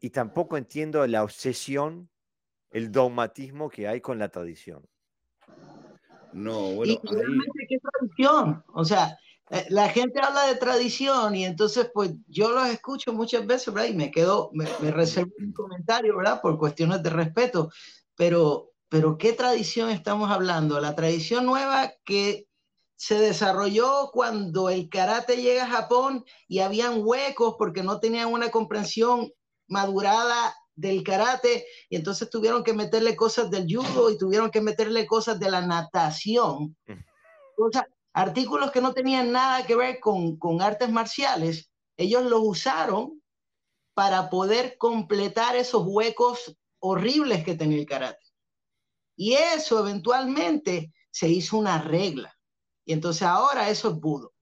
Y 0.00 0.08
tampoco 0.08 0.56
entiendo 0.56 1.06
la 1.06 1.22
obsesión, 1.22 2.08
el 2.70 2.90
dogmatismo 2.90 3.68
que 3.68 3.86
hay 3.86 4.00
con 4.00 4.18
la 4.18 4.30
tradición. 4.30 4.86
No, 6.32 6.74
bueno, 6.76 6.94
y 6.94 7.00
realmente 7.02 7.66
qué 7.68 7.76
tradición. 7.78 8.64
O 8.72 8.84
sea, 8.86 9.18
eh, 9.50 9.66
la 9.68 9.90
gente 9.90 10.20
habla 10.20 10.46
de 10.46 10.56
tradición 10.56 11.34
y 11.34 11.44
entonces 11.44 11.90
pues 11.92 12.14
yo 12.26 12.52
los 12.52 12.68
escucho 12.68 13.12
muchas 13.12 13.46
veces, 13.46 13.72
¿verdad? 13.72 13.90
Y 13.90 13.94
me 13.94 14.10
quedo, 14.10 14.50
me, 14.54 14.90
reservo 14.90 15.32
un 15.38 15.52
comentario, 15.52 16.16
¿verdad? 16.16 16.40
Por 16.40 16.58
cuestiones 16.58 17.02
de 17.02 17.10
respeto, 17.10 17.70
pero, 18.16 18.72
pero 18.88 19.18
¿qué 19.18 19.32
tradición 19.32 19.90
estamos 19.90 20.30
hablando? 20.30 20.80
La 20.80 20.94
tradición 20.94 21.46
nueva 21.46 21.92
que 22.04 22.46
se 22.96 23.18
desarrolló 23.18 24.10
cuando 24.12 24.70
el 24.70 24.88
karate 24.88 25.36
llega 25.36 25.64
a 25.64 25.70
Japón 25.70 26.24
y 26.48 26.60
habían 26.60 27.02
huecos 27.04 27.56
porque 27.58 27.82
no 27.82 28.00
tenían 28.00 28.32
una 28.32 28.50
comprensión 28.50 29.30
madurada 29.68 30.54
del 30.74 31.02
karate 31.02 31.66
y 31.88 31.96
entonces 31.96 32.30
tuvieron 32.30 32.62
que 32.62 32.72
meterle 32.72 33.16
cosas 33.16 33.50
del 33.50 33.66
judo 33.66 34.10
y 34.10 34.18
tuvieron 34.18 34.50
que 34.50 34.60
meterle 34.60 35.06
cosas 35.06 35.38
de 35.38 35.50
la 35.50 35.66
natación. 35.66 36.76
O 37.58 37.70
sea, 37.72 37.88
artículos 38.12 38.70
que 38.70 38.82
no 38.82 38.92
tenían 38.92 39.32
nada 39.32 39.64
que 39.64 39.74
ver 39.74 39.98
con, 39.98 40.36
con 40.36 40.60
artes 40.60 40.90
marciales, 40.90 41.70
ellos 41.96 42.24
los 42.24 42.40
usaron 42.42 43.22
para 43.94 44.28
poder 44.28 44.76
completar 44.76 45.56
esos 45.56 45.82
huecos 45.86 46.54
horribles 46.80 47.44
que 47.44 47.54
tenía 47.54 47.78
el 47.78 47.86
karate. 47.86 48.25
Y 49.16 49.32
eso 49.34 49.80
eventualmente 49.80 50.92
se 51.10 51.28
hizo 51.28 51.56
una 51.56 51.82
regla. 51.82 52.36
Y 52.84 52.92
entonces 52.92 53.22
ahora 53.22 53.68
eso 53.70 53.90
es 53.90 53.94
budo. 53.96 54.32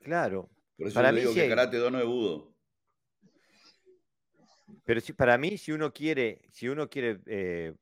Claro. 0.00 0.50
Por 0.76 0.88
eso 0.88 0.94
para 0.94 1.12
mí 1.12 1.20
digo 1.20 1.34
que 1.34 1.48
karate 1.48 1.78
do 1.78 1.90
no 1.90 1.98
es 1.98 2.06
budo. 2.06 2.52
Pero 4.84 5.00
si, 5.00 5.12
para 5.12 5.38
mí, 5.38 5.58
si 5.58 5.72
uno 5.72 5.92
quiere, 5.92 6.42
si 6.50 6.68
uno 6.68 6.88
quiere 6.88 7.20
eh, 7.26 7.74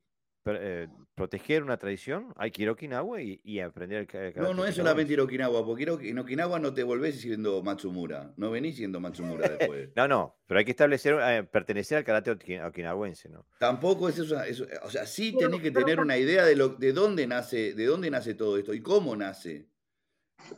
eh, 0.47 0.88
proteger 1.14 1.62
una 1.62 1.76
tradición, 1.76 2.32
hay 2.36 2.51
que 2.51 2.62
ir 2.62 2.68
a 2.68 2.72
Okinawa 2.72 3.20
y, 3.20 3.61
aprender 3.61 4.09
el 4.11 4.34
No, 4.36 4.55
no 4.55 4.64
es 4.64 4.74
solamente 4.74 5.12
ir 5.12 5.20
a 5.20 5.24
Okinawa, 5.24 5.64
porque 5.66 5.84
en 5.84 6.18
Okinawa 6.18 6.59
no 6.59 6.72
te 6.72 6.82
volvés 6.82 7.20
siendo 7.20 7.62
Matsumura, 7.62 8.32
no 8.36 8.51
venís 8.51 8.76
siendo 8.76 9.01
Matsumura 9.01 9.49
después. 9.74 9.91
no, 9.95 10.09
no, 10.09 10.38
pero 10.47 10.59
hay 10.59 10.64
que 10.64 10.70
establecer, 10.70 11.18
eh, 11.22 11.43
pertenecer 11.45 11.99
al 11.99 12.05
karate 12.05 12.30
okinawense, 12.30 13.28
¿no? 13.28 13.47
Tampoco 13.59 14.09
es 14.09 14.18
eso, 14.18 14.36
o 14.82 14.91
sea, 14.91 15.05
sí 15.05 15.36
tenés 15.38 15.61
que 15.61 15.70
tener 15.70 16.01
una 16.01 16.16
idea 16.16 16.45
de, 16.45 16.57
lo, 16.57 16.70
de, 16.70 16.93
dónde 16.93 17.26
nace, 17.26 17.74
de 17.74 17.84
dónde 17.84 18.11
nace 18.11 18.34
todo 18.34 18.57
esto 18.57 18.72
y 18.72 18.80
cómo 18.80 19.14
nace. 19.14 19.68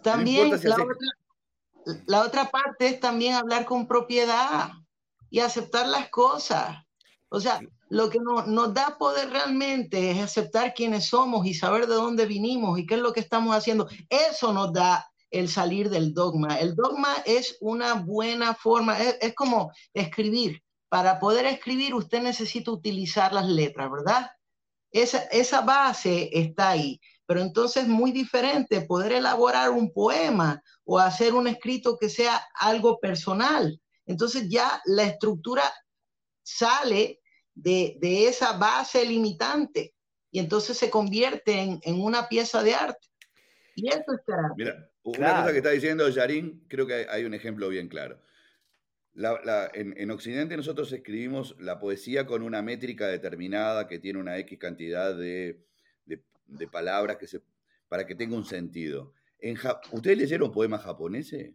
También 0.02 0.50
la, 0.50 0.76
otra, 0.76 1.08
la 2.06 2.22
otra 2.22 2.50
parte 2.50 2.86
es 2.86 3.00
también 3.00 3.34
hablar 3.34 3.64
con 3.64 3.88
propiedad 3.88 4.70
y 5.28 5.40
aceptar 5.40 5.88
las 5.88 6.08
cosas. 6.08 6.86
O 7.28 7.40
sea, 7.40 7.60
lo 7.92 8.08
que 8.08 8.18
nos 8.20 8.72
da 8.72 8.96
poder 8.96 9.28
realmente 9.28 10.10
es 10.10 10.18
aceptar 10.18 10.72
quiénes 10.72 11.08
somos 11.08 11.46
y 11.46 11.52
saber 11.52 11.86
de 11.86 11.94
dónde 11.94 12.24
vinimos 12.24 12.78
y 12.78 12.86
qué 12.86 12.94
es 12.94 13.00
lo 13.02 13.12
que 13.12 13.20
estamos 13.20 13.54
haciendo. 13.54 13.86
Eso 14.08 14.50
nos 14.54 14.72
da 14.72 15.06
el 15.30 15.46
salir 15.50 15.90
del 15.90 16.14
dogma. 16.14 16.58
El 16.58 16.74
dogma 16.74 17.14
es 17.26 17.58
una 17.60 17.92
buena 17.92 18.54
forma, 18.54 18.98
es, 18.98 19.34
como 19.34 19.72
escribir. 19.92 20.62
Para 20.88 21.20
poder 21.20 21.44
escribir 21.44 21.94
usted 21.94 22.22
necesita 22.22 22.70
utilizar 22.70 23.34
las 23.34 23.46
letras, 23.46 23.90
¿verdad? 23.90 24.30
Esa, 24.90 25.24
esa 25.24 25.60
base 25.60 26.30
está 26.32 26.70
ahí, 26.70 26.98
pero 27.26 27.42
entonces 27.42 27.82
es 27.82 27.88
muy 27.90 28.10
diferente 28.10 28.80
poder 28.80 29.12
elaborar 29.12 29.68
un 29.68 29.92
poema 29.92 30.62
o 30.84 30.98
hacer 30.98 31.34
un 31.34 31.46
escrito 31.46 31.98
que 31.98 32.08
sea 32.08 32.42
algo 32.54 32.98
personal. 33.00 33.78
Entonces 34.06 34.48
ya 34.48 34.80
la 34.86 35.02
estructura 35.02 35.62
sale 36.42 37.18
de, 37.54 37.98
esa 38.02 38.56
base 38.56 39.04
limitante 39.04 39.94
y 40.30 40.38
entonces 40.38 40.76
se 40.76 40.90
convierte 40.90 41.80
en, 41.82 42.00
una 42.00 42.28
pieza 42.28 42.62
de 42.62 42.74
arte. 42.74 43.06
Y 43.74 43.88
eso 43.88 44.12
es. 44.12 44.20
Mira, 44.56 44.90
una 45.02 45.36
cosa 45.36 45.52
que 45.52 45.58
está 45.58 45.70
diciendo 45.70 46.08
Yarin, 46.08 46.64
creo 46.68 46.86
que 46.86 47.06
hay, 47.08 47.24
un 47.24 47.34
ejemplo 47.34 47.68
bien 47.68 47.88
claro. 47.88 48.20
en, 49.14 50.10
Occidente 50.10 50.56
nosotros 50.56 50.92
escribimos 50.92 51.56
la 51.58 51.78
poesía 51.78 52.26
con 52.26 52.42
una 52.42 52.62
métrica 52.62 53.06
determinada 53.06 53.86
que 53.88 53.98
tiene 53.98 54.18
una 54.18 54.38
X 54.38 54.58
cantidad 54.58 55.14
de, 55.14 55.64
palabras 56.70 57.16
que 57.16 57.26
se, 57.26 57.42
para 57.88 58.06
que 58.06 58.14
tenga 58.14 58.36
un 58.36 58.44
sentido. 58.44 59.14
En, 59.38 59.58
¿Ustedes 59.90 60.16
leyeron 60.18 60.52
poemas 60.52 60.82
japoneses? 60.82 61.54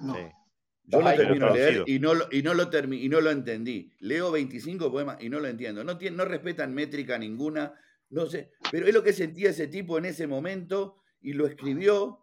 No. 0.00 0.45
Yo 0.86 1.00
lo 1.00 1.14
termino 1.14 1.52
de 1.52 1.58
leer 1.58 1.84
y 1.86 1.98
no, 1.98 2.14
lo, 2.14 2.28
y, 2.30 2.42
no 2.42 2.54
lo 2.54 2.70
y 2.94 3.08
no 3.08 3.20
lo 3.20 3.30
entendí. 3.30 3.92
Leo 3.98 4.30
25 4.30 4.90
poemas 4.90 5.20
y 5.20 5.28
no 5.28 5.40
lo 5.40 5.48
entiendo. 5.48 5.82
No, 5.82 5.94
no 5.94 6.24
respetan 6.24 6.74
métrica 6.74 7.18
ninguna, 7.18 7.74
no 8.10 8.26
sé. 8.26 8.52
Pero 8.70 8.86
es 8.86 8.94
lo 8.94 9.02
que 9.02 9.12
sentía 9.12 9.50
ese 9.50 9.66
tipo 9.66 9.98
en 9.98 10.04
ese 10.04 10.26
momento 10.26 11.02
y 11.20 11.32
lo 11.32 11.46
escribió 11.46 12.20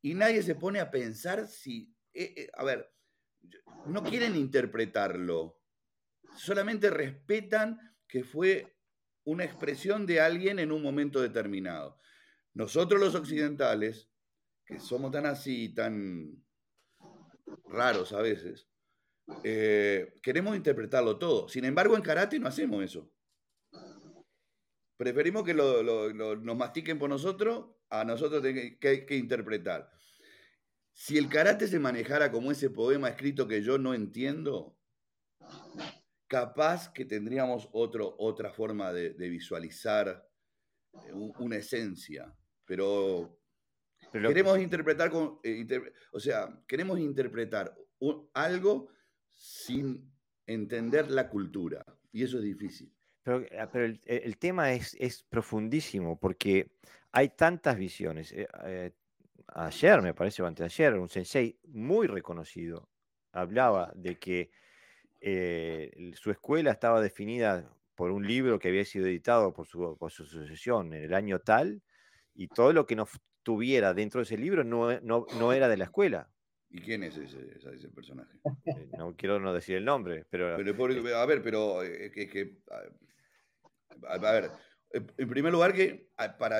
y 0.00 0.14
nadie 0.14 0.42
se 0.42 0.56
pone 0.56 0.80
a 0.80 0.90
pensar 0.90 1.46
si... 1.46 1.94
Eh, 2.12 2.34
eh, 2.36 2.50
a 2.54 2.64
ver, 2.64 2.92
no 3.86 4.02
quieren 4.02 4.34
interpretarlo. 4.34 5.60
Solamente 6.36 6.90
respetan 6.90 7.78
que 8.08 8.24
fue 8.24 8.76
una 9.24 9.44
expresión 9.44 10.06
de 10.06 10.20
alguien 10.20 10.58
en 10.58 10.72
un 10.72 10.82
momento 10.82 11.20
determinado. 11.20 12.00
Nosotros 12.54 13.00
los 13.00 13.14
occidentales, 13.14 14.10
que 14.66 14.80
somos 14.80 15.12
tan 15.12 15.26
así, 15.26 15.72
tan 15.72 16.42
raros 17.64 18.12
a 18.12 18.22
veces, 18.22 18.68
eh, 19.44 20.14
queremos 20.22 20.56
interpretarlo 20.56 21.18
todo. 21.18 21.48
Sin 21.48 21.64
embargo, 21.64 21.96
en 21.96 22.02
karate 22.02 22.38
no 22.38 22.48
hacemos 22.48 22.84
eso. 22.84 23.10
Preferimos 24.96 25.44
que 25.44 25.54
nos 25.54 26.56
mastiquen 26.56 26.98
por 26.98 27.08
nosotros, 27.08 27.70
a 27.90 28.04
nosotros 28.04 28.42
que, 28.42 28.78
que, 28.78 29.04
que 29.04 29.16
interpretar. 29.16 29.90
Si 30.92 31.18
el 31.18 31.28
karate 31.28 31.66
se 31.66 31.78
manejara 31.78 32.30
como 32.30 32.52
ese 32.52 32.70
poema 32.70 33.08
escrito 33.08 33.48
que 33.48 33.62
yo 33.62 33.78
no 33.78 33.94
entiendo, 33.94 34.76
capaz 36.32 36.90
que 36.92 37.04
tendríamos 37.04 37.68
otro, 37.72 38.14
otra 38.18 38.50
forma 38.52 38.90
de, 38.90 39.12
visualizar 39.28 40.26
eh, 40.94 41.12
una 41.12 41.56
esencia. 41.56 42.34
Pero 42.64 43.38
queremos 44.12 44.58
interpretar 44.58 45.10
con, 45.10 45.38
eh, 45.42 45.66
o 46.12 46.20
sea, 46.20 46.48
queremos 46.66 46.98
interpretar 46.98 47.74
algo 48.34 48.88
sin 49.28 50.12
entender 50.46 51.10
la 51.10 51.28
cultura 51.28 51.84
y 52.12 52.22
eso 52.22 52.38
es 52.38 52.44
difícil. 52.44 52.92
Pero, 53.22 53.40
eh, 53.40 53.68
pero 53.72 53.94
el, 54.04 54.38
tema 54.38 54.72
es, 54.72 54.96
es, 54.98 55.22
profundísimo 55.22 56.18
porque 56.18 56.72
hay 57.12 57.30
tantas 57.30 57.76
visiones. 57.76 58.32
Eh, 58.32 58.92
ayer, 59.48 60.02
me 60.02 60.14
parece, 60.14 60.42
o 60.42 60.46
anteayer, 60.46 60.94
un 60.94 61.08
sensei 61.08 61.58
muy 61.68 62.06
reconocido 62.06 62.88
hablaba 63.32 63.92
de 63.94 64.18
que 64.18 64.50
su 66.14 66.30
escuela 66.30 66.72
estaba 66.72 67.00
definida 67.00 67.72
por 67.94 68.10
un 68.10 68.26
libro 68.26 68.58
que 68.58 68.68
había 68.68 68.84
sido 68.84 69.06
editado 69.06 69.52
por 69.52 69.66
su, 69.66 69.96
por 69.96 70.10
su 70.10 70.24
sucesión 70.24 70.92
en 70.92 71.04
el 71.04 71.14
año 71.14 71.38
tal, 71.38 71.80
y 72.34 72.48
todo 72.48 72.72
lo 72.72 72.86
que 72.86 72.96
nos 72.96 73.10
tuviera 73.42 73.94
dentro 73.94 74.20
de 74.20 74.24
ese 74.24 74.36
libro 74.36 74.64
no, 74.64 75.00
no, 75.00 75.26
no 75.38 75.52
era 75.52 75.68
de 75.68 75.76
la 75.76 75.84
escuela. 75.84 76.28
¿Y 76.70 76.80
quién 76.80 77.02
es 77.02 77.16
ese, 77.18 77.38
ese 77.74 77.88
personaje? 77.90 78.38
Eh, 78.64 78.88
no 78.96 79.14
quiero 79.14 79.38
no 79.38 79.52
decir 79.52 79.76
el 79.76 79.84
nombre, 79.84 80.24
pero... 80.30 80.56
pero 80.56 81.16
a 81.16 81.26
ver, 81.26 81.42
pero... 81.42 81.82
Eh, 81.82 82.10
que, 82.10 82.28
que, 82.28 82.56
a, 84.08 84.18
ver, 84.18 84.50
en 84.90 85.28
primer 85.28 85.52
lugar 85.52 85.74
que 85.74 86.08
para... 86.38 86.58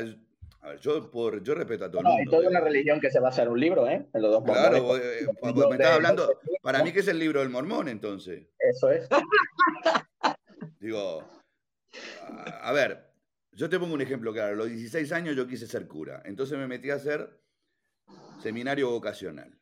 A 0.61 0.68
ver, 0.68 0.78
yo, 0.80 1.11
por, 1.11 1.43
yo 1.43 1.55
respeto 1.55 1.87
a 1.87 1.91
todo 1.91 2.03
el 2.03 2.07
mundo. 2.07 2.20
Hay 2.20 2.26
toda 2.26 2.49
una 2.49 2.61
religión 2.61 3.01
que 3.01 3.11
se 3.11 3.20
basa 3.20 3.43
en 3.43 3.49
un 3.49 3.59
libro, 3.59 3.89
¿eh? 3.89 4.07
En 4.12 4.22
los 4.22 4.30
dos 4.30 4.45
claro, 4.45 4.97
eh, 4.97 5.26
me 5.43 5.76
estás 5.76 5.93
hablando... 5.93 6.39
Para 6.61 6.85
mí 6.85 6.93
que 6.93 7.01
es 7.01 7.09
el 7.09 7.18
libro 7.18 7.41
del 7.41 7.49
mormón, 7.49 7.89
entonces. 7.89 8.47
Eso 8.59 8.91
es. 8.91 9.09
Digo... 10.78 11.24
a 12.61 12.72
ver, 12.72 13.12
yo 13.53 13.68
te 13.68 13.78
pongo 13.78 13.94
un 13.94 14.00
ejemplo 14.00 14.32
claro. 14.32 14.55
A 14.55 14.57
los 14.57 14.68
16 14.68 15.12
años 15.12 15.36
yo 15.36 15.46
quise 15.46 15.66
ser 15.66 15.86
cura. 15.86 16.22
Entonces 16.24 16.59
me 16.59 16.66
metí 16.66 16.90
a 16.90 16.94
hacer 16.94 17.40
seminario 18.42 18.90
vocacional. 18.90 19.59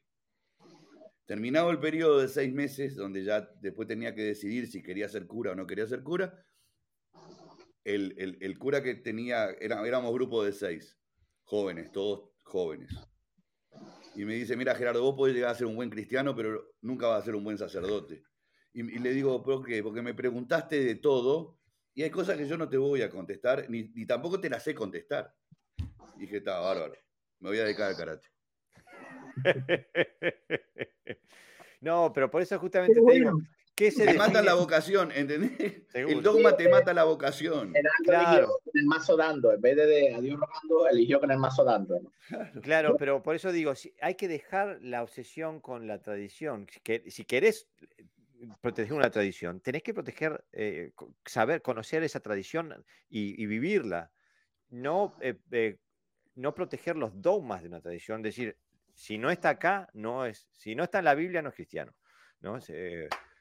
Terminado 1.26 1.70
el 1.70 1.78
periodo 1.78 2.20
de 2.20 2.28
seis 2.28 2.52
meses, 2.52 2.96
donde 2.96 3.24
ya 3.24 3.48
después 3.60 3.86
tenía 3.86 4.14
que 4.14 4.22
decidir 4.22 4.66
si 4.66 4.82
quería 4.82 5.08
ser 5.08 5.26
cura 5.26 5.52
o 5.52 5.54
no 5.54 5.66
quería 5.66 5.86
ser 5.86 6.02
cura, 6.02 6.44
el, 7.84 8.58
cura 8.58 8.82
que 8.82 8.94
tenía, 8.96 9.50
era, 9.60 9.86
éramos 9.86 10.12
grupo 10.12 10.44
de 10.44 10.52
seis, 10.52 10.98
jóvenes, 11.44 11.92
todos 11.92 12.30
jóvenes. 12.42 12.90
Y 14.16 14.24
me 14.24 14.34
dice, 14.34 14.56
mira 14.56 14.74
Gerardo, 14.74 15.02
vos 15.02 15.14
podés 15.14 15.34
llegar 15.34 15.50
a 15.50 15.54
ser 15.54 15.66
un 15.66 15.76
buen 15.76 15.88
cristiano, 15.88 16.34
pero 16.34 16.74
nunca 16.80 17.06
vas 17.06 17.22
a 17.22 17.24
ser 17.24 17.36
un 17.36 17.44
buen 17.44 17.58
sacerdote. 17.58 18.22
Y, 18.72 18.80
y 18.80 18.98
le 18.98 19.12
digo, 19.12 19.42
¿por 19.42 19.64
qué? 19.64 19.82
Porque 19.82 20.02
me 20.02 20.14
preguntaste 20.14 20.84
de 20.84 20.96
todo 20.96 21.59
y 21.94 22.02
hay 22.02 22.10
cosas 22.10 22.36
que 22.36 22.46
yo 22.46 22.56
no 22.56 22.68
te 22.68 22.76
voy 22.76 23.02
a 23.02 23.10
contestar, 23.10 23.68
ni, 23.68 23.84
tampoco 24.06 24.40
te 24.40 24.48
las 24.50 24.62
sé 24.64 24.74
contestar. 24.74 25.34
dije, 26.16 26.38
está 26.38 26.58
bárbaro, 26.60 26.94
me 27.40 27.48
voy 27.50 27.58
a 27.58 27.64
dedicar 27.64 27.88
al 27.90 27.96
karate. 27.96 28.26
no, 31.80 32.12
pero 32.12 32.30
por 32.30 32.42
eso 32.42 32.58
justamente 32.58 33.00
te 33.00 33.12
digo, 33.12 33.40
¿qué 33.74 33.90
se 33.90 34.06
Te 34.06 34.14
mata 34.14 34.42
la 34.42 34.54
vocación, 34.54 35.10
¿entendés? 35.12 35.82
Seguro. 35.88 36.16
El 36.18 36.22
dogma 36.22 36.56
te 36.56 36.68
mata 36.68 36.92
la 36.94 37.04
vocación. 37.04 37.74
Era 37.74 37.90
Claro. 38.04 38.36
eligió 38.38 38.58
con 38.64 38.72
el 38.80 38.86
mazo 38.86 39.16
dando, 39.16 39.52
en 39.52 39.60
vez 39.60 39.76
de, 39.76 39.86
de 39.86 40.14
a 40.14 40.20
Dios 40.20 40.38
rogando, 40.38 40.88
eligió 40.88 41.20
con 41.20 41.30
el 41.30 41.38
mazo 41.38 41.64
dando. 41.64 42.00
¿no? 42.00 42.12
Claro, 42.62 42.96
pero 42.98 43.22
por 43.22 43.34
eso 43.34 43.50
digo, 43.52 43.74
si- 43.74 43.94
hay 44.00 44.14
que 44.14 44.28
dejar 44.28 44.78
la 44.82 45.02
obsesión 45.02 45.60
con 45.60 45.86
la 45.86 46.00
tradición. 46.02 46.66
Si, 46.70 46.80
que- 46.80 47.10
si 47.10 47.24
querés 47.24 47.68
proteger 48.60 48.92
una 48.94 49.10
tradición, 49.10 49.60
tenés 49.60 49.82
que 49.82 49.94
proteger, 49.94 50.44
eh, 50.52 50.92
saber, 51.24 51.62
conocer 51.62 52.02
esa 52.02 52.20
tradición 52.20 52.84
y, 53.08 53.42
y 53.42 53.46
vivirla. 53.46 54.10
No, 54.68 55.16
eh, 55.20 55.38
eh, 55.50 55.78
no 56.36 56.54
proteger 56.54 56.96
los 56.96 57.10
dogmas 57.20 57.62
de 57.62 57.68
una 57.68 57.80
tradición, 57.80 58.22
decir, 58.22 58.56
si 58.94 59.18
no 59.18 59.30
está 59.30 59.50
acá, 59.50 59.88
no 59.94 60.26
es, 60.26 60.46
si 60.52 60.74
no 60.74 60.84
está 60.84 61.00
en 61.00 61.06
la 61.06 61.14
Biblia, 61.14 61.42
no 61.42 61.48
es 61.48 61.54
cristiano. 61.54 61.92
¿no? 62.40 62.58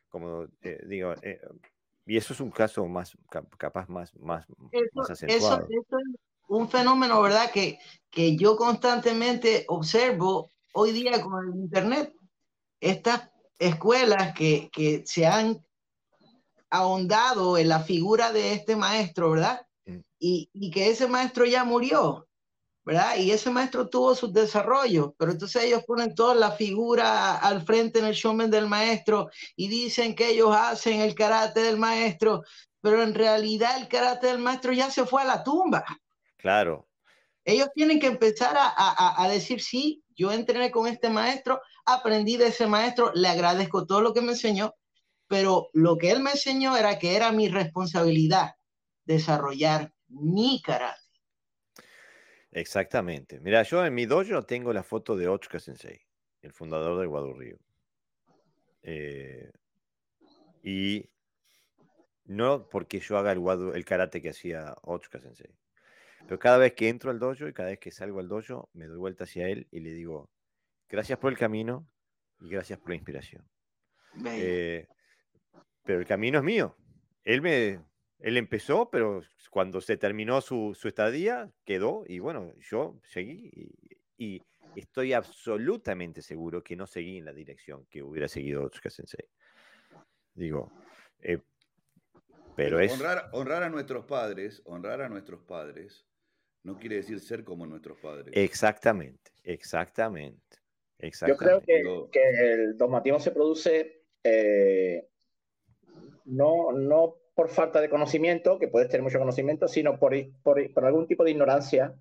Como 0.10 0.48
digo, 0.86 1.14
y 2.06 2.18
eso 2.18 2.34
es 2.34 2.40
un 2.40 2.50
caso 2.52 2.86
más, 2.88 3.16
cap- 3.30 3.56
capaz 3.58 3.88
más, 3.88 4.16
más, 4.18 4.48
Eso, 4.72 4.86
más 4.94 5.10
eso, 5.10 5.14
acentuado. 5.14 5.68
eso 5.70 5.98
es 6.00 6.20
un 6.48 6.68
fenómeno, 6.68 7.22
¿verdad? 7.22 7.52
Que, 7.54 7.78
que 8.10 8.36
yo 8.36 8.56
constantemente 8.56 9.66
observo 9.68 10.50
hoy 10.74 10.92
día 10.92 11.22
con 11.22 11.48
el 11.48 11.56
Internet. 11.60 12.12
Estas 12.82 13.30
escuelas 13.60 14.34
que, 14.34 14.70
que 14.72 15.04
se 15.06 15.28
han 15.28 15.64
ahondado 16.70 17.58
en 17.58 17.70
la 17.70 17.80
figura 17.82 18.32
de 18.32 18.54
este 18.54 18.76
maestro, 18.76 19.32
¿verdad? 19.32 19.66
Y, 20.20 20.50
y 20.54 20.72
que 20.72 20.90
ese 20.90 21.08
maestro 21.08 21.46
ya 21.46 21.64
murió, 21.64 22.28
¿verdad? 22.86 23.18
Y 23.18 23.32
ese 23.32 23.50
maestro 23.50 23.90
tuvo 23.90 24.16
sus 24.16 24.34
desarrollos, 24.34 25.12
pero 25.18 25.32
entonces 25.32 25.64
ellos 25.64 25.84
ponen 25.86 26.14
toda 26.16 26.36
la 26.36 26.52
figura 26.52 27.36
al 27.38 27.64
frente 27.66 28.00
en 28.00 28.06
el 28.06 28.14
showman 28.14 28.52
del 28.52 28.68
maestro 28.68 29.30
y 29.56 29.68
dicen 29.68 30.16
que 30.16 30.30
ellos 30.30 30.56
hacen 30.56 31.02
el 31.02 31.16
karate 31.16 31.62
del 31.62 31.78
maestro, 31.78 32.44
pero 32.82 33.04
en 33.04 33.14
realidad 33.14 33.78
el 33.78 33.88
karate 33.88 34.28
del 34.28 34.40
maestro 34.40 34.74
ya 34.74 34.90
se 34.92 35.06
fue 35.06 35.22
a 35.22 35.26
la 35.26 35.44
tumba. 35.44 35.86
Claro, 36.38 36.88
Ellos 37.46 37.70
tienen 37.74 38.00
que 38.00 38.08
empezar 38.08 38.56
a, 38.58 38.68
a, 38.76 39.24
a 39.24 39.30
decir, 39.30 39.62
sí, 39.62 40.04
yo 40.20 40.34
entrené 40.34 40.70
con 40.70 40.86
este 40.86 41.10
maestro, 41.10 41.62
aprendí 41.86 42.36
de 42.36 42.48
ese 42.48 42.68
maestro, 42.68 43.14
le 43.16 43.30
agradezco 43.30 43.86
todo 43.86 44.02
lo 44.02 44.14
que 44.14 44.22
me 44.22 44.34
enseñó, 44.34 44.76
pero 45.28 45.70
lo 45.72 45.98
que 45.98 46.12
él 46.12 46.22
me 46.22 46.32
enseñó 46.32 46.76
era 46.76 47.00
que 47.00 47.16
era 47.16 47.32
mi 47.32 47.48
responsabilidad 47.48 48.56
desarrollar 49.06 49.94
mi 50.10 50.62
karate. 50.62 51.00
Exactamente. 52.52 53.40
Mira, 53.40 53.64
yo 53.64 53.86
en 53.86 53.94
mi 53.94 54.06
dojo 54.06 54.44
tengo 54.44 54.74
la 54.74 54.84
foto 54.84 55.16
de 55.16 55.30
Otsuka 55.30 55.60
Sensei, 55.60 56.02
el 56.42 56.52
fundador 56.52 57.08
Wado 57.08 57.34
Ryu. 57.34 57.58
Eh, 58.82 59.50
y 60.64 61.10
no 62.26 62.68
porque 62.68 63.00
yo 63.00 63.18
haga 63.18 63.32
el, 63.32 63.42
el 63.74 63.86
karate 63.86 64.22
que 64.22 64.32
hacía 64.32 64.76
Otsuka 64.82 65.22
Sensei, 65.22 65.56
pero 66.30 66.38
cada 66.38 66.60
vez 66.60 66.74
que 66.74 66.90
entro 66.90 67.10
al 67.10 67.18
dojo 67.18 67.48
y 67.48 67.54
cada 67.54 67.70
vez 67.70 67.80
que 67.80 67.90
salgo 67.90 68.20
al 68.20 68.28
dojo, 68.28 68.70
me 68.74 68.86
doy 68.86 69.00
vuelta 69.00 69.24
hacia 69.24 69.48
él 69.48 69.68
y 69.72 69.80
le 69.80 69.90
digo, 69.94 70.30
gracias 70.88 71.18
por 71.18 71.32
el 71.32 71.40
camino 71.40 71.90
y 72.40 72.50
gracias 72.50 72.78
por 72.78 72.90
la 72.90 72.98
inspiración. 72.98 73.50
Eh, 74.28 74.86
pero 75.84 75.98
el 75.98 76.06
camino 76.06 76.38
es 76.38 76.44
mío. 76.44 76.76
Él 77.24 77.42
me, 77.42 77.84
él 78.20 78.38
empezó, 78.38 78.92
pero 78.92 79.24
cuando 79.50 79.82
se 79.82 79.98
terminó 79.98 80.40
su, 80.42 80.78
su 80.80 80.88
estadía, 80.88 81.52
quedó 81.66 82.04
y 82.06 82.20
bueno, 82.20 82.54
yo 82.60 83.00
seguí 83.06 83.50
y, 84.16 84.36
y 84.36 84.44
estoy 84.76 85.14
absolutamente 85.14 86.22
seguro 86.22 86.64
que 86.64 86.76
no 86.76 86.86
seguí 86.86 87.18
en 87.18 87.26
la 87.26 87.34
dirección 87.34 87.88
que 87.88 88.04
hubiera 88.04 88.28
seguido 88.28 88.66
Otsuka 88.66 88.92
Sensei. 88.92 89.26
Digo, 90.36 90.72
eh, 91.22 91.42
pero 92.56 92.80
es... 92.80 92.92
honrar, 92.92 93.30
honrar 93.32 93.64
a 93.64 93.70
nuestros 93.72 94.06
padres, 94.06 94.62
honrar 94.66 95.02
a 95.02 95.10
nuestros 95.10 95.42
padres, 95.42 96.06
no 96.70 96.80
quiere 96.80 96.98
decir 96.98 97.20
ser 97.20 97.44
como 97.44 97.66
nuestros 97.66 97.98
padres. 98.00 98.28
Exactamente, 98.34 99.32
exactamente. 99.44 100.20
Yo 101.02 101.38
creo 101.38 101.58
exactamente. 101.58 102.10
que, 102.12 102.20
que 102.20 102.54
el 102.54 102.78
dogmatismo 102.78 103.20
se 103.20 103.32
produce 103.32 104.04
eh, 104.24 105.08
no, 106.26 106.72
no 106.72 107.16
por 107.34 107.50
falta 107.50 107.82
de 107.82 107.90
conocimiento, 107.90 108.60
que 108.60 108.68
puedes 108.68 108.90
tener 108.90 109.04
mucho 109.04 109.20
conocimiento, 109.20 109.68
sino 109.68 109.98
por, 109.98 110.14
por, 110.44 110.74
por 110.74 110.86
algún 110.86 111.08
tipo 111.08 111.24
de 111.24 111.32
ignorancia 111.32 111.96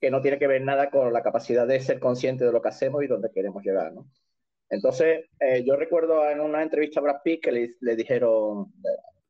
que 0.00 0.10
no 0.10 0.20
tiene 0.20 0.38
que 0.38 0.46
ver 0.48 0.62
nada 0.62 0.90
con 0.90 1.12
la 1.12 1.22
capacidad 1.22 1.66
de 1.66 1.78
ser 1.80 2.00
consciente 2.00 2.44
de 2.44 2.52
lo 2.52 2.60
que 2.60 2.70
hacemos 2.70 3.04
y 3.04 3.06
dónde 3.06 3.30
queremos 3.32 3.62
llegar, 3.62 3.92
¿no? 3.92 4.08
Entonces, 4.68 5.26
eh, 5.38 5.62
yo 5.64 5.76
recuerdo 5.76 6.28
en 6.28 6.40
una 6.40 6.62
entrevista 6.62 6.98
a 7.00 7.02
Brad 7.02 7.22
Pitt 7.22 7.42
que 7.44 7.52
le, 7.52 7.70
le 7.80 7.94
dijeron, 7.94 8.72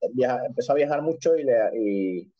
eh, 0.00 0.08
viaja- 0.14 0.46
empezó 0.46 0.72
a 0.72 0.76
viajar 0.76 1.02
mucho 1.02 1.36
y, 1.36 1.42
le, 1.42 1.54
y, 1.74 2.32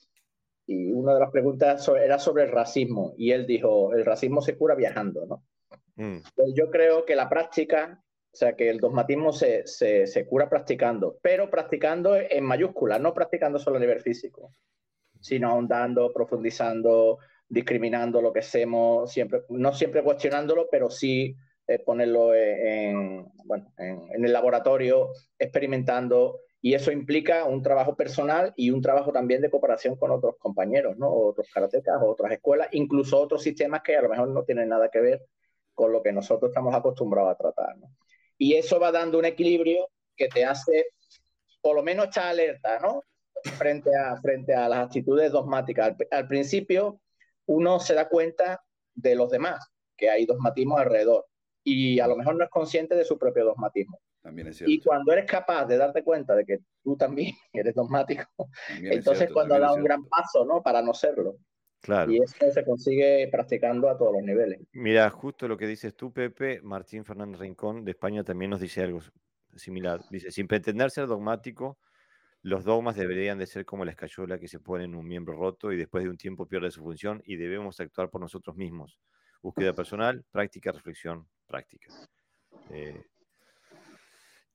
y 0.67 0.93
una 0.93 1.15
de 1.15 1.21
las 1.21 1.31
preguntas 1.31 1.89
era 1.89 2.19
sobre 2.19 2.45
el 2.45 2.51
racismo 2.51 3.15
y 3.17 3.33
él 3.33 3.47
dijo, 3.47 3.93
el 3.95 4.05
racismo 4.05 4.41
se 4.41 4.57
cura 4.57 4.75
viajando, 4.75 5.27
¿no? 5.27 5.45
Mm, 5.97 6.19
Pues 6.35 6.53
yo 6.55 6.71
creo 6.71 7.05
que 7.05 7.17
la 7.17 7.29
práctica, 7.29 8.03
o 8.33 8.37
sea, 8.37 8.55
que 8.55 8.71
el 8.71 8.79
dogmatismo 8.79 9.33
se, 9.33 9.67
se, 9.67 10.07
se 10.07 10.27
cura 10.27 10.49
practicando, 10.49 11.19
pero 11.23 11.51
practicando 11.51 12.17
en 12.17 12.45
mayúsculas, 12.45 13.01
no 13.01 13.13
practicando 13.13 13.59
solo 13.59 13.77
a 13.77 13.81
nivel 13.81 14.01
físico, 14.01 14.53
sino 15.21 15.51
ahondando, 15.51 16.13
profundizando, 16.13 17.19
discriminando 17.49 18.23
lo 18.23 18.33
que 18.33 18.41
hacemos, 18.41 19.13
siempre, 19.13 19.43
no 19.49 19.73
siempre 19.73 20.03
cuestionándolo, 20.03 20.69
pero 20.71 20.89
sí 20.89 21.37
eh, 21.67 21.79
ponerlo 21.81 22.35
en, 22.35 23.27
bueno, 23.45 23.73
en, 23.77 24.01
en 24.11 24.25
el 24.25 24.33
laboratorio, 24.33 25.11
experimentando, 25.39 26.39
y 26.65 26.75
eso 26.75 26.93
implica 26.93 27.45
un 27.45 27.61
trabajo 27.61 27.97
personal 27.97 28.55
y 28.57 28.71
un 28.71 28.81
trabajo 28.81 29.11
también 29.13 29.43
de 29.43 29.51
cooperación 29.51 29.97
con 29.97 30.13
otros 30.13 30.37
compañeros, 30.39 30.97
¿no? 30.97 31.13
Otros 31.13 31.49
karatecas, 31.53 32.01
otras 32.01 32.31
escuelas, 32.31 32.69
incluso 32.71 33.21
otros 33.21 33.43
sistemas 33.43 33.83
que 33.83 33.97
a 33.97 34.03
lo 34.03 34.09
mejor 34.09 34.29
no 34.29 34.45
tienen 34.45 34.69
nada 34.69 34.89
que 34.89 35.01
ver 35.01 35.27
con 35.75 35.91
lo 35.91 36.01
que 36.01 36.13
nosotros 36.13 36.51
estamos 36.51 36.73
acostumbrados 36.73 37.33
a 37.33 37.37
tratar. 37.37 37.75
Y 38.39 38.55
eso 38.55 38.79
va 38.79 38.93
dando 38.93 39.19
un 39.19 39.25
equilibrio 39.25 39.89
que 40.17 40.29
te 40.29 40.45
hace, 40.45 40.87
por 41.61 41.75
lo 41.75 41.83
menos, 41.83 42.07
estar 42.07 42.29
alerta, 42.29 42.79
¿no? 42.79 43.03
Frente 43.59 43.91
a, 43.97 44.17
frente 44.21 44.55
a 44.55 44.69
las 44.69 44.87
actitudes 44.87 45.33
dogmáticas. 45.33 45.97
Al, 46.13 46.29
principio, 46.29 47.01
uno 47.47 47.81
se 47.81 47.95
da 47.95 48.09
cuenta 48.09 48.63
de 48.95 49.17
los 49.17 49.31
demás, 49.31 49.69
que 49.97 50.11
hay 50.11 50.27
dogmatismos 50.27 50.79
alrededor, 50.79 51.27
y 51.65 51.99
a 51.99 52.07
lo 52.07 52.15
mejor 52.15 52.37
no 52.37 52.45
es 52.45 52.51
consciente 52.51 52.95
de 52.95 53.05
su 53.05 53.19
propio 53.19 53.47
dogmatismo. 53.47 53.99
También 54.23 54.49
es 54.49 54.57
cierto. 54.57 54.73
Y 54.73 54.81
cuando 54.81 55.13
eres 55.13 55.27
capaz 55.27 55.67
de 55.67 55.77
darte 55.77 56.05
cuenta 56.05 56.35
de 56.35 56.45
que 56.45 56.59
tú 56.83 56.97
también 56.97 57.35
eres 57.53 57.75
dogmático, 57.75 58.25
también 58.69 58.93
es 58.93 58.99
entonces 58.99 59.19
cierto, 59.19 59.35
cuando 59.35 59.59
da 59.59 59.75
un 59.75 59.83
gran 59.83 60.05
paso, 60.07 60.45
¿no? 60.45 60.63
Para 60.63 60.81
no 60.81 60.95
serlo. 60.95 61.37
claro. 61.81 62.11
Y 62.11 62.23
eso 62.23 62.51
se 62.51 62.65
consigue 62.65 63.29
practicando 63.31 63.91
a 63.91 63.99
todos 63.99 64.13
los 64.15 64.23
niveles. 64.23 64.61
Mira, 64.73 65.11
justo 65.11 65.49
lo 65.49 65.59
que 65.59 65.67
dices 65.67 65.97
tú, 65.97 66.13
Pepe, 66.13 66.61
Martín 66.63 67.05
Fernández 67.05 67.41
Rincón 67.41 67.85
de 67.85 67.91
España 67.91 68.23
también 68.23 68.53
nos 68.53 68.61
dice 68.61 68.83
algo 68.83 69.01
similar. 69.57 70.01
Dice, 70.11 70.31
sin 70.31 70.47
pretender 70.47 70.91
ser 70.91 71.09
dogmático, 71.09 71.79
los 72.43 72.65
dogmas 72.65 72.97
deberían 72.97 73.39
de 73.39 73.47
ser 73.47 73.65
como 73.65 73.85
la 73.85 73.93
escayola 73.93 74.39
que 74.39 74.49
se 74.49 74.61
pone 74.61 74.85
en 74.85 74.95
un 74.95 75.07
miembro 75.07 75.37
roto 75.37 75.73
y 75.73 75.77
después 75.77 76.05
de 76.05 76.11
un 76.11 76.17
tiempo 76.17 76.47
pierde 76.47 76.71
su 76.71 76.83
función 76.83 77.23
y 77.25 77.37
debemos 77.37 77.79
actuar 77.81 78.11
por 78.11 78.21
nosotros 78.21 78.57
mismos. 78.57 78.99
Búsqueda 79.43 79.73
personal, 79.73 80.25
práctica, 80.31 80.71
reflexión, 80.73 81.29
práctica. 81.47 81.93
Eh, 82.71 83.03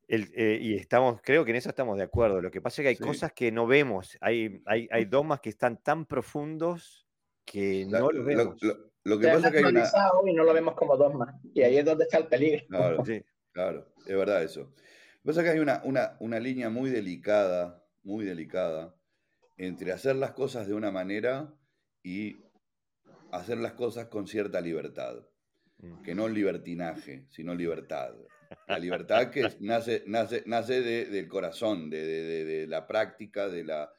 el- 0.08 0.32
eh, 0.36 0.58
y 0.62 0.76
estamos, 0.76 1.20
creo 1.22 1.44
que 1.46 1.52
en 1.52 1.58
eso 1.58 1.70
estamos 1.70 1.98
de 1.98 2.04
acuerdo. 2.04 2.42
Lo 2.42 2.50
que 2.52 2.62
pasa 2.62 2.82
es 2.82 2.84
que 2.86 2.90
hay 2.90 2.96
Sí. 2.96 3.04
cosas 3.04 3.34
que 3.34 3.52
no 3.52 3.68
vemos. 3.68 4.18
Hay, 4.22 4.62
hay, 4.66 4.88
hay 4.92 5.06
dogmas 5.06 5.40
que 5.42 5.50
están 5.50 5.82
tan 5.84 6.06
profundos 6.06 7.08
que 7.46 7.86
La- 7.90 8.00
no 8.00 8.12
lo 8.12 8.20
lo, 8.20 8.26
vemos. 8.26 8.62
lo- 8.62 8.92
lo 9.04 9.20
que 9.20 9.28
pasa 9.28 9.48
es 9.48 9.52
que 9.54 9.58
hay 9.60 9.64
una. 9.66 9.86
y 10.26 10.34
no 10.34 10.44
lo 10.44 10.54
vemos 10.54 10.76
como 10.76 10.98
dogma. 10.98 11.40
Y 11.54 11.62
ahí 11.62 11.78
es 11.78 11.86
donde 11.86 12.04
está 12.06 12.18
el 12.18 12.28
peligro. 12.28 12.66
Claro, 12.68 13.06
Sí. 13.06 13.24
claro, 13.52 13.88
es 14.06 14.16
verdad 14.18 14.44
eso. 14.44 14.62
Lo 14.62 14.70
que 14.74 15.26
pasa 15.26 15.42
es 15.42 15.46
que 15.46 15.52
hay 15.52 15.60
una, 15.60 15.82
una, 15.84 16.16
una 16.20 16.40
línea 16.40 16.70
muy 16.70 16.90
delicada, 16.90 17.84
muy 18.04 18.24
delicada, 18.26 18.96
entre 19.58 19.92
hacer 19.92 20.16
las 20.16 20.32
cosas 20.32 20.68
de 20.68 20.74
una 20.74 20.92
manera 20.92 21.54
y 22.04 22.38
hacer 23.32 23.58
las 23.58 23.74
cosas 23.74 24.08
con 24.08 24.28
cierta 24.28 24.62
libertad. 24.62 25.16
Mm. 25.80 26.02
que 26.02 26.16
no 26.16 26.28
libertinaje, 26.28 27.26
sino 27.30 27.54
libertad. 27.54 28.16
La 28.68 28.80
libertad 28.80 29.30
que 29.32 29.56
nace, 29.60 30.04
nace, 30.08 30.44
nace 30.46 30.82
de- 30.82 31.06
del 31.06 31.28
corazón, 31.28 31.90
de, 31.90 32.06
de- 32.46 32.68
la 32.68 32.86
práctica, 32.88 33.48
de 33.48 33.64
la, 33.64 33.92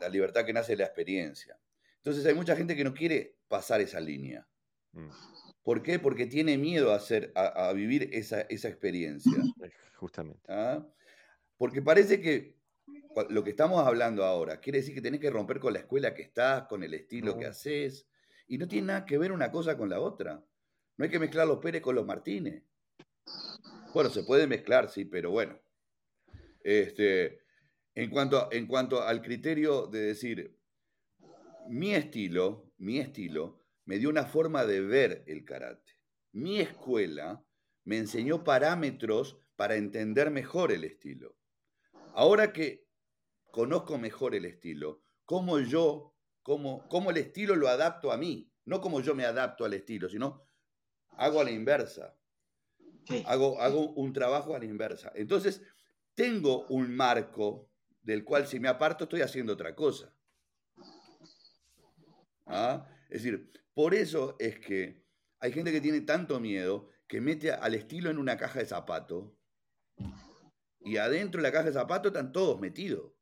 la 0.00 0.08
libertad 0.08 0.44
que 0.44 0.52
nace 0.52 0.72
de 0.72 0.78
la 0.78 0.84
experiencia. 0.84 1.58
Entonces 1.96 2.24
hay 2.26 2.34
mucha 2.34 2.56
gente 2.56 2.74
que 2.76 2.84
no 2.84 2.94
quiere 2.94 3.36
pasar 3.48 3.80
esa 3.80 4.00
línea. 4.00 4.46
Mm. 4.92 5.08
¿Por 5.62 5.82
qué? 5.82 5.98
Porque 5.98 6.26
tiene 6.26 6.56
miedo 6.56 6.92
a, 6.92 6.96
hacer, 6.96 7.32
a, 7.34 7.68
a 7.68 7.72
vivir 7.72 8.08
esa, 8.12 8.42
esa 8.42 8.68
experiencia. 8.68 9.32
Eh, 9.62 9.70
Justamente. 9.96 10.40
¿ah? 10.48 10.86
Porque 11.56 11.82
parece 11.82 12.20
que 12.20 12.56
lo 13.30 13.42
que 13.44 13.50
estamos 13.50 13.84
hablando 13.86 14.24
ahora 14.24 14.60
quiere 14.60 14.78
decir 14.78 14.94
que 14.94 15.02
tenés 15.02 15.20
que 15.20 15.30
romper 15.30 15.58
con 15.58 15.72
la 15.72 15.80
escuela 15.80 16.14
que 16.14 16.22
estás, 16.22 16.68
con 16.68 16.82
el 16.84 16.94
estilo 16.94 17.36
que 17.36 17.46
haces, 17.46 18.06
y 18.46 18.56
no 18.58 18.68
tiene 18.68 18.86
nada 18.88 19.04
que 19.04 19.18
ver 19.18 19.32
una 19.32 19.50
cosa 19.50 19.76
con 19.76 19.88
la 19.90 20.00
otra. 20.00 20.42
No 20.96 21.04
hay 21.04 21.10
que 21.10 21.18
mezclar 21.18 21.46
los 21.46 21.58
Pérez 21.58 21.82
con 21.82 21.94
los 21.96 22.06
Martínez. 22.06 22.62
Bueno, 23.94 24.10
se 24.10 24.22
puede 24.22 24.46
mezclar, 24.46 24.90
sí, 24.90 25.04
pero 25.04 25.30
bueno. 25.30 25.58
Este, 26.62 27.40
en, 27.94 28.10
cuanto, 28.10 28.48
en 28.52 28.66
cuanto 28.66 29.02
al 29.02 29.22
criterio 29.22 29.86
de 29.86 30.00
decir, 30.00 30.58
mi 31.68 31.94
estilo, 31.94 32.72
mi 32.78 32.98
estilo, 32.98 33.64
me 33.84 33.98
dio 33.98 34.10
una 34.10 34.26
forma 34.26 34.64
de 34.66 34.80
ver 34.80 35.24
el 35.26 35.44
karate. 35.44 35.92
Mi 36.32 36.60
escuela 36.60 37.44
me 37.84 37.96
enseñó 37.96 38.44
parámetros 38.44 39.40
para 39.56 39.76
entender 39.76 40.30
mejor 40.30 40.72
el 40.72 40.84
estilo. 40.84 41.36
Ahora 42.12 42.52
que 42.52 42.86
conozco 43.50 43.98
mejor 43.98 44.34
el 44.34 44.44
estilo, 44.44 45.02
cómo 45.24 45.58
yo, 45.58 46.14
cómo, 46.42 46.86
cómo 46.88 47.10
el 47.10 47.16
estilo 47.16 47.56
lo 47.56 47.68
adapto 47.68 48.12
a 48.12 48.18
mí, 48.18 48.52
no 48.64 48.80
como 48.80 49.00
yo 49.00 49.14
me 49.14 49.24
adapto 49.24 49.64
al 49.64 49.72
estilo, 49.72 50.08
sino 50.08 50.46
hago 51.16 51.40
a 51.40 51.44
la 51.44 51.50
inversa. 51.50 52.17
Hago, 53.26 53.60
hago 53.60 53.90
un 53.92 54.12
trabajo 54.12 54.54
a 54.54 54.58
la 54.58 54.64
inversa. 54.64 55.12
Entonces, 55.14 55.62
tengo 56.14 56.66
un 56.68 56.94
marco 56.94 57.70
del 58.02 58.24
cual 58.24 58.46
si 58.46 58.60
me 58.60 58.68
aparto 58.68 59.04
estoy 59.04 59.22
haciendo 59.22 59.52
otra 59.52 59.74
cosa. 59.74 60.14
¿Ah? 62.46 62.88
Es 63.10 63.22
decir, 63.22 63.50
por 63.74 63.94
eso 63.94 64.36
es 64.38 64.58
que 64.58 65.04
hay 65.40 65.52
gente 65.52 65.72
que 65.72 65.80
tiene 65.80 66.00
tanto 66.00 66.40
miedo 66.40 66.90
que 67.06 67.20
mete 67.20 67.52
al 67.52 67.74
estilo 67.74 68.10
en 68.10 68.18
una 68.18 68.36
caja 68.36 68.58
de 68.58 68.66
zapatos 68.66 69.32
y 70.80 70.96
adentro 70.96 71.40
de 71.40 71.48
la 71.48 71.52
caja 71.52 71.66
de 71.66 71.72
zapatos 71.72 72.12
están 72.12 72.32
todos 72.32 72.60
metidos. 72.60 73.12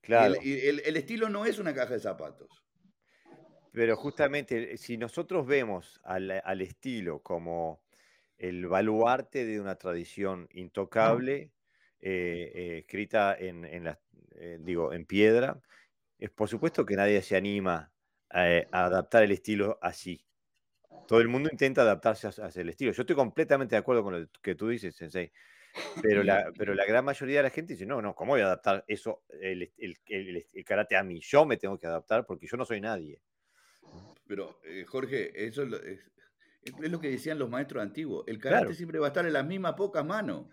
Claro. 0.00 0.34
El, 0.42 0.80
el, 0.84 0.96
estilo 0.96 1.28
no 1.28 1.46
es 1.46 1.58
una 1.58 1.72
caja 1.74 1.94
de 1.94 2.00
zapatos. 2.00 2.48
Pero 3.72 3.96
justamente, 3.96 4.76
si 4.76 4.98
nosotros 4.98 5.46
vemos 5.46 6.00
al, 6.04 6.60
estilo 6.60 7.22
como 7.22 7.82
el 8.38 8.66
baluarte 8.66 9.44
de 9.44 9.60
una 9.60 9.76
tradición 9.76 10.48
intocable, 10.52 11.52
eh, 12.00 12.50
eh, 12.54 12.78
escrita 12.78 13.36
en, 13.38 13.64
eh, 13.64 14.58
digo, 14.60 14.92
en 14.92 15.06
piedra, 15.06 15.60
es 16.18 16.30
por 16.30 16.48
supuesto 16.48 16.84
que 16.84 16.96
nadie 16.96 17.22
se 17.22 17.36
anima 17.36 17.92
a, 18.30 18.44
adaptar 18.72 19.22
el 19.22 19.32
estilo 19.32 19.78
así. 19.80 20.24
Todo 21.06 21.20
el 21.20 21.28
mundo 21.28 21.48
intenta 21.50 21.82
adaptarse 21.82 22.28
hacia 22.28 22.60
el 22.60 22.68
estilo. 22.68 22.92
Yo 22.92 23.02
estoy 23.02 23.16
completamente 23.16 23.74
de 23.74 23.80
acuerdo 23.80 24.02
con 24.02 24.20
lo 24.20 24.28
que 24.42 24.54
tú 24.54 24.68
dices, 24.68 24.94
Sensei. 24.94 25.32
Pero 26.02 26.22
la, 26.24 26.52
pero 26.56 26.74
la 26.74 26.84
gran 26.84 27.04
mayoría 27.04 27.38
de 27.38 27.42
la 27.44 27.50
gente 27.50 27.74
dice, 27.74 27.86
no, 27.86 28.02
no, 28.02 28.14
¿cómo 28.14 28.32
voy 28.32 28.40
a 28.40 28.46
adaptar 28.46 28.84
eso, 28.86 29.22
el, 29.28 29.72
karate 30.64 30.96
a 30.96 31.02
mí? 31.02 31.20
Yo 31.20 31.44
me 31.44 31.56
tengo 31.56 31.78
que 31.78 31.86
adaptar 31.86 32.26
porque 32.26 32.46
yo 32.46 32.56
no 32.56 32.64
soy 32.64 32.80
nadie. 32.80 33.20
Pero, 34.26 34.60
eh, 34.64 34.84
Jorge, 34.86 35.46
eso 35.46 35.62
es, 35.62 36.00
lo 36.78 37.00
que 37.00 37.10
decían 37.10 37.38
los 37.38 37.50
maestros 37.50 37.82
antiguos. 37.82 38.24
El 38.26 38.38
karate 38.38 38.74
siempre 38.74 38.98
va 38.98 39.06
a 39.06 39.08
estar 39.08 39.26
en 39.26 39.32
las 39.32 39.46
mismas 39.46 39.74
pocas 39.74 40.04
manos. 40.04 40.46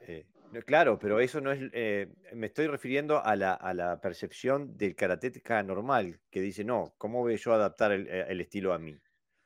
Eh, 0.00 0.26
claro, 0.64 0.98
pero 0.98 1.20
eso 1.20 1.40
no 1.40 1.52
es. 1.52 1.60
Eh, 1.72 2.12
me 2.34 2.46
estoy 2.46 2.66
refiriendo 2.66 3.24
a 3.24 3.36
la, 3.36 4.00
percepción 4.02 4.76
del 4.76 4.94
karateca 4.94 5.62
normal, 5.62 6.20
que 6.30 6.40
dice, 6.40 6.64
no, 6.64 6.94
¿cómo 6.98 7.20
voy 7.20 7.36
yo 7.36 7.52
a 7.52 7.56
adaptar 7.56 7.92
el, 7.92 8.08
el 8.08 8.40
estilo 8.40 8.72
a 8.72 8.78
mí? 8.78 8.98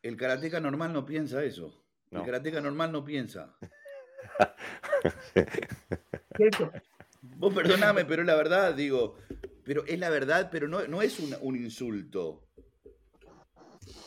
El 0.02 0.16
karateca 0.16 0.60
normal 0.60 0.92
no 0.92 1.04
piensa 1.04 1.42
eso. 1.42 1.82
El 2.10 2.22
karateca 2.22 2.60
normal 2.60 2.92
no 2.92 3.04
piensa. 3.04 3.56
Vos 7.36 7.54
perdoname, 7.54 8.04
pero 8.04 8.22
es 8.22 8.26
la 8.26 8.36
verdad, 8.36 8.74
digo. 8.74 9.16
Pero 9.64 9.84
es 9.86 9.98
la 9.98 10.10
verdad, 10.10 10.48
pero 10.50 10.68
no, 10.68 10.86
no 10.86 11.02
es 11.02 11.18
un, 11.18 11.56
insulto. 11.56 12.46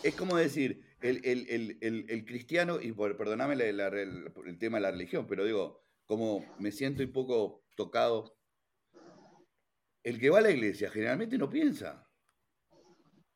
Es 0.03 0.15
como 0.15 0.38
decir, 0.38 0.82
el, 1.01 2.25
cristiano, 2.25 2.80
y 2.82 2.91
por, 2.91 3.15
perdoname 3.17 3.53
el 3.53 4.57
tema 4.57 4.77
de 4.77 4.82
la 4.82 4.91
religión, 4.91 5.25
pero 5.27 5.45
digo, 5.45 5.82
como 6.05 6.43
me 6.59 6.71
siento 6.71 7.03
un 7.03 7.11
poco 7.11 7.63
tocado. 7.75 8.36
El 10.03 10.19
que 10.19 10.30
va 10.30 10.39
a 10.39 10.41
la 10.41 10.51
iglesia 10.51 10.89
generalmente 10.89 11.38
no 11.38 11.49
piensa 11.49 12.09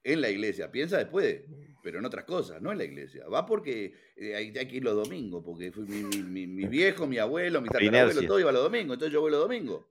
en 0.03 0.21
la 0.21 0.29
iglesia, 0.29 0.71
piensa 0.71 0.97
después, 0.97 1.43
pero 1.81 1.99
en 1.99 2.05
otras 2.05 2.25
cosas, 2.25 2.61
no 2.61 2.71
en 2.71 2.77
la 2.77 2.83
iglesia. 2.83 3.27
Va 3.27 3.45
porque 3.45 3.93
eh, 4.15 4.35
hay, 4.35 4.51
que 4.51 4.77
ir 4.77 4.83
los 4.83 4.95
domingos, 4.95 5.43
porque 5.45 5.71
fue 5.71 5.83
mi, 5.83 6.65
viejo, 6.65 7.05
mi 7.07 7.19
abuelo, 7.19 7.61
mi 7.61 7.69
tatarabuelo, 7.69 8.21
todo 8.23 8.39
iba 8.39 8.51
los 8.51 8.63
domingos, 8.63 8.95
entonces 8.95 9.13
yo 9.13 9.21
voy 9.21 9.31
los 9.31 9.41
domingos. 9.41 9.85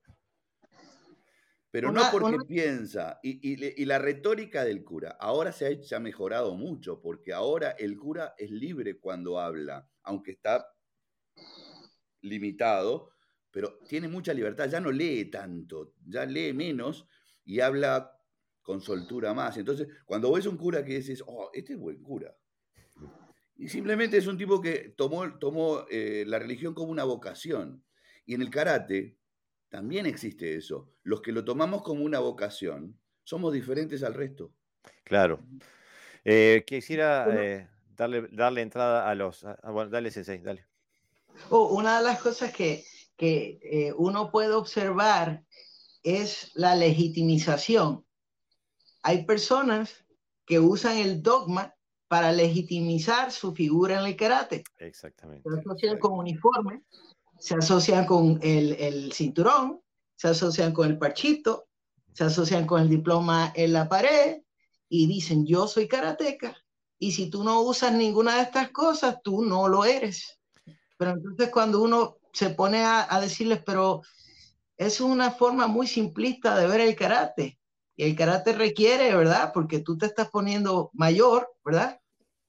Pero 1.72 1.90
no 1.90 2.02
porque 2.12 2.36
piensa. 2.46 3.18
Y, 3.22 3.86
la 3.86 3.98
retórica 3.98 4.62
del 4.62 4.84
cura, 4.84 5.16
ahora 5.18 5.52
se 5.52 5.66
ha, 5.66 5.82
se 5.82 5.94
ha 5.96 6.00
mejorado 6.00 6.54
mucho, 6.54 7.00
porque 7.00 7.32
ahora 7.32 7.70
el 7.70 7.96
cura 7.96 8.34
es 8.36 8.50
libre 8.50 9.00
cuando 9.00 9.40
habla, 9.40 9.88
aunque 10.02 10.32
está 10.32 10.68
limitado, 12.20 13.12
pero 13.50 13.78
tiene 13.88 14.06
mucha 14.06 14.34
libertad, 14.34 14.68
ya 14.68 14.80
no 14.80 14.92
lee 14.92 15.30
tanto, 15.30 15.94
ya 16.06 16.26
lee 16.26 16.52
menos 16.52 17.06
y 17.42 17.60
habla 17.60 18.18
con 18.60 18.82
soltura 18.82 19.32
más. 19.32 19.56
Entonces, 19.56 19.88
cuando 20.04 20.30
ves 20.30 20.44
un 20.44 20.58
cura 20.58 20.84
que 20.84 20.96
dices, 20.96 21.24
oh, 21.26 21.50
este 21.54 21.72
es 21.72 21.78
buen 21.78 22.02
cura. 22.02 22.36
Y 23.56 23.68
simplemente 23.68 24.18
es 24.18 24.26
un 24.26 24.36
tipo 24.36 24.60
que 24.60 24.92
tomó, 24.94 25.38
tomó 25.38 25.86
eh, 25.90 26.24
la 26.26 26.38
religión 26.38 26.74
como 26.74 26.92
una 26.92 27.04
vocación. 27.04 27.82
Y 28.26 28.34
en 28.34 28.42
el 28.42 28.50
karate 28.50 29.16
también 29.72 30.06
existe 30.06 30.54
eso. 30.54 30.92
Los 31.02 31.20
que 31.20 31.32
lo 31.32 31.44
tomamos 31.44 31.82
como 31.82 32.04
una 32.04 32.20
vocación 32.20 32.96
somos 33.24 33.52
diferentes 33.52 34.04
al 34.04 34.14
resto. 34.14 34.52
Claro. 35.02 35.40
Eh, 36.24 36.62
quisiera 36.64 37.26
eh, 37.30 37.68
darle, 37.96 38.28
darle 38.30 38.62
entrada 38.62 39.08
a 39.08 39.14
los... 39.16 39.44
bueno, 39.64 39.90
dale, 39.90 40.12
Sensei, 40.12 40.38
dale. 40.38 40.66
Oh, 41.50 41.74
una 41.74 41.98
de 41.98 42.04
las 42.04 42.20
cosas 42.20 42.52
que, 42.52 42.84
que 43.16 43.92
uno 43.96 44.30
puede 44.30 44.52
observar 44.52 45.42
es 46.04 46.52
la 46.54 46.76
legitimización 46.76 48.04
hay 49.02 49.24
personas 49.24 50.04
que 50.46 50.58
usan 50.60 50.96
el 50.98 51.22
dogma 51.22 51.74
para 52.08 52.30
legitimizar 52.32 53.32
su 53.32 53.54
figura 53.54 53.98
en 53.98 54.06
el 54.06 54.16
karate. 54.16 54.64
Exactamente. 54.78 55.48
Se 55.48 55.58
asocian 55.58 55.98
con 55.98 56.18
uniforme, 56.18 56.82
se 57.42 57.56
asocian 57.56 58.06
con 58.06 58.38
el, 58.42 59.12
cinturón, 59.12 59.80
se 60.14 60.28
asocian 60.28 60.72
con 60.72 60.88
el 60.88 60.98
parchito, 60.98 61.66
se 62.12 62.24
asocian 62.24 62.66
con 62.66 62.82
el 62.82 62.88
diploma 62.88 63.52
en 63.56 63.72
la 63.72 63.88
pared 63.88 64.42
y 64.88 65.06
dicen, 65.06 65.44
yo 65.44 65.66
soy 65.66 65.88
karateca. 65.88 66.56
Y 66.98 67.12
si 67.12 67.30
tú 67.30 67.42
no 67.42 67.62
usas 67.62 67.92
ninguna 67.92 68.36
de 68.36 68.42
estas 68.42 68.70
cosas, 68.70 69.18
tú 69.24 69.42
no 69.42 69.66
lo 69.66 69.84
eres. 69.84 70.38
Pero 70.96 71.12
entonces 71.12 71.48
cuando 71.50 71.82
uno 71.82 72.18
se 72.32 72.50
pone 72.50 72.84
a, 72.84 73.12
a 73.12 73.20
decirles, 73.20 73.60
pero 73.66 74.02
es 74.76 75.00
una 75.00 75.32
forma 75.32 75.66
muy 75.66 75.88
simplista 75.88 76.56
de 76.56 76.68
ver 76.68 76.80
el 76.80 76.94
karate 76.94 77.58
el 77.96 78.16
karate 78.16 78.52
requiere, 78.52 79.14
¿verdad? 79.14 79.52
Porque 79.52 79.80
tú 79.80 79.96
te 79.96 80.06
estás 80.06 80.28
poniendo 80.30 80.90
mayor, 80.92 81.52
¿verdad? 81.64 82.00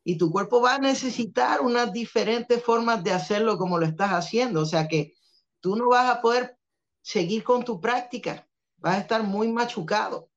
Y 0.03 0.17
tu 0.17 0.31
cuerpo 0.31 0.61
va 0.61 0.75
a 0.75 0.79
necesitar 0.79 1.61
unas 1.61 1.93
diferentes 1.93 2.61
formas 2.61 3.03
de 3.03 3.11
hacerlo 3.11 3.57
como 3.57 3.79
lo 3.79 3.85
estás 3.85 4.11
haciendo. 4.11 4.61
O 4.61 4.65
sea 4.65 4.87
que 4.87 5.13
tú 5.59 5.75
no 5.75 5.89
vas 5.89 6.09
a 6.09 6.21
poder 6.21 6.57
seguir 7.01 7.43
con 7.43 7.63
tu 7.63 7.79
práctica. 7.79 8.47
Vas 8.77 8.97
a 8.97 8.99
estar 8.99 9.23
muy 9.23 9.47
machucado. 9.47 10.29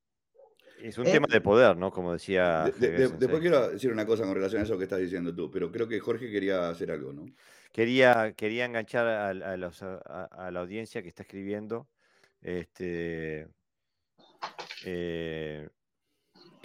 Es 0.80 0.98
un 0.98 1.04
tema 1.04 1.26
de 1.28 1.40
poder, 1.40 1.76
¿no? 1.76 1.90
Como 1.90 2.12
decía. 2.12 2.70
después 2.78 3.40
quiero 3.40 3.70
decir 3.70 3.90
una 3.90 4.06
cosa 4.06 4.24
con 4.24 4.34
relación 4.34 4.60
a 4.60 4.64
eso 4.64 4.78
que 4.78 4.84
estás 4.84 5.00
diciendo 5.00 5.34
tú, 5.34 5.50
pero 5.50 5.72
creo 5.72 5.88
que 5.88 5.98
Jorge 5.98 6.30
quería 6.30 6.68
hacer 6.68 6.90
algo, 6.90 7.12
¿no? 7.12 7.26
Quería, 7.72 8.34
quería 8.36 8.66
enganchar 8.66 9.06
a, 9.06 9.28
a 9.30 10.50
la 10.50 10.60
audiencia 10.60 11.02
que 11.02 11.08
está 11.08 11.22
escribiendo. 11.22 11.88
Este, 12.40 13.48
eh, 14.84 15.68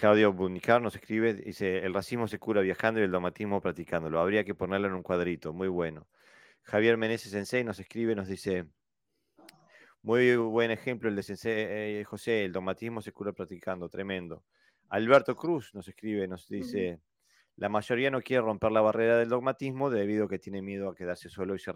Claudio 0.02 0.34
Bunicar 0.34 0.82
nos 0.82 0.96
escribe, 0.96 1.36
dice, 1.36 1.86
el 1.86 1.94
racismo 1.94 2.28
se 2.28 2.40
cura 2.40 2.62
viajando 2.62 3.00
y 3.00 3.04
el 3.04 3.12
domatismo 3.12 3.62
practicándolo. 3.62 4.20
Habría 4.20 4.44
que 4.44 4.56
ponerlo 4.56 4.88
en 4.88 4.96
un 4.96 5.04
cuadrito, 5.04 5.54
muy 5.54 5.68
bueno. 5.68 6.08
Javier 6.64 6.98
Meneses 6.98 7.32
Sensei 7.32 7.64
nos 7.64 7.80
escribe, 7.80 8.16
nos 8.16 8.28
dice, 8.28 8.66
muy 10.02 10.36
buen 10.38 10.72
ejemplo 10.72 11.08
el 11.08 11.16
de 11.16 11.22
Sensei 11.22 11.54
eh, 11.54 12.04
José, 12.04 12.46
el 12.46 12.52
domatismo 12.52 13.04
se 13.04 13.12
cura 13.12 13.32
practicando, 13.32 13.90
tremendo. 13.90 14.44
Alberto 14.90 15.36
Cruz 15.36 15.76
nos 15.76 15.88
escribe, 15.88 16.28
nos 16.28 16.48
dice, 16.48 17.00
la 17.56 17.70
mayoría 17.70 18.10
no 18.10 18.24
quiere 18.24 18.42
romper 18.42 18.72
la 18.72 18.82
barrera 18.82 19.20
del 19.20 19.30
dogmatismo 19.30 19.92
debido 19.92 20.26
a 20.26 20.30
que 20.30 20.40
tiene 20.40 20.64
miedo 20.64 20.90
a 20.90 20.96
quedarse 20.96 21.30
solo 21.30 21.54
y 21.54 21.60
ser 21.60 21.76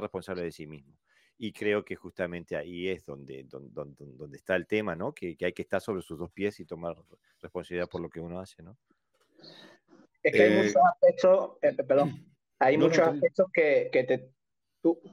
responsable 0.00 0.42
de 0.42 0.50
sí 0.50 0.66
mismo. 0.66 0.98
Y 1.38 1.52
creo 1.52 1.84
que 1.84 1.96
justamente 1.96 2.56
ahí 2.56 2.88
es 2.88 3.04
donde, 3.04 3.44
donde, 3.44 4.36
está 4.36 4.56
el 4.56 4.66
tema, 4.66 4.96
¿no? 4.96 5.12
Que, 5.12 5.36
hay 5.40 5.52
que 5.52 5.62
estar 5.62 5.80
sobre 5.80 6.02
sus 6.02 6.18
dos 6.18 6.30
pies 6.30 6.58
y 6.60 6.64
tomar 6.64 6.96
responsabilidad 7.40 7.88
por 7.88 8.00
lo 8.00 8.08
que 8.08 8.20
uno 8.20 8.40
hace, 8.40 8.62
¿no? 8.62 8.76
Es 10.22 10.32
que 10.32 10.42
hay 10.42 10.52
eh, 10.52 10.56
muchos 10.56 10.82
aspectos, 10.92 11.50
eh, 11.62 11.74
perdón, 11.74 12.26
hay 12.58 12.78
muchos 12.78 13.06
aspectos 13.06 13.46
que, 13.52 13.90
que, 13.92 14.04
te, 14.04 14.30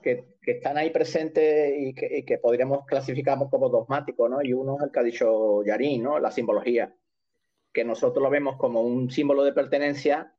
que, 0.02 0.38
que, 0.42 0.52
están 0.52 0.78
ahí 0.78 0.92
presentes 0.92 1.74
y 1.78 1.94
que, 1.94 2.24
que, 2.26 2.38
podríamos 2.38 2.86
clasificar 2.86 3.38
como 3.50 3.70
dogmáticos, 3.70 4.30
¿no? 4.30 4.42
Y 4.42 4.54
uno 4.54 4.78
es 4.78 4.84
el 4.84 4.92
que 4.92 5.00
ha 5.00 5.04
dicho 5.04 5.64
Yarín, 5.64 6.04
¿no? 6.04 6.20
La 6.20 6.32
simbología. 6.32 6.96
que 7.74 7.84
nosotros 7.84 8.24
lo 8.24 8.30
vemos 8.30 8.56
como 8.58 8.82
un 8.82 9.12
símbolo 9.12 9.44
de 9.44 9.52
pertenencia, 9.52 10.34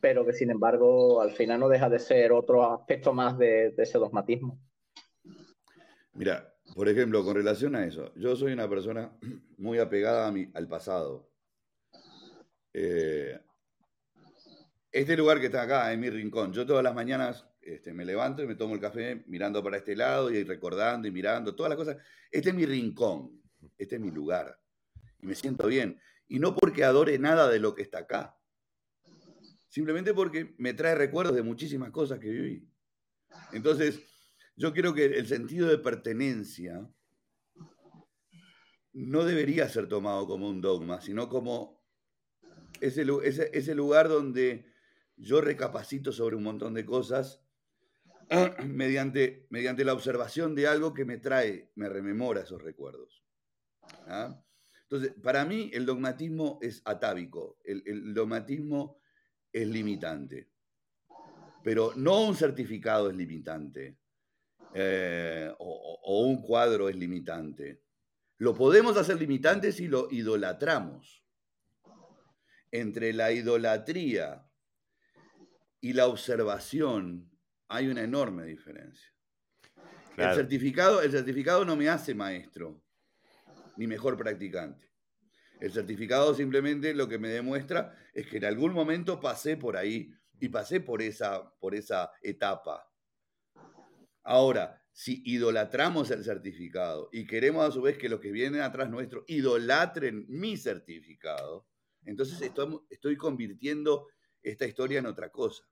pero 0.00 0.24
que 0.24 0.32
sin 0.32 0.50
embargo 0.50 1.20
al 1.20 1.32
final 1.32 1.60
no 1.60 1.68
deja 1.68 1.88
de 1.88 1.98
ser 1.98 2.32
otro 2.32 2.72
aspecto 2.72 3.12
más 3.12 3.38
de, 3.38 3.74
ese 3.76 3.98
dogmatismo. 3.98 4.58
Mira, 6.12 6.54
por 6.74 6.88
ejemplo, 6.88 7.24
con 7.24 7.34
relación 7.34 7.74
a 7.74 7.84
eso, 7.86 8.12
yo 8.14 8.36
soy 8.36 8.52
una 8.52 8.68
persona 8.68 9.12
muy 9.58 9.78
apegada 9.78 10.28
a 10.28 10.32
mi, 10.32 10.50
al 10.54 10.68
pasado. 10.68 11.30
Eh, 12.72 13.38
este 14.92 15.16
lugar 15.16 15.40
que 15.40 15.46
está 15.46 15.62
acá, 15.62 15.92
en 15.92 16.00
mi 16.00 16.10
rincón, 16.10 16.52
yo 16.52 16.66
todas 16.66 16.82
las 16.82 16.94
mañanas 16.94 17.46
este, 17.60 17.92
me 17.92 18.04
levanto 18.04 18.42
y 18.42 18.46
me 18.46 18.54
tomo 18.54 18.74
el 18.74 18.80
café 18.80 19.22
mirando 19.26 19.62
para 19.62 19.76
este 19.76 19.94
lado 19.94 20.30
y 20.30 20.42
recordando 20.42 21.06
y 21.06 21.10
mirando 21.10 21.54
todas 21.54 21.70
las 21.70 21.76
cosas. 21.76 21.96
Este 22.30 22.50
es 22.50 22.54
mi 22.54 22.66
rincón, 22.66 23.40
este 23.78 23.96
es 23.96 24.00
mi 24.00 24.10
lugar. 24.10 24.58
Y 25.20 25.26
me 25.26 25.34
siento 25.34 25.66
bien. 25.66 26.00
Y 26.26 26.38
no 26.38 26.54
porque 26.54 26.84
adore 26.84 27.18
nada 27.18 27.48
de 27.48 27.58
lo 27.58 27.74
que 27.74 27.82
está 27.82 27.98
acá. 27.98 28.36
Simplemente 29.68 30.14
porque 30.14 30.54
me 30.58 30.74
trae 30.74 30.94
recuerdos 30.94 31.36
de 31.36 31.42
muchísimas 31.42 31.90
cosas 31.90 32.18
que 32.18 32.30
viví. 32.30 32.68
Entonces, 33.52 34.00
yo 34.56 34.72
creo 34.72 34.94
que 34.94 35.06
el 35.06 35.26
sentido 35.26 35.68
de 35.68 35.78
pertenencia 35.78 36.88
no 38.92 39.24
debería 39.24 39.68
ser 39.68 39.88
tomado 39.88 40.26
como 40.26 40.48
un 40.48 40.60
dogma, 40.60 41.00
sino 41.00 41.28
como 41.28 41.80
ese, 42.80 43.74
lugar 43.74 44.08
donde 44.08 44.66
yo 45.16 45.40
recapacito 45.40 46.12
sobre 46.12 46.36
un 46.36 46.42
montón 46.42 46.74
de 46.74 46.84
cosas 46.84 47.42
mediante, 48.66 49.46
mediante 49.50 49.84
la 49.84 49.92
observación 49.92 50.54
de 50.54 50.66
algo 50.66 50.94
que 50.94 51.04
me 51.04 51.18
trae, 51.18 51.70
me 51.74 51.88
rememora 51.88 52.42
esos 52.42 52.62
recuerdos. 52.62 53.24
¿ah? 54.06 54.42
Entonces, 54.82 55.14
para 55.22 55.44
mí 55.44 55.70
el 55.72 55.86
dogmatismo 55.86 56.58
es 56.62 56.82
atávico, 56.84 57.58
el, 57.64 58.12
dogmatismo 58.12 59.00
es 59.52 59.68
limitante, 59.68 60.50
pero 61.62 61.92
no 61.94 62.24
un 62.24 62.34
certificado 62.34 63.10
es 63.10 63.16
limitante 63.16 63.99
eh, 64.74 65.52
o 65.58 66.24
un 66.24 66.42
cuadro 66.42 66.88
es 66.88 66.96
limitante. 66.96 67.82
Lo 68.38 68.54
podemos 68.54 68.96
hacer 68.96 69.18
limitante 69.18 69.72
si 69.72 69.86
lo 69.86 70.08
idolatramos. 70.10 71.24
Entre 72.70 73.12
la 73.12 73.32
idolatría 73.32 74.46
y 75.80 75.92
la 75.92 76.06
observación 76.06 77.30
hay 77.68 77.88
una 77.88 78.02
enorme 78.02 78.44
diferencia. 78.44 79.12
El, 80.16 80.34
certificado, 80.34 81.02
el 81.02 81.10
certificado 81.10 81.64
no 81.64 81.76
me 81.76 81.88
hace 81.88 82.14
maestro, 82.14 82.82
ni 83.76 83.86
mejor 83.86 84.16
practicante. 84.16 84.90
El 85.60 85.72
certificado 85.72 86.34
simplemente 86.34 86.94
lo 86.94 87.08
que 87.08 87.18
me 87.18 87.28
demuestra 87.28 87.94
es 88.14 88.26
que 88.26 88.38
en 88.38 88.44
algún 88.44 88.72
momento 88.72 89.20
pasé 89.20 89.56
por 89.56 89.76
ahí 89.76 90.12
y 90.38 90.48
pasé 90.48 90.80
por 90.80 91.02
esa, 91.02 91.54
por 91.58 91.74
esa 91.74 92.10
etapa. 92.22 92.89
Ahora, 94.30 94.80
si 94.92 95.24
idolatramos 95.26 96.08
el 96.12 96.22
certificado 96.22 97.08
y 97.10 97.26
queremos 97.26 97.68
a 97.68 97.72
su 97.72 97.82
vez 97.82 97.98
que 97.98 98.08
los 98.08 98.20
que 98.20 98.30
vienen 98.30 98.60
atrás 98.60 98.88
nuestro 98.88 99.24
idolatren 99.26 100.24
mi 100.28 100.56
certificado, 100.56 101.66
entonces 102.04 102.40
estoy, 102.40 103.16
convirtiendo 103.16 104.06
esta 104.40 104.66
historia 104.66 105.00
en 105.00 105.06
otra 105.06 105.30
cosa. 105.30 105.64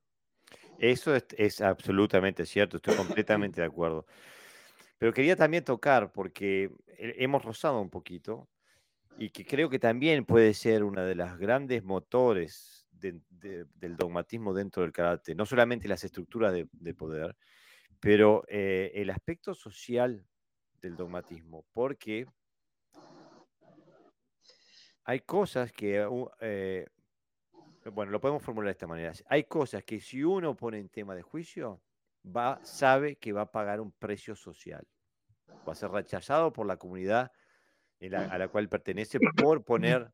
Eso 0.76 1.14
es, 1.14 1.61
absolutamente 1.61 2.44
cierto, 2.44 2.78
estoy 2.78 2.96
completamente 2.96 3.61
de 3.61 3.68
acuerdo. 3.68 4.06
Pero 4.98 5.12
quería 5.12 5.36
también 5.36 5.62
tocar, 5.62 6.11
porque 6.11 6.72
hemos 6.96 7.44
rozado 7.44 7.80
un 7.80 7.90
poquito, 7.90 8.48
y 9.18 9.30
que 9.30 9.46
creo 9.46 9.70
que 9.70 9.78
también 9.78 10.24
puede 10.24 10.52
ser 10.52 10.82
una 10.82 11.04
de 11.04 11.14
las 11.14 11.38
grandes 11.38 11.84
motores 11.84 12.88
del 12.90 13.96
dogmatismo 13.96 14.52
dentro 14.52 14.82
del 14.82 14.90
karate, 14.90 15.36
no 15.36 15.46
solamente 15.46 15.86
las 15.86 16.02
estructuras 16.02 16.52
de, 16.52 16.94
poder, 16.94 17.36
pero 18.01 18.44
eh, 18.49 18.92
el 18.94 19.11
aspecto 19.11 19.55
social 19.55 20.26
del 20.80 20.96
dogmatismo, 20.96 21.64
porque 21.72 22.26
hay 25.05 25.20
cosas 25.20 25.72
que 25.72 26.07
eh, 26.40 26.86
bueno, 27.92 28.12
lo 28.12 28.20
podemos 28.20 28.42
formular 28.42 28.66
de 28.66 28.72
esta 28.72 28.86
manera. 28.86 29.12
Hay 29.26 29.44
cosas 29.44 29.82
que 29.84 30.01
si 30.01 30.22
uno 30.22 30.57
pone 30.57 30.78
en 30.78 30.88
tema 30.88 31.14
de 31.14 31.22
juicio, 31.22 31.82
va, 32.24 32.61
sabe 32.62 33.16
que 33.16 33.32
va 33.32 33.42
a 33.42 33.51
pagar 33.51 33.80
un 33.80 33.92
precio 33.92 34.34
social. 34.36 34.86
Va 35.66 35.72
a 35.72 35.76
ser 35.76 35.90
rechazado 35.90 36.53
por 36.53 36.66
la 36.66 36.76
comunidad 36.76 37.32
a 38.12 38.38
la 38.38 38.49
cual 38.49 38.68
pertenece 38.68 39.18
por 39.36 39.64
poner 39.64 40.12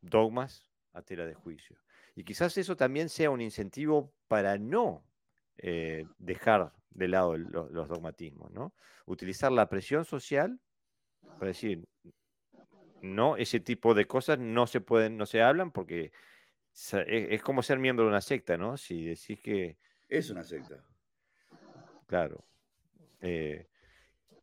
dogmas 0.00 0.72
a 0.92 1.02
tela 1.02 1.26
de 1.26 1.34
juicio. 1.34 1.76
Y 2.14 2.24
quizás 2.24 2.56
eso 2.58 2.76
también 2.76 3.08
sea 3.08 3.30
un 3.30 3.40
incentivo 3.40 4.12
para 4.26 4.58
no 4.58 5.04
eh, 5.58 6.06
dejar 6.18 6.72
de 6.90 7.08
lado 7.08 7.36
los, 7.36 7.88
dogmatismos, 7.88 8.50
¿no? 8.50 8.74
Utilizar 9.06 9.50
la 9.52 9.68
presión 9.68 10.04
social 10.04 10.60
para 11.38 11.46
decir, 11.46 11.84
no, 13.00 13.36
ese 13.36 13.60
tipo 13.60 13.94
de 13.94 14.06
cosas 14.06 14.38
no 14.38 14.66
se 14.66 14.80
pueden, 14.80 15.16
no 15.16 15.26
se 15.26 15.42
hablan 15.42 15.72
porque 15.72 16.12
es, 17.06 17.42
como 17.42 17.62
ser 17.62 17.78
miembro 17.78 18.04
de 18.04 18.10
una 18.10 18.20
secta, 18.20 18.56
¿no? 18.56 18.76
Si 18.76 19.04
decís 19.04 19.40
que... 19.40 19.78
Es 20.08 20.30
una 20.30 20.44
secta. 20.44 20.84
Claro. 22.06 22.44
Eh, 23.20 23.68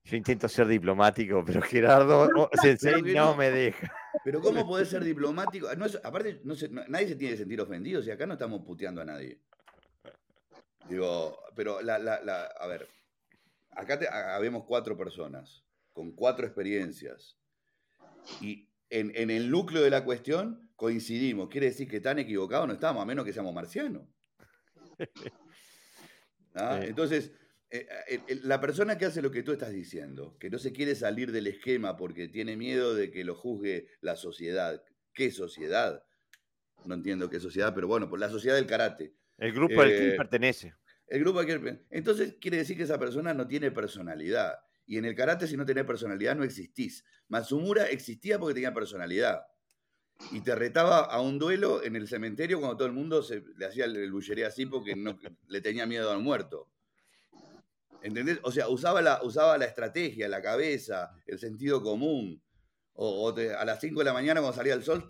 yo 0.04 0.18
intento 0.18 0.48
ser 0.48 0.68
diplomático, 0.68 1.44
pero 1.46 1.62
Gerardo 1.62 2.30
oh, 2.36 2.50
Sensei 2.60 3.02
no, 3.14 3.36
me 3.36 3.52
deja. 3.52 3.94
Pero 4.24 4.42
¿cómo 4.42 4.66
puede 4.68 4.86
ser 4.86 5.04
diplomático? 5.04 5.68
aparte, 6.04 6.42
nadie 6.88 7.08
se 7.10 7.16
tiene 7.16 7.34
que 7.34 7.38
sentir 7.38 7.62
ofendido 7.62 8.02
si 8.02 8.10
acá 8.10 8.26
no 8.26 8.34
estamos 8.34 8.64
puteando 8.66 9.02
a 9.02 9.06
nadie. 9.06 9.40
Digo, 10.90 11.38
pero 11.56 11.82
la, 11.82 11.96
a 11.96 12.68
ver, 12.68 12.88
acá 13.72 14.00
habemos 14.36 14.66
cuatro 14.66 14.98
personas 14.98 15.64
con 15.94 16.14
cuatro 16.14 16.46
experiencias. 16.46 17.38
Y 18.42 18.70
en, 18.90 19.12
en 19.16 19.30
el 19.30 19.50
núcleo 19.50 19.84
de 19.84 19.90
la 19.90 20.04
cuestión 20.04 20.70
coincidimos. 20.80 21.50
Quiere 21.50 21.68
decir 21.68 21.88
que 21.90 22.00
tan 22.00 22.20
equivocados 22.20 22.66
no 22.66 22.74
estamos, 22.74 23.04
a 23.04 23.06
menos 23.06 23.26
que 23.26 23.34
seamos 23.34 23.54
marcianos. 23.54 24.08
¿Ah? 26.56 26.80
Entonces, 26.82 27.32
eh, 27.70 27.86
eh, 28.08 28.40
la 28.44 28.60
persona 28.60 28.98
que 28.98 29.06
hace 29.06 29.22
lo 29.22 29.30
que 29.30 29.44
tú 29.44 29.52
estás 29.52 29.72
diciendo, 29.72 30.38
que 30.40 30.50
no 30.50 30.58
se 30.58 30.72
quiere 30.72 30.96
salir 30.96 31.32
del 31.32 31.48
esquema 31.48 31.98
porque 31.98 32.30
tiene 32.30 32.56
miedo 32.56 32.96
de 32.96 33.12
que 33.12 33.26
lo 33.26 33.36
juzgue 33.36 33.88
la 34.00 34.16
sociedad. 34.16 34.82
¿Qué 35.14 35.32
sociedad? 35.32 36.04
No 36.86 36.96
entiendo 36.96 37.30
qué 37.30 37.42
sociedad, 37.42 37.76
pero 37.76 37.88
bueno, 37.88 38.10
pues 38.10 38.22
la 38.22 38.30
sociedad 38.30 38.56
del 38.56 38.66
karate. 38.66 39.19
El 39.40 39.54
grupo 39.54 39.82
al 39.82 39.90
que 39.90 40.10
eh, 40.10 40.18
pertenece. 40.18 40.76
El 41.08 41.22
grupo 41.22 41.40
al 41.40 41.46
que 41.46 41.80
Entonces 41.90 42.36
quiere 42.40 42.58
decir 42.58 42.78
que 42.78 42.84
esa 42.84 43.00
persona 43.00 43.34
no 43.34 43.48
tiene 43.48 43.72
personalidad. 43.72 44.60
Y 44.86 44.98
en 44.98 45.06
el 45.06 45.16
karate, 45.16 45.48
si 45.48 45.56
no 45.56 45.66
tenés 45.66 45.86
personalidad, 45.86 46.36
no 46.36 46.44
existís. 46.44 47.06
Masumura 47.28 47.86
existía 47.86 48.40
porque 48.40 48.56
tenía 48.56 48.74
personalidad 48.74 49.44
y 50.32 50.42
te 50.42 50.54
retaba 50.56 51.00
a 51.06 51.22
un 51.22 51.40
duelo 51.40 51.84
en 51.84 51.96
el 51.96 52.08
cementerio 52.08 52.60
cuando 52.60 52.78
todo 52.78 52.88
el 52.88 52.94
mundo 52.94 53.24
se, 53.24 53.44
le 53.56 53.66
hacía 53.66 53.86
el, 53.86 54.12
bullería 54.12 54.48
así 54.48 54.66
porque 54.66 54.96
no, 54.96 55.18
le 55.48 55.62
tenía 55.62 55.86
miedo 55.86 56.12
al 56.12 56.20
muerto. 56.20 56.70
¿Entendés? 58.02 58.40
O 58.44 58.52
sea, 58.52 58.70
usaba 58.70 59.02
la, 59.02 59.22
usaba 59.24 59.58
la 59.58 59.66
estrategia, 59.66 60.28
la 60.30 60.42
cabeza, 60.42 61.12
el 61.26 61.40
sentido 61.40 61.82
común. 61.82 62.42
O, 62.94 63.34
a 63.34 63.66
las 63.66 63.80
5 63.80 64.00
de 64.00 64.06
la 64.06 64.14
mañana 64.14 64.42
cuando 64.42 64.58
salía 64.58 64.74
el 64.74 64.84
sol 64.84 65.08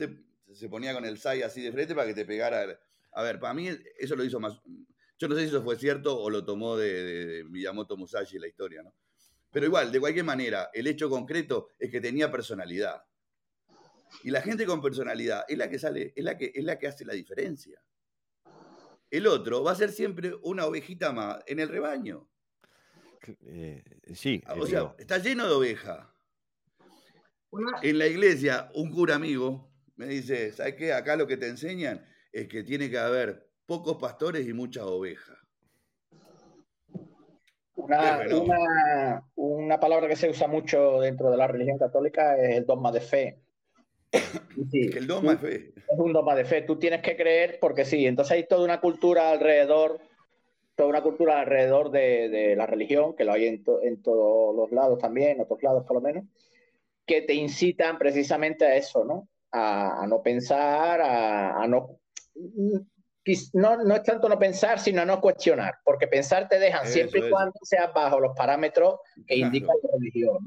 se 0.54 0.70
ponía 0.70 0.94
con 0.94 1.06
el 1.06 1.18
sai 1.18 1.42
así 1.42 1.62
de 1.62 1.72
frente 1.72 1.96
para 1.96 2.08
que 2.08 2.14
te 2.14 2.26
pegara. 2.26 2.80
A 3.12 3.24
ver, 3.24 3.40
para 3.40 3.54
mí 3.54 3.70
eso 3.98 4.16
lo 4.16 4.24
hizo 4.24 4.40
más... 4.40 4.60
Yo 5.18 5.28
no 5.28 5.36
sé 5.36 5.42
si 5.42 5.48
eso 5.48 5.64
fue 5.64 5.78
cierto 5.78 6.18
o 6.18 6.30
lo 6.30 6.46
tomó 6.46 6.78
de, 6.78 7.04
de 7.04 7.44
Miyamoto 7.44 7.98
Musashi 7.98 8.40
la 8.40 8.48
historia, 8.48 8.82
¿no? 8.84 8.94
Pero 9.52 9.66
igual, 9.66 9.92
de 9.92 10.00
cualquier 10.00 10.26
manera, 10.26 10.70
el 10.74 10.88
hecho 10.88 11.10
concreto 11.10 11.70
es 11.80 11.90
que 11.90 12.00
tenía 12.00 12.32
personalidad. 12.32 13.04
Y 14.24 14.32
la 14.32 14.42
gente 14.42 14.66
con 14.66 14.82
personalidad 14.82 15.46
es 15.48 15.58
la 15.58 15.70
que 15.70 15.80
sale, 15.80 16.14
es 16.16 16.24
la 16.24 16.38
que, 16.38 16.52
es 16.54 16.64
la 16.64 16.78
que 16.78 16.88
hace 16.88 17.06
la 17.06 17.14
diferencia. 17.14 17.82
El 19.10 19.28
otro 19.28 19.64
va 19.64 19.72
a 19.72 19.76
ser 19.76 19.92
siempre 19.92 20.34
una 20.44 20.66
ovejita 20.66 21.12
más 21.12 21.40
en 21.48 21.60
el 21.60 21.70
rebaño. 21.70 22.30
Eh, 23.46 23.84
sí. 24.14 24.42
O 24.56 24.68
sea, 24.68 24.96
está 24.98 25.18
lleno 25.18 25.48
de 25.48 25.54
ovejas. 25.54 26.08
En 27.82 27.98
la 27.98 28.08
iglesia, 28.08 28.70
un 28.76 28.92
cura 28.92 29.16
amigo 29.16 29.72
me 29.96 30.08
dice, 30.08 30.54
¿sabes 30.54 30.76
qué? 30.76 30.94
Acá 30.94 31.16
lo 31.16 31.26
que 31.26 31.38
te 31.38 31.48
enseñan 31.48 32.06
es 32.32 32.48
que 32.48 32.64
tiene 32.64 32.90
que 32.90 32.98
haber 32.98 33.48
pocos 33.66 33.98
pastores 33.98 34.48
y 34.48 34.54
muchas 34.54 34.84
ovejas. 34.84 35.38
Una, 37.76 39.24
una, 39.36 39.80
palabra 39.80 40.08
que 40.08 40.16
se 40.16 40.30
usa 40.30 40.48
mucho 40.48 41.00
dentro 41.00 41.32
de 41.32 41.38
la 41.38 41.48
religión 41.48 41.78
católica 41.78 42.38
es 42.38 42.58
el 42.58 42.66
dogma 42.66 42.92
de 42.92 43.02
fe 43.02 43.40
el 44.12 45.08
dogma 45.08 45.36
de 45.36 45.38
fe. 45.38 45.74
Es 45.76 46.00
un 46.00 46.14
dogma 46.14 46.36
de 46.36 46.46
fe. 46.46 46.62
Tú 46.64 46.78
tienes 46.78 47.02
que 47.02 47.16
creer 47.16 47.58
porque 47.60 47.86
sí. 47.86 48.06
Entonces 48.06 48.32
hay 48.34 48.48
toda 48.48 48.64
una 48.64 48.82
cultura 48.82 49.30
alrededor, 49.32 50.00
toda 50.76 50.90
una 50.90 51.02
cultura 51.02 51.40
alrededor 51.40 51.92
de, 51.92 52.56
la 52.58 52.66
religión, 52.66 53.16
que 53.16 53.24
lo 53.24 53.34
hay 53.34 53.46
en, 53.46 53.64
en, 53.84 54.02
todos 54.02 54.56
los 54.56 54.72
lados 54.72 55.00
también, 55.00 55.32
en 55.32 55.42
otros 55.42 55.62
lados 55.62 55.86
por 55.86 55.96
lo 55.96 56.02
menos, 56.02 56.26
que 57.06 57.22
te 57.22 57.34
incitan 57.34 57.98
precisamente 57.98 58.66
a 58.66 58.76
eso, 58.76 59.04
¿no? 59.04 59.28
a, 59.52 60.06
no 60.08 60.22
pensar, 60.22 61.02
a, 61.02 61.66
no, 61.68 61.99
no, 63.54 63.84
no 63.84 63.96
es 63.96 64.04
tanto 64.04 64.30
no 64.30 64.40
pensar, 64.40 64.80
sino 64.80 65.06
no 65.06 65.22
cuestionar, 65.22 65.76
porque 65.84 66.08
pensar 66.08 66.48
te 66.48 66.60
dejan 66.60 66.88
siempre 66.88 67.28
y 67.28 67.30
cuando 67.30 67.54
seas 67.64 67.94
bajo 67.94 68.20
los 68.20 68.36
parámetros 68.36 69.00
que 69.28 69.36
indica 69.36 69.68
la 69.68 69.98
religión. 69.98 70.38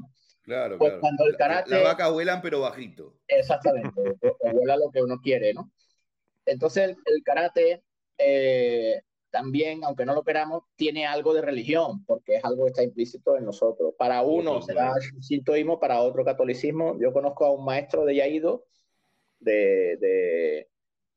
Claro, 0.43 0.77
pues 0.77 0.95
Cuando 0.99 1.25
el 1.25 1.37
karate, 1.37 1.69
Las 1.71 1.83
vacas 1.83 2.11
vuelan, 2.11 2.41
pero 2.41 2.59
bajito. 2.59 3.15
Exactamente, 3.27 3.91
vuela 4.53 4.75
lo 4.75 4.91
que 4.91 5.01
uno 5.01 5.19
quiere, 5.21 5.53
¿no? 5.53 5.71
Entonces 6.45 6.97
el, 7.05 7.23
karate 7.23 7.81
eh, 8.17 9.01
también, 9.29 9.85
aunque 9.85 10.05
no 10.05 10.13
lo 10.13 10.23
queramos, 10.23 10.63
tiene 10.75 11.05
algo 11.05 11.33
de 11.33 11.41
religión, 11.41 12.03
porque 12.05 12.35
es 12.35 12.45
algo 12.45 12.65
que 12.65 12.71
está 12.71 12.83
implícito 12.83 13.37
en 13.37 13.45
nosotros. 13.45 13.93
Para 13.97 14.21
uno 14.21 14.61
será 14.61 14.93
sintoísmo, 15.21 15.79
para 15.79 16.01
otro 16.01 16.25
catolicismo. 16.25 16.99
Yo 16.99 17.13
conozco 17.13 17.45
a 17.45 17.51
un 17.51 17.63
maestro 17.63 18.03
de 18.03 18.15
Yaido 18.15 18.65
de, 19.39 20.67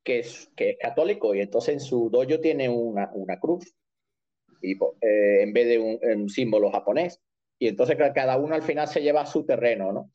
que, 0.06 0.20
es, 0.20 0.48
que 0.56 0.70
es 0.70 0.76
católico 0.78 1.34
y 1.34 1.40
entonces 1.40 1.74
en 1.74 1.80
su 1.80 2.08
dojo 2.08 2.40
tiene 2.40 2.68
una, 2.68 3.10
una 3.12 3.38
cruz 3.40 3.74
y, 4.62 4.72
eh, 4.72 5.42
en 5.42 5.52
vez 5.52 5.66
de 5.66 5.78
un, 5.78 6.28
símbolo 6.28 6.70
japonés. 6.70 7.20
Y 7.58 7.68
entonces 7.68 7.96
cada 8.14 8.38
uno 8.38 8.54
al 8.54 8.62
final 8.62 8.86
se 8.86 9.02
lleva 9.02 9.22
a 9.22 9.26
su 9.26 9.44
terreno, 9.44 9.92
¿no? 9.92 10.10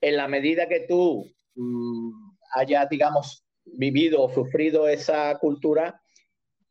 En 0.00 0.16
la 0.16 0.28
medida 0.28 0.68
que 0.68 0.80
tú 0.80 1.26
mmm, 1.54 2.10
hayas, 2.54 2.88
digamos, 2.88 3.44
vivido 3.64 4.22
o 4.22 4.30
sufrido 4.30 4.88
esa 4.88 5.36
cultura, 5.38 6.00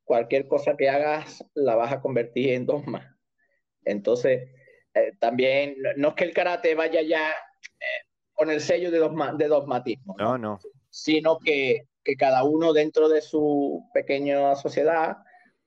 cualquier 0.04 0.48
cosa 0.48 0.78
que 0.78 0.90
hagas 0.90 1.44
la 1.56 1.76
vas 1.76 1.92
a 1.92 2.02
convertir 2.02 2.52
en 2.52 2.66
dogma. 2.66 3.18
Entonces, 3.84 4.50
eh, 4.94 5.12
también, 5.20 5.76
no 5.98 6.10
es 6.10 6.14
que 6.16 6.24
el 6.24 6.34
karate 6.34 6.76
vaya 6.76 7.02
ya 7.02 7.32
eh, 7.32 8.08
con 8.34 8.50
el 8.50 8.62
sello 8.62 8.92
de, 8.92 9.00
dogma, 9.00 9.34
de 9.34 9.48
dogmatismo, 9.48 10.16
no, 10.18 10.38
no. 10.38 10.60
sino 10.90 11.40
que, 11.40 11.88
que, 12.06 12.16
cada 12.16 12.44
uno 12.44 12.72
dentro 12.72 13.10
de 13.10 13.22
su 13.22 13.90
pequeña 13.94 14.56
sociedad, 14.56 15.18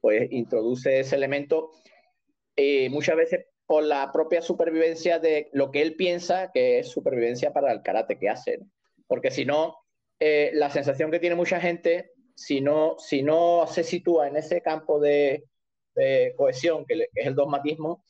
pues 0.01 0.31
introduce 0.31 1.01
ese 1.01 1.17
elemento, 1.17 1.73
eh, 2.57 2.89
muchas 2.89 3.17
veces 3.17 3.47
por 3.67 3.83
la 3.83 4.11
propia 4.13 4.41
supervivencia 4.41 5.19
de 5.19 5.51
lo 5.53 5.71
que 5.71 5.83
él 5.83 5.97
piensa 5.97 6.51
que 6.53 6.79
es 6.79 6.89
supervivencia 6.89 7.53
para 7.53 7.73
el 7.73 7.83
karate 7.83 8.19
que 8.19 8.31
hace. 8.31 8.61
Porque 9.07 9.31
si 9.31 9.45
no, 9.45 9.77
la 10.19 10.71
sensación 10.71 11.11
que 11.11 11.21
tiene 11.21 11.37
mucha 11.37 11.61
gente 11.61 12.13
si 12.39 12.61
no, 12.61 12.95
si 12.99 13.25
no 13.25 13.67
se 13.67 13.83
sitúa 13.83 14.29
en 14.29 14.37
ese 14.37 14.63
campo 14.63 15.01
de, 15.01 15.45
cohesión, 16.37 16.87
que, 16.87 17.09
es 17.13 17.27
el 17.27 17.35
dogmatismo, 17.35 18.05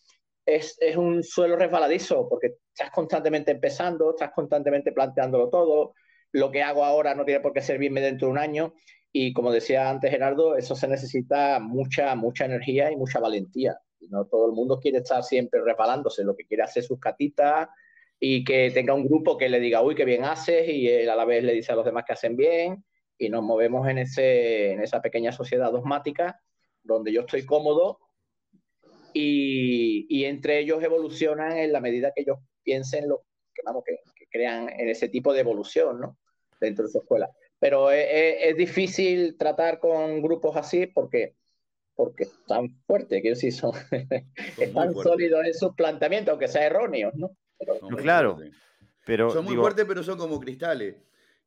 es, 0.45 0.77
es, 0.81 0.97
un 0.97 1.23
suelo 1.23 1.57
resbaladizo, 1.57 2.29
porque 2.29 2.57
estás 2.75 2.91
constantemente 2.91 3.53
empezando, 3.53 4.11
estás 4.11 4.33
constantemente 4.33 4.93
planteándolo 4.93 5.49
todo, 5.49 5.95
lo 6.33 6.51
que 6.51 6.63
hago 6.63 6.85
ahora 6.85 7.15
no 7.15 7.25
tiene 7.25 7.41
por 7.41 7.53
qué 7.53 7.61
servirme 7.61 8.01
dentro 8.01 8.29
de 8.29 8.33
un 8.33 8.39
año, 8.39 8.75
y 9.13 9.33
como 9.33 9.53
decía 9.53 9.89
antes 9.89 10.11
Gerardo, 10.11 10.57
eso 10.57 10.75
se 10.75 10.89
necesita 10.89 11.59
mucha, 11.61 12.15
mucha 12.15 12.45
energía 12.45 12.93
y 12.93 12.97
mucha 12.97 13.21
valentía. 13.21 13.79
No 14.11 14.27
todo 14.27 14.47
el 14.47 14.53
mundo 14.53 14.79
quiere 14.81 14.99
estar 14.99 15.23
siempre 15.25 15.61
resbalándose, 15.63 16.25
lo 16.25 16.37
que 16.37 16.45
quiere 16.47 16.63
hacer 16.63 16.83
sus 16.83 17.01
catitas 17.01 17.69
y 18.21 18.45
que 18.45 18.71
tenga 18.73 18.95
un 18.95 19.07
grupo 19.07 19.37
que 19.37 19.49
le 19.49 19.61
diga, 19.61 19.83
uy, 19.83 19.95
qué 19.95 20.05
bien 20.05 20.25
haces, 20.25 20.69
y 20.69 20.89
él 20.89 21.09
a 21.09 21.17
la 21.17 21.25
vez 21.25 21.43
le 21.45 21.53
dice 21.53 21.73
a 21.73 21.77
los 21.77 21.85
demás 21.85 22.05
que 22.07 22.13
hacen 22.13 22.37
bien, 22.37 22.85
y 23.17 23.29
nos 23.29 23.43
movemos 23.43 23.89
en, 23.89 23.99
ese, 23.99 24.73
en 24.73 24.81
esa 24.81 25.01
pequeña 25.03 25.33
sociedad 25.33 25.73
dogmática 25.73 26.41
donde 26.83 27.13
yo 27.13 27.23
estoy 27.23 27.45
cómodo 27.45 27.99
y, 29.13 30.07
y, 30.09 30.25
entre 30.25 30.61
ellos 30.61 30.83
evolucionan 30.83 31.59
en 31.59 31.73
la 31.73 31.81
medida 31.81 32.13
que 32.15 32.23
ellos 32.23 32.39
piensen 32.63 33.09
lo 33.09 33.25
que, 33.55 33.63
vamos, 33.65 33.83
que, 33.85 33.99
crean 34.31 34.69
en 34.69 34.89
ese 34.89 35.09
tipo 35.09 35.33
de 35.33 35.41
evolución 35.41 36.01
¿no? 36.01 36.19
dentro 36.61 36.85
de 36.85 36.91
su 36.91 36.99
escuela. 36.99 37.31
Pero 37.59 37.91
es, 37.91 38.07
es, 38.41 38.57
difícil 38.57 39.37
tratar 39.37 39.81
con 39.81 40.23
grupos 40.23 40.57
así 40.57 40.87
porque 40.87 41.35
porque 41.99 42.23
están 42.23 42.71
fuertes, 42.87 43.21
quiero 43.21 43.35
decir, 43.35 43.53
son, 43.53 43.73
están 44.57 44.95
sólidos 44.95 45.45
en 45.45 45.53
sus 45.53 45.75
planteamientos, 45.75 46.31
aunque 46.31 46.47
sea 46.47 46.65
erróneos, 46.65 47.13
¿no? 47.17 47.37
claro, 47.97 48.39
pero 49.05 49.31
son 49.31 49.45
muy 49.45 49.57
fuertes, 49.57 49.85
pero 49.85 50.05
son 50.05 50.17
como 50.17 50.39
cristales. 50.39 50.95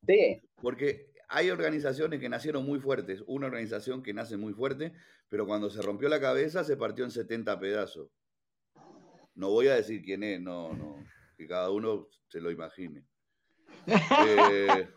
Sí. 0.06 0.42
Porque 0.62 1.14
hay 1.30 1.50
organizaciones 1.52 2.20
que 2.20 2.28
nacieron 2.28 2.66
muy 2.66 2.80
fuertes, 2.80 3.24
una 3.28 3.48
organización 3.48 4.04
que 4.04 4.14
nace 4.14 4.36
muy 4.36 4.52
fuerte, 4.52 4.92
pero 5.30 5.48
cuando 5.48 5.70
se 5.70 5.82
rompió 5.82 6.10
la 6.10 6.20
cabeza 6.20 6.66
se 6.66 6.76
partió 6.76 7.06
en 7.06 7.12
70 7.12 7.58
pedazos. 7.58 8.10
No 9.36 9.52
voy 9.52 9.70
a 9.70 9.76
decir 9.76 10.02
quién 10.02 10.22
es, 10.24 10.42
no, 10.42 10.74
no, 10.74 10.98
que 11.42 11.48
cada 11.48 11.72
uno 11.72 12.08
se 12.28 12.40
lo 12.40 12.52
imagine. 12.52 13.04
Eh, 13.88 14.88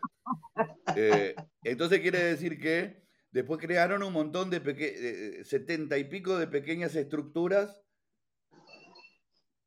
eh, 0.95 1.35
entonces 1.63 1.99
quiere 2.01 2.19
decir 2.19 2.59
que 2.59 3.03
después 3.31 3.59
crearon 3.59 4.03
un 4.03 4.13
montón 4.13 4.51
de 4.51 5.43
70 5.43 5.97
y 5.97 6.03
pico 6.03 6.37
de 6.37 6.47
pequeñas 6.47 6.95
estructuras 6.95 7.81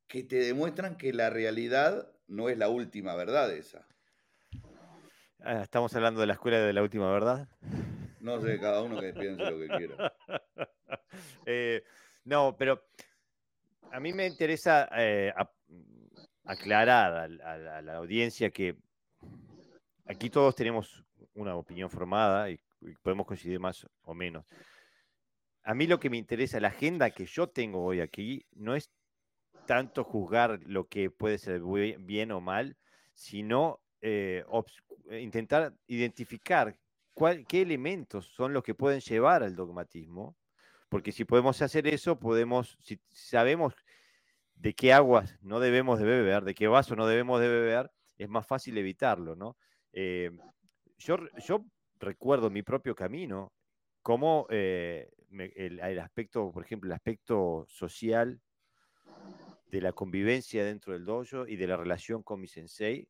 que 0.07 0.23
te 0.23 0.37
demuestran 0.37 0.95
que 0.97 1.11
la 1.11 1.29
realidad 1.29 2.11
no 2.27 2.47
es 2.47 2.57
la 2.57 2.69
última 2.69 3.13
verdad 3.15 3.51
esa. 3.51 3.85
Ah, 5.41 5.61
estamos 5.61 5.93
hablando 5.95 6.21
de 6.21 6.27
la 6.27 6.33
escuela 6.33 6.59
de 6.59 6.73
la 6.73 6.81
última 6.81 7.11
verdad. 7.11 7.49
No 8.21 8.41
sé, 8.41 8.57
cada 8.59 8.81
uno 8.81 8.99
que 8.99 9.13
piense 9.13 9.51
lo 9.51 9.59
que 9.59 9.67
quiera. 9.67 10.13
Eh, 11.45 11.83
no, 12.23 12.55
pero 12.57 12.83
a 13.91 13.99
mí 13.99 14.13
me 14.13 14.27
interesa 14.27 14.89
eh, 14.95 15.33
aclarar 16.49 17.13
a, 17.43 17.81
la 17.83 17.95
audiencia 17.97 18.49
que 18.49 18.75
aquí 20.07 20.31
todos 20.31 20.55
tenemos 20.55 21.05
una 21.35 21.55
opinión 21.55 21.91
formada 21.91 22.49
y, 22.49 22.59
podemos 23.03 23.27
coincidir 23.27 23.59
más 23.59 23.85
o 24.03 24.13
menos. 24.13 24.45
A 25.63 25.75
mí 25.75 25.85
lo 25.85 25.99
que 25.99 26.09
me 26.09 26.17
interesa, 26.17 26.61
la 26.61 26.69
agenda 26.69 27.11
que 27.11 27.25
yo 27.25 27.47
tengo 27.47 27.83
hoy 27.83 27.99
aquí, 27.99 28.45
no 28.53 28.73
es 28.73 28.89
tanto 29.67 30.05
juzgar 30.05 30.61
lo 30.65 30.87
que 30.87 31.11
puede 31.11 31.37
ser 31.37 31.61
bien 31.99 32.31
o 32.31 32.39
mal, 32.39 32.77
sino 33.13 33.81
eh, 34.01 34.45
intentar 35.11 35.75
identificar 35.87 36.75
qué 37.47 37.61
elementos 37.61 38.27
son 38.27 38.53
los 38.53 38.63
que 38.63 38.73
pueden 38.73 39.01
llevar 39.01 39.43
al 39.43 39.57
dogmatismo, 39.57 40.37
porque 40.87 41.11
si 41.11 41.25
podemos 41.25 41.61
hacer 41.61 41.85
eso, 41.85 42.17
podemos, 42.17 42.77
si 42.81 42.97
sabemos 43.11 43.75
de 44.59 44.73
qué 44.73 44.93
aguas 44.93 45.37
no 45.41 45.59
debemos 45.59 45.99
de 45.99 46.05
beber, 46.05 46.43
de 46.43 46.53
qué 46.53 46.67
vaso 46.67 46.95
no 46.95 47.07
debemos 47.07 47.39
de 47.39 47.47
beber, 47.47 47.91
es 48.17 48.29
más 48.29 48.45
fácil 48.45 48.77
evitarlo, 48.77 49.35
¿no? 49.35 49.57
Eh, 49.93 50.31
yo, 50.97 51.17
yo 51.45 51.65
recuerdo 51.97 52.49
mi 52.49 52.61
propio 52.61 52.93
camino, 52.93 53.53
como 54.01 54.47
el, 54.49 55.07
el, 55.31 55.99
aspecto, 55.99 56.51
por 56.51 56.63
ejemplo, 56.63 56.89
el 56.89 56.93
aspecto 56.93 57.65
social 57.67 58.41
de 59.67 59.81
la 59.81 59.93
convivencia 59.93 60.65
dentro 60.65 60.93
del 60.93 61.05
dojo 61.05 61.47
y 61.47 61.55
de 61.55 61.67
la 61.67 61.77
relación 61.77 62.21
con 62.21 62.41
mi 62.41 62.47
sensei, 62.47 63.07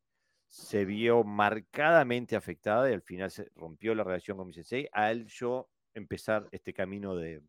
se 0.48 0.86
vio 0.86 1.24
marcadamente 1.24 2.36
afectada 2.36 2.90
y 2.90 2.94
al 2.94 3.02
final 3.02 3.32
se 3.32 3.50
rompió 3.56 3.96
la 3.96 4.04
relación 4.04 4.38
con 4.38 4.48
mi 4.48 4.54
sensei 4.54 4.88
al 4.92 5.26
yo 5.28 5.70
empezar 5.94 6.48
este 6.52 6.74
camino 6.74 7.16
de, 7.16 7.42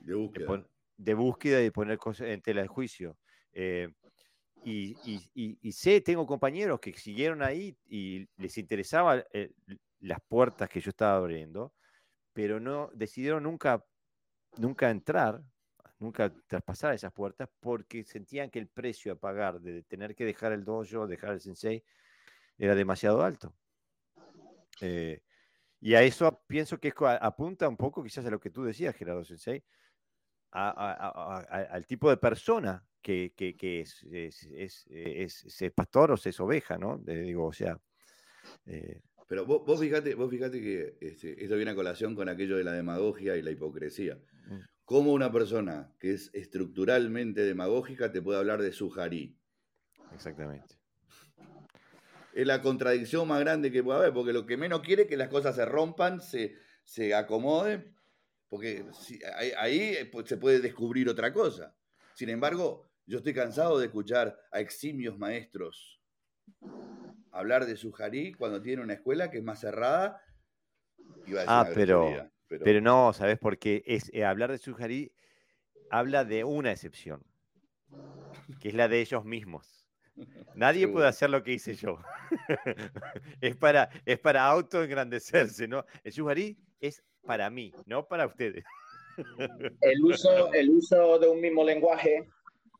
de 0.00 0.14
búsqueda. 0.14 0.52
De, 0.52 0.64
búsqueda 0.96 1.60
y 1.60 1.64
de 1.64 1.72
poner 1.72 1.98
cosas 1.98 2.28
en 2.28 2.42
tela 2.42 2.62
de 2.62 2.68
juicio. 2.68 3.16
Eh, 3.52 3.88
y, 4.64 4.96
y, 5.34 5.72
sé, 5.72 6.00
tengo 6.00 6.26
compañeros 6.26 6.80
que 6.80 6.94
siguieron 6.94 7.42
ahí 7.42 7.76
y 7.86 8.26
les 8.36 8.56
interesaban 8.56 9.22
eh, 9.32 9.52
las 10.00 10.20
puertas 10.26 10.70
que 10.70 10.80
yo 10.80 10.88
estaba 10.88 11.16
abriendo, 11.16 11.74
pero 12.32 12.58
no 12.60 12.90
decidieron 12.94 13.42
nunca, 13.42 13.84
nunca 14.56 14.90
entrar 14.90 15.42
nunca 15.98 16.32
traspasar 16.46 16.94
esas 16.94 17.12
puertas 17.12 17.48
porque 17.60 18.04
sentían 18.04 18.50
que 18.50 18.58
el 18.58 18.68
precio 18.68 19.12
a 19.12 19.16
pagar 19.16 19.60
de 19.60 19.82
tener 19.82 20.14
que 20.14 20.24
dejar 20.24 20.52
el 20.52 20.64
dojo, 20.64 21.06
dejar 21.06 21.32
el 21.32 21.40
sensei, 21.40 21.82
era 22.58 22.74
demasiado 22.74 23.22
alto. 23.22 23.54
Eh, 24.80 25.22
y 25.80 25.94
a 25.94 26.02
eso 26.02 26.42
pienso 26.46 26.78
que 26.78 26.92
apunta 27.20 27.68
un 27.68 27.76
poco 27.76 28.02
quizás 28.02 28.24
a 28.26 28.30
lo 28.30 28.40
que 28.40 28.50
tú 28.50 28.64
decías, 28.64 28.94
Gerardo 28.94 29.24
Sensei, 29.24 29.64
al 30.54 31.86
tipo 31.86 32.08
de 32.10 32.16
persona 32.16 32.84
que, 33.02 33.32
es, 33.36 34.86
es, 34.90 35.72
pastor 35.74 36.12
o 36.12 36.14
es 36.14 36.40
oveja, 36.40 36.78
¿no? 36.78 36.98
digo, 36.98 37.46
o 37.46 37.52
sea... 37.52 37.78
Eh, 38.66 39.00
pero 39.26 39.46
vos, 39.46 39.64
vos, 39.66 39.80
fíjate, 39.80 40.14
vos 40.14 40.30
fíjate 40.30 40.60
que 40.60 40.98
este, 41.00 41.42
esto 41.42 41.56
viene 41.56 41.70
a 41.70 41.74
colación 41.74 42.14
con 42.14 42.28
aquello 42.28 42.56
de 42.56 42.64
la 42.64 42.72
demagogia 42.72 43.36
y 43.36 43.42
la 43.42 43.50
hipocresía. 43.50 44.18
Mm. 44.46 44.58
¿Cómo 44.84 45.12
una 45.12 45.32
persona 45.32 45.90
que 45.98 46.12
es 46.12 46.30
estructuralmente 46.34 47.40
demagógica 47.40 48.12
te 48.12 48.20
puede 48.20 48.38
hablar 48.38 48.60
de 48.60 48.72
su 48.72 48.90
jarí? 48.90 49.38
Exactamente. 50.14 50.76
Es 52.34 52.46
la 52.46 52.60
contradicción 52.60 53.26
más 53.26 53.40
grande 53.40 53.72
que 53.72 53.82
puede 53.82 53.98
haber, 53.98 54.12
porque 54.12 54.32
lo 54.32 54.44
que 54.44 54.56
menos 54.56 54.80
quiere 54.80 55.02
es 55.02 55.08
que 55.08 55.16
las 55.16 55.28
cosas 55.28 55.56
se 55.56 55.64
rompan, 55.64 56.20
se, 56.20 56.56
se 56.84 57.14
acomoden, 57.14 57.93
porque 58.48 58.84
ahí, 59.56 60.08
pues, 60.12 60.28
se 60.28 60.36
puede 60.36 60.60
descubrir 60.60 61.08
otra 61.08 61.32
cosa. 61.32 61.74
Sin 62.14 62.28
embargo, 62.28 62.88
yo 63.06 63.18
estoy 63.18 63.34
cansado 63.34 63.78
de 63.78 63.86
escuchar 63.86 64.38
a 64.52 64.60
eximios 64.60 65.18
maestros 65.18 66.00
hablar 67.34 67.66
de 67.66 67.76
Sujarí 67.76 68.32
cuando 68.32 68.62
tiene 68.62 68.82
una 68.82 68.94
escuela 68.94 69.30
que 69.30 69.38
es 69.38 69.44
más 69.44 69.60
cerrada. 69.60 70.22
ah, 71.46 71.68
pero, 71.74 72.30
pero, 72.46 72.80
no, 72.80 73.12
¿sabes 73.12 73.38
por 73.38 73.58
qué? 73.58 73.82
Es, 73.86 74.10
eh, 74.14 74.24
hablar 74.24 74.50
de 74.50 74.58
Sujarí 74.58 75.12
habla 75.90 76.24
de 76.24 76.44
una 76.44 76.70
excepción, 76.72 77.24
que 78.60 78.68
es 78.68 78.74
la 78.74 78.88
de 78.88 79.00
ellos 79.00 79.24
mismos. 79.24 79.86
Nadie 80.54 80.86
puede 80.86 81.08
hacer 81.08 81.30
lo 81.30 81.42
que 81.42 81.52
hice 81.52 81.74
yo. 81.74 81.98
es 83.40 83.56
para, 83.56 83.90
es 84.06 84.18
para 84.20 84.46
autoengrandecerse, 84.46 85.66
¿no? 85.66 85.84
El 86.04 86.12
Sujarí 86.12 86.56
es 86.80 87.02
para 87.26 87.50
mí, 87.50 87.72
no 87.86 88.06
para 88.06 88.26
ustedes. 88.26 88.64
el, 89.80 90.04
uso, 90.04 90.52
el 90.52 90.70
uso 90.70 91.18
de 91.18 91.28
un 91.28 91.40
mismo 91.40 91.64
lenguaje 91.64 92.24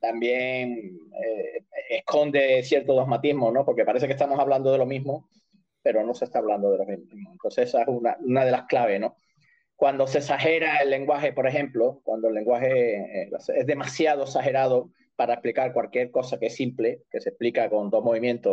también 0.01 0.99
eh, 1.24 1.64
esconde 1.88 2.62
cierto 2.62 2.95
dogmatismo, 2.95 3.51
¿no? 3.51 3.64
Porque 3.64 3.84
parece 3.84 4.07
que 4.07 4.12
estamos 4.12 4.38
hablando 4.38 4.70
de 4.70 4.78
lo 4.78 4.86
mismo, 4.86 5.28
pero 5.82 6.05
no 6.05 6.14
se 6.14 6.26
está 6.26 6.40
hablando 6.40 6.70
de 6.70 6.78
lo 6.78 6.84
mismo. 6.84 7.32
Entonces 7.32 7.68
esa 7.68 7.82
es 7.82 7.88
una, 7.88 8.16
una 8.20 8.45
de 8.45 8.51
las 8.51 8.64
claves, 8.64 9.01
¿no? 9.01 9.16
Cuando 9.76 10.07
se 10.07 10.18
exagera 10.18 10.78
el 10.78 10.90
lenguaje, 10.90 11.32
por 11.32 11.47
ejemplo, 11.47 12.01
cuando 12.05 12.28
el 12.28 12.34
lenguaje 12.34 13.22
eh, 13.22 13.30
es 13.57 13.66
demasiado 13.66 14.24
exagerado 14.24 14.90
para 15.16 15.34
explicar 15.34 15.72
cualquier 15.72 16.11
cosa 16.11 16.38
que 16.38 16.47
es 16.47 16.55
simple, 16.55 17.03
que 17.11 17.20
se 17.20 17.30
explica 17.30 17.70
con 17.70 17.90
dos 17.90 18.05
movimientos 18.05 18.53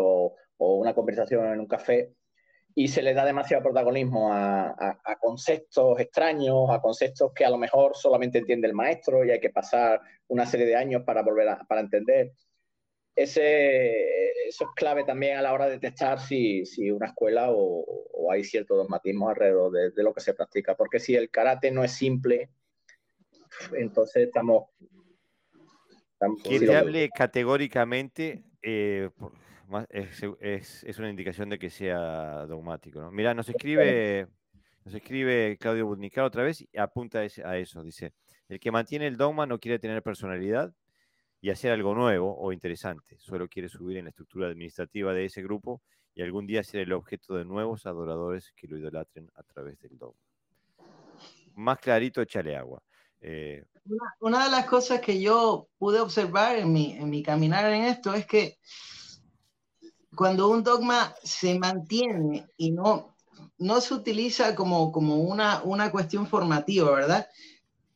o 0.58 0.76
una 0.76 0.94
conversación 0.94 1.46
en 1.48 1.60
un 1.60 1.68
café, 1.68 2.12
y 2.76 2.88
se 2.88 3.02
le 3.02 3.14
da 3.14 3.26
demasiado 3.26 3.64
protagonismo 3.64 4.34
a, 4.34 4.98
conceptos 5.20 6.00
extraños, 6.00 6.70
a 6.70 6.82
conceptos 6.82 7.32
que 7.34 7.46
a 7.46 7.50
lo 7.50 7.58
mejor 7.58 7.96
solamente 7.96 8.38
entiende 8.38 8.68
el 8.68 8.74
maestro 8.74 9.26
y 9.26 9.32
hay 9.32 9.40
que 9.40 9.50
pasar 9.50 10.02
una 10.28 10.46
serie 10.46 10.66
de 10.66 10.76
años 10.76 11.04
para 11.06 11.22
volver 11.22 11.50
a 11.50 11.64
para 11.66 11.82
entender. 11.82 12.32
Ese, 13.14 14.48
eso 14.48 14.64
es 14.66 14.70
clave 14.76 15.04
también 15.04 15.38
a 15.38 15.42
la 15.42 15.54
hora 15.54 15.66
de 15.66 15.74
detectar 15.74 16.20
si, 16.20 16.66
si 16.66 16.90
una 16.90 17.08
escuela 17.08 17.48
o, 17.50 18.32
hay 18.32 18.44
cierto 18.44 18.76
dogmatismo 18.76 19.30
alrededor 19.30 19.94
de, 19.94 20.04
lo 20.04 20.14
que 20.14 20.22
se 20.22 20.34
practica, 20.34 20.76
porque 20.76 21.00
si 21.00 21.16
el 21.16 21.30
karate 21.30 21.72
no 21.72 21.84
es 21.84 21.92
simple, 21.92 22.50
entonces 23.78 24.28
estamos... 24.28 24.70
que 26.44 26.60
te 26.60 26.76
hable 26.76 27.10
categóricamente, 27.10 28.46
eh, 28.62 29.10
es, 29.90 31.00
una 31.00 31.10
indicación 31.10 31.50
de 31.50 31.60
que 31.60 31.70
sea 31.70 32.46
dogmático. 32.46 33.02
¿no? 33.02 33.12
Mira, 33.12 33.34
nos 33.34 33.50
escribe, 33.50 34.28
nos 34.84 34.94
escribe 34.94 35.58
Claudio 35.60 35.86
Budnicar 35.86 36.26
otra 36.26 36.44
vez 36.44 36.62
y 36.62 36.78
apunta 36.78 37.20
a 37.20 37.58
eso. 37.58 37.84
Dice, 37.84 38.14
el 38.50 38.60
que 38.60 38.72
mantiene 38.72 39.08
el 39.08 39.18
dogma 39.18 39.46
no 39.46 39.60
quiere 39.60 39.80
tener 39.80 40.04
personalidad 40.04 40.74
y 41.40 41.50
hacer 41.50 41.72
algo 41.72 41.96
nuevo 41.96 42.38
o 42.38 42.52
interesante. 42.52 43.18
Solo 43.18 43.48
quiere 43.48 43.70
subir 43.70 43.98
en 43.98 44.06
la 44.06 44.10
estructura 44.10 44.48
administrativa 44.48 45.14
de 45.14 45.26
ese 45.26 45.42
grupo 45.42 45.82
y 46.14 46.22
algún 46.22 46.46
día 46.46 46.64
ser 46.64 46.82
el 46.82 46.94
objeto 46.94 47.36
de 47.36 47.46
nuevos 47.46 47.86
adoradores 47.86 48.52
que 48.56 48.68
lo 48.68 48.78
idolatren 48.78 49.30
a 49.36 49.44
través 49.44 49.80
del 49.80 49.98
dogma. 49.98 50.20
Más 51.56 51.80
clarito, 51.80 52.22
échale 52.22 52.56
agua. 52.56 52.82
Eh, 53.22 53.64
una, 54.20 54.46
de 54.46 54.52
las 54.52 54.66
cosas 54.66 55.00
que 55.00 55.22
yo 55.22 55.68
pude 55.78 56.00
observar 56.00 56.58
en 56.58 56.72
mi, 56.74 56.94
en 56.94 57.10
mi 57.10 57.24
caminar 57.24 57.72
en 57.72 57.84
esto 57.84 58.14
es 58.14 58.26
que 58.26 58.58
cuando 60.16 60.50
un 60.50 60.64
dogma 60.64 61.16
se 61.24 61.58
mantiene 61.58 62.48
y 62.58 62.72
no, 62.72 63.16
no 63.58 63.82
se 63.82 63.94
utiliza 63.94 64.56
como, 64.56 64.92
como 64.92 65.16
una, 65.16 65.62
una 65.64 65.92
cuestión 65.92 66.28
formativa, 66.28 66.92
¿verdad? 66.92 67.28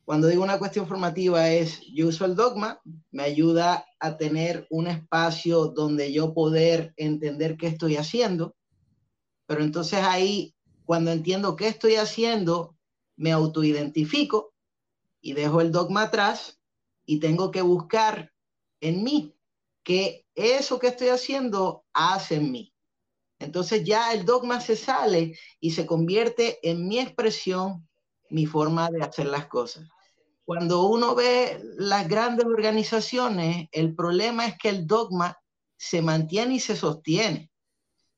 Cuando 0.04 0.28
digo 0.28 0.42
una 0.42 0.58
cuestión 0.58 0.86
formativa 0.86 1.50
es, 1.50 1.80
yo 1.92 2.08
uso 2.08 2.24
el 2.24 2.36
dogma, 2.36 2.80
me 3.10 3.24
ayuda 3.24 3.84
a 3.98 4.16
tener 4.16 4.66
un 4.70 4.86
espacio 4.86 5.66
donde 5.66 6.12
yo 6.12 6.32
poder 6.32 6.94
entender 6.96 7.56
qué 7.56 7.66
estoy 7.66 7.96
haciendo, 7.96 8.54
pero 9.46 9.62
entonces 9.62 10.00
ahí, 10.02 10.54
cuando 10.84 11.10
entiendo 11.10 11.56
qué 11.56 11.68
estoy 11.68 11.96
haciendo, 11.96 12.76
me 13.16 13.32
autoidentifico 13.32 14.54
y 15.20 15.32
dejo 15.32 15.60
el 15.60 15.72
dogma 15.72 16.02
atrás 16.02 16.60
y 17.04 17.18
tengo 17.18 17.50
que 17.50 17.62
buscar 17.62 18.32
en 18.80 19.02
mí 19.02 19.34
que 19.82 20.25
eso 20.36 20.78
que 20.78 20.88
estoy 20.88 21.08
haciendo 21.08 21.84
hace 21.92 22.36
en 22.36 22.52
mí. 22.52 22.74
Entonces 23.38 23.84
ya 23.84 24.12
el 24.12 24.24
dogma 24.24 24.60
se 24.60 24.76
sale 24.76 25.38
y 25.60 25.72
se 25.72 25.86
convierte 25.86 26.58
en 26.68 26.86
mi 26.86 26.98
expresión, 26.98 27.88
mi 28.30 28.46
forma 28.46 28.90
de 28.90 29.02
hacer 29.02 29.26
las 29.26 29.46
cosas. 29.46 29.88
Cuando 30.44 30.84
uno 30.86 31.14
ve 31.14 31.60
las 31.76 32.06
grandes 32.06 32.46
organizaciones, 32.46 33.68
el 33.72 33.94
problema 33.94 34.46
es 34.46 34.56
que 34.58 34.68
el 34.68 34.86
dogma 34.86 35.38
se 35.76 36.02
mantiene 36.02 36.54
y 36.54 36.60
se 36.60 36.76
sostiene. 36.76 37.50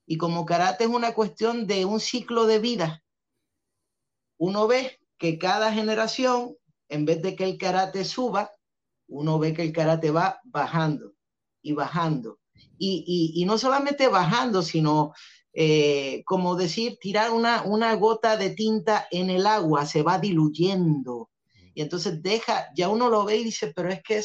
Y 0.06 0.18
como 0.18 0.44
karate 0.44 0.84
es 0.84 0.90
una 0.90 1.14
cuestión 1.14 1.66
de 1.66 1.84
un 1.84 2.00
ciclo 2.00 2.46
de 2.46 2.58
vida, 2.58 3.02
uno 4.38 4.68
ve 4.68 5.00
que 5.18 5.38
cada 5.38 5.72
generación, 5.72 6.56
en 6.88 7.04
vez 7.04 7.22
de 7.22 7.34
que 7.34 7.44
el 7.44 7.58
karate 7.58 8.04
suba, 8.04 8.52
uno 9.08 9.38
ve 9.38 9.52
que 9.52 9.62
el 9.62 9.72
karate 9.72 10.10
va 10.10 10.40
bajando 10.44 11.12
y 11.62 11.72
bajando. 11.72 12.38
Y, 12.78 13.44
no 13.46 13.59
solamente 13.59 14.09
bajando, 14.09 14.62
sino 14.62 15.12
eh, 15.52 16.22
como 16.24 16.54
decir, 16.54 16.98
tirar 17.00 17.32
una, 17.32 17.62
una 17.62 17.94
gota 17.94 18.36
de 18.36 18.50
tinta 18.50 19.09
en 19.11 19.30
el 19.30 19.46
agua, 19.46 19.86
se 19.86 20.02
va 20.02 20.18
diluyendo. 20.18 21.30
Y 21.74 21.82
entonces 21.82 22.22
deja, 22.22 22.68
ya 22.74 22.88
uno 22.88 23.09
lo 23.09 23.24
ve 23.24 23.36
y 23.36 23.44
dice, 23.44 23.72
pero 23.74 23.88
es 23.88 24.02
que 24.02 24.22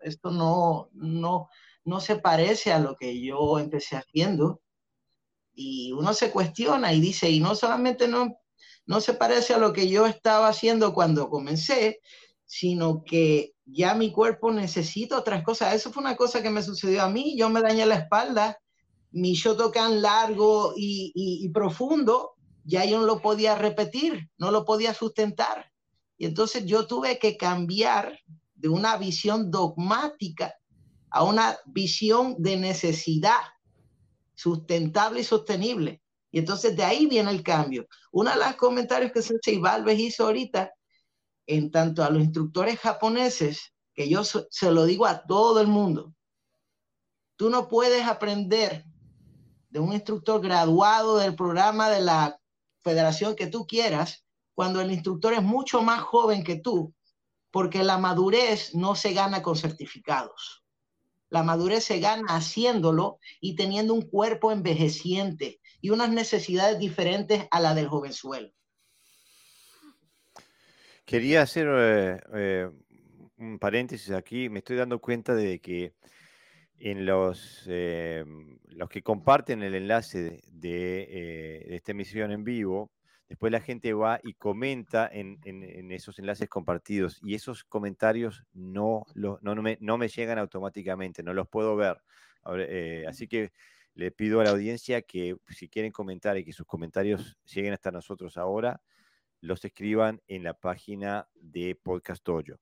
esto 0.00 0.30
no, 0.30 0.88
no, 0.92 1.48
no 1.84 2.00
se 2.00 2.16
parece 2.16 2.72
a 2.72 2.78
lo 2.78 2.96
que 2.96 3.20
yo 3.20 3.58
empecé 3.58 3.96
haciendo. 3.96 4.60
Y 5.54 5.92
uno 5.92 6.14
se 6.14 6.30
cuestiona 6.30 6.92
y 6.92 7.00
dice, 7.00 7.30
y 7.30 7.40
no 7.40 7.54
solamente 7.54 8.06
no, 8.06 8.38
no 8.86 9.00
se 9.00 9.14
parece 9.14 9.54
a 9.54 9.58
lo 9.58 9.72
que 9.72 9.88
yo 9.88 10.06
estaba 10.06 10.48
haciendo 10.48 10.94
cuando 10.94 11.28
comencé, 11.28 12.00
sino 12.44 13.04
que 13.04 13.52
ya 13.70 13.94
mi 13.94 14.12
cuerpo 14.12 14.50
necesita 14.50 15.18
otras 15.18 15.42
cosas. 15.44 15.74
Eso 15.74 15.92
fue 15.92 16.02
una 16.02 16.16
cosa 16.16 16.42
que 16.42 16.50
me 16.50 16.62
sucedió 16.62 17.02
a 17.02 17.10
mí. 17.10 17.36
Yo 17.36 17.50
me 17.50 17.60
dañé 17.60 17.84
la 17.86 17.96
espalda, 17.96 18.58
mi 19.10 19.34
shotokan 19.34 20.00
largo 20.00 20.72
y, 20.76 21.12
y, 21.14 21.48
profundo, 21.50 22.32
ya 22.64 22.84
yo 22.84 23.00
no 23.00 23.06
lo 23.06 23.20
podía 23.20 23.54
repetir, 23.54 24.30
no 24.38 24.50
lo 24.50 24.64
podía 24.64 24.94
sustentar. 24.94 25.70
Y 26.16 26.26
entonces 26.26 26.64
yo 26.64 26.86
tuve 26.86 27.18
que 27.18 27.36
cambiar 27.36 28.18
de 28.54 28.68
una 28.68 28.96
visión 28.96 29.50
dogmática 29.50 30.54
a 31.10 31.24
una 31.24 31.56
visión 31.66 32.36
de 32.38 32.56
necesidad 32.56 33.40
sustentable 34.34 35.20
y 35.20 35.24
sostenible. 35.24 36.02
Y 36.30 36.38
entonces 36.38 36.76
de 36.76 36.84
ahí 36.84 37.06
viene 37.06 37.30
el 37.30 37.42
cambio. 37.42 37.86
Uno 38.12 38.30
de 38.30 38.36
los 38.36 38.56
comentarios 38.56 39.12
que 39.12 39.22
Sensei 39.22 39.58
Valves 39.58 39.98
hizo 39.98 40.24
ahorita 40.24 40.70
en 41.48 41.70
tanto 41.70 42.04
a 42.04 42.10
los 42.10 42.22
instructores 42.22 42.78
japoneses, 42.78 43.72
que 43.94 44.08
yo 44.08 44.22
se 44.22 44.70
lo 44.70 44.84
digo 44.84 45.06
a 45.06 45.24
todo 45.26 45.60
el 45.60 45.66
mundo, 45.66 46.14
tú 47.36 47.50
no 47.50 47.68
puedes 47.68 48.04
aprender 48.06 48.84
de 49.70 49.80
un 49.80 49.92
instructor 49.92 50.40
graduado 50.40 51.16
del 51.16 51.34
programa 51.34 51.90
de 51.90 52.02
la 52.02 52.38
federación 52.84 53.34
que 53.34 53.48
tú 53.48 53.66
quieras 53.66 54.24
cuando 54.54 54.80
el 54.80 54.92
instructor 54.92 55.32
es 55.32 55.42
mucho 55.42 55.82
más 55.82 56.00
joven 56.00 56.44
que 56.44 56.56
tú, 56.56 56.94
porque 57.50 57.82
la 57.82 57.96
madurez 57.96 58.74
no 58.74 58.94
se 58.94 59.14
gana 59.14 59.42
con 59.42 59.56
certificados. 59.56 60.64
La 61.30 61.42
madurez 61.42 61.84
se 61.84 61.98
gana 61.98 62.36
haciéndolo 62.36 63.18
y 63.40 63.56
teniendo 63.56 63.94
un 63.94 64.02
cuerpo 64.02 64.52
envejeciente 64.52 65.60
y 65.80 65.90
unas 65.90 66.10
necesidades 66.10 66.78
diferentes 66.78 67.46
a 67.50 67.60
la 67.60 67.74
del 67.74 67.88
jovenzuelo. 67.88 68.50
Quería 71.08 71.40
hacer 71.40 71.66
eh, 71.70 72.20
eh, 72.34 72.70
un 73.38 73.58
paréntesis 73.58 74.10
aquí. 74.10 74.50
Me 74.50 74.58
estoy 74.58 74.76
dando 74.76 74.98
cuenta 74.98 75.34
de 75.34 75.58
que 75.58 75.94
en 76.78 77.06
los, 77.06 77.64
eh, 77.66 78.26
los 78.66 78.90
que 78.90 79.02
comparten 79.02 79.62
el 79.62 79.74
enlace 79.74 80.42
de, 80.52 81.64
esta 81.70 81.92
emisión 81.92 82.30
en 82.30 82.44
vivo, 82.44 82.92
después 83.26 83.50
la 83.50 83.62
gente 83.62 83.94
va 83.94 84.20
y 84.22 84.34
comenta 84.34 85.08
en, 85.10 85.38
esos 85.90 86.18
enlaces 86.18 86.50
compartidos 86.50 87.18
y 87.22 87.34
esos 87.34 87.64
comentarios 87.64 88.44
no, 88.52 89.06
no, 89.14 89.38
me, 89.62 89.78
no, 89.80 89.96
me, 89.96 90.08
llegan 90.08 90.38
automáticamente, 90.38 91.22
no 91.22 91.32
los 91.32 91.48
puedo 91.48 91.74
ver. 91.74 92.02
así 93.08 93.26
que 93.28 93.52
le 93.94 94.10
pido 94.10 94.42
a 94.42 94.44
la 94.44 94.50
audiencia 94.50 95.00
que 95.00 95.36
si 95.48 95.70
quieren 95.70 95.90
comentar 95.90 96.36
y 96.36 96.44
que 96.44 96.52
sus 96.52 96.66
comentarios 96.66 97.38
lleguen 97.46 97.72
hasta 97.72 97.90
nosotros 97.90 98.36
ahora, 98.36 98.82
los 99.40 99.64
escriban 99.64 100.20
en 100.26 100.42
la 100.42 100.54
página 100.54 101.28
de 101.34 101.74
Podcast 101.74 102.22
Toyo. 102.24 102.58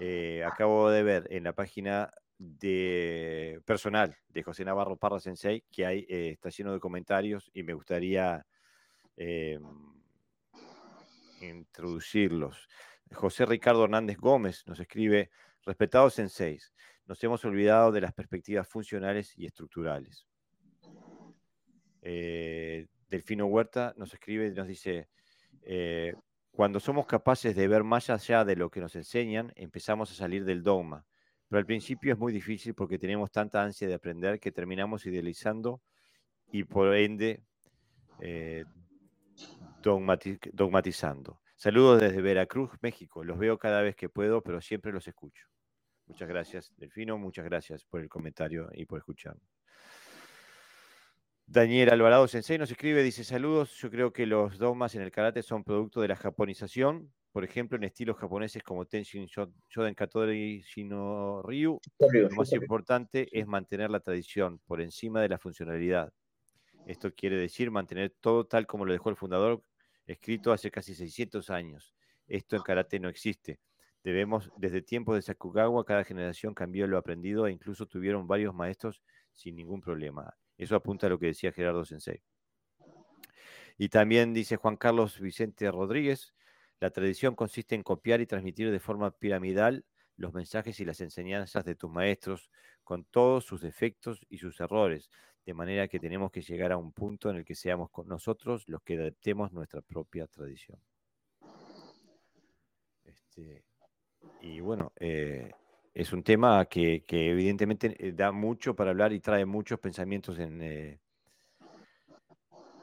Eh, 0.00 0.44
acabo 0.44 0.90
de 0.90 1.02
ver 1.02 1.26
en 1.30 1.44
la 1.44 1.54
página 1.54 2.12
de 2.38 3.60
personal 3.64 4.16
de 4.28 4.42
José 4.42 4.64
Navarro 4.64 4.96
Parra 4.96 5.18
Sensei 5.18 5.64
que 5.72 5.86
hay, 5.86 6.06
eh, 6.08 6.30
está 6.30 6.50
lleno 6.50 6.72
de 6.72 6.78
comentarios 6.78 7.50
y 7.52 7.62
me 7.64 7.74
gustaría 7.74 8.46
em, 9.16 9.62
introducirlos. 11.40 12.68
José 13.12 13.46
Ricardo 13.46 13.84
Hernández 13.84 14.18
Gómez 14.18 14.64
nos 14.66 14.78
escribe, 14.78 15.30
respetados 15.64 16.14
senseis, 16.14 16.72
nos 17.06 17.22
hemos 17.24 17.44
olvidado 17.44 17.90
de 17.90 18.02
las 18.02 18.12
perspectivas 18.12 18.68
funcionales 18.68 19.36
y 19.36 19.46
estructurales. 19.46 20.26
Eh, 22.02 22.86
Delfino 23.08 23.46
Huerta 23.46 23.94
nos 23.96 24.12
escribe 24.12 24.46
y 24.46 24.52
nos 24.52 24.68
dice, 24.68 25.08
eh, 25.62 26.14
cuando 26.50 26.80
somos 26.80 27.06
capaces 27.06 27.54
de 27.54 27.68
ver 27.68 27.84
más 27.84 28.10
allá 28.10 28.44
de 28.44 28.56
lo 28.56 28.70
que 28.70 28.80
nos 28.80 28.96
enseñan, 28.96 29.52
empezamos 29.56 30.10
a 30.10 30.14
salir 30.14 30.44
del 30.44 30.62
dogma. 30.62 31.04
Pero 31.48 31.58
al 31.58 31.66
principio 31.66 32.12
es 32.12 32.18
muy 32.18 32.32
difícil 32.32 32.74
porque 32.74 32.98
tenemos 32.98 33.30
tanta 33.30 33.62
ansia 33.62 33.88
de 33.88 33.94
aprender 33.94 34.38
que 34.38 34.52
terminamos 34.52 35.06
idealizando 35.06 35.80
y 36.50 36.64
por 36.64 36.94
ende 36.94 37.42
eh, 38.20 38.64
dogmatizando. 39.82 41.40
Saludos 41.56 42.00
desde 42.00 42.20
Veracruz, 42.20 42.70
México. 42.82 43.24
Los 43.24 43.38
veo 43.38 43.58
cada 43.58 43.82
vez 43.82 43.96
que 43.96 44.08
puedo, 44.08 44.42
pero 44.42 44.60
siempre 44.60 44.92
los 44.92 45.08
escucho. 45.08 45.46
Muchas 46.06 46.28
gracias, 46.28 46.72
Delfino. 46.76 47.18
Muchas 47.18 47.44
gracias 47.44 47.84
por 47.84 48.00
el 48.00 48.08
comentario 48.08 48.68
y 48.72 48.86
por 48.86 48.98
escucharme. 48.98 49.57
Daniel 51.50 51.88
Alvarado 51.88 52.28
Sensei 52.28 52.58
nos 52.58 52.70
escribe, 52.70 53.02
dice 53.02 53.24
saludos, 53.24 53.72
yo 53.80 53.90
creo 53.90 54.12
que 54.12 54.26
los 54.26 54.58
dogmas 54.58 54.94
en 54.94 55.00
el 55.00 55.10
karate 55.10 55.42
son 55.42 55.64
producto 55.64 56.02
de 56.02 56.08
la 56.08 56.14
japonización, 56.14 57.10
por 57.32 57.42
ejemplo 57.42 57.78
en 57.78 57.84
estilos 57.84 58.18
japoneses 58.18 58.62
como 58.62 58.84
Tenshin 58.84 59.24
Shoden 59.24 59.94
Katori 59.94 60.60
Shino 60.60 61.40
Ryu, 61.40 61.80
lo 61.98 62.30
más 62.36 62.52
importante 62.52 63.28
es 63.32 63.46
mantener 63.46 63.88
la 63.88 64.00
tradición 64.00 64.58
por 64.66 64.82
encima 64.82 65.22
de 65.22 65.30
la 65.30 65.38
funcionalidad. 65.38 66.12
Esto 66.86 67.14
quiere 67.14 67.38
decir 67.38 67.70
mantener 67.70 68.14
todo 68.20 68.44
tal 68.44 68.66
como 68.66 68.84
lo 68.84 68.92
dejó 68.92 69.08
el 69.08 69.16
fundador, 69.16 69.64
escrito 70.06 70.52
hace 70.52 70.70
casi 70.70 70.94
600 70.94 71.48
años. 71.48 71.94
Esto 72.26 72.56
en 72.56 72.62
karate 72.62 73.00
no 73.00 73.08
existe. 73.08 73.58
Debemos, 74.04 74.50
desde 74.58 74.82
tiempos 74.82 75.14
de 75.14 75.22
Sakugawa, 75.22 75.86
cada 75.86 76.04
generación 76.04 76.52
cambió 76.52 76.86
lo 76.86 76.98
aprendido 76.98 77.46
e 77.46 77.52
incluso 77.52 77.86
tuvieron 77.86 78.26
varios 78.26 78.54
maestros 78.54 79.00
sin 79.32 79.56
ningún 79.56 79.80
problema. 79.80 80.36
Eso 80.58 80.76
apunta 80.76 81.06
a 81.06 81.10
lo 81.10 81.18
que 81.18 81.26
decía 81.26 81.52
Gerardo 81.52 81.84
Sensei. 81.84 82.20
Y 83.78 83.88
también 83.88 84.34
dice 84.34 84.56
Juan 84.56 84.76
Carlos 84.76 85.20
Vicente 85.20 85.70
Rodríguez, 85.70 86.34
la 86.80 86.90
tradición 86.90 87.34
consiste 87.34 87.76
en 87.76 87.82
copiar 87.82 88.20
y 88.20 88.26
transmitir 88.26 88.70
de 88.70 88.80
forma 88.80 89.12
piramidal 89.12 89.84
los 90.16 90.34
mensajes 90.34 90.80
y 90.80 90.84
las 90.84 91.00
enseñanzas 91.00 91.64
de 91.64 91.76
tus 91.76 91.90
maestros 91.90 92.50
con 92.82 93.04
todos 93.04 93.44
sus 93.44 93.60
defectos 93.60 94.20
y 94.28 94.38
sus 94.38 94.60
errores, 94.60 95.10
de 95.46 95.54
manera 95.54 95.86
que 95.86 96.00
tenemos 96.00 96.32
que 96.32 96.42
llegar 96.42 96.72
a 96.72 96.76
un 96.76 96.92
punto 96.92 97.30
en 97.30 97.36
el 97.36 97.44
que 97.44 97.54
seamos 97.54 97.90
nosotros 98.04 98.68
los 98.68 98.82
que 98.82 98.94
adaptemos 98.94 99.52
nuestra 99.52 99.80
propia 99.80 100.26
tradición. 100.26 100.80
Este, 103.04 103.64
y 104.40 104.60
bueno, 104.60 104.92
eh, 104.96 105.52
es 105.98 106.12
un 106.12 106.22
tema 106.22 106.64
que, 106.66 107.02
evidentemente 107.08 107.96
eh, 107.98 108.12
da 108.12 108.30
mucho 108.30 108.76
para 108.76 108.90
hablar 108.90 109.12
y 109.12 109.18
trae 109.18 109.44
muchos 109.44 109.80
pensamientos 109.80 110.38
en, 110.38 110.62
eh, 110.62 111.00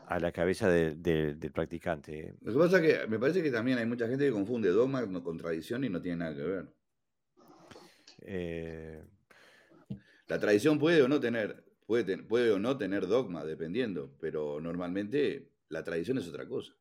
a 0.08 0.20
la 0.20 0.34
cabeza 0.34 0.68
del 0.70 1.52
practicante. 1.54 2.36
Lo 2.42 2.52
que 2.52 2.60
pasa 2.60 2.84
es 2.84 3.00
que 3.00 3.08
me 3.08 3.18
parece 3.18 3.42
que 3.42 3.52
también 3.52 3.78
hay 3.78 3.86
mucha 3.86 4.10
gente 4.10 4.26
que 4.26 4.34
confunde 4.34 4.68
dogma 4.68 5.02
con 5.24 5.38
tradición 5.38 5.86
y 5.86 5.90
no 5.90 6.02
tiene 6.02 6.18
nada 6.18 6.36
que 6.36 6.44
ver. 6.44 6.68
Eh, 8.24 9.02
la 10.28 10.38
tradición 10.38 10.78
puede 10.78 11.02
o 11.02 11.08
no 11.08 11.22
tener, 11.22 11.64
puede, 11.86 12.18
puede 12.18 12.52
o 12.52 12.60
no 12.60 12.78
tener 12.78 13.08
dogma, 13.08 13.46
dependiendo, 13.46 14.14
pero 14.20 14.60
normalmente 14.60 15.54
la 15.70 15.86
tradición 15.86 16.18
es 16.18 16.28
otra 16.28 16.46
cosa. 16.46 16.76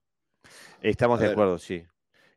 Estamos 0.82 1.20
de 1.20 1.28
acuerdo, 1.28 1.58
sí. 1.58 1.86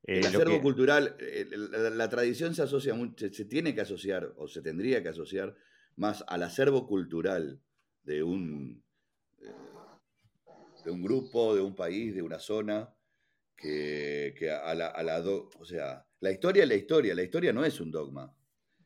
El 0.07 0.23
eh, 0.23 0.27
acervo 0.27 0.61
cultural, 0.61 1.17
eh, 1.19 1.45
la, 1.51 2.09
tradición 2.09 2.55
se 2.55 2.63
asocia 2.63 2.93
mucho, 2.93 3.27
se, 3.29 3.43
tiene 3.43 3.75
que 3.75 3.81
asociar 3.81 4.34
o 4.38 4.47
se 4.47 4.61
tendría 4.61 5.03
que 5.03 5.09
asociar 5.09 5.53
más 5.97 6.23
al 6.27 6.43
acervo 6.43 6.88
cultural 6.88 7.61
de 8.03 8.23
un, 8.23 8.85
eh, 9.39 9.51
de 10.85 10.91
un 10.91 11.03
grupo, 11.03 11.53
de 11.53 11.61
un 11.61 11.75
país, 11.75 12.15
de 12.15 12.21
una 12.21 12.39
zona, 12.39 12.95
que, 13.57 14.34
a 14.49 14.73
la, 14.75 14.88
a 14.88 15.21
o 15.59 15.65
sea, 15.65 16.07
la 16.21 16.31
historia 16.31 16.63
es 16.63 16.69
la 16.69 16.75
historia, 16.75 17.13
la 17.13 17.23
historia 17.23 17.51
no 17.51 17.65
es 17.65 17.81
un 17.81 17.91
dogma. 17.91 18.34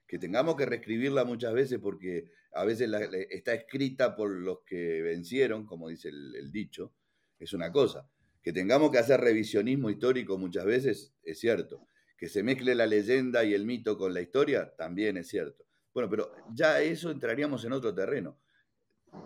Que 0.08 0.18
tengamos 0.18 0.56
que 0.56 0.66
reescribirla 0.66 1.24
muchas 1.24 1.54
veces 1.54 1.78
porque 1.80 2.32
a 2.54 2.66
veces 2.66 2.90
está 3.30 3.54
escrita 3.54 4.16
por 4.16 4.32
los 4.32 4.62
que 4.66 5.02
vencieron, 5.04 5.66
como 5.68 5.88
dice 5.88 6.10
el 6.10 6.52
dicho, 6.52 6.96
es 7.38 7.54
una 7.54 7.72
cosa 7.72 8.10
que 8.42 8.54
tengamos 8.54 8.92
que 8.92 8.98
hacer 8.98 9.22
revisionismo 9.22 9.90
histórico 9.90 10.38
muchas 10.38 10.66
veces, 10.66 11.14
es 11.24 11.40
cierto. 11.40 11.88
Que 12.18 12.28
se 12.28 12.44
mezcle 12.44 12.76
la 12.76 12.86
leyenda 12.86 13.44
y 13.44 13.54
el 13.54 13.66
mito 13.66 13.98
con 13.98 14.14
la 14.14 14.22
historia, 14.22 14.74
también 14.78 15.18
es 15.18 15.28
cierto. 15.28 15.66
Bueno, 15.94 16.10
pero 16.10 16.32
ya 16.54 16.82
eso 16.82 17.12
entraríamos 17.12 17.66
en 17.66 17.74
otro 17.74 17.94
terreno. 17.94 18.40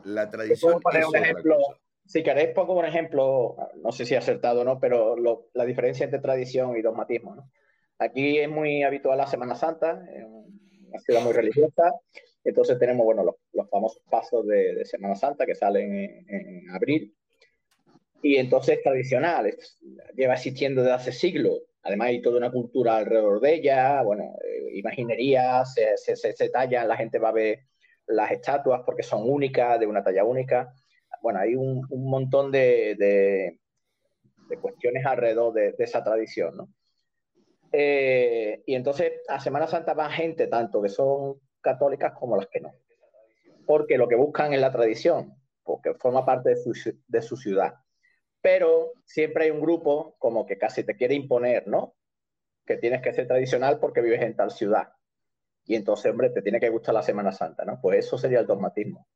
La 0.03 0.29
tradición. 0.29 0.81
Poner 0.81 1.05
un 1.05 1.15
ejemplo, 1.15 1.57
si 2.05 2.23
queréis, 2.23 2.49
pongo 2.49 2.77
un 2.77 2.85
ejemplo, 2.85 3.55
no 3.75 3.91
sé 3.91 4.05
si 4.05 4.15
acertado 4.15 4.61
o 4.61 4.63
no, 4.63 4.79
pero 4.79 5.15
la 5.53 5.65
diferencia 5.65 6.05
entre 6.05 6.19
tradición 6.19 6.75
y 6.75 6.81
dogmatismo. 6.81 7.35
¿no? 7.35 7.51
Aquí 7.99 8.39
es 8.39 8.49
muy 8.49 8.83
habitual 8.83 9.17
la 9.17 9.27
Semana 9.27 9.55
Santa, 9.55 10.05
es 10.13 10.25
una 10.25 10.99
ciudad 10.99 11.21
muy 11.21 11.33
religiosa. 11.33 11.93
Entonces 12.43 12.77
tenemos 12.79 13.05
bueno, 13.05 13.23
los, 13.23 13.69
famosos 13.69 14.01
pasos 14.09 14.45
de, 14.47 14.83
Semana 14.85 15.15
Santa 15.15 15.45
que 15.45 15.55
salen 15.55 16.25
en 16.27 16.69
abril 16.71 17.15
y 18.25 18.37
entonces 18.37 18.81
tradicional, 18.81 19.55
lleva 20.15 20.33
existiendo 20.33 20.81
desde 20.81 20.95
hace 20.95 21.11
siglos. 21.11 21.61
Además 21.83 22.07
hay 22.07 22.23
toda 22.23 22.39
una 22.39 22.51
cultura 22.51 22.97
alrededor 22.97 23.39
de 23.39 23.53
ella, 23.53 24.01
bueno, 24.01 24.35
eh, 24.43 24.79
imaginería, 24.79 25.63
se, 25.63 25.95
se, 25.95 26.15
se, 26.15 26.49
tallan, 26.49 26.87
la 26.87 26.97
gente 26.97 27.19
va 27.19 27.29
a 27.29 27.33
ver 27.33 27.59
las 28.07 28.31
estatuas 28.31 28.81
porque 28.83 29.03
son 29.03 29.29
únicas, 29.29 29.79
de 29.79 29.85
una 29.85 30.03
talla 30.03 30.23
única. 30.23 30.73
Bueno, 31.21 31.37
hay 31.37 31.53
un, 31.53 31.85
un 31.87 32.09
montón 32.09 32.51
de, 32.51 32.95
de, 32.97 34.57
cuestiones 34.59 35.05
alrededor 35.05 35.53
de, 35.53 35.75
esa 35.77 36.03
tradición, 36.03 36.57
¿no? 36.57 36.69
Eh, 37.71 38.63
y 38.65 38.73
entonces 38.73 39.21
a 39.27 39.39
Semana 39.39 39.67
Santa 39.67 39.93
va 39.93 40.09
gente 40.09 40.47
tanto 40.47 40.81
que 40.81 40.89
son 40.89 41.35
católicas 41.61 42.13
como 42.19 42.37
las 42.37 42.47
que 42.47 42.59
no, 42.59 42.71
porque 43.67 43.99
lo 43.99 44.07
que 44.07 44.15
buscan 44.15 44.51
es 44.51 44.61
la 44.61 44.71
tradición, 44.71 45.35
porque 45.61 45.93
forma 45.93 46.25
parte 46.25 46.49
de 46.49 46.55
su, 46.55 46.73
de 47.07 47.21
su 47.21 47.37
ciudad 47.37 47.75
pero 48.45 48.93
siempre 49.05 49.45
hay 49.45 49.49
un 49.49 49.59
grupo 49.59 50.15
como 50.19 50.45
que 50.45 50.59
casi 50.59 50.83
te 50.83 50.95
quiere 50.95 51.15
imponer, 51.15 51.67
¿no? 51.67 51.95
Que 52.63 52.77
tienes 52.77 53.01
que 53.01 53.11
ser 53.11 53.25
tradicional 53.25 53.79
porque 53.79 54.01
vives 54.01 54.21
en 54.21 54.35
tal 54.35 54.51
ciudad. 54.51 54.89
Y 55.63 55.73
entonces, 55.73 56.11
hombre, 56.11 56.29
te 56.29 56.43
tiene 56.43 56.59
que 56.59 56.69
gustar 56.69 56.93
la 56.93 57.01
Semana 57.01 57.31
Santa, 57.31 57.65
¿no? 57.65 57.79
Pues 57.81 58.05
eso 58.05 58.19
sería 58.19 58.41
el 58.41 58.45
dogmatismo. 58.45 59.07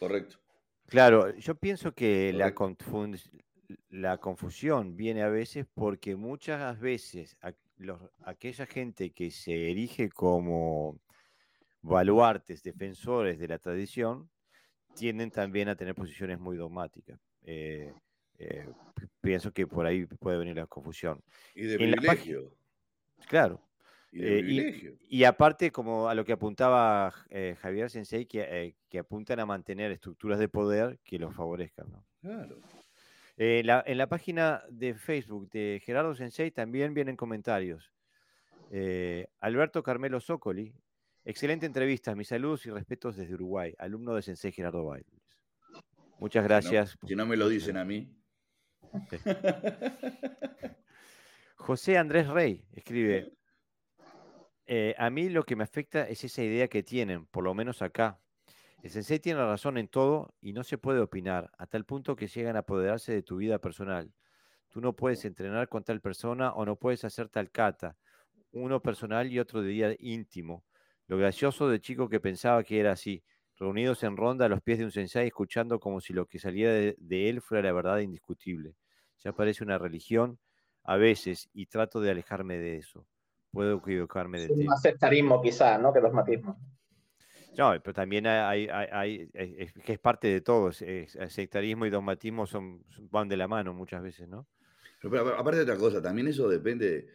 Correcto. 0.00 0.38
Claro, 0.86 1.36
yo 1.36 1.54
pienso 1.54 1.92
que 1.94 2.32
la, 2.32 2.52
la, 3.90 4.18
confusión 4.18 4.96
viene 4.96 5.22
a 5.22 5.28
veces 5.28 5.64
porque 5.72 6.16
muchas 6.16 6.80
veces 6.80 7.38
aquella 8.24 8.66
gente 8.66 9.12
que 9.12 9.30
se 9.30 9.70
erige 9.70 10.08
como 10.08 10.98
baluartes, 11.80 12.64
defensores 12.64 13.38
de 13.38 13.46
la 13.46 13.60
tradición, 13.60 14.28
tienden 14.96 15.30
también 15.30 15.68
a 15.68 15.76
tener 15.76 15.94
posiciones 15.94 16.40
muy 16.40 16.56
dogmáticas. 16.56 17.20
Eh, 17.44 17.92
eh, 18.38 18.68
pienso 19.20 19.52
que 19.52 19.66
por 19.66 19.86
ahí 19.86 20.06
puede 20.06 20.38
venir 20.38 20.56
la 20.56 20.66
confusión. 20.66 21.22
Y 21.54 21.64
de 21.64 21.76
privilegio. 21.76 22.52
Claro. 23.28 23.60
Eh, 24.12 24.94
y, 25.08 25.24
aparte, 25.24 25.72
como 25.72 26.08
a 26.08 26.14
lo 26.14 26.24
que 26.24 26.32
apuntaba 26.32 27.12
Javier 27.60 27.90
Sensei, 27.90 28.26
que, 28.26 28.76
que, 28.88 28.98
apuntan 29.00 29.40
a 29.40 29.46
mantener 29.46 29.90
estructuras 29.90 30.38
de 30.38 30.48
poder 30.48 31.00
que 31.02 31.18
los 31.18 31.34
favorezcan. 31.34 31.88
Claro. 32.20 32.60
en 33.36 33.98
la 33.98 34.06
página 34.06 34.62
de 34.70 34.94
Facebook 34.94 35.50
de 35.50 35.82
Gerardo 35.84 36.14
Sensei 36.14 36.52
también 36.52 36.94
vienen 36.94 37.16
comentarios. 37.16 37.92
Alberto 39.40 39.82
Carmelo 39.82 40.20
Zócoli, 40.20 40.72
excelente 41.24 41.66
entrevista, 41.66 42.14
mis 42.14 42.28
saludos 42.28 42.66
y 42.66 42.70
respetos 42.70 43.16
desde 43.16 43.34
Uruguay, 43.34 43.74
alumno 43.78 44.14
de 44.14 44.22
Sensei 44.22 44.52
Gerardo 44.52 44.84
Bail. 44.84 45.06
Muchas 46.18 46.44
gracias. 46.44 46.96
Si 47.06 47.14
no, 47.14 47.26
me 47.26 47.36
lo 47.36 47.48
dicen 47.48 47.76
a 47.76 47.84
mí. 47.84 48.14
José 51.56 51.98
Andrés 51.98 52.28
Rey 52.28 52.64
escribe, 52.72 53.32
eh, 54.66 54.94
a 54.98 55.10
mí 55.10 55.28
lo 55.28 55.44
que 55.44 55.56
me 55.56 55.64
afecta 55.64 56.08
es 56.08 56.24
esa 56.24 56.42
idea 56.42 56.68
que 56.68 56.82
tienen, 56.82 57.26
por 57.26 57.44
lo 57.44 57.54
menos 57.54 57.82
acá. 57.82 58.20
El 58.82 58.90
sensei 58.90 59.18
tiene 59.18 59.40
razón 59.40 59.78
en 59.78 59.88
todo 59.88 60.34
y 60.40 60.52
no 60.52 60.62
se 60.62 60.76
puede 60.76 61.00
opinar, 61.00 61.50
a 61.56 61.66
tal 61.66 61.84
punto 61.86 62.16
que 62.16 62.26
llegan 62.26 62.56
a 62.56 62.60
apoderarse 62.60 63.12
de 63.12 63.22
tu 63.22 63.38
vida 63.38 63.58
personal. 63.58 64.12
Tú 64.68 64.80
no 64.80 64.94
puedes 64.94 65.24
entrenar 65.24 65.68
con 65.68 65.84
tal 65.84 66.00
persona 66.00 66.52
o 66.52 66.66
no 66.66 66.76
puedes 66.76 67.04
hacer 67.04 67.28
tal 67.28 67.50
kata, 67.50 67.96
uno 68.52 68.82
personal 68.82 69.30
y 69.32 69.38
otro 69.38 69.62
de 69.62 69.68
día 69.68 69.96
íntimo. 69.98 70.64
Lo 71.06 71.16
gracioso 71.16 71.68
de 71.68 71.80
chico 71.80 72.08
que 72.08 72.20
pensaba 72.20 72.62
que 72.62 72.78
era 72.78 72.92
así, 72.92 73.24
reunidos 73.58 74.02
en 74.02 74.16
ronda 74.16 74.46
a 74.46 74.48
los 74.48 74.60
pies 74.62 74.78
de 74.78 74.84
un 74.84 74.90
sensei, 74.90 75.28
escuchando 75.28 75.78
como 75.78 76.00
si 76.00 76.12
lo 76.12 76.26
que 76.26 76.38
salía 76.38 76.72
de, 76.72 76.96
él 77.28 77.40
fuera 77.40 77.62
la 77.62 77.72
verdad 77.72 77.98
indiscutible. 77.98 78.74
Ya 79.20 79.32
parece 79.32 79.64
una 79.64 79.78
religión 79.78 80.38
a 80.82 80.96
veces 80.96 81.48
y 81.52 81.66
trato 81.66 82.00
de 82.00 82.10
alejarme 82.10 82.58
de 82.58 82.76
eso. 82.76 83.06
Puedo 83.52 83.78
equivocarme 83.78 84.40
de 84.40 84.48
ti. 84.48 84.66
Un 84.66 84.76
sectarismo 84.76 85.40
quizás, 85.40 85.80
¿no? 85.80 85.92
Que 85.92 86.00
dogmatismo. 86.00 86.58
No, 87.56 87.72
pero 87.82 87.94
también 87.94 88.26
hay, 88.26 88.68
hay, 88.68 89.30
es, 89.32 89.72
que 89.72 89.92
es 89.92 89.98
parte 90.00 90.26
de 90.26 90.40
todo. 90.40 90.72
sectarismo 90.72 91.86
y 91.86 91.90
dogmatismo 91.90 92.46
son, 92.46 92.84
van 93.10 93.28
de 93.28 93.36
la 93.36 93.46
mano 93.46 93.72
muchas 93.72 94.02
veces, 94.02 94.28
¿no? 94.28 94.48
Pero, 95.00 95.38
aparte 95.38 95.58
de 95.58 95.62
otra 95.62 95.76
cosa, 95.76 96.02
también 96.02 96.26
eso 96.26 96.48
depende. 96.48 97.06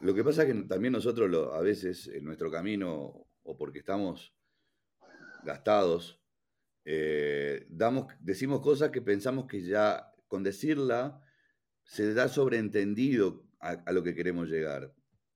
Lo 0.00 0.12
que 0.14 0.22
pasa 0.22 0.42
es 0.42 0.52
que 0.52 0.62
también 0.64 0.92
nosotros 0.92 1.30
lo, 1.30 1.54
a 1.54 1.62
veces 1.62 2.06
en 2.08 2.24
nuestro 2.24 2.50
camino, 2.50 3.26
o 3.44 3.56
porque 3.56 3.78
estamos 3.78 4.35
gastados, 5.46 6.20
eh, 6.84 7.66
damos, 7.70 8.12
decimos 8.20 8.60
cosas 8.60 8.90
que 8.90 9.00
pensamos 9.00 9.46
que 9.46 9.62
ya 9.62 10.12
con 10.28 10.42
decirla 10.42 11.22
se 11.84 12.12
da 12.12 12.28
sobreentendido 12.28 13.46
a, 13.60 13.92
lo 13.92 14.02
que 14.02 14.14
queremos 14.14 14.48
llegar. 14.48 14.92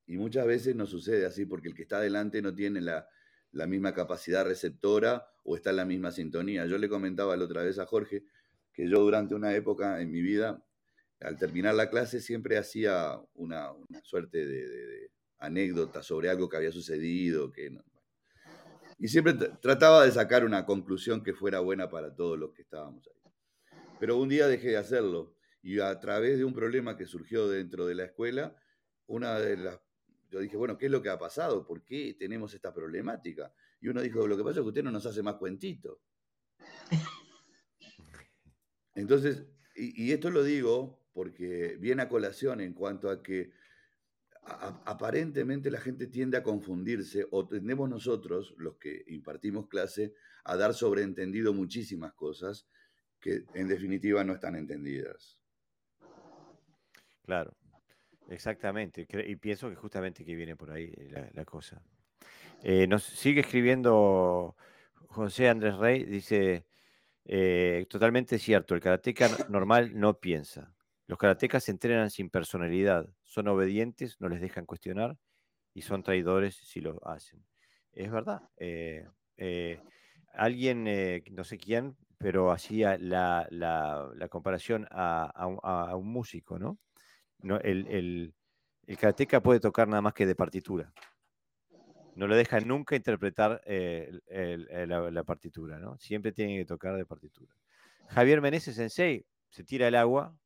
Y 0.06 0.18
muchas 0.18 0.46
veces 0.46 0.76
no 0.76 0.86
sucede 0.86 1.24
así 1.26 1.46
porque 1.46 1.68
el 1.68 1.74
que 1.74 1.82
está 1.82 1.98
adelante 1.98 2.42
no 2.42 2.54
tiene 2.54 2.80
la, 2.80 3.08
misma 3.66 3.94
capacidad 3.94 4.44
receptora 4.44 5.26
o 5.44 5.56
está 5.56 5.70
en 5.70 5.76
la 5.76 5.84
misma 5.84 6.10
sintonía. 6.10 6.66
Yo 6.66 6.78
le 6.78 6.88
comentaba 6.88 7.36
la 7.36 7.44
otra 7.44 7.62
vez 7.62 7.78
a 7.78 7.86
Jorge 7.86 8.24
que 8.72 8.88
yo 8.88 9.00
durante 9.00 9.34
una 9.34 9.54
época 9.54 10.00
en 10.00 10.10
mi 10.10 10.20
vida, 10.20 10.64
al 11.20 11.38
terminar 11.38 11.74
la 11.74 11.90
clase, 11.90 12.20
siempre 12.20 12.58
hacía 12.58 13.20
una, 13.34 13.72
suerte 14.02 14.46
de, 14.46 15.10
anécdota 15.38 16.02
sobre 16.02 16.28
algo 16.30 16.48
que 16.48 16.56
había 16.56 16.72
sucedido. 16.72 17.50
Que 17.50 17.70
y 19.00 19.08
siempre 19.08 19.34
trataba 19.60 20.04
de 20.04 20.12
sacar 20.12 20.44
una 20.44 20.64
conclusión 20.64 21.24
que 21.24 21.34
fuera 21.34 21.58
buena 21.58 21.90
para 21.90 22.14
todos 22.14 22.38
los 22.38 22.52
que 22.52 22.62
estábamos 22.62 23.08
ahí. 23.08 23.32
Pero 23.98 24.18
un 24.18 24.28
día 24.28 24.46
dejé 24.46 24.68
de 24.68 24.76
hacerlo 24.76 25.34
y 25.62 25.80
a 25.80 25.98
través 25.98 26.38
de 26.38 26.44
un 26.44 26.54
problema 26.54 26.96
que 26.96 27.06
surgió 27.06 27.48
dentro 27.48 27.86
de 27.86 27.94
la 27.96 28.04
escuela, 28.04 28.54
una 29.06 29.38
de 29.38 29.56
las 29.56 29.80
yo 30.30 30.38
dije, 30.38 30.56
bueno, 30.56 30.78
¿qué 30.78 30.86
es 30.86 30.92
lo 30.92 31.02
que 31.02 31.08
ha 31.08 31.18
pasado? 31.18 31.66
¿Por 31.66 31.84
qué 31.84 32.14
tenemos 32.16 32.54
esta 32.54 32.72
problemática? 32.72 33.52
Y 33.80 33.88
uno 33.88 34.00
dijo, 34.00 34.26
lo 34.28 34.36
que 34.36 34.44
pasa 34.44 34.60
es 34.60 34.62
que 34.62 34.68
usted 34.68 34.84
no 34.84 34.92
nos 34.92 35.04
hace 35.04 35.22
más 35.22 35.34
cuentitos. 35.34 35.98
Entonces, 38.94 39.44
y, 39.74 40.12
esto 40.12 40.30
lo 40.30 40.44
digo 40.44 41.00
porque 41.12 41.76
viene 41.80 42.02
a 42.02 42.08
colación 42.08 42.60
en 42.60 42.74
cuanto 42.74 43.10
a 43.10 43.22
que 43.22 43.50
aparentemente 44.84 45.70
la 45.70 45.80
gente 45.80 46.06
tiende 46.06 46.36
a 46.36 46.42
confundirse 46.42 47.26
o 47.30 47.46
tendemos 47.46 47.88
nosotros, 47.88 48.54
los 48.58 48.76
que 48.76 49.04
impartimos 49.08 49.68
clase, 49.68 50.14
a 50.44 50.56
dar 50.56 50.74
sobreentendido 50.74 51.52
muchísimas 51.52 52.12
cosas 52.14 52.66
que 53.20 53.44
en 53.54 53.68
definitiva 53.68 54.24
no 54.24 54.34
están 54.34 54.56
entendidas. 54.56 55.38
Claro, 57.24 57.54
exactamente. 58.28 59.06
Y 59.26 59.36
pienso 59.36 59.68
que 59.68 59.76
justamente 59.76 60.24
que 60.24 60.34
viene 60.34 60.56
por 60.56 60.70
ahí 60.70 60.92
la, 61.32 61.44
cosa. 61.44 61.82
Eh, 62.62 62.86
nos 62.86 63.04
sigue 63.04 63.40
escribiendo 63.40 64.56
José 65.08 65.48
Andrés 65.48 65.76
Rey, 65.76 66.04
dice, 66.04 66.66
eh, 67.24 67.86
totalmente 67.88 68.38
cierto, 68.38 68.74
el 68.74 68.80
karateca 68.80 69.28
normal 69.48 69.92
no 69.94 70.18
piensa. 70.18 70.74
Los 71.10 71.18
karatecas 71.18 71.64
se 71.64 71.72
entrenan 71.72 72.08
sin 72.08 72.30
personalidad, 72.30 73.04
son 73.24 73.48
obedientes, 73.48 74.20
no 74.20 74.28
les 74.28 74.40
dejan 74.40 74.64
cuestionar 74.64 75.18
y 75.74 75.82
son 75.82 76.04
traidores 76.04 76.54
si 76.54 76.80
lo 76.80 77.04
hacen. 77.04 77.44
Es 77.90 78.12
verdad. 78.12 78.42
Eh, 78.58 79.80
alguien, 80.32 80.84
no 81.32 81.42
sé 81.42 81.58
quién, 81.58 81.96
pero 82.16 82.52
hacía 82.52 82.96
la, 82.96 83.48
comparación 84.30 84.86
a, 84.92 85.96
un 85.96 86.12
músico, 86.12 86.60
¿no? 86.60 86.78
el, 87.58 88.32
el, 88.86 88.96
karateka 88.96 89.42
puede 89.42 89.58
tocar 89.58 89.88
nada 89.88 90.02
más 90.02 90.14
que 90.14 90.26
de 90.26 90.36
partitura. 90.36 90.92
No 92.14 92.28
le 92.28 92.36
deja 92.36 92.60
nunca 92.60 92.94
interpretar 92.94 93.60
eh, 93.66 94.12
la, 94.86 95.24
partitura, 95.24 95.80
¿no? 95.80 95.98
Siempre 95.98 96.30
tiene 96.30 96.58
que 96.58 96.66
tocar 96.66 96.94
de 96.94 97.04
partitura. 97.04 97.52
Javier 98.10 98.40
Meneses 98.40 98.76
Sensei 98.76 99.26
se 99.48 99.64
tira 99.64 99.88
el 99.88 99.96
agua, 99.96 100.36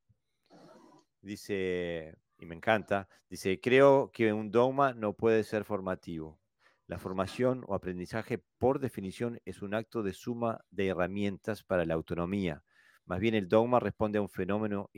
dice, 1.24 2.16
y 2.38 2.46
me 2.46 2.54
encanta, 2.54 3.08
dice, 3.28 3.60
creo 3.60 4.10
que 4.12 4.32
un 4.32 4.50
dogma 4.50 4.94
no 4.94 5.14
puede 5.14 5.44
ser 5.44 5.64
formativo. 5.64 6.38
La 6.86 6.98
formación 6.98 7.64
o 7.66 7.74
aprendizaje, 7.74 8.42
por 8.58 8.78
definición, 8.78 9.40
es 9.44 9.62
un 9.62 9.74
acto 9.74 10.02
de 10.02 10.12
suma 10.12 10.64
de 10.70 10.88
herramientas 10.88 11.62
para 11.62 11.86
la 11.86 11.94
autonomía, 11.94 12.62
más 13.06 13.20
bien 13.20 13.34
el 13.34 13.48
dogma 13.48 13.80
responde 13.80 14.18
a 14.18 14.22
un 14.22 14.28
fenómeno 14.28 14.90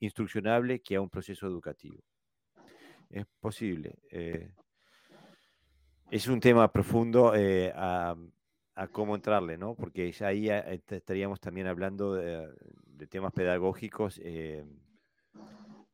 instruccionable 0.00 0.80
que 0.80 0.96
a 0.96 1.00
un 1.00 1.08
proceso 1.08 1.46
educativo. 1.46 2.02
Es 3.08 3.24
posible. 3.40 3.98
Eh, 4.10 4.50
es 6.10 6.26
un 6.26 6.40
tema 6.40 6.72
profundo 6.72 7.34
eh, 7.36 7.72
a, 7.74 8.16
cómo 8.92 9.14
entrarle, 9.14 9.56
¿no? 9.56 9.74
Porque 9.74 10.10
ya 10.10 10.28
ahí 10.28 10.50
eh, 10.50 10.82
estaríamos 10.88 11.40
también 11.40 11.68
hablando 11.68 12.14
de, 12.14 12.48
temas 13.08 13.32
pedagógicos 13.32 14.20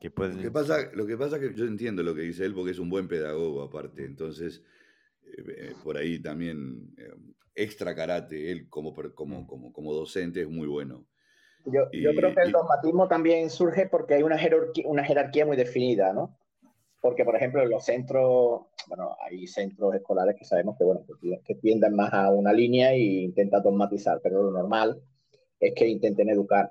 que 0.05 0.11
pueden... 0.11 0.37
Lo 0.37 0.43
que, 0.43 0.51
pasa, 0.51 0.77
lo 0.93 1.07
que 1.07 1.17
pasa 1.17 1.37
es 1.37 1.43
que 1.43 1.55
yo 1.59 1.65
entiendo 1.65 2.03
lo 2.03 2.15
que 2.15 2.21
dice 2.21 2.45
él 2.45 2.53
porque 2.53 2.73
es 2.73 2.79
un 2.79 2.91
buen 2.91 3.09
pedagogo 3.09 3.63
aparte, 3.63 4.05
entonces 4.05 4.63
por 5.83 5.97
ahí 5.97 6.19
también 6.19 6.95
extra 7.55 7.95
karate, 7.95 8.53
él 8.53 8.69
como, 8.69 8.95
como, 9.15 9.41
mm. 9.41 9.47
como, 9.47 9.73
como 9.73 9.95
docente 9.95 10.43
es 10.43 10.49
muy 10.49 10.67
bueno. 10.67 11.07
Yo, 11.65 11.91
yo 11.91 12.15
creo 12.15 12.35
que 12.35 12.43
el 12.43 12.53
dogmatismo 12.53 13.09
también 13.09 13.49
surge 13.49 13.87
porque 13.87 14.13
hay 14.13 14.23
una 14.23 14.37
jerarquía, 14.37 14.85
una 14.87 15.05
jerarquía 15.05 15.47
muy 15.47 15.57
definida, 15.57 16.13
¿no? 16.13 16.37
Porque, 17.01 17.25
por 17.25 17.37
ejemplo, 17.37 17.63
en 17.63 17.71
los 17.71 17.83
centros, 17.83 18.67
bueno, 18.89 19.17
hay 19.25 19.47
centros 19.47 19.95
escolares 19.95 20.37
que 20.37 20.45
sabemos 20.45 20.77
que, 20.77 20.85
bueno, 20.85 21.07
que 21.43 21.55
tienden 21.55 21.97
más 21.97 22.13
a 22.13 22.29
una 22.29 22.53
línea 22.53 22.93
e 22.93 22.99
intentan 22.99 23.63
dogmatizar, 23.63 24.21
pero 24.23 24.43
lo 24.43 24.51
normal 24.51 25.03
es 25.59 25.73
que 25.75 25.89
intenten 25.89 26.29
educar. 26.29 26.71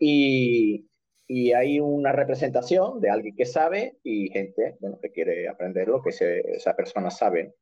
Y, 0.00 0.89
y 1.32 1.52
hay 1.52 1.78
una 1.78 2.10
representación 2.10 3.00
de 3.00 3.08
alguien 3.08 3.36
que 3.36 3.46
sabe 3.46 4.00
y 4.02 4.30
gente, 4.30 4.76
bueno, 4.80 4.98
que 5.00 5.12
quiere 5.12 5.48
aprender 5.48 5.86
lo 5.86 6.02
que 6.02 6.10
esa 6.10 6.74
persona 6.74 7.08
sabe 7.08 7.54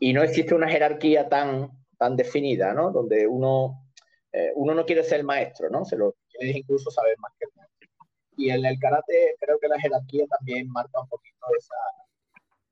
y 0.00 0.12
no 0.12 0.24
existe 0.24 0.52
una 0.52 0.68
jerarquía 0.68 1.28
tan, 1.28 1.70
tan 1.96 2.16
definida, 2.16 2.74
¿no? 2.74 2.90
Donde 2.90 3.24
uno, 3.28 3.86
eh, 4.32 4.50
uno 4.56 4.74
no 4.74 4.84
quiere 4.84 5.04
ser 5.04 5.20
el 5.20 5.26
maestro, 5.26 5.70
¿no? 5.70 5.84
Se 5.84 5.96
lo 5.96 6.16
quiere 6.28 6.58
incluso 6.58 6.90
saber 6.90 7.14
más 7.20 7.30
que 7.38 7.44
el 7.44 7.52
maestro. 7.54 7.88
Y 8.36 8.50
en 8.50 8.64
el 8.64 8.76
karate 8.80 9.36
creo 9.38 9.60
que 9.60 9.68
la 9.68 9.78
jerarquía 9.78 10.26
también 10.26 10.68
marca 10.68 11.00
un 11.00 11.08
poquito 11.08 11.46
esa, 11.56 11.76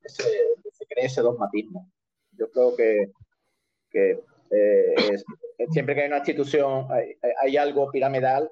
ese, 0.03 0.29
ese, 0.65 0.85
ese 0.97 1.21
dogmatismo. 1.21 1.89
Yo 2.33 2.51
creo 2.51 2.75
que, 2.75 3.13
que 3.93 4.19
eh, 4.51 5.17
siempre 5.71 5.95
que 5.95 6.01
hay 6.01 6.09
una 6.09 6.17
institución, 6.17 6.89
hay, 6.91 7.17
hay, 7.41 7.57
algo 7.57 7.93
piramidal, 7.93 8.51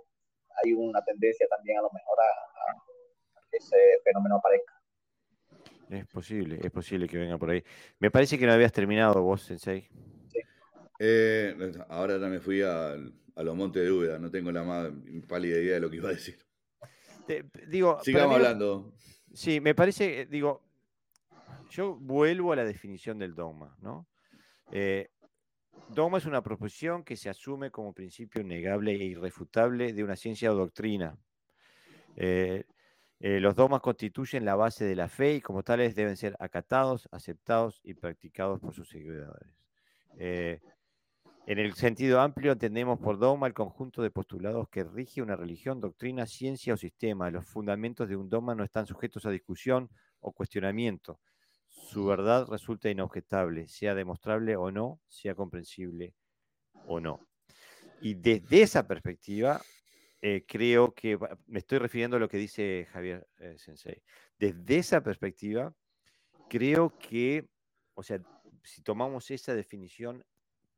hay 0.62 0.72
una 0.72 1.02
tendencia 1.04 1.46
también 1.48 1.78
a 1.78 1.82
lo 1.82 1.90
mejor 1.92 2.18
a, 2.20 3.40
a 3.40 3.44
que 3.50 3.56
ese 3.56 3.76
fenómeno 4.04 4.36
aparezca. 4.36 4.74
Es 5.90 6.06
posible, 6.06 6.58
es 6.62 6.70
posible 6.70 7.08
que 7.08 7.16
venga 7.16 7.38
por 7.38 7.50
ahí. 7.50 7.64
Me 7.98 8.10
parece 8.10 8.38
que 8.38 8.46
no 8.46 8.52
habías 8.52 8.72
terminado 8.72 9.22
vos, 9.22 9.42
Sensei. 9.42 9.88
Eh, 10.98 11.72
ahora 11.88 12.18
ya 12.18 12.26
me 12.26 12.40
fui 12.40 12.60
a, 12.60 12.96
los 13.36 13.56
Montes 13.56 13.82
de 13.82 13.90
Úbeda, 13.90 14.18
no 14.18 14.30
tengo 14.30 14.50
la 14.50 14.64
más 14.64 14.90
pálida 15.28 15.58
idea 15.58 15.74
de 15.74 15.80
lo 15.80 15.88
que 15.88 15.96
iba 15.96 16.08
a 16.08 16.12
decir. 16.12 16.38
digo, 17.68 18.00
Sigamos 18.02 18.36
hablando. 18.36 18.92
Sí, 19.32 19.60
me 19.60 19.74
parece, 19.74 20.26
digo, 20.26 20.62
yo 21.70 21.94
vuelvo 21.94 22.52
a 22.52 22.56
la 22.56 22.64
definición 22.64 23.18
del 23.18 23.34
dogma, 23.34 23.76
¿no? 23.80 24.08
Eh, 24.72 25.10
dogma 25.88 26.18
es 26.18 26.26
una 26.26 26.42
proposición 26.42 27.04
que 27.04 27.16
se 27.16 27.28
asume 27.28 27.70
como 27.70 27.92
principio 27.92 28.42
negable 28.42 28.92
e 28.92 29.04
irrefutable 29.04 29.92
de 29.92 30.04
una 30.04 30.16
ciencia 30.16 30.52
o 30.52 30.54
doctrina. 30.54 31.16
Eh, 32.16 32.64
eh, 33.20 33.40
los 33.40 33.56
dogmas 33.56 33.80
constituyen 33.80 34.44
la 34.44 34.54
base 34.54 34.84
de 34.84 34.94
la 34.94 35.08
fe 35.08 35.34
y 35.34 35.40
como 35.40 35.62
tales 35.62 35.94
deben 35.94 36.16
ser 36.16 36.36
acatados, 36.38 37.08
aceptados 37.10 37.80
y 37.82 37.94
practicados 37.94 38.60
por 38.60 38.74
sus 38.74 38.88
seguidores. 38.88 39.48
Eh, 40.18 40.60
en 41.46 41.58
el 41.58 41.74
sentido 41.74 42.20
amplio 42.20 42.52
entendemos 42.52 42.98
por 42.98 43.18
dogma 43.18 43.46
el 43.46 43.54
conjunto 43.54 44.02
de 44.02 44.10
postulados 44.10 44.68
que 44.68 44.84
rige 44.84 45.22
una 45.22 45.34
religión, 45.34 45.80
doctrina, 45.80 46.26
ciencia 46.26 46.74
o 46.74 46.76
sistema. 46.76 47.30
Los 47.30 47.46
fundamentos 47.46 48.08
de 48.08 48.16
un 48.16 48.28
dogma 48.28 48.54
no 48.54 48.64
están 48.64 48.86
sujetos 48.86 49.24
a 49.26 49.30
discusión 49.30 49.88
o 50.20 50.32
cuestionamiento. 50.32 51.18
Su 51.88 52.04
verdad 52.04 52.46
resulta 52.48 52.90
inobjetable, 52.90 53.66
sea 53.66 53.94
demostrable 53.94 54.56
o 54.56 54.70
no, 54.70 55.00
sea 55.08 55.34
comprensible 55.34 56.14
o 56.86 57.00
no. 57.00 57.26
Y 58.02 58.12
desde 58.12 58.60
esa 58.60 58.86
perspectiva, 58.86 59.62
eh, 60.20 60.44
creo 60.46 60.92
que 60.92 61.18
me 61.46 61.60
estoy 61.60 61.78
refiriendo 61.78 62.18
a 62.18 62.20
lo 62.20 62.28
que 62.28 62.36
dice 62.36 62.86
Javier 62.92 63.26
eh, 63.38 63.54
Sensei. 63.56 64.02
Desde 64.38 64.76
esa 64.76 65.02
perspectiva, 65.02 65.72
creo 66.50 66.92
que, 66.98 67.48
o 67.94 68.02
sea, 68.02 68.20
si 68.64 68.82
tomamos 68.82 69.30
esa 69.30 69.54
definición, 69.54 70.26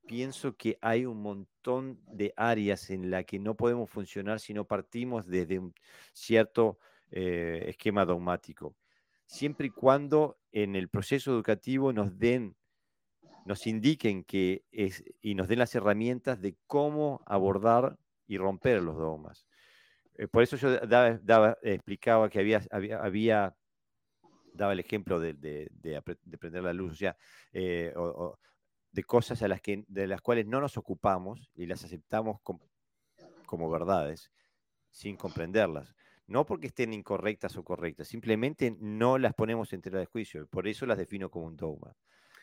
pienso 0.06 0.56
que 0.56 0.78
hay 0.80 1.06
un 1.06 1.20
montón 1.22 2.00
de 2.06 2.32
áreas 2.36 2.88
en 2.88 3.10
las 3.10 3.24
que 3.24 3.40
no 3.40 3.56
podemos 3.56 3.90
funcionar 3.90 4.38
si 4.38 4.54
no 4.54 4.64
partimos 4.64 5.26
desde 5.26 5.58
un 5.58 5.74
cierto 6.12 6.78
eh, 7.10 7.64
esquema 7.66 8.04
dogmático. 8.04 8.76
Siempre 9.30 9.68
y 9.68 9.70
cuando 9.70 10.40
en 10.50 10.74
el 10.74 10.88
proceso 10.88 11.30
educativo 11.30 11.92
nos 11.92 12.18
den 12.18 12.56
nos 13.46 13.64
indiquen 13.68 14.24
que 14.24 14.64
es, 14.72 15.04
y 15.22 15.36
nos 15.36 15.46
den 15.46 15.60
las 15.60 15.72
herramientas 15.74 16.40
de 16.40 16.56
cómo 16.66 17.22
abordar 17.26 17.96
y 18.26 18.38
romper 18.38 18.82
los 18.82 18.96
dogmas. 18.96 19.46
Eh, 20.14 20.26
por 20.26 20.42
eso 20.42 20.56
yo 20.56 20.78
daba, 20.80 21.56
explicaba 21.62 22.28
que 22.28 22.40
había, 22.40 22.60
había, 22.70 23.54
daba 24.52 24.72
el 24.72 24.80
ejemplo 24.80 25.20
de, 25.20 25.34
de, 25.34 26.02
prender 26.38 26.64
la 26.64 26.72
luz, 26.72 26.92
o 26.92 26.96
sea, 26.96 27.16
eh, 27.52 27.94
de 28.90 29.04
cosas 29.04 29.42
a 29.42 29.48
las 29.48 29.60
que, 29.60 29.84
de 29.86 30.08
las 30.08 30.20
cuales 30.20 30.44
no 30.46 30.60
nos 30.60 30.76
ocupamos 30.76 31.50
y 31.54 31.66
las 31.66 31.84
aceptamos 31.84 32.40
como 33.46 33.70
verdades 33.70 34.32
sin 34.90 35.16
comprenderlas. 35.16 35.94
No 36.30 36.46
porque 36.46 36.68
estén 36.68 36.94
incorrectas 36.94 37.56
o 37.56 37.64
correctas, 37.64 38.06
simplemente 38.06 38.76
no 38.78 39.18
las 39.18 39.34
ponemos 39.34 39.72
en 39.72 39.82
tela 39.82 39.98
de 39.98 40.06
juicio. 40.06 40.46
Por 40.46 40.68
eso 40.68 40.86
las 40.86 40.96
defino 40.96 41.28
como 41.28 41.46
un 41.46 41.56
dogma. 41.56 41.96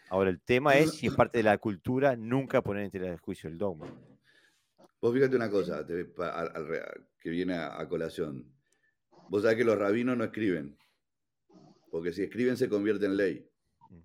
Ahora, 0.10 0.30
el 0.30 0.42
tema 0.42 0.76
es 0.76 0.96
si 0.96 1.08
es 1.08 1.16
parte 1.16 1.38
de 1.38 1.46
la 1.46 1.58
cultura 1.58 2.18
nunca 2.18 2.62
poner 2.62 2.84
en 2.84 2.92
tela 2.92 3.10
de 3.10 3.18
juicio 3.18 3.50
el 3.50 3.58
dogma. 3.58 3.88
Vos 5.00 5.14
fíjate 5.14 5.38
una 5.38 5.50
cosa 5.50 5.86
que 5.88 7.30
viene 7.30 7.56
a, 7.56 7.88
colación. 7.88 8.54
Vos 9.30 9.44
sabés 9.44 9.58
que 9.58 9.64
los 9.64 9.80
rabinos 9.80 10.18
no 10.18 10.26
escriben, 10.26 10.78
porque 11.90 12.12
si 12.12 12.24
escriben 12.24 12.58
se 12.58 12.68
convierte 12.68 13.06
en 13.06 13.16
ley. 13.16 13.50
Mm. 13.90 14.00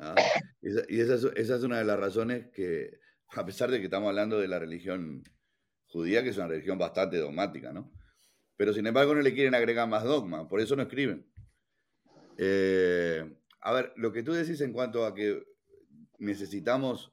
¿Ah? 0.00 0.16
Y, 0.62 0.98
esa, 0.98 1.14
es, 1.14 1.62
una 1.62 1.78
de 1.78 1.84
las 1.84 1.98
razones 1.98 2.48
que, 2.48 2.98
a 3.36 3.46
pesar 3.46 3.70
de 3.70 3.78
que 3.78 3.84
estamos 3.84 4.08
hablando 4.08 4.40
de 4.40 4.48
la 4.48 4.58
religión 4.58 5.22
judía, 5.86 6.24
que 6.24 6.30
es 6.30 6.36
una 6.38 6.48
religión 6.48 6.76
bastante 6.76 7.18
dogmática, 7.18 7.72
¿no? 7.72 7.92
Pero 8.60 8.74
sin 8.74 8.86
embargo 8.86 9.14
no 9.14 9.22
le 9.22 9.32
quieren 9.32 9.54
agregar 9.54 9.88
más 9.88 10.04
dogma, 10.04 10.46
por 10.46 10.60
eso 10.60 10.76
no 10.76 10.82
escriben. 10.82 11.26
Eh, 12.36 13.24
a 13.62 13.72
ver, 13.72 13.94
lo 13.96 14.12
que 14.12 14.22
tú 14.22 14.34
decís 14.34 14.60
en 14.60 14.74
cuanto 14.74 15.06
a 15.06 15.14
que 15.14 15.42
necesitamos 16.18 17.10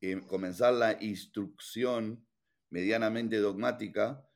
eh, 0.00 0.20
comenzar 0.26 0.74
la 0.74 1.00
instrucción 1.00 2.26
medianamente 2.70 3.36
dogmática, 3.36 4.28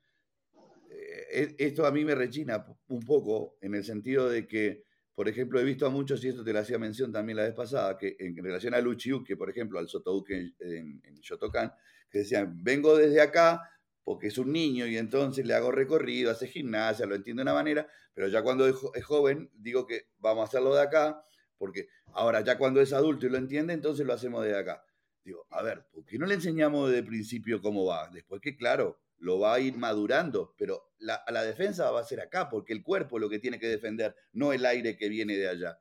eh, 0.88 1.56
esto 1.58 1.84
a 1.84 1.90
mí 1.90 2.04
me 2.04 2.14
rechina 2.14 2.64
un 2.86 3.00
poco 3.00 3.58
en 3.60 3.74
el 3.74 3.82
sentido 3.82 4.30
de 4.30 4.46
que, 4.46 4.84
por 5.16 5.28
ejemplo, 5.28 5.58
he 5.58 5.64
visto 5.64 5.84
a 5.84 5.90
muchos, 5.90 6.24
y 6.24 6.28
esto 6.28 6.44
te 6.44 6.52
lo 6.52 6.60
hacía 6.60 6.78
mención 6.78 7.10
también 7.10 7.38
la 7.38 7.42
vez 7.42 7.54
pasada, 7.54 7.98
que 7.98 8.14
en 8.20 8.36
relación 8.36 8.72
al 8.72 8.96
que 9.26 9.36
por 9.36 9.50
ejemplo, 9.50 9.80
al 9.80 9.88
Sotouke 9.88 10.52
en, 10.60 11.02
en, 11.02 11.14
Shotokan, 11.22 11.72
que 12.08 12.20
decían, 12.20 12.62
vengo 12.62 12.96
desde 12.96 13.20
acá 13.20 13.68
porque 14.04 14.28
es 14.28 14.38
un 14.38 14.52
niño 14.52 14.86
y 14.86 14.96
entonces 14.96 15.46
le 15.46 15.54
hago 15.54 15.70
recorrido, 15.70 16.30
hace 16.30 16.48
gimnasia, 16.48 17.06
lo 17.06 17.14
entiendo 17.14 17.40
de 17.40 17.44
una 17.44 17.54
manera, 17.54 17.88
pero 18.14 18.28
ya 18.28 18.42
cuando 18.42 18.66
es, 18.66 19.04
joven 19.04 19.50
digo 19.54 19.86
que 19.86 20.08
vamos 20.18 20.42
a 20.42 20.48
hacerlo 20.48 20.74
de 20.74 20.82
acá, 20.82 21.24
porque 21.58 21.88
ahora 22.12 22.40
ya 22.40 22.58
cuando 22.58 22.80
es 22.80 22.92
adulto 22.92 23.26
y 23.26 23.30
lo 23.30 23.38
entiende, 23.38 23.72
entonces 23.72 24.04
lo 24.04 24.12
hacemos 24.12 24.44
de 24.44 24.56
acá. 24.56 24.84
Digo, 25.24 25.46
a 25.50 25.62
ver, 25.62 25.86
¿por 25.92 26.04
qué 26.04 26.18
no 26.18 26.26
le 26.26 26.34
enseñamos 26.34 26.88
desde 26.88 27.00
el 27.00 27.06
principio 27.06 27.62
cómo 27.62 27.84
va? 27.84 28.08
Después 28.10 28.40
que, 28.40 28.56
claro, 28.56 29.00
lo 29.18 29.38
va 29.38 29.54
a 29.54 29.60
ir 29.60 29.78
madurando, 29.78 30.52
pero 30.58 30.90
la, 30.98 31.22
la 31.28 31.44
defensa 31.44 31.90
va 31.92 32.00
a 32.00 32.04
ser 32.04 32.20
acá, 32.20 32.48
porque 32.48 32.72
el 32.72 32.82
cuerpo 32.82 33.16
es 33.16 33.20
lo 33.20 33.30
que 33.30 33.38
tiene 33.38 33.60
que 33.60 33.68
defender, 33.68 34.16
no 34.32 34.52
el 34.52 34.66
aire 34.66 34.96
que 34.96 35.08
viene 35.08 35.36
de 35.36 35.48
allá. 35.48 35.78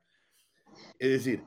Es 1.00 1.10
decir, 1.10 1.42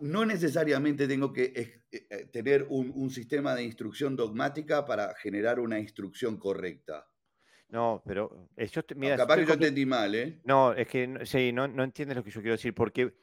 no 0.00 0.24
necesariamente 0.24 1.06
tengo 1.06 1.32
que 1.32 1.44
eh, 1.54 1.82
eh, 1.90 2.26
tener 2.32 2.66
un, 2.68 3.10
sistema 3.10 3.54
de 3.54 3.62
instrucción 3.62 4.16
dogmática 4.16 4.84
para 4.84 5.14
generar 5.14 5.60
una 5.60 5.78
instrucción 5.78 6.38
correcta. 6.38 7.06
No, 7.68 8.02
pero 8.04 8.48
eh, 8.56 8.66
yo 8.66 8.82
mira, 8.96 9.16
capaz 9.16 9.36
que 9.36 9.46
yo 9.46 9.52
entendí 9.54 9.86
mal, 9.86 10.14
¿eh? 10.14 10.40
No, 10.44 10.72
es 10.72 10.88
que 10.88 11.20
sí, 11.24 11.52
no, 11.52 11.68
no 11.68 11.84
entiendes 11.84 12.16
lo 12.16 12.24
que 12.24 12.30
yo 12.30 12.40
quiero 12.40 12.56
decir, 12.56 12.74
porque 12.74 13.14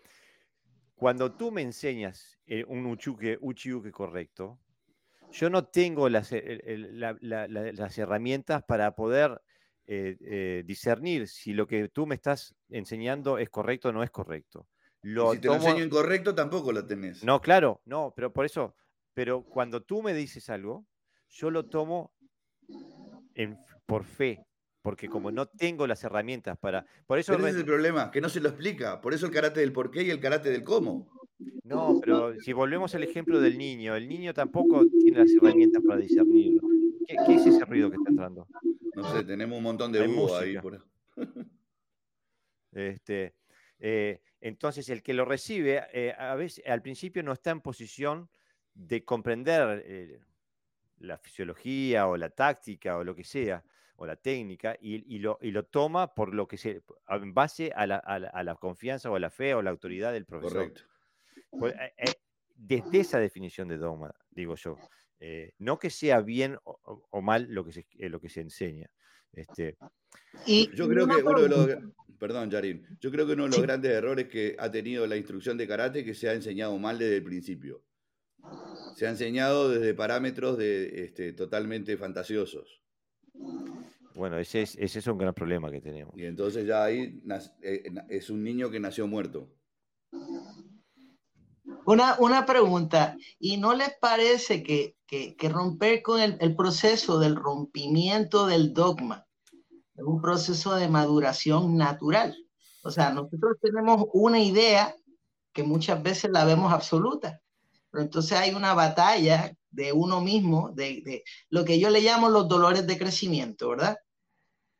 cuando 0.95 1.35
tú 1.35 1.51
me 1.51 1.61
enseñas 1.61 2.39
un 2.67 2.85
uchuque, 2.85 3.37
uchiuque 3.41 3.91
correcto, 3.91 4.59
yo 5.31 5.49
no 5.49 5.65
tengo 5.65 6.07
las, 6.07 6.31
las 7.21 7.97
herramientas 7.97 8.63
para 8.63 8.95
poder 8.95 9.41
discernir 9.85 11.27
si 11.27 11.53
lo 11.53 11.67
que 11.67 11.89
tú 11.89 12.07
me 12.07 12.15
estás 12.15 12.55
enseñando 12.69 13.37
es 13.37 13.49
correcto 13.49 13.89
o 13.89 13.91
no 13.91 14.03
es 14.03 14.11
correcto 14.11 14.67
si 15.01 15.39
te 15.39 15.47
lo 15.47 15.55
enseño 15.55 15.83
incorrecto, 15.83 16.35
tampoco 16.35 16.71
lo 16.71 16.85
tenés. 16.85 17.23
No, 17.23 17.41
claro, 17.41 17.81
no, 17.85 18.13
pero 18.15 18.33
por 18.33 18.45
eso, 18.45 18.75
pero 19.13 19.43
cuando 19.43 19.81
tú 19.81 20.01
me 20.01 20.13
dices 20.13 20.49
algo, 20.49 20.85
yo 21.29 21.51
lo 21.51 21.65
tomo 21.65 22.13
por 23.85 24.03
fe, 24.03 24.45
porque 24.81 25.07
como 25.07 25.31
no 25.31 25.45
tengo 25.47 25.87
las 25.87 26.03
herramientas 26.03 26.57
para... 26.57 26.85
Por 27.05 27.19
eso 27.19 27.33
ese 27.33 27.49
es 27.49 27.55
el 27.55 27.65
problema, 27.65 28.11
que 28.11 28.21
no 28.21 28.29
se 28.29 28.39
lo 28.39 28.49
explica, 28.49 28.99
por 29.01 29.13
eso 29.13 29.25
el 29.25 29.31
carácter 29.31 29.61
del 29.61 29.73
por 29.73 29.91
qué 29.91 30.03
y 30.03 30.09
el 30.09 30.19
carácter 30.19 30.51
del 30.51 30.63
cómo. 30.63 31.09
No, 31.63 31.99
pero 32.01 32.39
si 32.39 32.53
volvemos 32.53 32.95
al 32.95 33.03
ejemplo 33.03 33.39
del 33.39 33.57
niño, 33.57 33.95
el 33.95 34.07
niño 34.07 34.33
tampoco 34.33 34.85
tiene 34.87 35.19
las 35.19 35.31
herramientas 35.33 35.83
para 35.85 35.99
discernirlo. 35.99 36.61
¿Qué, 37.05 37.35
es 37.35 37.45
ese 37.45 37.63
ruido 37.65 37.89
que 37.89 37.97
está 37.97 38.09
entrando? 38.09 38.47
No 38.95 39.03
sé, 39.11 39.23
tenemos 39.23 39.57
un 39.57 39.63
montón 39.63 39.91
de 39.91 40.07
búho 40.07 40.35
ahí. 40.35 40.57
Por... 40.57 40.83
este, 42.71 43.35
eh, 43.79 44.21
entonces, 44.41 44.89
el 44.89 45.01
que 45.01 45.13
lo 45.13 45.25
recibe, 45.25 45.83
eh, 45.93 46.13
a 46.17 46.35
veces, 46.35 46.65
al 46.67 46.81
principio 46.81 47.23
no 47.23 47.33
está 47.33 47.51
en 47.51 47.61
posición 47.61 48.29
de 48.73 49.03
comprender 49.03 49.83
eh, 49.85 50.19
la 50.99 51.17
fisiología 51.17 52.07
o 52.07 52.17
la 52.17 52.29
táctica 52.29 52.97
o 52.97 53.03
lo 53.03 53.15
que 53.15 53.23
sea, 53.23 53.63
o 53.95 54.05
la 54.05 54.15
técnica, 54.15 54.77
y, 54.79 55.17
lo, 55.17 55.37
toma 55.65 56.13
por 56.13 56.35
lo 56.35 56.47
que 56.47 56.57
se, 56.57 56.83
en 57.09 57.33
base 57.33 57.71
a 57.75 57.87
la, 57.87 58.57
confianza 58.59 59.09
o 59.09 59.15
a 59.15 59.19
la 59.19 59.31
fe 59.31 59.55
o 59.55 59.63
la 59.63 59.71
autoridad 59.71 60.13
del 60.13 60.25
profesor. 60.25 60.71
Correcto. 60.71 60.83
Pues, 61.49 61.73
desde 62.55 62.99
esa 62.99 63.19
definición 63.19 63.67
de 63.67 63.77
dogma, 63.77 64.13
digo 64.29 64.53
yo, 64.53 64.77
no 65.57 65.79
que 65.79 65.89
sea 65.89 66.21
bien 66.21 66.59
o, 66.63 67.21
mal 67.23 67.47
lo 67.49 67.65
que 67.65 67.71
se, 67.71 67.87
lo 67.97 68.21
que 68.21 68.29
se 68.29 68.41
enseña. 68.41 68.91
Este, 69.33 69.77
y 70.45 70.73
yo 70.75 70.87
creo 70.87 71.07
que 71.07 71.21
uno 71.23 71.41
de 71.41 71.49
los 71.49 71.67
perdón, 72.17 72.49
Yarin. 72.49 72.85
Yo 72.99 73.11
creo 73.11 73.25
que 73.25 73.33
uno 73.33 73.43
de 73.43 73.49
los 73.49 73.61
grandes 73.61 73.91
errores 73.91 74.27
que 74.27 74.55
ha 74.59 74.71
tenido 74.71 75.05
la 75.07 75.17
instrucción 75.17 75.57
de 75.57 75.67
karate 75.67 75.99
es 75.99 76.05
que 76.05 76.13
se 76.13 76.29
ha 76.29 76.33
enseñado 76.33 76.77
mal 76.77 76.97
desde 76.97 77.17
el 77.17 77.23
principio. 77.23 77.83
Se 78.95 79.05
ha 79.05 79.09
enseñado 79.09 79.69
desde 79.69 79.93
parámetros 79.93 80.57
de, 80.57 81.03
este, 81.03 81.33
totalmente 81.33 81.97
fantasiosos. 81.97 82.81
Bueno, 84.15 84.39
ese 84.39 84.63
es, 84.63 84.75
ese 84.79 84.99
es 84.99 85.07
un 85.07 85.17
gran 85.17 85.33
problema 85.33 85.69
que 85.69 85.81
tenemos. 85.81 86.17
Y 86.17 86.25
entonces 86.25 86.65
ya 86.65 86.83
ahí 86.83 87.21
eh, 87.61 87.83
es 88.09 88.29
un 88.29 88.43
niño 88.43 88.71
que 88.71 88.79
nació 88.79 89.05
muerto. 89.05 89.53
Una, 91.87 92.17
una 92.19 92.45
pregunta, 92.45 93.15
¿y 93.39 93.55
no 93.55 93.73
les 93.73 93.97
parece 93.97 94.61
que, 94.61 94.97
romper 95.47 96.01
con 96.01 96.19
el, 96.19 96.37
el, 96.41 96.53
proceso 96.53 97.17
del 97.17 97.37
rompimiento 97.37 98.45
del 98.45 98.73
dogma 98.73 99.25
es 99.95 100.03
un 100.03 100.21
proceso 100.21 100.75
de 100.75 100.89
maduración 100.89 101.77
natural. 101.77 102.35
O 102.83 102.91
sea, 102.91 103.11
nosotros 103.11 103.55
tenemos 103.61 104.03
una 104.11 104.37
idea 104.37 104.93
que 105.53 105.63
muchas 105.63 106.03
veces 106.03 106.29
la 106.29 106.43
vemos 106.43 106.73
absoluta, 106.73 107.39
pero 107.89 108.03
entonces 108.03 108.37
hay 108.37 108.53
una 108.53 108.73
batalla 108.73 109.55
de 109.71 109.93
uno 109.93 110.19
mismo, 110.19 110.71
de, 110.73 111.01
de 111.05 111.23
lo 111.49 111.63
que 111.63 111.79
yo 111.79 111.89
le 111.89 112.01
llamo 112.01 112.27
los 112.27 112.49
dolores 112.49 112.85
de 112.85 112.97
crecimiento, 112.97 113.69
¿verdad? 113.69 113.95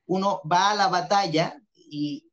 Uno 0.07 0.41
va 0.43 0.71
a 0.71 0.75
la 0.75 0.89
batalla 0.89 1.55
y 1.73 2.26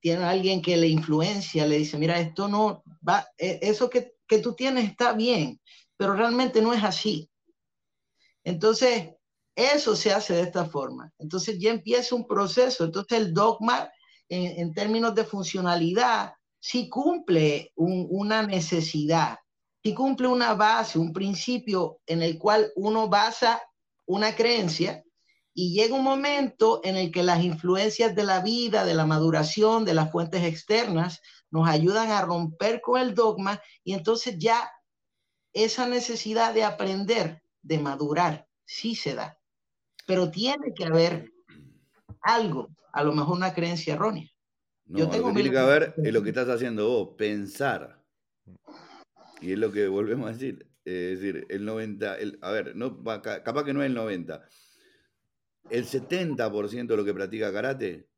tiene 0.00 0.24
alguien 0.24 0.62
que 0.62 0.76
le 0.76 0.88
influencia, 0.88 1.66
le 1.66 1.78
dice, 1.78 1.98
mira, 1.98 2.18
esto 2.18 2.48
no 2.48 2.82
va, 3.06 3.26
e, 3.36 3.58
eso 3.62 3.88
que, 3.90 4.14
que 4.26 4.38
tú 4.38 4.54
tienes 4.54 4.88
está 4.88 5.12
bien, 5.12 5.60
pero 5.96 6.14
realmente 6.14 6.62
no 6.62 6.72
es 6.72 6.82
así. 6.82 7.30
Entonces, 8.42 9.10
eso 9.60 9.94
se 9.94 10.12
hace 10.12 10.34
de 10.34 10.42
esta 10.42 10.64
forma. 10.64 11.12
Entonces 11.18 11.58
ya 11.58 11.70
empieza 11.70 12.14
un 12.14 12.26
proceso. 12.26 12.84
Entonces 12.84 13.18
el 13.18 13.34
dogma, 13.34 13.90
en, 14.28 14.72
términos 14.72 15.14
de 15.14 15.24
funcionalidad, 15.24 16.32
sí 16.58 16.88
cumple 16.88 17.72
una 17.76 18.42
necesidad, 18.42 19.38
sí 19.82 19.92
cumple 19.92 20.28
una 20.28 20.54
base, 20.54 20.98
un 20.98 21.12
principio 21.12 21.98
en 22.06 22.22
el 22.22 22.38
cual 22.38 22.72
uno 22.76 23.08
basa 23.08 23.60
una 24.06 24.34
creencia 24.34 25.02
y 25.54 25.74
llega 25.74 25.94
un 25.94 26.04
momento 26.04 26.80
en 26.84 26.96
el 26.96 27.10
que 27.10 27.22
las 27.22 27.42
influencias 27.42 28.14
de 28.14 28.24
la 28.24 28.40
vida, 28.40 28.84
de 28.84 28.94
la 28.94 29.06
maduración, 29.06 29.84
de 29.84 29.94
las 29.94 30.10
fuentes 30.10 30.44
externas, 30.44 31.20
nos 31.50 31.68
ayudan 31.68 32.10
a 32.10 32.22
romper 32.22 32.80
con 32.80 33.00
el 33.00 33.14
dogma 33.14 33.60
y 33.82 33.94
entonces 33.94 34.36
ya 34.38 34.70
esa 35.52 35.88
necesidad 35.88 36.54
de 36.54 36.64
aprender, 36.64 37.42
de 37.62 37.78
madurar, 37.78 38.46
sí 38.64 38.94
se 38.94 39.14
da 39.14 39.40
pero 40.10 40.28
tiene 40.28 40.74
que 40.74 40.84
haber 40.84 41.32
algo, 42.22 42.68
a 42.92 43.04
lo 43.04 43.12
mejor 43.12 43.36
una 43.36 43.54
creencia 43.54 43.94
errónea. 43.94 44.28
No, 44.86 45.04
lo 45.04 45.08
que 45.08 45.20
tiene 45.20 45.50
que 45.52 45.58
haber 45.58 45.94
es 46.02 46.12
lo 46.12 46.20
que 46.24 46.30
estás 46.30 46.48
haciendo 46.48 46.88
vos, 46.88 47.10
pensar. 47.16 48.02
Y 49.40 49.52
es 49.52 49.58
lo 49.60 49.70
que 49.70 49.86
volvemos 49.86 50.28
a 50.28 50.32
decir. 50.32 50.68
Es 50.84 51.20
decir, 51.20 51.46
el 51.48 51.64
90, 51.64 52.16
a 52.40 52.50
ver, 52.50 52.74
no, 52.74 53.04
capaz 53.04 53.64
que 53.64 53.72
no 53.72 53.84
es 53.84 53.86
el 53.86 53.94
90. 53.94 54.48
El 55.70 55.84
70% 55.84 56.86
de 56.86 56.96
lo 56.96 57.04
que 57.04 57.14
practica 57.14 57.52
karate 57.52 58.08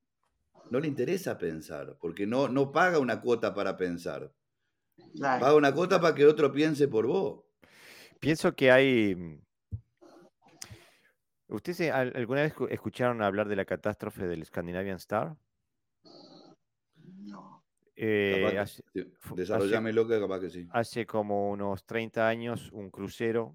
no 0.70 0.80
le 0.80 0.88
interesa 0.88 1.36
pensar, 1.36 1.96
porque 2.00 2.26
no, 2.26 2.48
no 2.48 2.72
paga 2.72 2.98
una 2.98 3.20
cuota 3.20 3.52
para 3.52 3.76
pensar. 3.76 4.32
Paga 5.20 5.54
una 5.54 5.72
cuota 5.74 6.00
para 6.00 6.14
que 6.14 6.26
otro 6.26 6.50
piense 6.50 6.88
por 6.88 7.06
vos. 7.06 7.44
Pienso 8.18 8.54
que 8.54 8.70
hay. 8.70 9.14
Mm, 9.14 9.42
¿Ustedes 11.48 11.92
alguna 11.92 12.42
vez 12.42 12.54
escucharon 12.70 13.20
hablar 13.20 13.48
de 13.48 13.56
la 13.56 13.66
catástrofe 13.66 14.26
del 14.26 14.44
Scandinavian 14.46 14.96
Star? 14.96 15.36
No. 16.94 17.62
Eh, 17.94 18.56
hace, 18.58 18.82
Desarrollámelo 19.34 20.08
que 20.08 20.18
capaz 20.18 20.40
que 20.40 20.48
sí. 20.48 20.66
Hace 20.70 21.04
como 21.04 21.50
unos 21.50 21.84
30 21.84 22.26
años 22.26 22.70
un 22.72 22.90
crucero 22.90 23.54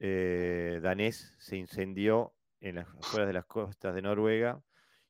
eh, 0.00 0.80
danés 0.82 1.34
se 1.38 1.56
incendió 1.56 2.34
en 2.60 2.76
las 2.76 2.88
afueras 2.88 3.26
de 3.26 3.32
las 3.32 3.46
costas 3.46 3.94
de 3.94 4.02
Noruega 4.02 4.60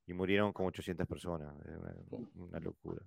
y 0.06 0.12
murieron 0.14 0.52
como 0.52 0.68
800 0.68 1.06
personas. 1.06 1.54
Una 2.34 2.58
locura. 2.60 3.02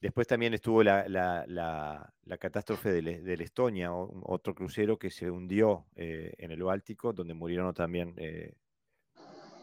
Después 0.00 0.26
también 0.26 0.52
estuvo 0.54 0.82
la, 0.82 2.12
catástrofe 2.38 2.92
del, 2.92 3.40
Estonia, 3.40 3.92
otro 3.92 4.54
crucero 4.54 4.98
que 4.98 5.10
se 5.10 5.30
hundió 5.30 5.86
eh, 5.96 6.34
en 6.38 6.50
el 6.50 6.62
Báltico, 6.62 7.12
donde 7.12 7.34
murieron 7.34 7.72
también 7.72 8.14
eh, 8.18 8.54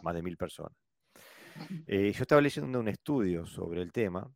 más 0.01 0.15
de 0.15 0.23
mil 0.23 0.35
personas. 0.35 0.73
Eh, 1.85 2.11
yo 2.11 2.23
estaba 2.23 2.41
leyendo 2.41 2.79
un 2.79 2.87
estudio 2.87 3.45
sobre 3.45 3.83
el 3.83 3.91
tema 3.91 4.27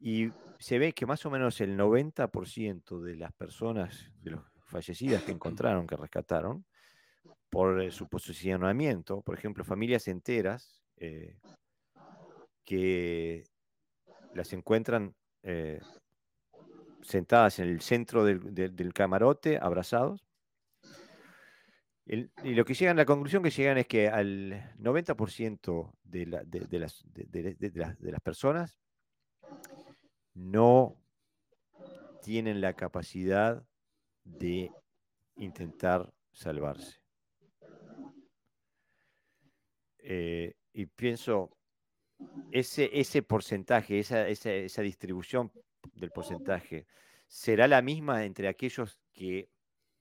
y 0.00 0.28
se 0.58 0.78
ve 0.78 0.92
que 0.92 1.06
más 1.06 1.24
o 1.24 1.30
menos 1.30 1.60
el 1.60 1.78
90% 1.78 3.00
de 3.00 3.16
las 3.16 3.32
personas, 3.32 4.12
de 4.20 4.32
los 4.32 4.42
fallecidas 4.66 5.22
que 5.22 5.32
encontraron, 5.32 5.86
que 5.86 5.96
rescataron, 5.96 6.64
por 7.48 7.90
su 7.92 8.08
posicionamiento, 8.08 9.22
por 9.22 9.36
ejemplo, 9.36 9.64
familias 9.64 10.08
enteras 10.08 10.80
que 12.64 13.44
las 14.34 14.52
encuentran 14.52 15.14
eh, 15.42 15.80
sentadas 17.02 17.58
en 17.58 17.68
el 17.68 17.80
centro 17.80 18.24
del, 18.24 18.92
camarote, 18.94 19.58
abrazados. 19.58 20.24
y 22.06 22.54
lo 22.54 22.64
que 22.64 22.74
llegan, 22.74 22.96
la 22.96 23.04
conclusión 23.04 23.42
que 23.42 23.50
llegan 23.50 23.78
es 23.78 23.86
que 23.86 24.08
al 24.08 24.74
90% 24.78 25.92
de, 26.04 26.26
de 26.48 28.10
las 28.12 28.20
personas 28.20 28.78
no 30.34 30.96
tienen 32.22 32.60
la 32.60 32.74
capacidad 32.74 33.64
de 34.24 34.70
intentar 35.36 36.12
salvarse. 36.32 36.99
Eh, 40.02 40.54
y 40.72 40.86
pienso, 40.86 41.50
ese, 42.52 42.90
ese 42.92 43.22
porcentaje, 43.22 43.98
esa, 43.98 44.28
esa, 44.28 44.82
distribución 44.82 45.52
del 45.94 46.10
porcentaje, 46.10 46.86
¿será 47.26 47.68
la 47.68 47.82
misma 47.82 48.24
entre 48.24 48.48
aquellos 48.48 48.98
que, 49.12 49.48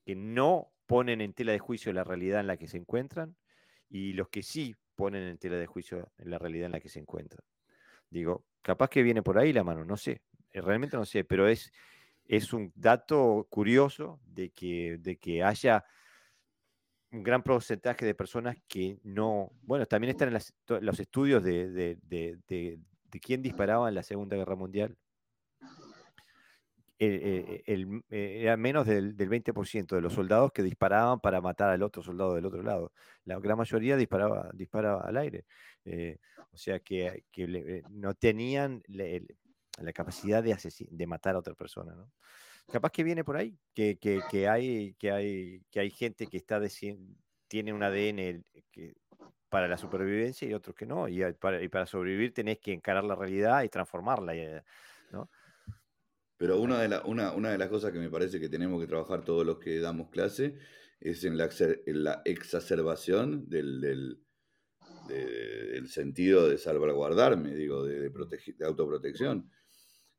que, 0.06 0.16
no 0.16 0.72
ponen 0.86 1.22
en 1.22 1.34
tela 1.34 1.52
de 1.52 1.60
juicio 1.60 1.94
la 1.94 2.04
realidad 2.04 2.40
en 2.40 2.48
la 2.48 2.58
que 2.58 2.68
se 2.68 2.78
encuentran 2.78 3.36
y 3.90 4.14
los 4.14 4.30
que 4.30 4.44
sí 4.44 4.76
ponen 4.96 5.24
en 5.24 5.38
tela 5.38 5.58
de 5.58 5.68
juicio 5.68 6.12
la 6.18 6.38
realidad 6.40 6.68
en 6.68 6.72
la 6.74 6.80
que 6.80 6.90
se 6.90 7.00
encuentran? 7.00 7.44
Digo, 8.10 8.46
capaz 8.62 8.90
que 8.90 9.04
viene 9.04 9.22
por 9.22 9.38
ahí 9.38 9.54
la 9.54 9.64
mano, 9.64 9.86
no 9.86 9.98
sé, 9.98 10.22
eh, 10.52 10.62
realmente 10.62 10.98
no 10.98 11.06
sé, 11.06 11.24
pero 11.24 11.48
es, 11.48 11.72
es 12.26 12.54
un 12.54 12.72
dato 12.76 13.48
curioso 13.50 14.20
de 14.26 14.50
que, 14.50 14.98
de 15.00 15.18
que 15.18 15.44
haya 15.44 15.86
un 17.12 17.24
gran 17.24 17.44
porcentaje 17.44 18.06
de 18.06 18.14
personas 18.14 18.58
que 18.68 19.00
no, 19.04 19.52
bueno, 19.64 19.86
también 19.86 20.12
están 20.12 20.30
en 20.30 20.86
los 20.86 21.00
estudios 21.00 21.44
de, 21.44 21.98
de, 22.02 22.80
quién 23.22 23.42
disparaba 23.42 23.90
en 23.90 23.96
la 23.96 24.04
Segunda 24.04 24.38
Guerra 24.38 24.56
Mundial. 24.56 24.96
Eh, 27.02 27.64
eh, 27.66 28.42
era 28.42 28.58
menos 28.58 28.86
del, 28.86 29.16
20% 29.16 29.96
de 29.96 30.02
los 30.02 30.14
soldados 30.14 30.52
que 30.52 30.62
disparaban 30.62 31.22
para 31.22 31.40
matar 31.40 31.70
al 31.70 31.82
otro 31.82 32.04
soldado 32.04 32.36
del 32.36 32.46
otro 32.46 32.62
lado. 32.62 32.92
La 33.24 33.40
gran 33.40 33.58
mayoría 33.58 33.96
disparaba, 33.96 34.50
disparaba 34.54 35.02
al 35.02 35.18
aire. 35.18 35.46
Eh, 35.86 36.18
o 36.52 36.58
sea 36.58 36.80
que, 36.80 37.24
no 37.90 38.14
tenían 38.16 38.84
la, 38.88 39.94
capacidad 39.94 40.44
de, 40.44 40.58
de 40.92 41.08
matar 41.08 41.36
a 41.36 41.40
otra 41.40 41.56
persona. 41.56 41.96
¿no? 41.96 42.12
Capaz 42.72 42.92
que 42.92 43.04
viene 43.04 43.24
por 43.24 43.38
ahí, 43.38 43.58
que, 43.74 43.98
hay, 44.50 44.94
que, 44.96 45.12
hay, 45.12 45.62
que 45.70 45.80
hay 45.80 45.90
gente 45.90 46.28
que 46.28 46.38
está 46.38 46.62
tiene 47.48 47.74
un 47.74 47.84
ADN 47.84 48.46
que, 48.72 48.94
para 49.50 49.68
la 49.68 49.78
supervivencia 49.78 50.48
y 50.48 50.54
otros 50.54 50.76
que 50.76 50.86
no, 50.86 51.08
y 51.08 51.22
para, 51.34 51.62
y 51.62 51.68
para, 51.68 51.86
sobrevivir 51.86 52.34
tenés 52.34 52.60
que 52.60 52.72
encarar 52.72 53.04
la 53.04 53.16
realidad 53.16 53.64
y 53.64 53.70
transformarla, 53.70 54.36
eh, 54.36 54.64
¿no? 55.12 55.30
Pero 56.38 56.62
una 56.62 56.80
de, 56.80 57.02
una, 57.04 57.34
una 57.34 57.52
de 57.52 57.58
las 57.58 57.68
cosas 57.68 57.92
que 57.92 58.00
me 58.00 58.10
parece 58.10 58.40
que 58.40 58.48
tenemos 58.48 58.80
que 58.80 58.88
trabajar 58.88 59.26
todos 59.26 59.46
los 59.46 59.60
que 59.60 59.80
damos 59.80 60.10
clase 60.10 60.58
es 61.02 61.26
en 61.26 61.38
la, 61.38 61.50
la 61.88 62.22
exacerbación 62.24 63.50
del, 63.50 63.82
del, 63.82 64.24
sentido 65.88 66.48
de 66.48 66.58
salvaguardarme, 66.58 67.56
digo, 67.56 67.84
de, 67.84 68.10
de 68.10 68.66
autoprotección 68.66 69.50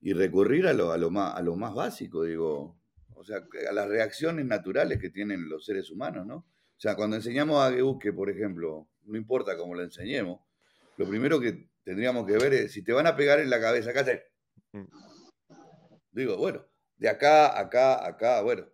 y 0.01 0.13
recurrir 0.13 0.67
a 0.67 0.73
lo, 0.73 0.93
a 0.93 0.99
lo, 0.99 1.11
más, 1.11 1.35
a 1.37 1.43
lo 1.43 1.57
más 1.57 1.75
básico, 1.75 2.25
digo, 2.25 2.79
o 3.15 3.25
sea, 3.25 3.45
a 3.69 3.73
las 3.73 3.89
reacciones 3.89 4.47
naturales 4.47 4.99
que 4.99 5.11
tienen 5.11 5.49
los 5.49 5.65
seres 5.65 5.91
humanos, 5.91 6.27
¿no? 6.27 6.37
O 6.37 6.81
sea, 6.81 6.97
cuando 6.97 7.17
enseñamos 7.17 7.63
a 7.63 7.75
que, 8.01 8.13
por 8.13 8.31
ejemplo, 8.31 8.89
no 9.03 9.19
importa 9.19 9.57
cómo 9.57 9.75
lo 9.75 9.83
enseñemos, 9.83 10.41
lo 10.97 11.07
primero 11.07 11.39
que 11.39 11.69
tendríamos 11.85 12.27
que 12.27 12.39
ver 12.39 12.55
es 12.55 12.73
si 12.73 12.83
te 12.83 12.93
van 12.93 13.07
a 13.07 13.17
pegar 13.17 13.41
en 13.41 13.51
la 13.51 13.61
cabeza, 13.61 13.91
acá 13.91 14.05
te... 14.05 14.25
Mm. 14.73 14.87
Digo, 16.13 16.37
bueno, 16.39 16.67
de 16.97 17.09
acá, 17.09 17.59
acá, 17.59 18.07
acá, 18.07 18.41
bueno, 18.43 18.67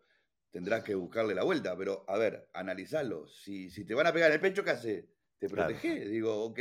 tendrás 0.50 0.82
que 0.82 0.94
buscarle 0.94 1.34
la 1.34 1.42
vuelta, 1.42 1.76
pero 1.76 2.04
a 2.08 2.16
ver, 2.16 2.48
analizarlo. 2.52 3.26
Si, 3.28 3.70
si 3.70 3.84
te 3.84 3.94
van 3.94 4.06
a 4.06 4.12
pegar 4.12 4.30
en 4.30 4.34
el 4.34 4.40
pecho, 4.40 4.64
¿qué 4.64 4.70
hace? 4.70 5.08
Te 5.38 5.48
protege. 5.48 6.08
Digo, 6.08 6.44
ok. 6.44 6.60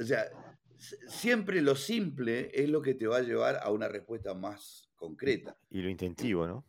O 0.00 0.04
sea, 0.04 0.30
siempre 0.78 1.60
lo 1.60 1.74
simple 1.76 2.50
es 2.54 2.68
lo 2.68 2.80
que 2.82 2.94
te 2.94 3.06
va 3.06 3.18
a 3.18 3.22
llevar 3.22 3.58
a 3.62 3.70
una 3.70 3.88
respuesta 3.88 4.34
más 4.34 4.88
concreta. 4.96 5.56
Y 5.70 5.82
lo 5.82 5.88
instintivo, 5.88 6.46
¿no? 6.46 6.64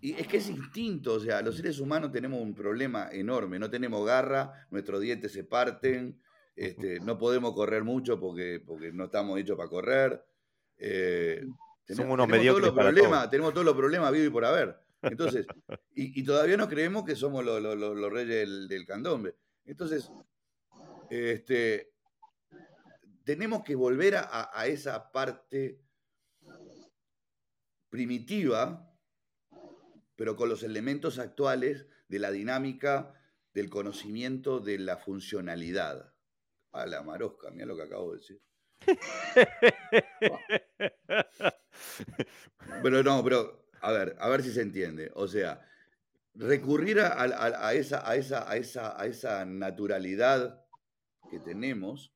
Y 0.00 0.12
es 0.12 0.28
que 0.28 0.36
es 0.36 0.48
instinto, 0.48 1.14
o 1.14 1.20
sea, 1.20 1.42
los 1.42 1.56
seres 1.56 1.80
humanos 1.80 2.12
tenemos 2.12 2.40
un 2.40 2.54
problema 2.54 3.08
enorme, 3.10 3.58
no 3.58 3.68
tenemos 3.68 4.06
garra, 4.06 4.66
nuestros 4.70 5.00
dientes 5.00 5.32
se 5.32 5.42
parten, 5.42 6.20
este, 6.54 7.00
no 7.00 7.18
podemos 7.18 7.52
correr 7.52 7.82
mucho 7.82 8.20
porque, 8.20 8.62
porque 8.64 8.92
no 8.92 9.06
estamos 9.06 9.38
hechos 9.40 9.56
para 9.56 9.68
correr. 9.68 10.24
Eh, 10.76 11.44
tenemos, 11.84 12.14
unos 12.14 12.28
todos 12.28 12.60
los 12.60 12.72
problemas, 12.72 13.30
tenemos 13.30 13.52
todos 13.52 13.66
los 13.66 13.74
problemas 13.74 14.12
vivo 14.12 14.26
y 14.26 14.30
por 14.30 14.44
haber. 14.44 14.76
Entonces, 15.02 15.46
y, 15.94 16.22
todavía 16.22 16.56
no 16.56 16.68
creemos 16.68 17.04
que 17.04 17.16
somos 17.16 17.44
los, 17.44 18.12
reyes 18.12 18.28
del, 18.28 18.68
del, 18.68 18.86
candombe. 18.86 19.34
Entonces, 19.64 20.12
este, 21.10 21.90
tenemos 23.28 23.62
que 23.62 23.74
volver 23.74 24.16
a, 24.16 24.66
esa 24.68 25.12
parte 25.12 25.84
primitiva, 27.90 28.90
pero 30.16 30.34
con 30.34 30.48
los 30.48 30.62
elementos 30.62 31.18
actuales 31.18 31.84
de 32.08 32.20
la 32.20 32.30
dinámica 32.30 33.12
del 33.52 33.68
conocimiento 33.68 34.60
de 34.60 34.78
la 34.78 34.96
funcionalidad. 34.96 36.14
A 36.72 36.86
la 36.86 37.02
marosca, 37.02 37.50
mira 37.50 37.66
lo 37.66 37.76
que 37.76 37.82
acabo 37.82 38.12
de 38.12 38.18
decir. 38.18 38.40
pero 42.82 43.02
no, 43.02 43.22
pero 43.22 43.68
a 43.82 43.92
ver, 43.92 44.16
a 44.20 44.30
ver 44.30 44.42
si 44.42 44.52
se 44.52 44.62
entiende. 44.62 45.12
O 45.14 45.28
sea, 45.28 45.68
recurrir 46.32 47.00
a, 47.00 47.74
esa, 47.74 48.08
a, 48.08 48.16
esa, 48.16 48.50
a, 48.50 48.56
esa, 48.56 48.98
a 48.98 49.04
esa 49.04 49.44
naturalidad 49.44 50.64
que 51.30 51.40
tenemos 51.40 52.14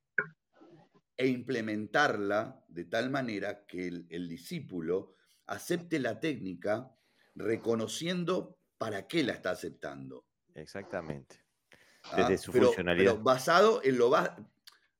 e 1.22 1.28
implementarla 1.28 2.64
de 2.66 2.84
tal 2.86 3.08
manera 3.08 3.64
que 3.64 3.86
el, 3.86 4.28
discípulo 4.28 5.14
acepte 5.46 6.00
la 6.00 6.18
técnica 6.18 6.90
reconociendo 7.36 8.58
para 8.76 9.06
qué 9.06 9.22
la 9.22 9.34
está 9.34 9.52
aceptando. 9.52 10.26
Exactamente. 10.52 11.44
Ah, 12.02 12.16
Desde 12.16 12.38
su 12.38 12.52
funcionalidad. 12.52 13.18
basado 13.18 13.80
en 13.84 13.98
lo 13.98 14.10
va, 14.10 14.36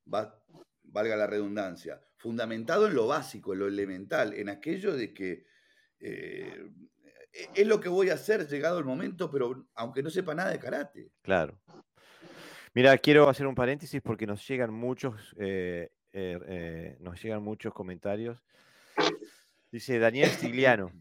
valga 0.05 1.17
la 1.17 1.27
redundancia, 1.27 2.01
fundamentado 2.15 2.87
en 2.87 2.95
lo 2.95 3.07
básico, 3.07 3.51
en 3.51 3.59
lo 3.59 3.67
elemental, 3.67 4.33
en 4.33 4.47
aquello 4.47 4.95
de 4.95 5.13
que 5.13 5.45
eh, 5.99 6.71
es 7.53 7.67
lo 7.67 7.81
que 7.81 7.89
voy 7.89 8.11
a 8.11 8.13
hacer 8.13 8.47
llegado 8.47 8.79
el 8.79 8.85
momento, 8.85 9.29
pero 9.29 9.67
aunque 9.75 10.01
no 10.01 10.09
sepa 10.09 10.33
nada 10.33 10.51
de 10.51 10.59
karate. 10.59 11.11
Claro. 11.21 11.59
Mira, 12.73 12.97
quiero 12.97 13.27
hacer 13.27 13.45
un 13.45 13.55
paréntesis 13.55 14.01
porque 14.01 14.25
nos 14.25 14.47
llegan 14.47 14.73
muchos 14.73 15.35
eh, 15.37 15.91
eh, 16.13 16.39
eh, 16.47 16.97
nos 16.99 17.21
llegan 17.21 17.43
muchos 17.43 17.73
comentarios. 17.73 18.39
Dice 19.71 19.99
Daniel 19.99 20.29
Stigliano, 20.29 20.91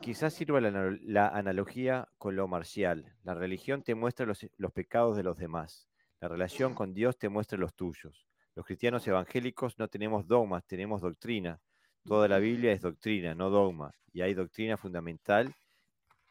quizás 0.00 0.34
sirva 0.34 0.60
la, 0.60 1.28
analogía 1.28 2.08
con 2.18 2.34
lo 2.34 2.48
marcial. 2.48 3.14
La 3.22 3.34
religión 3.34 3.82
te 3.82 3.94
muestra 3.94 4.26
los, 4.26 4.46
los, 4.56 4.72
pecados 4.72 5.16
de 5.16 5.22
los 5.22 5.36
demás. 5.36 5.86
La 6.20 6.28
relación 6.28 6.74
con 6.74 6.94
Dios 6.94 7.18
te 7.18 7.28
muestra 7.28 7.58
los 7.58 7.74
tuyos. 7.74 8.26
Los 8.54 8.66
cristianos 8.66 9.06
evangélicos 9.06 9.78
no 9.78 9.88
tenemos 9.88 10.26
dogmas, 10.26 10.66
tenemos 10.66 11.02
doctrina. 11.02 11.60
Toda 12.04 12.26
la 12.26 12.38
Biblia 12.38 12.72
es 12.72 12.80
doctrina, 12.80 13.34
no 13.34 13.50
dogma. 13.50 13.92
Y 14.12 14.22
hay 14.22 14.34
doctrina 14.34 14.76
fundamental 14.76 15.54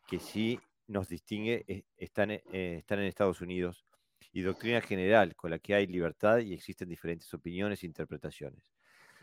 que 0.07 0.19
sí 0.19 0.60
nos 0.88 1.07
distingue, 1.07 1.64
eh, 1.68 1.84
están, 1.98 2.31
eh, 2.31 2.41
están 2.52 2.99
en 2.99 3.06
Estados 3.06 3.41
Unidos, 3.41 3.86
y 4.31 4.41
doctrina 4.41 4.81
general 4.81 5.35
con 5.35 5.51
la 5.51 5.60
que 5.60 5.76
hay 5.76 5.88
libertad 5.88 6.39
y 6.39 6.53
existen 6.53 6.89
diferentes 6.89 7.34
opiniones 7.34 7.84
e 7.84 7.88
interpretaciones. 7.88 8.72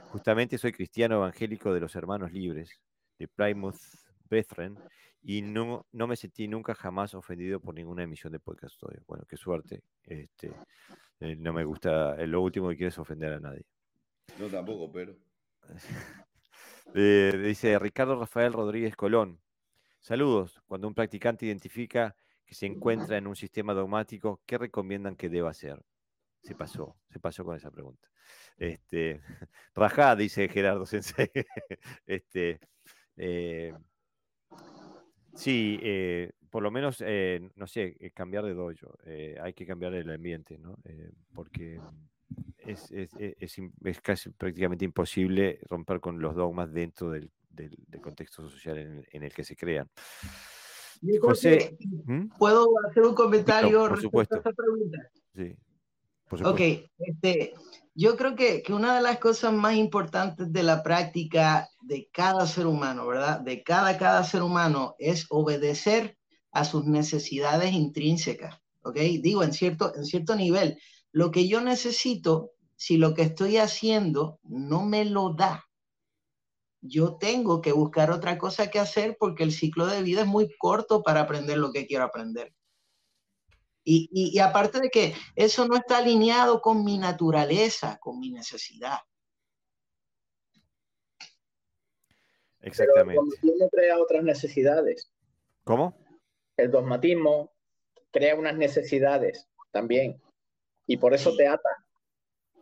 Justamente 0.08 0.58
soy 0.58 0.72
cristiano 0.72 1.16
evangélico 1.16 1.72
de 1.72 1.80
los 1.80 1.94
hermanos 1.96 2.32
libres, 2.32 2.80
de 3.18 3.28
Plymouth 3.28 3.80
Brethren, 4.28 4.78
y 5.22 5.42
no, 5.42 5.86
no 5.92 6.06
me 6.06 6.16
sentí 6.16 6.46
nunca 6.46 6.74
jamás 6.74 7.14
ofendido 7.14 7.60
por 7.60 7.74
ninguna 7.74 8.04
emisión 8.04 8.32
de 8.32 8.38
podcast 8.38 8.80
Bueno, 9.06 9.24
qué 9.28 9.36
suerte. 9.36 9.82
Este, 10.04 10.52
eh, 11.20 11.34
no 11.36 11.52
me 11.52 11.64
gusta, 11.64 12.14
lo 12.26 12.42
último 12.42 12.68
que 12.68 12.76
quiero 12.76 12.88
es 12.90 12.98
ofender 12.98 13.32
a 13.32 13.40
nadie. 13.40 13.64
No 14.38 14.46
tampoco, 14.46 14.92
pero. 14.92 15.16
dice 16.94 17.78
Ricardo 17.78 18.18
Rafael 18.18 18.52
Rodríguez 18.52 18.94
Colón. 18.94 19.40
Saludos. 20.00 20.62
Cuando 20.66 20.86
un 20.86 20.94
practicante 20.94 21.46
identifica 21.46 22.14
que 22.46 22.54
se 22.54 22.66
encuentra 22.66 23.18
en 23.18 23.26
un 23.26 23.36
sistema 23.36 23.74
dogmático, 23.74 24.40
¿qué 24.46 24.56
recomiendan 24.56 25.16
que 25.16 25.28
deba 25.28 25.50
hacer? 25.50 25.82
Se 26.42 26.54
pasó, 26.54 26.96
se 27.10 27.18
pasó 27.18 27.44
con 27.44 27.56
esa 27.56 27.70
pregunta. 27.70 28.08
Este, 28.56 29.20
Rajá, 29.74 30.16
dice 30.16 30.48
Gerardo 30.48 30.86
Sensei. 30.86 31.30
este, 32.06 32.60
eh, 33.16 33.74
sí, 35.34 35.78
eh, 35.82 36.32
por 36.50 36.62
lo 36.62 36.70
menos, 36.70 37.02
eh, 37.04 37.40
no 37.56 37.66
sé, 37.66 37.96
cambiar 38.14 38.44
de 38.44 38.54
dojo. 38.54 38.96
hay 39.42 39.52
que 39.52 39.66
cambiar 39.66 39.94
el 39.94 40.10
ambiente, 40.10 40.58
¿no? 40.58 40.78
porque 41.34 41.80
es, 42.58 42.90
es, 42.90 43.10
es, 43.18 43.58
es, 43.84 44.00
casi 44.00 44.30
prácticamente 44.30 44.84
imposible 44.84 45.58
romper 45.68 46.00
con 46.00 46.20
los 46.20 46.34
dogmas 46.34 46.72
dentro 46.72 47.10
del, 47.10 47.30
contexto 48.00 48.48
social 48.48 49.04
en, 49.10 49.22
el 49.22 49.32
que 49.32 49.44
se 49.44 49.56
crean. 49.56 49.90
José, 51.20 51.76
¿Mm? 52.04 52.28
¿puedo 52.38 52.68
hacer 52.88 53.02
un 53.04 53.14
comentario 53.14 53.88
por 53.88 54.00
supuesto. 54.00 54.34
a 54.34 54.38
esta 54.38 54.52
pregunta? 54.52 54.98
Sí, 55.34 55.56
por. 56.28 56.46
Ok, 56.46 56.60
este, 56.98 57.54
yo 57.94 58.16
creo 58.16 58.34
que, 58.34 58.62
que, 58.62 58.72
una 58.72 58.96
de 58.96 59.02
las 59.02 59.18
cosas 59.18 59.52
más 59.52 59.74
importantes 59.76 60.52
de 60.52 60.62
la 60.62 60.82
práctica 60.82 61.68
de 61.80 62.08
cada 62.12 62.46
ser 62.46 62.66
humano, 62.66 63.06
¿verdad? 63.06 63.40
De 63.40 63.62
cada, 63.62 63.96
cada 63.96 64.22
ser 64.24 64.42
humano 64.42 64.94
es 64.98 65.26
obedecer 65.30 66.18
a 66.52 66.64
sus 66.64 66.84
necesidades 66.84 67.72
intrínsecas, 67.72 68.60
¿ok? 68.82 68.96
Digo, 69.20 69.42
en 69.42 69.52
cierto, 69.52 69.94
en 69.94 70.04
cierto 70.04 70.34
nivel, 70.34 70.78
lo 71.12 71.30
que 71.30 71.48
yo 71.48 71.60
necesito, 71.60 72.52
si 72.76 72.96
lo 72.98 73.14
que 73.14 73.22
estoy 73.22 73.56
haciendo 73.56 74.38
no 74.42 74.84
me 74.84 75.04
lo 75.04 75.34
da, 75.34 75.64
yo 76.80 77.16
tengo 77.16 77.60
que 77.60 77.72
buscar 77.72 78.10
otra 78.10 78.38
cosa 78.38 78.70
que 78.70 78.78
hacer 78.78 79.16
porque 79.18 79.42
el 79.42 79.52
ciclo 79.52 79.86
de 79.86 80.02
vida 80.02 80.22
es 80.22 80.26
muy 80.26 80.54
corto 80.56 81.02
para 81.02 81.20
aprender 81.20 81.58
lo 81.58 81.72
que 81.72 81.86
quiero 81.86 82.04
aprender. 82.04 82.52
Y, 83.88 84.08
y, 84.12 84.40
aparte 84.40 84.80
de 84.80 84.90
que 84.90 85.14
eso 85.36 85.68
no 85.68 85.76
está 85.76 85.98
alineado 85.98 86.60
con 86.60 86.84
mi 86.84 86.98
naturaleza, 86.98 87.98
con 88.00 88.18
mi 88.18 88.32
necesidad. 88.32 88.98
Exactamente. 92.62 93.22
Pero 93.40 93.64
el 93.64 93.70
crea 93.70 93.98
otras 94.00 94.24
necesidades. 94.24 95.08
¿Cómo? 95.62 95.96
El 96.56 96.72
dogmatismo 96.72 97.52
crea 98.10 98.34
unas 98.34 98.56
necesidades 98.56 99.48
también. 99.70 100.20
Y 100.86 100.96
por 100.96 101.14
eso 101.14 101.36
te 101.36 101.46
ata, 101.46 101.68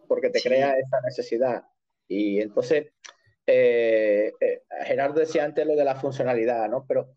porque 0.07 0.29
te 0.29 0.43
crea 0.43 0.77
esa 0.79 1.01
necesidad. 1.01 1.65
Y 2.07 2.41
entonces, 2.43 2.93
eh, 3.47 4.33
eh, 4.41 4.63
Gerardo 4.85 5.21
decía 5.21 5.45
antes 5.45 5.67
lo 5.67 5.77
de 5.77 5.85
la 5.85 5.97
funcionalidad, 5.97 6.69
¿no? 6.69 6.85
Pero 6.87 7.15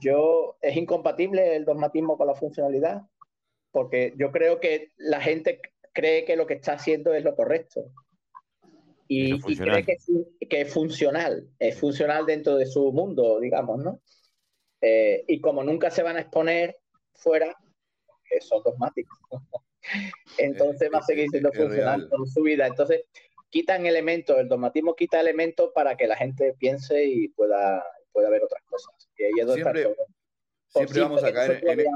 yo, 0.00 0.56
¿es 0.60 0.76
incompatible 0.76 1.56
el 1.56 1.64
dogmatismo 1.64 2.16
con 2.16 2.26
la 2.26 2.34
funcionalidad? 2.34 3.02
Porque 3.70 4.14
yo 4.16 4.32
creo 4.32 4.60
que 4.60 4.92
la 4.96 5.20
gente 5.20 5.60
cree 5.92 6.24
que 6.24 6.36
lo 6.36 6.46
que 6.46 6.54
está 6.54 6.74
haciendo 6.74 7.14
es 7.14 7.24
lo 7.24 7.36
correcto. 7.36 7.92
Y, 9.06 9.40
cree 9.40 9.84
que, 9.84 9.96
que, 10.48 10.60
es 10.60 10.72
funcional, 10.72 11.48
es 11.58 11.78
funcional 11.78 12.26
dentro 12.26 12.56
de 12.56 12.66
su 12.66 12.92
mundo, 12.92 13.40
digamos, 13.40 13.82
¿no? 13.82 14.00
Eh, 14.80 15.24
y 15.26 15.40
como 15.40 15.64
nunca 15.64 15.90
se 15.90 16.04
van 16.04 16.16
a 16.16 16.20
exponer 16.20 16.78
fuera, 17.14 17.56
son 18.40 18.62
dogmáticos. 18.62 19.18
Entonces 20.38 20.90
va 20.92 20.98
a 20.98 21.02
seguir 21.02 21.28
siendo 21.30 21.52
funcional 21.52 22.08
con 22.08 22.26
su 22.26 22.42
vida. 22.42 22.66
Entonces, 22.66 23.02
quitan 23.50 23.86
elementos, 23.86 24.38
el 24.38 24.48
dogmatismo 24.48 24.94
quita 24.94 25.20
elementos 25.20 25.70
para 25.74 25.96
que 25.96 26.06
la 26.06 26.16
gente 26.16 26.54
piense 26.58 27.04
y 27.04 27.28
pueda, 27.28 27.84
pueda 28.12 28.30
ver 28.30 28.42
otras 28.42 28.62
cosas. 28.64 28.94
siempre, 29.14 29.88
siempre 30.68 31.00
vamos 31.00 31.24
a 31.24 31.32
caer 31.32 31.62
e, 31.64 31.86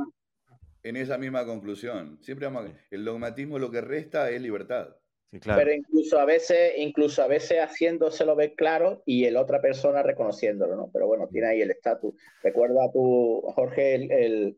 en, 0.82 0.97
esa 0.97 1.16
misma 1.16 1.47
conclusión. 1.47 2.18
Siempre 2.20 2.47
vamos 2.47 2.70
el 2.90 3.05
dogmatismo 3.05 3.59
lo 3.59 3.70
que 3.70 3.81
resta 3.81 4.31
es 4.31 4.43
libertad. 4.43 4.97
Pero 5.43 5.72
incluso 5.72 6.20
a 6.20 6.24
veces, 6.24 6.74
incluso 6.76 7.22
a 7.22 7.26
veces 7.26 7.59
haciéndoselo 7.59 8.36
ver 8.36 8.55
claro 8.55 9.02
y 9.05 9.24
el 9.24 9.36
otra 9.36 9.60
persona 9.60 10.02
reconociéndolo, 10.02 10.76
¿no? 10.76 10.90
Pero 10.93 11.09
bueno, 11.09 11.26
tiene 11.26 11.48
ahí 11.48 11.60
el 11.60 11.72
estatus. 11.72 12.14
Recuerda 12.40 12.90
tú, 12.93 13.43
Jorge, 13.55 13.94
el, 13.94 14.56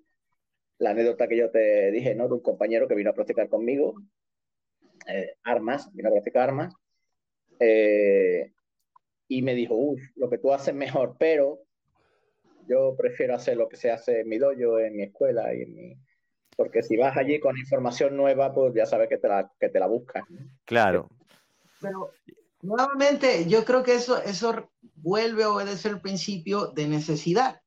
la 0.79 0.91
anécdota 0.91 1.29
que 1.29 1.39
yo 1.39 1.51
te 1.51 1.91
dije, 1.93 2.15
¿no? 2.15 2.29
De 2.29 2.35
un 2.35 2.43
compañero 2.43 2.87
que 2.87 2.95
vino 2.95 3.11
a 3.11 3.15
practicar 3.15 3.49
conmigo, 3.49 3.95
eh, 5.09 5.37
armas, 5.45 5.91
vino 5.95 6.09
a 6.11 6.13
practicar 6.13 6.51
armas, 6.51 6.75
eh, 7.61 8.53
y 9.29 9.43
me 9.43 9.55
dijo, 9.55 9.75
uff, 9.75 10.01
lo 10.17 10.29
que 10.31 10.39
tú 10.39 10.53
haces 10.53 10.75
mejor, 10.75 11.17
pero 11.19 11.61
yo 12.69 12.95
prefiero 12.97 13.35
hacer 13.35 13.57
lo 13.57 13.69
que 13.69 13.77
se 13.77 13.91
hace 13.91 14.21
en 14.21 14.29
mi 14.29 14.39
dojo, 14.39 14.79
en 14.79 14.97
mi 14.97 15.05
escuela 15.05 15.55
y 15.55 15.63
en 15.63 15.75
mi... 15.75 15.97
Porque 16.57 16.83
si 16.83 16.97
vas 16.97 17.17
allí 17.17 17.39
con 17.39 17.59
información 17.59 18.17
nueva, 18.17 18.55
pues 18.55 18.73
ya 18.75 18.87
sabes 18.87 19.09
que 19.09 19.19
te 19.19 19.29
la, 19.29 19.53
que 19.61 19.69
te 19.69 19.79
la 19.79 19.87
buscas. 19.87 20.25
Claro. 20.65 21.11
Pero 21.81 22.13
nuevamente, 22.63 23.47
yo 23.47 23.65
creo 23.65 23.83
que 23.83 23.95
eso, 23.95 24.23
eso 24.23 24.71
vuelve 24.95 25.45
a 25.45 25.51
obedecer 25.51 25.93
el 25.93 26.01
principio 26.01 26.69
de 26.69 26.89
necesidad. 26.89 27.61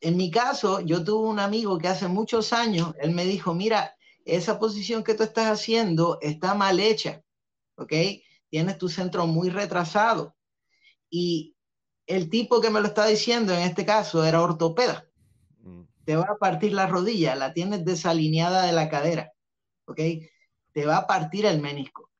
En 0.00 0.16
mi 0.16 0.30
caso, 0.30 0.80
yo 0.80 1.04
tuve 1.04 1.28
un 1.28 1.38
amigo 1.38 1.78
que 1.78 1.88
hace 1.88 2.08
muchos 2.08 2.52
años, 2.52 2.94
él 3.00 3.12
me 3.12 3.24
dijo, 3.24 3.54
mira, 3.54 3.94
esa 4.24 4.58
posición 4.58 5.04
que 5.04 5.14
tú 5.14 5.22
estás 5.22 5.46
haciendo 5.46 6.18
está 6.20 6.54
mal 6.54 6.80
hecha, 6.80 7.22
¿ok? 7.76 7.92
Tienes 8.52 8.76
tu 8.76 8.90
centro 8.90 9.26
muy 9.26 9.48
retrasado. 9.48 10.36
Y 11.08 11.56
el 12.06 12.28
tipo 12.28 12.60
que 12.60 12.68
me 12.68 12.82
lo 12.82 12.88
está 12.88 13.06
diciendo 13.06 13.54
en 13.54 13.60
este 13.60 13.86
caso 13.86 14.26
era 14.26 14.42
ortopeda. 14.42 15.08
Mm. 15.62 15.84
Te 16.04 16.16
va 16.16 16.26
a 16.30 16.36
partir 16.38 16.74
la 16.74 16.86
rodilla, 16.86 17.34
la 17.34 17.54
tienes 17.54 17.82
desalineada 17.86 18.66
de 18.66 18.72
la 18.72 18.90
cadera, 18.90 19.32
¿ok? 19.86 20.00
Te 20.72 20.84
va 20.84 20.98
a 20.98 21.06
partir 21.06 21.46
el 21.46 21.62
menisco. 21.62 22.10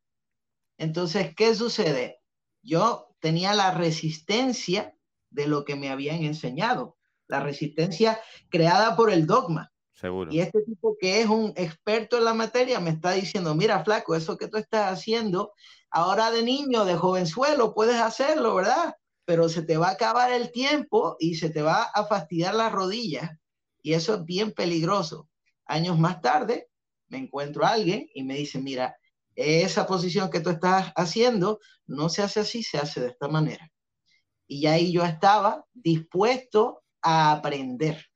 Entonces, 0.79 1.35
¿qué 1.35 1.55
sucede? 1.55 2.21
Yo 2.63 3.15
tenía 3.21 3.53
la 3.53 3.71
resistencia 3.73 4.97
de 5.29 5.47
lo 5.47 5.67
que 5.67 5.77
me 5.77 5.91
habían 5.91 6.23
enseñado, 6.23 6.97
la 7.29 7.41
resistencia 7.41 8.19
creada 8.49 8.97
por 8.97 9.11
el 9.11 9.27
dogma. 9.27 9.71
Seguro. 9.93 10.33
Y 10.33 10.41
este 10.41 10.63
tipo 10.63 10.97
que 10.99 11.21
es 11.21 11.29
un 11.29 11.53
experto 11.57 12.17
en 12.17 12.25
la 12.25 12.33
materia 12.33 12.81
me 12.81 12.89
está 12.89 13.11
diciendo, 13.11 13.55
mira, 13.55 13.85
flaco, 13.85 14.15
eso 14.15 14.39
que 14.39 14.49
tú 14.49 14.57
estás 14.57 14.91
haciendo 14.91 15.53
Ahora 15.95 16.31
de 16.31 16.43
niño, 16.43 16.87
de 16.87 16.97
jovenzuelo, 16.97 17.75
puedes 17.75 18.01
hacerlo, 18.01 18.55
¿verdad? 18.55 18.97
Pero 19.27 19.51
se 19.51 19.63
te 19.63 19.77
va 19.77 19.89
a 19.89 19.93
acabar 19.93 20.33
el 20.33 20.51
tiempo 20.51 21.17
y 21.21 21.35
se 21.35 21.51
te 21.51 21.61
va 21.61 21.83
a 21.83 22.07
fastidiar 22.07 22.55
las 22.55 22.73
rodillas 22.73 23.31
y 23.83 23.93
eso 23.93 24.15
es 24.15 24.25
bien 24.25 24.53
peligroso. 24.53 25.29
Años 25.67 25.99
más 25.99 26.23
tarde, 26.23 26.69
me 27.09 27.19
encuentro 27.19 27.65
a 27.65 27.73
alguien 27.73 28.09
y 28.15 28.23
me 28.23 28.35
dice, 28.35 28.59
mira, 28.59 28.97
esa 29.35 29.87
posición 29.87 30.31
que 30.31 30.41
tú 30.41 30.51
estás 30.51 30.93
haciendo 30.97 31.61
no 31.87 32.09
se 32.09 32.23
hace 32.23 32.41
así, 32.41 32.63
se 32.63 32.79
hace 32.79 33.01
de 33.01 33.09
esta 33.09 33.29
manera. 33.29 33.71
Y 34.47 34.67
ahí 34.67 34.93
yo 34.93 35.05
estaba 35.05 35.67
dispuesto 35.75 36.83
a 37.03 37.33
aprender. 37.33 38.07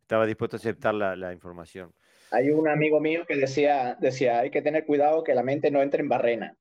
Estaba 0.00 0.24
dispuesto 0.24 0.56
a 0.56 0.58
aceptar 0.58 0.94
la, 0.94 1.16
la 1.16 1.34
información. 1.34 1.92
Hay 2.30 2.50
un 2.50 2.68
amigo 2.68 3.00
mío 3.00 3.24
que 3.26 3.36
decía, 3.36 3.96
decía, 4.00 4.40
hay 4.40 4.50
que 4.50 4.62
tener 4.62 4.86
cuidado 4.86 5.22
que 5.22 5.34
la 5.34 5.42
mente 5.42 5.70
no 5.70 5.82
entre 5.82 6.02
en 6.02 6.08
barrena. 6.08 6.56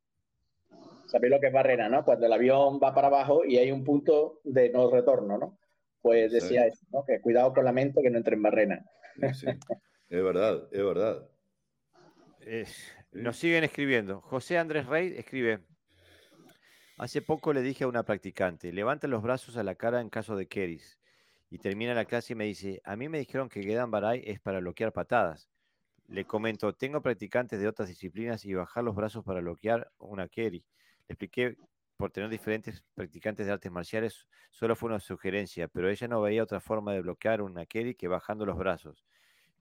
¿Sabéis 1.07 1.31
lo 1.31 1.39
que 1.39 1.47
es 1.47 1.53
barrera, 1.53 1.89
no? 1.89 2.03
Cuando 2.03 2.25
el 2.25 2.33
avión 2.33 2.79
va 2.83 2.93
para 2.93 3.07
abajo 3.07 3.45
y 3.45 3.57
hay 3.57 3.71
un 3.71 3.83
punto 3.83 4.41
de 4.43 4.69
no 4.69 4.89
retorno, 4.91 5.37
¿no? 5.37 5.57
Pues 6.01 6.31
decía 6.31 6.65
eso, 6.67 6.85
¿no? 6.91 7.03
Que 7.05 7.21
cuidado 7.21 7.53
con 7.53 7.65
la 7.65 7.71
mente 7.71 8.01
que 8.01 8.09
no 8.09 8.17
entre 8.17 8.35
en 8.35 8.43
barrena. 8.43 8.85
Sí, 9.33 9.47
Es 10.09 10.23
verdad, 10.23 10.67
es 10.71 10.83
verdad. 10.83 11.29
nos 13.11 13.37
siguen 13.37 13.63
escribiendo. 13.63 14.21
José 14.21 14.57
Andrés 14.57 14.85
Rey 14.85 15.13
escribe. 15.17 15.65
Hace 16.97 17.21
poco 17.21 17.53
le 17.53 17.61
dije 17.61 17.83
a 17.83 17.87
una 17.87 18.03
practicante, 18.03 18.71
levanta 18.73 19.07
los 19.07 19.21
brazos 19.21 19.57
a 19.57 19.63
la 19.63 19.75
cara 19.75 20.01
en 20.01 20.09
caso 20.09 20.35
de 20.35 20.47
Keris. 20.47 20.99
Y 21.49 21.59
termina 21.59 21.93
la 21.93 22.05
clase 22.05 22.33
y 22.33 22.35
me 22.35 22.45
dice, 22.45 22.81
a 22.83 22.95
mí 22.95 23.07
me 23.07 23.19
dijeron 23.19 23.49
que 23.49 23.63
Gedan 23.63 23.91
Baray 23.91 24.23
es 24.25 24.39
para 24.39 24.59
bloquear 24.59 24.91
patadas. 24.91 25.49
Le 26.07 26.25
comento, 26.25 26.73
tengo 26.73 27.01
practicantes 27.01 27.59
de 27.59 27.67
otras 27.67 27.87
disciplinas 27.87 28.45
y 28.45 28.53
bajar 28.53 28.83
los 28.83 28.95
brazos 28.95 29.23
para 29.23 29.41
bloquear 29.41 29.91
una 29.97 30.27
Keri. 30.27 30.65
Expliqué 31.07 31.55
por 31.97 32.11
tener 32.11 32.29
diferentes 32.29 32.83
practicantes 32.93 33.45
de 33.45 33.51
artes 33.51 33.71
marciales 33.71 34.27
solo 34.51 34.75
fue 34.75 34.89
una 34.89 34.99
sugerencia, 34.99 35.67
pero 35.67 35.89
ella 35.89 36.07
no 36.07 36.21
veía 36.21 36.43
otra 36.43 36.59
forma 36.59 36.93
de 36.93 37.01
bloquear 37.01 37.41
una 37.41 37.65
Kelly 37.65 37.95
que 37.95 38.07
bajando 38.07 38.45
los 38.45 38.57
brazos. 38.57 39.05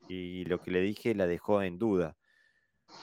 Y 0.09 0.45
lo 0.45 0.61
que 0.61 0.71
le 0.71 0.81
dije 0.81 1.15
la 1.15 1.27
dejó 1.27 1.63
en 1.63 1.79
duda, 1.79 2.17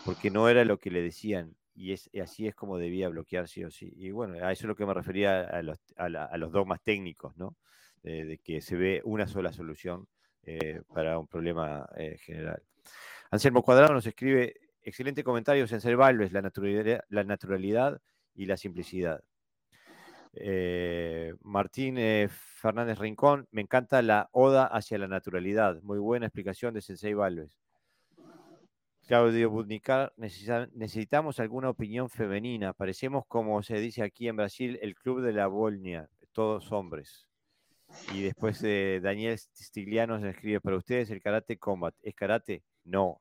porque 0.06 0.30
no 0.30 0.48
era 0.48 0.64
lo 0.66 0.78
que 0.78 0.92
le 0.92 1.02
decían, 1.02 1.56
y, 1.76 1.92
es, 1.92 2.10
así 2.22 2.48
es 2.48 2.56
como 2.56 2.78
debía 2.78 3.10
bloquear 3.10 3.48
sí 3.48 3.64
o 3.64 3.72
sí. 3.72 3.92
Y 3.96 4.12
bueno, 4.12 4.36
a 4.36 4.52
eso 4.52 4.66
es 4.66 4.68
lo 4.68 4.76
que 4.76 4.86
me 4.86 4.94
refería 4.94 5.42
a 5.42 5.62
los, 5.64 5.80
a 5.98 6.38
dogmas 6.38 6.82
técnicos, 6.84 7.36
¿no? 7.36 7.58
de 8.04 8.38
que 8.44 8.60
se 8.60 8.76
ve 8.76 9.02
una 9.06 9.28
sola 9.28 9.54
solución 9.54 10.08
eh, 10.46 10.82
para 10.94 11.18
un 11.18 11.28
problema 11.28 11.88
eh, 11.96 12.18
general. 12.18 12.62
Anselmo 13.32 13.64
Cuadrado 13.64 13.94
nos 13.94 14.06
escribe, 14.06 14.54
excelente 14.82 15.24
comentario, 15.24 15.68
Sensei 15.68 15.96
Valves, 15.96 16.34
la 16.34 16.42
la 16.42 17.24
naturalidad 17.24 18.02
y 18.36 18.46
la 18.46 18.58
simplicidad. 18.58 19.24
Eh, 20.36 21.34
Martín 21.42 21.98
Fernández 22.30 22.98
Rincón, 22.98 23.48
me 23.52 23.62
encanta 23.62 24.02
la 24.02 24.30
oda 24.32 24.66
hacia 24.66 24.98
la 24.98 25.08
naturalidad. 25.08 25.82
Muy 25.84 26.00
buena 26.00 26.26
explicación 26.26 26.74
de 26.74 26.82
Sensei 26.82 27.14
Valves. 27.14 27.60
Claudio 29.06 29.50
Budnicar, 29.50 30.14
necesitamos 30.16 31.40
alguna 31.40 31.70
opinión 31.70 32.10
femenina. 32.10 32.74
Parecemos, 32.74 33.26
como 33.28 33.62
se 33.62 33.78
dice 33.80 34.02
aquí 34.02 34.30
en 34.30 34.38
Brasil, 34.38 34.80
el 34.82 34.96
club 34.96 35.22
de 35.22 35.34
la 35.34 35.48
Bolnia, 35.48 36.10
todos 36.32 36.72
hombres. 36.72 37.28
Y 38.14 38.24
después 38.24 38.62
Daniel 38.62 39.38
Stigliano 39.38 40.18
nos 40.18 40.30
escribe, 40.30 40.62
para 40.62 40.78
ustedes 40.78 41.10
el 41.12 41.22
karate 41.22 41.58
combat, 41.58 41.94
¿es 42.02 42.16
karate? 42.16 42.64
No. 42.86 43.20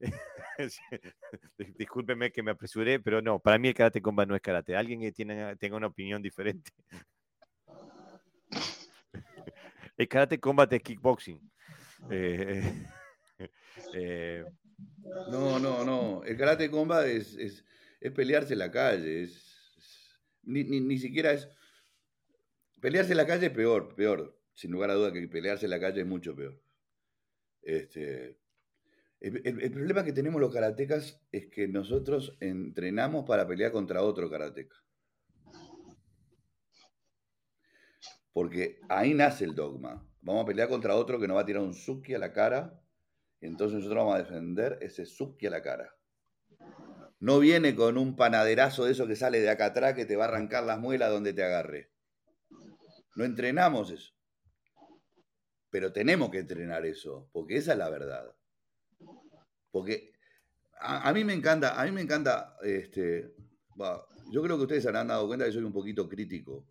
Discúlpeme 1.78 2.30
que 2.32 2.42
me 2.42 2.50
apresuré, 2.50 3.00
pero 3.00 3.22
no, 3.22 3.38
para 3.38 3.58
mí 3.58 3.68
el 3.68 3.74
karate 3.74 4.02
combat 4.02 4.28
no 4.28 4.34
es 4.34 4.42
karate. 4.42 4.76
Alguien 4.76 5.00
que 5.00 5.12
tiene, 5.12 5.56
tenga 5.56 5.76
una 5.76 5.86
opinión 5.88 6.22
diferente. 6.22 6.70
el 9.96 10.08
karate 10.08 10.40
combat 10.40 10.72
es 10.72 10.82
kickboxing. 10.82 11.40
Eh, 12.10 12.86
eh, 13.94 14.44
no, 15.30 15.58
no, 15.58 15.84
no. 15.84 16.22
El 16.24 16.36
karate 16.36 16.70
combat 16.70 17.06
es, 17.06 17.36
es, 17.36 17.64
pelearse 18.12 18.54
en 18.54 18.58
la 18.58 18.70
calle. 18.70 19.28
ni, 20.42 20.64
ni 20.64 20.98
siquiera 20.98 21.32
es 21.32 21.48
Pelearse 22.80 23.12
en 23.12 23.18
la 23.18 23.26
calle 23.26 23.46
es 23.46 23.52
peor, 23.52 23.94
peor. 23.94 24.36
Sin 24.54 24.72
lugar 24.72 24.90
a 24.90 24.94
duda 24.94 25.12
que 25.12 25.26
pelearse 25.28 25.66
en 25.66 25.70
la 25.70 25.80
calle 25.80 26.00
es 26.00 26.06
mucho 26.06 26.34
peor. 26.34 26.60
Este, 27.62 28.38
el, 29.20 29.70
problema 29.72 30.02
que 30.02 30.12
tenemos 30.12 30.40
los 30.40 30.52
karatecas 30.52 31.20
es 31.30 31.48
que 31.48 31.68
nosotros 31.68 32.38
entrenamos 32.40 33.26
para 33.26 33.46
pelear 33.46 33.70
contra 33.70 34.02
otro 34.02 34.30
karateca. 34.30 34.76
Porque 38.32 38.80
ahí 38.88 39.12
nace 39.12 39.44
el 39.44 39.54
dogma. 39.54 40.06
Vamos 40.22 40.44
a 40.44 40.46
pelear 40.46 40.68
contra 40.68 40.96
otro 40.96 41.20
que 41.20 41.28
nos 41.28 41.36
va 41.36 41.42
a 41.42 41.46
tirar 41.46 41.62
un 41.62 41.74
suki 41.74 42.14
a 42.14 42.18
la 42.18 42.32
cara. 42.32 42.80
Entonces 43.42 43.76
nosotros 43.76 43.98
vamos 43.98 44.14
a 44.14 44.22
defender 44.22 44.78
ese 44.80 45.04
suki 45.04 45.46
a 45.46 45.50
la 45.50 45.62
cara. 45.62 45.94
No 47.18 47.38
viene 47.40 47.74
con 47.74 47.98
un 47.98 48.16
panaderazo 48.16 48.86
de 48.86 48.92
eso 48.92 49.06
que 49.06 49.16
sale 49.16 49.40
de 49.40 49.50
acá 49.50 49.66
atrás 49.66 49.94
que 49.94 50.06
te 50.06 50.16
va 50.16 50.24
a 50.24 50.28
arrancar 50.28 50.64
las 50.64 50.78
muelas 50.78 51.10
donde 51.10 51.34
te 51.34 51.42
agarre. 51.42 51.92
No 53.16 53.24
entrenamos 53.24 53.90
eso. 53.90 54.14
Pero 55.68 55.92
tenemos 55.92 56.30
que 56.30 56.38
entrenar 56.38 56.86
eso, 56.86 57.28
porque 57.32 57.56
esa 57.56 57.72
es 57.72 57.78
la 57.78 57.90
verdad. 57.90 58.34
Porque 59.70 60.12
a, 60.80 61.12
mí 61.12 61.24
me 61.24 61.34
encanta, 61.34 61.80
a 61.80 61.84
mí 61.84 61.92
me 61.92 62.00
encanta, 62.00 62.56
este, 62.62 63.34
yo 64.30 64.42
creo 64.42 64.56
que 64.56 64.62
ustedes 64.62 64.82
se 64.82 64.88
han 64.88 65.08
dado 65.08 65.26
cuenta 65.26 65.44
que 65.44 65.52
soy 65.52 65.62
un 65.62 65.72
poquito 65.72 66.08
crítico. 66.08 66.66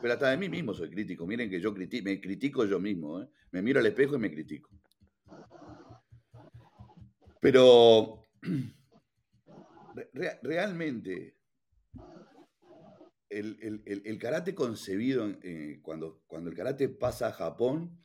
Pero 0.00 0.14
hasta 0.14 0.30
de 0.30 0.36
mí 0.36 0.48
mismo 0.48 0.74
soy 0.74 0.90
crítico. 0.90 1.26
Miren 1.26 1.50
que 1.50 1.60
yo 1.60 1.72
me 1.72 2.20
critico 2.20 2.64
yo 2.64 2.78
mismo. 2.78 3.20
¿eh? 3.20 3.28
Me 3.50 3.62
miro 3.62 3.80
al 3.80 3.86
espejo 3.86 4.14
y 4.14 4.18
me 4.18 4.30
critico. 4.30 4.70
Pero 7.40 8.22
realmente 10.42 11.36
el, 13.28 14.18
karate 14.18 14.54
concebido, 14.54 15.28
eh, 15.42 15.80
cuando, 15.82 16.22
cuando 16.26 16.50
el 16.50 16.56
karate 16.56 16.88
pasa 16.88 17.28
a 17.28 17.32
Japón, 17.32 18.00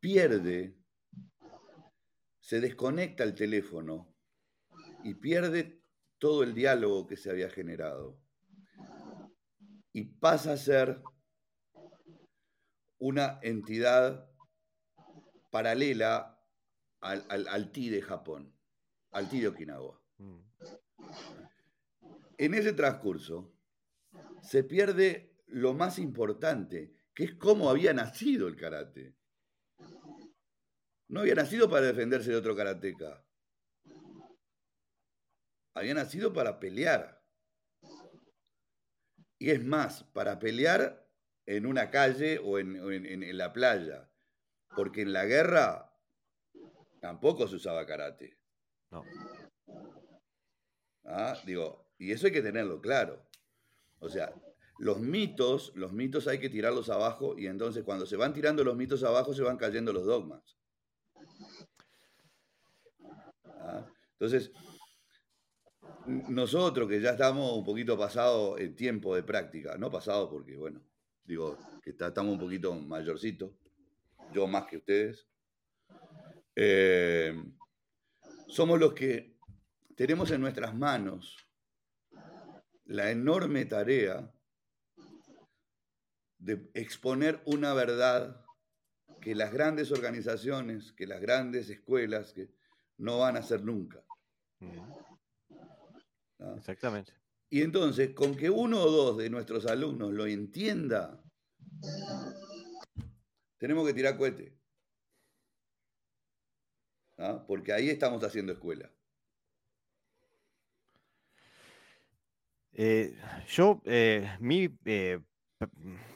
pierde, 0.00 0.76
se 2.42 2.60
desconecta 2.60 3.22
el 3.22 3.34
teléfono 3.34 4.14
y 5.04 5.14
pierde 5.14 5.80
todo 6.18 6.42
el 6.42 6.54
diálogo 6.54 7.06
que 7.06 7.16
se 7.16 7.30
había 7.30 7.48
generado. 7.48 8.20
Y 9.92 10.04
pasa 10.04 10.52
a 10.52 10.56
ser 10.56 11.02
una 12.98 13.38
entidad 13.42 14.28
paralela 15.50 16.40
al, 17.00 17.24
al, 17.28 17.72
Ti 17.72 17.90
de 17.90 18.02
Japón, 18.02 18.52
al 19.12 19.28
Ti 19.28 19.40
de 19.40 19.48
Okinawa. 19.48 20.00
Mm. 20.18 20.40
En 22.38 22.54
ese 22.54 22.72
transcurso, 22.72 23.54
se 24.42 24.64
pierde 24.64 25.36
lo 25.46 25.74
más 25.74 25.98
importante, 25.98 26.92
que 27.14 27.24
es 27.24 27.34
cómo 27.34 27.70
había 27.70 27.92
nacido 27.92 28.48
el 28.48 28.56
karate. 28.56 29.14
No 31.12 31.20
había 31.20 31.34
nacido 31.34 31.68
para 31.68 31.88
defenderse 31.88 32.30
de 32.30 32.38
otro 32.38 32.56
karateca. 32.56 33.22
Había 35.74 35.92
nacido 35.92 36.32
para 36.32 36.58
pelear. 36.58 37.22
Y 39.38 39.50
es 39.50 39.62
más, 39.62 40.04
para 40.04 40.38
pelear 40.38 41.06
en 41.44 41.66
una 41.66 41.90
calle 41.90 42.40
o 42.42 42.58
en, 42.58 43.36
la 43.36 43.52
playa. 43.52 44.10
Porque 44.74 45.02
en 45.02 45.12
la 45.12 45.26
guerra 45.26 45.94
tampoco 47.02 47.46
se 47.46 47.56
usaba 47.56 47.84
karate. 47.84 48.38
No. 48.90 49.04
Ah, 51.04 51.36
digo, 51.44 51.92
y 51.98 52.12
eso 52.12 52.24
hay 52.24 52.32
que 52.32 52.40
tenerlo 52.40 52.80
claro. 52.80 53.28
O 53.98 54.08
sea, 54.08 54.32
los 54.78 54.98
mitos, 54.98 55.72
los 55.76 55.92
mitos 55.92 56.26
hay 56.26 56.38
que 56.38 56.48
tirarlos 56.48 56.88
abajo 56.88 57.38
y 57.38 57.48
entonces 57.48 57.84
cuando 57.84 58.06
se 58.06 58.16
van 58.16 58.32
tirando 58.32 58.64
los 58.64 58.76
mitos 58.76 59.04
abajo 59.04 59.34
se 59.34 59.42
van 59.42 59.58
cayendo 59.58 59.92
los 59.92 60.06
dogmas. 60.06 60.56
¿Ah? 63.62 63.86
Entonces, 64.22 64.52
nosotros 66.06 66.88
que 66.88 67.00
ya 67.00 67.10
estamos 67.10 67.56
un 67.56 67.64
poquito 67.64 67.98
pasado 67.98 68.56
el 68.56 68.76
tiempo 68.76 69.16
de 69.16 69.24
práctica, 69.24 69.76
no 69.76 69.90
pasado 69.90 70.30
porque, 70.30 70.56
bueno, 70.56 70.80
digo 71.24 71.58
que 71.82 71.90
estamos 71.90 72.34
un 72.34 72.38
poquito 72.38 72.72
mayorcitos, 72.72 73.50
yo 74.32 74.46
más 74.46 74.66
que 74.66 74.76
ustedes, 74.76 75.26
eh, 76.54 77.34
somos 78.46 78.78
los 78.78 78.94
que 78.94 79.36
tenemos 79.96 80.30
en 80.30 80.40
nuestras 80.40 80.72
manos 80.72 81.36
la 82.84 83.10
enorme 83.10 83.64
tarea 83.64 84.32
de 86.38 86.70
exponer 86.74 87.42
una 87.44 87.74
verdad 87.74 88.40
que 89.20 89.34
las 89.34 89.52
grandes 89.52 89.90
organizaciones, 89.90 90.92
que 90.92 91.08
las 91.08 91.20
grandes 91.20 91.68
escuelas 91.70 92.32
que 92.32 92.54
no 92.98 93.18
van 93.18 93.34
a 93.34 93.40
hacer 93.40 93.64
nunca. 93.64 94.01
Exactamente. 96.56 97.12
Y 97.50 97.62
entonces, 97.62 98.14
con 98.14 98.34
que 98.34 98.48
uno 98.48 98.80
o 98.80 98.90
dos 98.90 99.18
de 99.18 99.28
nuestros 99.28 99.66
alumnos 99.66 100.12
lo 100.12 100.26
entienda, 100.26 101.22
tenemos 103.58 103.86
que 103.86 103.94
tirar 103.94 104.16
cohete. 104.16 104.56
Porque 107.46 107.72
ahí 107.72 107.90
estamos 107.90 108.24
haciendo 108.24 108.52
escuela. 108.52 108.90
Eh, 112.72 113.14
yo, 113.48 113.82
eh, 113.84 114.34
mi 114.40 114.68
eh, 114.86 115.20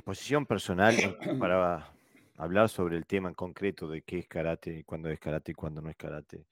posición 0.05 0.47
personal 0.47 0.95
para 1.39 1.93
hablar 2.37 2.69
sobre 2.69 2.97
el 2.97 3.07
tema 3.07 3.29
en 3.29 3.35
concreto 3.35 3.89
de 3.89 4.03
qué 4.03 4.21
es 4.21 4.27
karate, 4.27 4.85
cuándo 4.85 5.11
es 5.11 5.21
karate 5.21 5.53
y 5.53 5.55
cuándo 5.55 5.83
no 5.83 5.91
es 5.91 5.97
karate. 5.97 6.47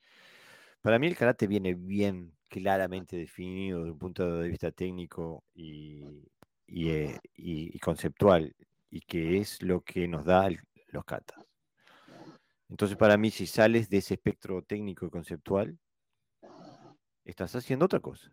Para 0.84 0.98
mí 0.98 1.06
el 1.06 1.16
karate 1.16 1.46
viene 1.46 1.72
bien 1.72 2.36
claramente 2.50 3.16
definido 3.16 3.78
desde 3.78 3.92
un 3.92 3.98
punto 3.98 4.36
de 4.36 4.50
vista 4.50 4.70
técnico 4.70 5.42
y, 5.54 6.28
y, 6.66 7.78
conceptual, 7.78 8.54
y 8.90 9.00
que 9.00 9.38
es 9.38 9.62
lo 9.62 9.80
que 9.80 10.06
nos 10.06 10.26
da 10.26 10.50
los 10.88 11.04
katas. 11.06 11.42
Entonces, 12.68 12.98
para 12.98 13.16
mí, 13.16 13.30
si 13.30 13.46
sales 13.46 13.88
de 13.88 13.96
ese 13.96 14.12
espectro 14.12 14.60
técnico 14.60 15.06
y 15.06 15.10
conceptual, 15.10 15.78
estás 17.24 17.56
haciendo 17.56 17.86
otra 17.86 18.00
cosa. 18.00 18.30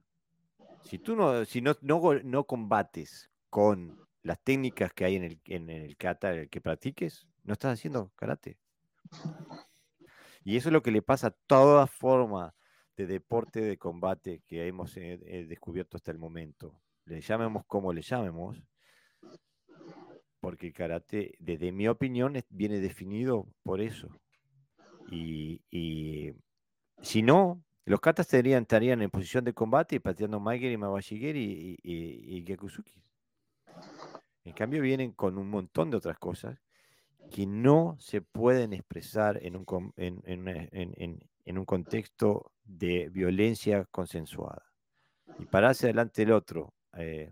Si 0.83 0.99
tú 0.99 1.15
no, 1.15 1.45
si 1.45 1.61
no, 1.61 1.77
no, 1.81 2.43
combates 2.43 3.31
con 3.49 3.97
las 4.23 4.41
técnicas 4.43 4.91
que 4.91 5.05
hay 5.05 5.15
en 5.15 5.23
el, 5.23 5.39
en 5.45 5.69
el 5.69 5.95
kata 5.95 6.47
que 6.47 6.59
practiques, 6.59 7.29
no 7.45 7.53
estás 7.53 7.79
haciendo 7.79 8.11
karate. 8.17 8.57
Y 10.43 10.57
eso 10.57 10.69
es 10.69 10.73
lo 10.73 10.81
que 10.81 10.91
le 10.91 11.01
pasa 11.01 11.27
a 11.27 11.35
toda 11.47 11.87
forma 11.87 12.55
de 12.97 13.05
deporte 13.05 13.61
de 13.61 13.77
combate 13.77 14.41
que 14.47 14.67
hemos 14.67 14.97
eh, 14.97 15.19
eh, 15.25 15.45
descubierto 15.47 15.97
hasta 15.97 16.11
el 16.11 16.17
momento. 16.17 16.79
le 17.05 17.21
llamemos 17.21 17.65
como 17.65 17.93
le 17.93 18.01
llamemos, 18.01 18.61
porque 20.39 20.67
el 20.67 20.73
karate, 20.73 21.35
desde 21.39 21.71
mi 21.71 21.87
opinión, 21.87 22.33
viene 22.49 22.79
definido 22.79 23.47
por 23.63 23.81
eso. 23.81 24.09
Y, 25.11 25.61
si 27.01 27.21
no, 27.21 27.63
los 27.85 27.99
katas 27.99 28.27
estarían, 28.27 28.63
estarían 28.63 29.01
en 29.01 29.09
posición 29.09 29.43
de 29.43 29.53
combate 29.53 29.99
pateando 29.99 30.39
Maiger 30.39 30.71
y 30.71 30.77
Mawashigeri 30.77 31.43
y, 31.43 31.77
y, 31.83 32.37
y 32.37 32.55
En 34.45 34.53
cambio, 34.53 34.81
vienen 34.81 35.11
con 35.11 35.37
un 35.37 35.49
montón 35.49 35.91
de 35.91 35.97
otras 35.97 36.17
cosas 36.17 36.57
que 37.29 37.45
no 37.45 37.95
se 37.99 38.21
pueden 38.21 38.73
expresar 38.73 39.39
en 39.41 39.55
un, 39.55 39.93
en, 39.95 41.57
un 41.57 41.65
contexto 41.65 42.51
de 42.63 43.09
violencia 43.09 43.85
consensuada. 43.85 44.63
Y 45.39 45.45
pararse 45.45 45.87
delante 45.87 46.23
del 46.23 46.33
otro, 46.33 46.73
eh, 46.97 47.31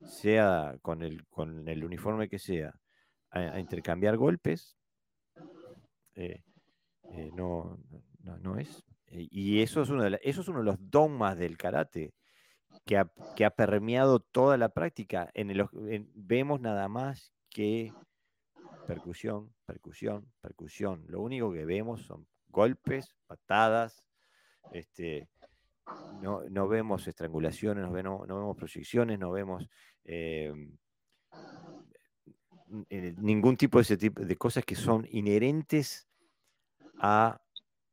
sea 0.00 0.76
con 0.82 1.02
el, 1.02 1.26
con 1.26 1.68
el 1.68 1.84
uniforme 1.84 2.28
que 2.28 2.38
sea, 2.38 2.74
a, 3.30 3.58
intercambiar 3.58 4.16
golpes, 4.16 4.76
eh, 6.14 6.42
eh, 7.10 7.30
no, 7.34 7.78
no, 8.22 8.58
es. 8.58 8.84
Y 9.08 9.60
eso 9.62 9.82
es, 9.82 9.90
uno 9.90 10.02
de 10.02 10.18
eso 10.22 10.40
es 10.40 10.48
uno 10.48 10.60
de 10.60 10.64
los 10.64 10.76
dogmas 10.78 11.36
del 11.38 11.56
karate 11.56 12.14
que 12.84 12.96
ha, 12.96 13.10
que 13.36 13.44
ha 13.44 13.50
permeado 13.50 14.20
toda 14.20 14.56
la 14.56 14.70
práctica. 14.70 15.30
En 15.34 15.50
el, 15.50 15.68
vemos 16.14 16.60
nada 16.60 16.88
más 16.88 17.32
que 17.50 17.92
percusión, 18.86 19.52
percusión, 19.64 20.32
percusión. 20.40 21.04
Lo 21.08 21.20
único 21.20 21.52
que 21.52 21.64
vemos 21.64 22.02
son 22.02 22.26
golpes, 22.48 23.14
patadas, 23.26 24.04
este, 24.72 25.28
no, 26.22 26.42
no 26.48 26.68
vemos 26.68 27.06
estrangulaciones, 27.06 27.84
no, 27.84 27.92
vemos, 27.92 28.26
no 28.26 28.38
vemos 28.38 28.56
proyecciones, 28.56 29.18
no 29.18 29.30
vemos 29.30 29.68
eh, 30.04 30.52
ningún 33.18 33.56
tipo 33.56 33.78
de 33.78 33.82
ese 33.82 33.96
tipo 33.96 34.22
de 34.22 34.36
cosas 34.36 34.64
que 34.64 34.74
son 34.74 35.06
inherentes 35.10 36.08
a 36.98 37.40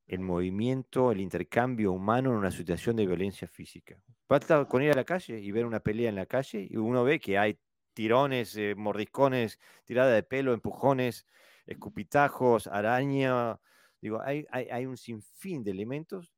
el 0.07 0.19
movimiento, 0.19 1.11
el 1.11 1.21
intercambio 1.21 1.91
humano 1.91 2.31
en 2.31 2.37
una 2.37 2.51
situación 2.51 2.95
de 2.95 3.05
violencia 3.05 3.47
física. 3.47 3.97
Basta 4.27 4.65
con 4.65 4.81
ir 4.81 4.91
a 4.91 4.95
la 4.95 5.03
calle 5.03 5.39
y 5.39 5.51
ver 5.51 5.65
una 5.65 5.79
pelea 5.79 6.09
en 6.09 6.15
la 6.15 6.25
calle 6.25 6.67
y 6.69 6.77
uno 6.77 7.03
ve 7.03 7.19
que 7.19 7.37
hay 7.37 7.57
tirones, 7.93 8.55
eh, 8.55 8.75
mordiscones, 8.75 9.59
tirada 9.85 10.11
de 10.11 10.23
pelo, 10.23 10.53
empujones, 10.53 11.25
escupitajos, 11.65 12.67
araña. 12.67 13.59
Digo, 14.01 14.21
hay, 14.21 14.45
hay, 14.51 14.85
un 14.85 14.97
sinfín 14.97 15.63
de 15.63 15.71
elementos 15.71 16.33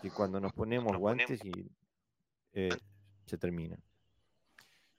que 0.00 0.10
cuando 0.10 0.40
nos 0.40 0.52
ponemos 0.52 0.96
guantes 0.96 1.44
y 1.44 1.70
eh, 2.52 2.70
se 3.26 3.38
termina. 3.38 3.78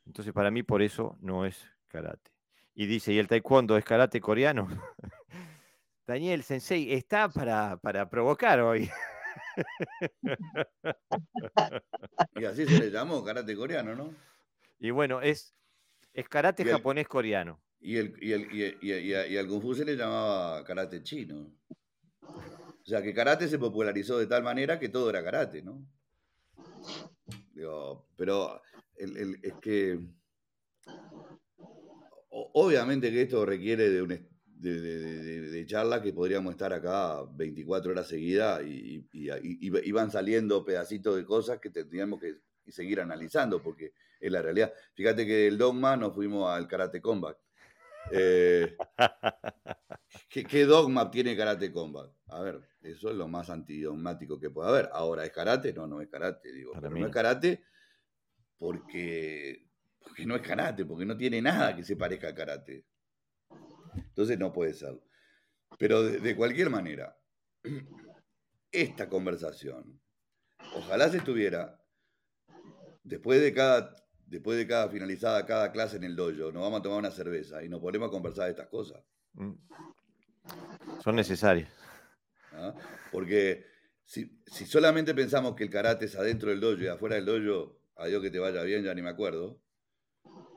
Entonces, 0.05 0.34
para 0.34 0.51
mí, 0.51 0.64
por 0.64 0.81
eso 0.81 1.18
no 1.19 1.45
es 1.45 1.68
karate. 1.88 2.31
Y 2.76 2.85
dice, 2.85 3.11
¿y 3.11 3.19
el 3.19 3.27
taekwondo 3.27 3.77
es 3.77 3.84
karate 3.84 4.22
coreano? 4.22 4.68
Daniel 6.07 6.43
Sensei 6.43 6.93
está 6.93 7.27
para, 7.27 7.77
para 7.77 8.09
provocar 8.09 8.61
hoy. 8.61 8.89
y 12.35 12.45
así 12.45 12.65
se 12.65 12.80
le 12.80 12.91
llamó 12.91 13.23
karate 13.23 13.55
coreano, 13.55 13.95
¿no? 13.95 14.14
Y 14.80 14.91
bueno, 14.91 15.22
es, 15.22 15.55
es 16.18 16.27
karate 16.27 16.65
japonés 16.65 17.07
coreano. 17.07 17.61
Y, 17.80 17.95
el, 17.98 18.15
y, 18.19 18.34
el, 18.34 18.77
y, 18.81 19.38
al 19.38 19.48
Kung 19.48 19.61
Fu 19.61 19.76
se 19.76 19.85
le 19.85 19.95
llamaba 19.95 20.64
karate 20.64 21.03
chino. 21.03 21.53
O 22.22 22.85
sea, 22.85 23.03
que 23.03 23.14
karate 23.14 23.48
se 23.48 23.60
popularizó 23.60 24.18
de 24.18 24.26
tal 24.26 24.41
manera 24.41 24.80
que 24.80 24.89
todo 24.89 25.11
era 25.11 25.23
karate, 25.23 25.61
¿no? 25.61 25.85
pero 28.15 28.61
es 28.95 29.53
que 29.61 29.99
obviamente 32.30 33.11
que 33.11 33.23
esto 33.23 33.45
requiere 33.45 33.89
de, 33.89 34.02
un, 34.02 34.27
de, 34.60 35.65
charla 35.68 36.02
que 36.02 36.14
podríamos 36.14 36.52
estar 36.52 36.72
acá 36.73 37.23
24 37.35 37.91
horas 37.91 38.07
seguidas 38.07 38.64
y, 38.65 39.07
y, 39.11 39.91
van 39.91 40.11
saliendo 40.11 40.64
pedacitos 40.64 41.15
de 41.15 41.26
cosas 41.26 41.60
que 41.60 41.69
tendríamos 41.69 42.19
que 42.19 42.39
seguir 42.72 43.02
analizando, 43.02 43.61
porque 43.61 43.94
es 44.19 44.31
la 44.31 44.41
realidad. 44.41 44.73
Fíjate 44.94 45.26
que 45.26 45.34
del 45.34 45.57
dogma 45.57 45.95
nos 45.95 46.14
fuimos 46.14 46.49
al 46.49 46.68
karate 46.68 47.02
combat. 47.02 47.38
Eh, 48.11 48.77
¿qué, 50.30 50.65
dogma 50.65 51.11
tiene 51.11 51.35
karate 51.35 51.72
combat? 51.72 52.10
A 52.27 52.41
ver, 52.41 52.61
eso 52.81 53.10
es 53.10 53.15
lo 53.15 53.27
más 53.27 53.49
antidogmático 53.49 54.39
que 54.39 54.49
puede 54.49 54.69
haber. 54.69 54.89
Ahora, 54.94 55.26
¿es 55.26 55.31
karate? 55.31 55.73
No, 55.73 55.88
no 55.88 56.02
es 56.02 56.07
karate, 56.07 56.52
digo. 56.52 56.72
pero 56.73 56.89
no 56.89 57.06
es 57.06 57.11
karate 57.11 57.64
porque, 58.57 59.68
porque 59.99 60.26
no 60.26 60.35
es 60.35 60.41
karate, 60.41 60.85
porque 60.85 61.06
no 61.06 61.18
tiene 61.18 61.41
nada 61.41 61.76
que 61.76 61.84
se 61.84 61.95
parezca 61.95 62.30
a 62.30 62.35
karate. 62.35 62.85
Entonces 63.95 64.38
no 64.38 64.53
puede 64.53 64.73
ser. 64.73 64.99
Pero 65.77 66.03
de 66.03 66.35
cualquier 66.35 66.69
manera, 66.69 67.18
esta 68.72 69.10
conversación, 69.10 69.99
ojalá 70.76 71.10
se 71.10 71.18
estuviera 71.18 71.81
después 73.08 73.42
de 73.42 73.54
cada 73.54 73.96
después 74.28 74.58
de 74.58 74.68
cada 74.68 74.90
finalizada 74.90 75.46
cada 75.46 75.72
clase 75.72 75.98
en 75.98 76.04
el 76.04 76.16
dojo, 76.16 76.52
nos 76.52 76.62
vamos 76.62 76.80
a 76.80 76.84
tomar 76.84 77.00
una 77.00 77.12
cerveza 77.12 77.64
y 77.64 77.70
nos 77.70 77.80
ponemos 77.80 78.10
a 78.10 78.12
conversar 78.12 78.46
de 78.46 78.52
estas 78.52 78.68
cosas. 78.68 79.02
Mm. 79.34 79.54
Son 81.04 81.16
necesarias. 81.16 81.70
¿Ah? 82.52 82.74
Porque 83.12 83.66
si, 84.04 84.30
solamente 84.66 85.14
pensamos 85.14 85.56
que 85.56 85.64
el 85.64 85.70
karate 85.70 86.06
es 86.06 86.16
adentro 86.16 86.50
del 86.50 86.60
dojo 86.60 86.82
y 86.82 86.88
afuera 86.88 87.16
del 87.16 87.26
dojo, 87.26 87.80
adiós 87.96 88.22
que 88.22 88.30
te 88.30 88.40
vaya 88.40 88.64
bien, 88.64 88.84
ya 88.84 88.94
ni 88.94 89.02
me 89.02 89.10
acuerdo, 89.10 89.62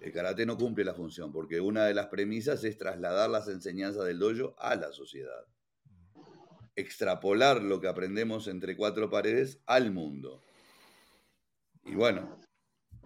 el 0.01 0.13
karate 0.13 0.47
no 0.47 0.57
cumple 0.57 0.85
la 0.85 0.95
función, 0.95 1.33
porque 1.33 1.61
una 1.61 1.85
de 1.85 1.95
las 1.95 2.07
premisas 2.07 2.65
es 2.65 2.77
trasladar 2.77 3.31
las 3.31 3.49
enseñanzas 3.49 4.05
del 4.05 4.19
dojo 4.19 4.55
a 4.59 4.75
la 4.75 4.93
sociedad. 4.93 5.47
Extrapolar 6.75 7.63
lo 7.63 7.81
que 7.81 7.89
aprendemos 7.89 8.49
entre 8.49 8.77
cuatro 8.77 9.11
paredes 9.11 9.61
al 9.67 9.93
mundo. 9.93 10.43
Y 11.85 11.95
bueno, 11.95 12.39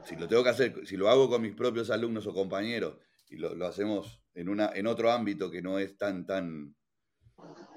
si 0.05 0.17
lo 0.17 0.29
tengo 0.29 0.43
que 0.43 0.51
hacer, 0.51 0.87
si 0.87 0.97
lo 0.97 1.09
hago 1.09 1.29
con 1.29 1.43
mis 1.43 1.55
propios 1.55 1.91
alumnos 1.91 2.27
o 2.27 2.35
compañeros 2.35 2.99
y 3.31 3.37
lo, 3.37 3.67
hacemos 3.67 4.23
en, 4.35 4.49
una, 4.49 4.71
en 4.75 4.87
otro 4.87 5.11
ámbito 5.11 5.51
que 5.51 5.63
no 5.63 5.79
es 5.79 5.97
tan, 5.97 6.27
tan 6.27 6.75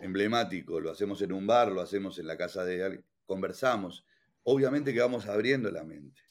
emblemático, 0.01 0.79
lo 0.79 0.91
hacemos 0.91 1.21
en 1.21 1.31
un 1.31 1.47
bar, 1.47 1.71
lo 1.71 1.81
hacemos 1.81 2.19
en 2.19 2.27
la 2.27 2.37
casa 2.37 2.63
de 2.65 2.83
alguien, 2.83 3.05
conversamos, 3.25 4.05
obviamente 4.43 4.93
que 4.93 4.99
vamos 4.99 5.27
abriendo 5.27 5.71
la 5.71 5.83
mente. 5.83 6.21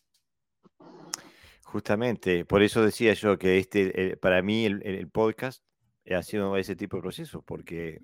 Justamente, 1.62 2.44
por 2.44 2.62
eso 2.62 2.82
decía 2.82 3.12
yo 3.14 3.38
que 3.38 3.59
este, 3.59 4.16
para 4.18 4.40
mí 4.40 4.66
el, 4.66 5.09
podcast 5.10 5.64
ha 6.09 6.22
sido 6.22 6.56
ese 6.56 6.76
tipo 6.76 6.97
de 6.97 7.02
proceso, 7.02 7.43
porque 7.43 8.01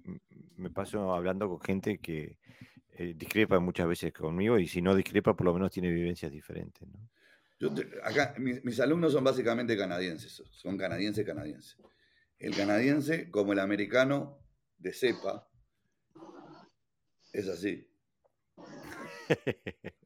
me 0.56 0.68
paso 0.70 1.14
hablando 1.14 1.48
con 1.48 1.60
gente 1.60 1.98
que 1.98 2.38
eh, 2.92 3.14
discrepa 3.16 3.58
muchas 3.58 3.88
veces 3.88 4.12
conmigo 4.12 4.58
y 4.58 4.68
si 4.68 4.82
no 4.82 4.94
discrepa, 4.94 5.34
por 5.34 5.46
lo 5.46 5.54
menos 5.54 5.70
tiene 5.70 5.90
vivencias 5.90 6.30
diferentes. 6.30 6.86
¿no? 6.88 7.08
acá, 8.02 8.34
mis, 8.38 8.80
alumnos 8.80 9.12
son 9.12 9.24
básicamente 9.24 9.76
canadienses, 9.76 10.42
son 10.50 10.76
canadienses 10.76 11.24
canadienses. 11.24 11.76
El 12.38 12.56
canadiense, 12.56 13.30
como 13.30 13.52
el 13.52 13.60
americano 13.60 14.38
de 14.78 14.92
cepa, 14.92 15.48
es 17.32 17.48
así. 17.48 17.88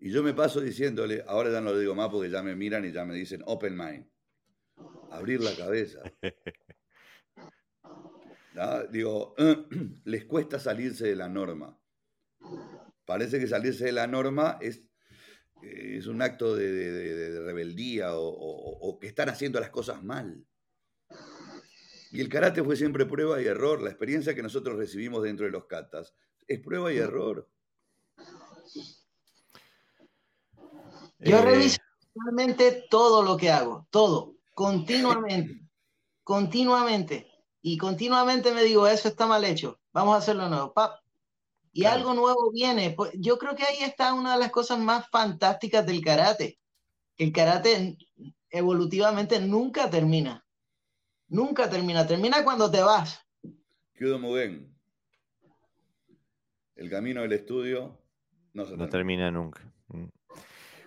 Y 0.00 0.12
yo 0.12 0.22
me 0.22 0.32
paso 0.32 0.60
diciéndole, 0.60 1.24
ahora 1.26 1.50
ya 1.50 1.60
no 1.60 1.72
lo 1.72 1.78
digo 1.78 1.94
más 1.94 2.08
porque 2.08 2.30
ya 2.30 2.40
me 2.40 2.54
miran 2.54 2.84
y 2.84 2.92
ya 2.92 3.04
me 3.04 3.14
dicen 3.14 3.42
open 3.46 3.76
mind, 3.76 4.06
abrir 5.10 5.40
la 5.40 5.54
cabeza. 5.56 6.00
Digo, 8.90 9.34
les 10.04 10.24
cuesta 10.24 10.58
salirse 10.58 11.06
de 11.06 11.16
la 11.16 11.28
norma. 11.28 11.77
Parece 13.04 13.38
que 13.38 13.46
salirse 13.46 13.86
de 13.86 13.92
la 13.92 14.06
norma 14.06 14.58
es 14.60 14.82
es 15.62 16.06
un 16.06 16.22
acto 16.22 16.54
de, 16.54 17.40
rebeldía 17.44 18.10
o, 18.12 18.98
que 19.00 19.08
están 19.08 19.28
haciendo 19.28 19.60
las 19.60 19.70
cosas 19.70 20.02
mal. 20.02 20.44
Y 22.10 22.20
el 22.20 22.28
karate 22.28 22.62
fue 22.62 22.76
siempre 22.76 23.06
prueba 23.06 23.40
y 23.40 23.46
error. 23.46 23.82
La 23.82 23.90
experiencia 23.90 24.34
que 24.34 24.42
nosotros 24.42 24.76
recibimos 24.76 25.22
dentro 25.22 25.46
de 25.46 25.52
los 25.52 25.66
katas 25.66 26.14
es 26.46 26.60
prueba 26.60 26.92
y 26.92 26.98
error. 26.98 27.48
Yo 31.20 31.38
eh, 31.38 31.42
reviso 31.42 31.78
realmente 32.14 32.86
todo 32.88 33.22
lo 33.22 33.36
que 33.36 33.50
hago, 33.50 33.86
todo, 33.90 34.36
continuamente, 34.54 35.60
continuamente. 36.22 37.26
Y 37.60 37.76
continuamente 37.76 38.54
me 38.54 38.62
digo, 38.62 38.86
eso 38.86 39.08
está 39.08 39.26
mal 39.26 39.44
hecho, 39.44 39.80
vamos 39.92 40.14
a 40.14 40.18
hacerlo 40.18 40.48
nuevo. 40.48 40.72
Pap, 40.72 41.00
y 41.78 41.84
algo 41.84 42.12
nuevo 42.12 42.50
viene. 42.50 42.90
Pues, 42.90 43.12
yo 43.14 43.38
creo 43.38 43.54
que 43.54 43.62
ahí 43.62 43.84
está 43.84 44.12
una 44.12 44.32
de 44.32 44.40
las 44.40 44.50
cosas 44.50 44.80
más 44.80 45.08
fantásticas 45.10 45.86
del 45.86 46.02
karate. 46.02 46.58
El 47.16 47.30
karate 47.30 47.96
evolutivamente 48.50 49.40
nunca 49.40 49.88
termina. 49.88 50.44
Nunca 51.28 51.70
termina. 51.70 52.04
Termina 52.04 52.42
cuando 52.42 52.68
te 52.68 52.82
vas. 52.82 53.24
Kyudo 53.94 54.18
Mugen. 54.18 54.76
El 56.74 56.90
camino 56.90 57.22
del 57.22 57.34
estudio 57.34 57.96
no, 58.54 58.88
termina. 58.88 59.30
nunca. 59.30 59.62
Mm. 59.86 60.06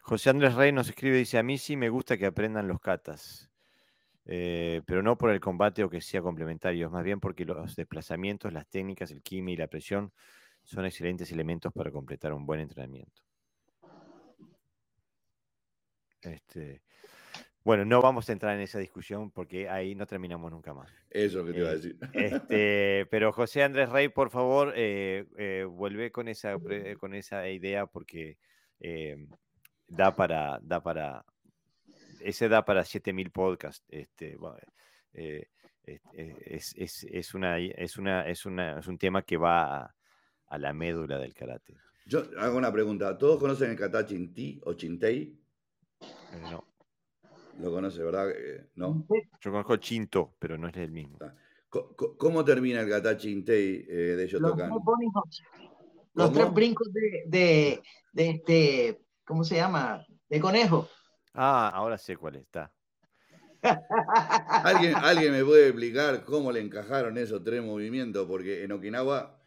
José 0.02 0.30
Andrés 0.30 0.56
Rey 0.56 0.74
nos 0.74 0.90
escribe, 0.90 1.16
dice, 1.16 1.38
a 1.38 1.44
mí 1.44 1.58
sí 1.58 1.78
me 1.78 1.88
gusta 1.88 2.18
que 2.18 2.26
aprendan 2.26 2.68
los 2.68 2.82
katas, 2.82 3.50
eh, 4.26 4.82
pero 4.86 5.02
no 5.02 5.18
por 5.18 5.30
el 5.30 5.40
combate 5.40 5.86
o 5.86 5.90
que 5.90 6.02
sea 6.02 6.22
complementario, 6.22 6.90
más 6.90 7.06
bien 7.06 7.22
porque 7.22 7.46
los 7.46 7.78
desplazamientos, 7.78 8.52
las 8.52 8.68
técnicas, 8.68 9.12
el 9.12 9.22
quimi 9.22 9.54
y 9.54 9.58
la 9.58 9.68
presión 9.68 10.12
son 10.72 10.85
excelentes 10.85 11.31
elementos 11.31 11.72
para 11.73 11.91
completar 11.91 12.34
un 12.34 12.45
buen 12.45 12.61
entrenamiento. 12.61 13.22
Este, 16.22 16.81
bueno, 17.64 17.84
no 17.85 18.02
vamos 18.02 18.30
a 18.30 18.34
entrar 18.34 18.56
en 18.56 18.61
esa 18.61 18.80
discusión 18.80 19.31
porque 19.31 19.69
ahí 19.69 19.95
no 19.95 20.06
terminamos 20.06 20.52
nunca 20.52 20.73
más. 20.73 20.89
Eso 21.10 21.26
es 21.26 21.34
lo 21.34 21.45
que 21.45 21.52
te 21.53 21.60
iba 21.60 21.69
a 21.69 21.73
Eh, 21.73 21.76
decir. 21.76 21.98
Este, 22.14 23.07
pero 23.10 23.31
José 23.34 23.64
Andrés 23.64 23.89
Rey, 23.89 24.10
por 24.10 24.30
favor, 24.30 24.73
eh, 24.76 25.26
eh, 25.38 25.65
vuelve 25.69 26.11
con 26.11 26.27
esa, 26.27 26.57
con 26.99 27.14
esa 27.15 27.48
idea 27.49 27.85
porque 27.88 28.38
da 29.88 30.15
para, 30.15 30.60
da 30.61 30.81
para, 30.81 31.26
ese 32.19 32.48
da 32.49 32.64
para 32.64 32.85
7000 32.85 33.31
podcasts. 33.31 33.85
Este, 33.89 34.38
bueno, 34.38 34.57
es, 35.14 35.48
es- 36.14 36.76
es- 36.77 37.03
es 37.10 37.34
una, 37.34 37.57
es, 37.60 37.98
una, 37.98 38.27
es, 38.27 38.45
una, 38.45 38.80
es 38.80 38.88
un 38.88 38.98
tema 38.98 39.23
que 39.23 39.38
va 39.38 39.77
a, 39.85 39.95
a 40.52 40.57
la 40.57 40.73
médula 40.73 41.18
del 41.18 41.34
karate. 41.34 41.78
Yo 42.06 42.23
hago 42.38 42.57
una 42.57 42.72
pregunta. 42.72 43.18
¿Todos 43.18 43.40
conocen 43.40 43.72
el 43.72 43.78
kata 43.78 44.06
chinti 44.06 44.60
o 44.65 44.73
chintei? 44.73 45.40
Eh, 46.02 46.48
no, 46.52 46.65
Lo 47.61 47.72
conoce, 47.72 48.03
¿verdad? 48.03 48.30
Eh, 48.32 48.68
no. 48.76 49.07
yo 49.40 49.52
conozco 49.52 49.78
Chinto, 49.78 50.36
pero 50.38 50.57
no 50.57 50.68
es 50.68 50.76
el 50.76 50.91
mismo. 50.91 51.18
Co- 51.69 51.95
¿Cómo 52.18 52.44
termina 52.44 52.82
el 52.82 52.90
kata 52.90 53.15
chintei 53.15 53.86
eh, 53.88 53.94
de 53.94 54.28
Los 54.28 54.41
tres 54.41 54.41
Shotokan? 54.41 54.69
Los 56.14 56.28
¿Cómo? 56.30 56.34
tres 56.34 56.53
brincos 56.53 56.91
de, 56.91 57.23
de, 57.28 57.82
de 58.11 58.30
este, 58.30 59.02
¿cómo 59.23 59.45
se 59.45 59.56
llama? 59.56 60.06
De 60.28 60.40
conejo. 60.41 60.90
Ah, 61.34 61.69
ahora 61.73 61.98
sé 61.98 62.18
cuál 62.18 62.36
está. 62.36 62.73
¿Alguien, 64.65 64.95
¿Alguien 64.95 65.32
me 65.32 65.45
puede 65.45 65.68
explicar 65.68 66.26
cómo 66.26 66.52
le 66.52 66.60
encajaron 66.60 67.18
esos 67.18 67.41
tres 67.41 67.64
movimientos? 67.64 68.28
Porque 68.28 68.64
en 68.64 68.73
Okinawa, 68.73 69.41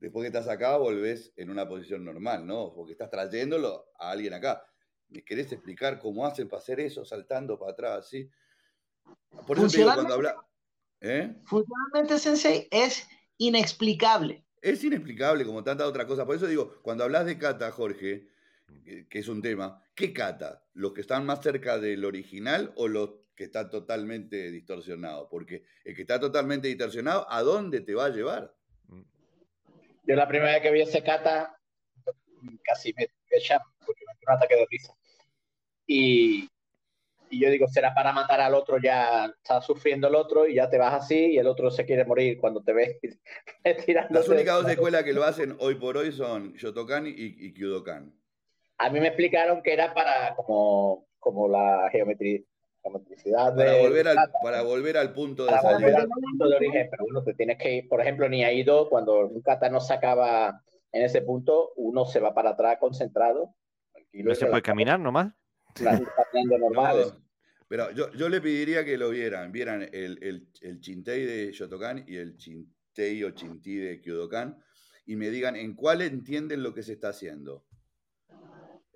después 0.00 0.22
que 0.22 0.28
estás 0.28 0.48
acá, 0.48 0.76
volvés 0.78 1.32
en 1.36 1.50
una 1.50 1.68
posición 1.68 2.04
normal, 2.04 2.46
¿no? 2.46 2.72
Porque 2.74 2.92
estás 2.92 3.10
trayéndolo 3.10 3.90
a 3.98 4.10
alguien 4.10 4.32
acá. 4.32 4.64
¿Me 5.08 5.22
querés 5.22 5.52
explicar 5.52 5.98
cómo 5.98 6.26
hacen 6.26 6.48
para 6.48 6.62
hacer 6.62 6.80
eso, 6.80 7.04
saltando 7.04 7.58
para 7.58 7.72
atrás, 7.72 8.06
así? 8.06 8.30
Por 9.46 9.58
eso 9.58 9.68
te 9.68 9.78
digo, 9.78 9.92
cuando 9.94 10.14
habla... 10.14 10.36
¿Eh? 11.00 11.34
Funcionalmente, 11.44 12.18
Sensei, 12.18 12.68
es 12.70 13.06
inexplicable. 13.38 14.44
Es 14.60 14.84
inexplicable 14.84 15.44
como 15.44 15.64
tanta 15.64 15.86
otra 15.86 16.06
cosa. 16.06 16.26
Por 16.26 16.36
eso 16.36 16.46
digo, 16.46 16.80
cuando 16.82 17.04
hablas 17.04 17.26
de 17.26 17.38
kata, 17.38 17.70
Jorge, 17.72 18.28
que, 18.84 19.08
que 19.08 19.18
es 19.18 19.28
un 19.28 19.42
tema, 19.42 19.82
¿qué 19.94 20.12
kata? 20.12 20.64
¿Los 20.74 20.92
que 20.92 21.00
están 21.00 21.26
más 21.26 21.42
cerca 21.42 21.78
del 21.78 22.04
original 22.04 22.72
o 22.76 22.86
los 22.86 23.10
que 23.34 23.44
están 23.44 23.70
totalmente 23.70 24.50
distorsionados? 24.50 25.28
Porque 25.30 25.64
el 25.84 25.96
que 25.96 26.02
está 26.02 26.20
totalmente 26.20 26.68
distorsionado, 26.68 27.26
¿a 27.30 27.42
dónde 27.42 27.80
te 27.80 27.94
va 27.94 28.06
a 28.06 28.10
llevar? 28.10 28.54
Yo 30.02 30.16
la 30.16 30.28
primera 30.28 30.52
vez 30.52 30.62
que 30.62 30.70
vi 30.70 30.82
ese 30.82 31.02
kata, 31.02 31.56
casi 32.64 32.92
me 32.94 33.08
me 33.30 33.38
echaba, 33.38 33.64
porque 33.84 34.04
me 34.06 34.12
dio 34.14 34.28
un 34.28 34.34
ataque 34.34 34.56
de 34.56 34.66
risa. 34.70 34.94
Y, 35.86 36.48
y 37.30 37.40
yo 37.40 37.50
digo, 37.50 37.68
será 37.68 37.94
para 37.94 38.12
matar 38.12 38.40
al 38.40 38.54
otro, 38.54 38.78
ya 38.78 39.26
está 39.26 39.60
sufriendo 39.60 40.08
el 40.08 40.14
otro 40.14 40.46
y 40.46 40.54
ya 40.54 40.68
te 40.68 40.78
vas 40.78 40.94
así 40.94 41.32
y 41.32 41.38
el 41.38 41.46
otro 41.46 41.70
se 41.70 41.84
quiere 41.84 42.04
morir 42.04 42.38
cuando 42.38 42.62
te 42.62 42.72
ves 42.72 42.98
tirando. 43.86 44.18
Las 44.18 44.28
únicas 44.28 44.62
dos 44.62 44.70
escuelas 44.70 45.04
que 45.04 45.12
lo 45.12 45.24
hacen 45.24 45.56
hoy 45.60 45.76
por 45.76 45.96
hoy 45.96 46.12
son 46.12 46.52
Shotokan 46.54 47.06
y, 47.06 47.14
y 47.16 47.54
Kyudokan. 47.54 48.14
A 48.78 48.90
mí 48.90 49.00
me 49.00 49.08
explicaron 49.08 49.62
que 49.62 49.72
era 49.72 49.92
para 49.92 50.34
como, 50.36 51.06
como 51.18 51.48
la 51.48 51.88
geometría, 51.92 52.40
Para 52.82 53.72
de- 53.72 53.80
volver 53.80 54.08
al, 54.08 54.16
para 54.42 54.62
volver 54.62 54.96
al 54.96 55.12
punto 55.12 55.44
de 55.44 55.50
para 55.50 55.62
volver 55.62 55.80
salida. 55.92 55.98
al 56.02 56.08
punto 56.08 56.48
de 56.48 56.56
origen, 56.56 56.88
pero 56.90 57.04
bueno, 57.04 57.22
te 57.22 57.34
tienes 57.34 57.58
que 57.58 57.74
ir, 57.76 57.88
por 57.88 58.00
ejemplo, 58.00 58.28
ni 58.28 58.42
ha 58.44 58.52
ido, 58.52 58.88
cuando 58.88 59.26
un 59.26 59.42
kata 59.42 59.68
no 59.68 59.80
se 59.80 59.92
acaba 59.94 60.62
en 60.92 61.02
ese 61.02 61.22
punto, 61.22 61.72
uno 61.76 62.04
se 62.06 62.20
va 62.20 62.34
para 62.34 62.50
atrás 62.50 62.78
concentrado. 62.80 63.54
¿No 64.12 64.34
se 64.34 64.46
puede 64.46 64.62
caminar 64.62 64.98
nomás? 64.98 65.32
No, 67.04 67.22
pero 67.68 67.92
yo, 67.92 68.10
yo 68.12 68.28
le 68.28 68.40
pediría 68.40 68.84
que 68.84 68.98
lo 68.98 69.10
vieran, 69.10 69.52
vieran 69.52 69.82
el, 69.92 70.18
el, 70.22 70.48
el 70.62 70.80
chintei 70.80 71.24
de 71.24 71.52
Shotokan 71.52 72.04
y 72.08 72.16
el 72.16 72.36
chintei 72.36 73.22
o 73.22 73.30
chinti 73.30 73.76
de 73.76 74.00
Kyudokan 74.00 74.58
y 75.06 75.14
me 75.14 75.30
digan 75.30 75.54
en 75.54 75.76
cuál 75.76 76.02
entienden 76.02 76.64
lo 76.64 76.74
que 76.74 76.82
se 76.82 76.94
está 76.94 77.10
haciendo. 77.10 77.64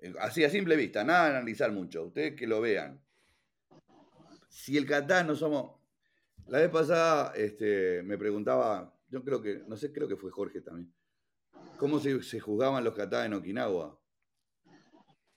Eh, 0.01 0.13
Así 0.19 0.43
a 0.43 0.49
simple 0.49 0.75
vista, 0.75 1.05
nada 1.05 1.29
de 1.29 1.37
analizar 1.37 1.71
mucho, 1.71 2.07
ustedes 2.07 2.35
que 2.35 2.47
lo 2.47 2.59
vean. 2.59 3.01
Si 4.55 4.77
el 4.77 4.85
kata 4.85 5.21
no 5.21 5.35
somos... 5.35 5.81
La 6.47 6.59
vez 6.59 6.69
pasada 6.69 7.33
este, 7.35 8.01
me 8.03 8.17
preguntaba, 8.17 8.97
yo 9.09 9.21
creo 9.21 9.41
que, 9.41 9.63
no 9.67 9.75
sé, 9.75 9.91
creo 9.91 10.07
que 10.07 10.15
fue 10.15 10.31
Jorge 10.31 10.61
también, 10.61 10.93
¿cómo 11.77 11.99
se, 11.99 12.23
se 12.23 12.39
juzgaban 12.39 12.83
los 12.83 12.95
kata 12.95 13.25
en 13.25 13.33
Okinawa? 13.33 13.99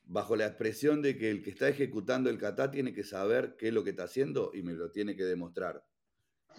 bajo 0.05 0.37
la 0.37 0.47
expresión 0.47 1.03
de 1.03 1.19
que 1.19 1.31
el 1.31 1.43
que 1.43 1.51
está 1.51 1.69
ejecutando 1.69 2.31
el 2.31 2.39
kata 2.39 2.71
tiene 2.71 2.95
que 2.95 3.03
saber 3.03 3.57
qué 3.59 3.69
es 3.69 3.75
lo 3.75 3.85
que 3.85 3.91
está 3.91 4.05
haciendo 4.05 4.53
y 4.55 4.63
me 4.63 4.73
lo 4.73 4.91
tiene 4.91 5.17
que 5.17 5.25
demostrar. 5.25 5.85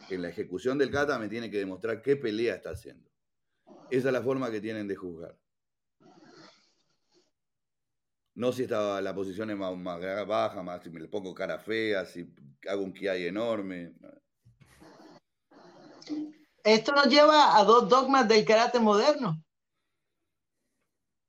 En 0.09 0.21
la 0.21 0.29
ejecución 0.29 0.77
del 0.77 0.91
kata 0.91 1.17
me 1.17 1.29
tiene 1.29 1.49
que 1.49 1.57
demostrar 1.57 2.01
qué 2.01 2.17
pelea 2.17 2.55
está 2.55 2.71
haciendo. 2.71 3.09
Esa 3.89 4.09
es 4.09 4.13
la 4.13 4.21
forma 4.21 4.51
que 4.51 4.61
tienen 4.61 4.87
de 4.87 4.95
juzgar. 4.95 5.39
No 8.39 8.53
si 8.53 8.63
está, 8.63 9.01
la 9.01 9.13
posición 9.13 9.49
es 9.49 9.57
más, 9.57 9.75
más 9.75 9.99
baja, 10.25 10.63
más 10.63 10.81
si 10.81 10.89
me 10.89 11.01
le 11.01 11.09
pongo 11.09 11.33
cara 11.33 11.59
fea, 11.59 12.05
si 12.05 12.25
hago 12.69 12.83
un 12.83 12.93
kiai 12.93 13.25
enorme. 13.25 13.91
Esto 16.63 16.93
nos 16.93 17.07
lleva 17.07 17.57
a 17.57 17.65
dos 17.65 17.89
dogmas 17.89 18.29
del 18.29 18.45
karate 18.45 18.79
moderno. 18.79 19.43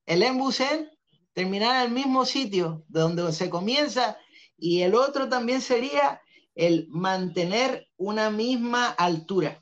El 0.07 0.23
embusen, 0.23 0.89
terminar 1.33 1.85
en 1.85 1.89
el 1.89 1.95
mismo 1.97 2.25
sitio 2.25 2.85
de 2.87 3.01
donde 3.01 3.33
se 3.33 3.51
comienza, 3.51 4.17
y 4.57 4.83
el 4.83 4.95
otro 4.95 5.29
también 5.29 5.63
sería 5.63 6.23
el 6.55 6.87
mantener 6.91 7.89
una 7.97 8.31
misma 8.31 8.89
altura. 8.91 9.61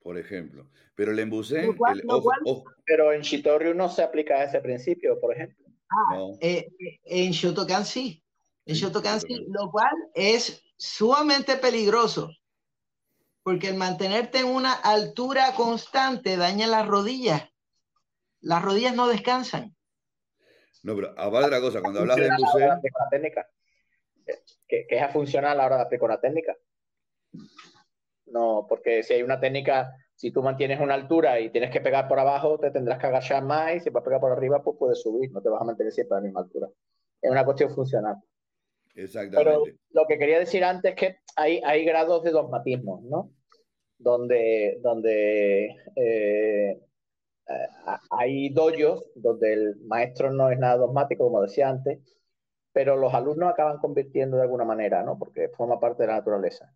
Por 0.00 0.18
ejemplo. 0.18 0.68
Pero 0.96 1.12
el 1.12 1.20
embusen, 1.20 1.76
cual- 1.76 2.00
el 2.00 2.06
ojo, 2.08 2.22
cual- 2.22 2.40
ojo, 2.46 2.64
Pero 2.84 3.12
en 3.12 3.20
Shitoryu 3.22 3.74
no 3.74 3.88
se 3.88 4.02
aplica 4.02 4.42
ese 4.42 4.60
principio, 4.60 5.20
por 5.20 5.32
ejemplo. 5.32 5.63
No. 6.10 6.38
Eh, 6.40 6.68
en 7.04 7.32
Shotokan 7.32 7.84
sí, 7.84 8.22
en 8.66 8.74
Sí, 8.74 8.82
Shotokan 8.82 9.20
sí, 9.20 9.46
lo 9.48 9.70
cual 9.70 9.94
es 10.14 10.62
sumamente 10.76 11.56
peligroso, 11.56 12.30
porque 13.42 13.68
el 13.68 13.76
mantenerte 13.76 14.38
en 14.38 14.46
una 14.46 14.72
altura 14.72 15.54
constante 15.54 16.36
daña 16.36 16.66
las 16.66 16.86
rodillas. 16.86 17.48
Las 18.40 18.62
rodillas 18.62 18.94
no 18.94 19.08
descansan. 19.08 19.74
No, 20.82 20.94
pero 20.94 21.14
aparte 21.16 21.50
de 21.50 21.56
la 21.56 21.60
cosa, 21.60 21.80
cuando 21.80 22.00
hablas 22.00 22.16
de 22.16 22.28
la 22.28 22.36
una 22.36 22.80
técnica. 23.10 23.48
Que, 24.66 24.86
que 24.86 24.96
es 24.96 25.02
a 25.02 25.08
funcionar 25.08 25.52
a 25.52 25.54
la 25.54 25.66
hora 25.66 25.76
de 25.76 25.82
aplicar 25.82 26.06
una 26.06 26.20
técnica. 26.20 26.56
No, 28.26 28.66
porque 28.68 29.02
si 29.02 29.14
hay 29.14 29.22
una 29.22 29.38
técnica, 29.38 29.94
si 30.14 30.30
tú 30.30 30.42
mantienes 30.42 30.80
una 30.80 30.94
altura 30.94 31.40
y 31.40 31.50
tienes 31.50 31.70
que 31.70 31.80
pegar 31.80 32.08
por 32.08 32.18
abajo, 32.18 32.58
te 32.58 32.70
tendrás 32.70 32.98
que 32.98 33.06
agachar 33.06 33.42
más 33.42 33.76
y 33.76 33.80
si 33.80 33.90
vas 33.90 34.02
a 34.02 34.04
pegar 34.04 34.20
por 34.20 34.32
arriba, 34.32 34.62
pues 34.62 34.76
puedes 34.78 35.02
subir, 35.02 35.30
no 35.32 35.40
te 35.40 35.48
vas 35.48 35.60
a 35.60 35.64
mantener 35.64 35.92
siempre 35.92 36.16
a 36.16 36.20
la 36.20 36.24
misma 36.24 36.40
altura. 36.40 36.68
Es 37.20 37.30
una 37.30 37.44
cuestión 37.44 37.70
funcional. 37.70 38.16
Pero 38.94 39.06
exactamente. 39.06 39.78
lo 39.90 40.06
que 40.06 40.18
quería 40.18 40.38
decir 40.38 40.62
antes 40.62 40.92
es 40.92 40.96
que 40.96 41.16
hay, 41.36 41.60
hay 41.64 41.84
grados 41.84 42.22
de 42.22 42.30
dogmatismo, 42.30 43.02
¿no? 43.04 43.30
Donde, 43.98 44.78
donde 44.82 45.76
eh, 45.96 46.80
hay 48.10 48.48
doyos 48.50 49.10
donde 49.16 49.52
el 49.52 49.76
maestro 49.84 50.32
no 50.32 50.50
es 50.50 50.58
nada 50.58 50.76
dogmático, 50.76 51.24
como 51.24 51.42
decía 51.42 51.68
antes, 51.68 52.00
pero 52.72 52.96
los 52.96 53.12
alumnos 53.14 53.50
acaban 53.50 53.78
convirtiendo 53.78 54.36
de 54.36 54.44
alguna 54.44 54.64
manera, 54.64 55.02
¿no? 55.02 55.18
Porque 55.18 55.48
forma 55.48 55.80
parte 55.80 56.04
de 56.04 56.08
la 56.08 56.16
naturaleza. 56.16 56.72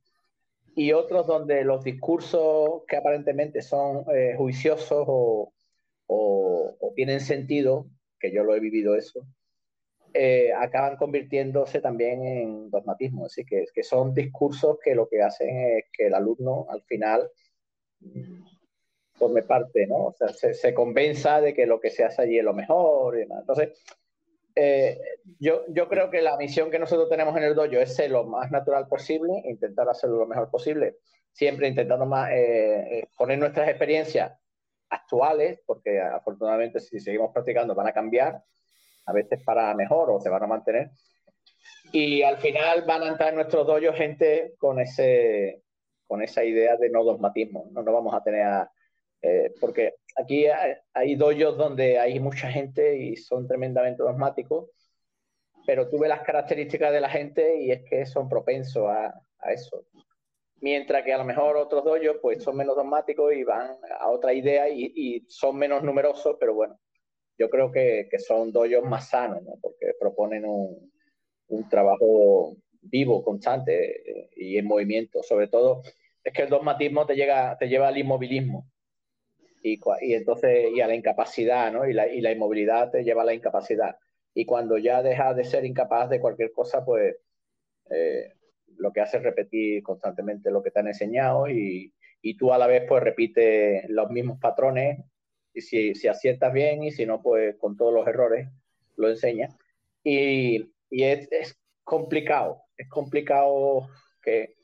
Y 0.78 0.92
otros 0.92 1.26
donde 1.26 1.64
los 1.64 1.82
discursos 1.82 2.82
que 2.86 2.96
aparentemente 2.96 3.62
son 3.62 4.04
eh, 4.14 4.34
juiciosos 4.36 5.04
o, 5.08 5.52
o- 6.06 6.76
o 6.80 6.92
tienen 6.94 7.18
sentido, 7.20 7.86
que 8.20 8.30
yo 8.32 8.44
lo 8.44 8.54
he 8.54 8.60
vivido 8.60 8.94
eso, 8.94 9.26
eh, 10.14 10.52
acaban 10.52 10.96
convirtiéndose 10.96 11.80
también 11.80 12.24
en 12.24 12.70
dogmatismo. 12.70 13.26
Así 13.26 13.44
que, 13.44 13.64
que 13.74 13.82
son 13.82 14.14
discursos 14.14 14.78
que 14.82 14.94
lo 14.94 15.08
que 15.08 15.20
hacen 15.20 15.48
es 15.78 15.84
que 15.92 16.06
el 16.06 16.14
alumno 16.14 16.66
al 16.70 16.82
final 16.82 17.28
mm, 18.00 18.42
forme 19.14 19.42
parte, 19.42 19.84
¿no? 19.88 20.06
O 20.06 20.12
sea, 20.12 20.28
se, 20.28 20.54
se 20.54 20.72
convenza 20.74 21.40
de 21.40 21.54
que 21.54 21.66
lo 21.66 21.80
que 21.80 21.90
se 21.90 22.04
hace 22.04 22.22
allí 22.22 22.38
es 22.38 22.44
lo 22.44 22.54
mejor 22.54 23.16
y 23.16 23.20
demás. 23.22 23.40
Entonces, 23.40 23.82
eh, 24.54 24.98
yo, 25.38 25.64
yo 25.68 25.88
creo 25.88 26.10
que 26.10 26.22
la 26.22 26.36
misión 26.36 26.70
que 26.70 26.78
nosotros 26.78 27.08
tenemos 27.08 27.36
en 27.36 27.44
el 27.44 27.54
dojo 27.54 27.76
es 27.76 27.94
ser 27.94 28.10
lo 28.10 28.24
más 28.24 28.50
natural 28.50 28.88
posible, 28.88 29.42
intentar 29.44 29.88
hacerlo 29.88 30.18
lo 30.18 30.26
mejor 30.26 30.50
posible, 30.50 30.96
siempre 31.32 31.68
intentando 31.68 32.06
más, 32.06 32.30
eh, 32.30 32.98
eh, 32.98 33.08
poner 33.16 33.38
nuestras 33.38 33.68
experiencias 33.68 34.32
actuales, 34.90 35.60
porque 35.66 36.00
afortunadamente 36.00 36.80
si 36.80 36.98
seguimos 36.98 37.32
practicando 37.32 37.74
van 37.74 37.88
a 37.88 37.92
cambiar, 37.92 38.42
a 39.06 39.12
veces 39.12 39.42
para 39.44 39.74
mejor 39.74 40.10
o 40.10 40.20
se 40.20 40.28
van 40.28 40.42
a 40.42 40.46
mantener. 40.46 40.90
Y 41.92 42.22
al 42.22 42.38
final 42.38 42.84
van 42.86 43.02
a 43.02 43.08
entrar 43.08 43.30
en 43.30 43.36
nuestros 43.36 43.66
doyos 43.66 43.96
gente 43.96 44.54
con, 44.58 44.80
ese, 44.80 45.62
con 46.06 46.22
esa 46.22 46.44
idea 46.44 46.76
de 46.76 46.90
no 46.90 47.04
dogmatismo. 47.04 47.68
No 47.70 47.82
nos 47.82 47.94
vamos 47.94 48.14
a 48.14 48.22
tener 48.22 48.42
a, 48.42 48.70
eh, 49.22 49.52
porque 49.60 49.94
aquí 50.16 50.46
hay, 50.46 50.74
hay 50.94 51.16
doyos 51.16 51.56
donde 51.56 51.98
hay 51.98 52.20
mucha 52.20 52.50
gente 52.50 52.96
y 52.96 53.16
son 53.16 53.46
tremendamente 53.46 54.02
dogmáticos, 54.02 54.70
pero 55.66 55.88
tú 55.88 55.98
ves 55.98 56.08
las 56.08 56.22
características 56.22 56.92
de 56.92 57.00
la 57.00 57.10
gente 57.10 57.60
y 57.60 57.72
es 57.72 57.82
que 57.84 58.06
son 58.06 58.28
propensos 58.28 58.88
a, 58.88 59.08
a 59.40 59.52
eso. 59.52 59.84
Mientras 60.60 61.04
que 61.04 61.12
a 61.12 61.18
lo 61.18 61.24
mejor 61.24 61.56
otros 61.56 61.84
dojos 61.84 62.00
pues 62.20 62.42
son 62.42 62.56
menos 62.56 62.74
dogmáticos 62.74 63.32
y 63.34 63.44
van 63.44 63.76
a 64.00 64.08
otra 64.08 64.32
idea 64.32 64.68
y, 64.68 64.92
y 64.94 65.24
son 65.28 65.56
menos 65.56 65.82
numerosos, 65.82 66.36
pero 66.38 66.54
bueno, 66.54 66.78
yo 67.36 67.48
creo 67.50 67.70
que, 67.70 68.08
que 68.10 68.18
son 68.18 68.52
dojos 68.52 68.84
más 68.84 69.08
sanos, 69.08 69.42
¿no? 69.42 69.54
porque 69.60 69.92
proponen 70.00 70.44
un, 70.44 70.92
un 71.48 71.68
trabajo 71.68 72.56
vivo, 72.80 73.22
constante 73.22 74.10
eh, 74.10 74.30
y 74.36 74.58
en 74.58 74.66
movimiento. 74.66 75.22
Sobre 75.22 75.48
todo 75.48 75.82
es 76.24 76.32
que 76.32 76.42
el 76.42 76.48
dogmatismo 76.48 77.06
te, 77.06 77.14
llega, 77.14 77.56
te 77.58 77.68
lleva 77.68 77.88
al 77.88 77.98
inmovilismo 77.98 78.66
y, 79.74 79.80
y 80.02 80.14
entonces 80.14 80.70
y 80.74 80.80
a 80.80 80.86
la 80.86 80.94
incapacidad, 80.94 81.72
¿no? 81.72 81.86
Y 81.88 81.92
la, 81.92 82.08
y 82.08 82.20
la 82.20 82.32
inmovilidad 82.32 82.90
te 82.90 83.04
lleva 83.04 83.22
a 83.22 83.26
la 83.26 83.34
incapacidad. 83.34 83.96
Y 84.34 84.44
cuando 84.44 84.78
ya 84.78 85.02
dejas 85.02 85.36
de 85.36 85.44
ser 85.44 85.64
incapaz 85.64 86.10
de 86.10 86.20
cualquier 86.20 86.52
cosa, 86.52 86.84
pues 86.84 87.16
eh, 87.90 88.34
lo 88.76 88.92
que 88.92 89.00
hace 89.00 89.18
es 89.18 89.22
repetir 89.22 89.82
constantemente 89.82 90.50
lo 90.50 90.62
que 90.62 90.70
te 90.70 90.80
han 90.80 90.88
enseñado 90.88 91.48
y, 91.48 91.92
y 92.22 92.36
tú 92.36 92.52
a 92.52 92.58
la 92.58 92.66
vez 92.66 92.84
pues 92.88 93.02
repites 93.02 93.88
los 93.88 94.10
mismos 94.10 94.38
patrones 94.40 94.98
y 95.54 95.60
si, 95.60 95.94
si 95.94 96.08
aciertas 96.08 96.52
bien 96.52 96.84
y 96.84 96.92
si 96.92 97.06
no, 97.06 97.22
pues 97.22 97.56
con 97.56 97.76
todos 97.76 97.92
los 97.92 98.06
errores 98.06 98.48
lo 98.96 99.08
enseñas. 99.08 99.56
Y, 100.04 100.72
y 100.90 101.02
es, 101.04 101.28
es, 101.32 101.58
complicado, 101.84 102.64
es 102.76 102.86
complicado 102.90 103.88
que, 104.22 104.56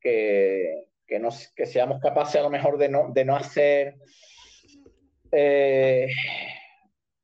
que, 0.00 0.86
que, 1.06 1.18
nos, 1.18 1.52
que, 1.54 1.66
seamos 1.66 2.00
capaces 2.00 2.36
a 2.36 2.44
lo 2.44 2.50
mejor 2.50 2.78
de 2.78 2.88
no, 2.88 3.12
de 3.12 3.26
no 3.26 3.36
hacer 3.36 3.96
eh, 5.32 6.08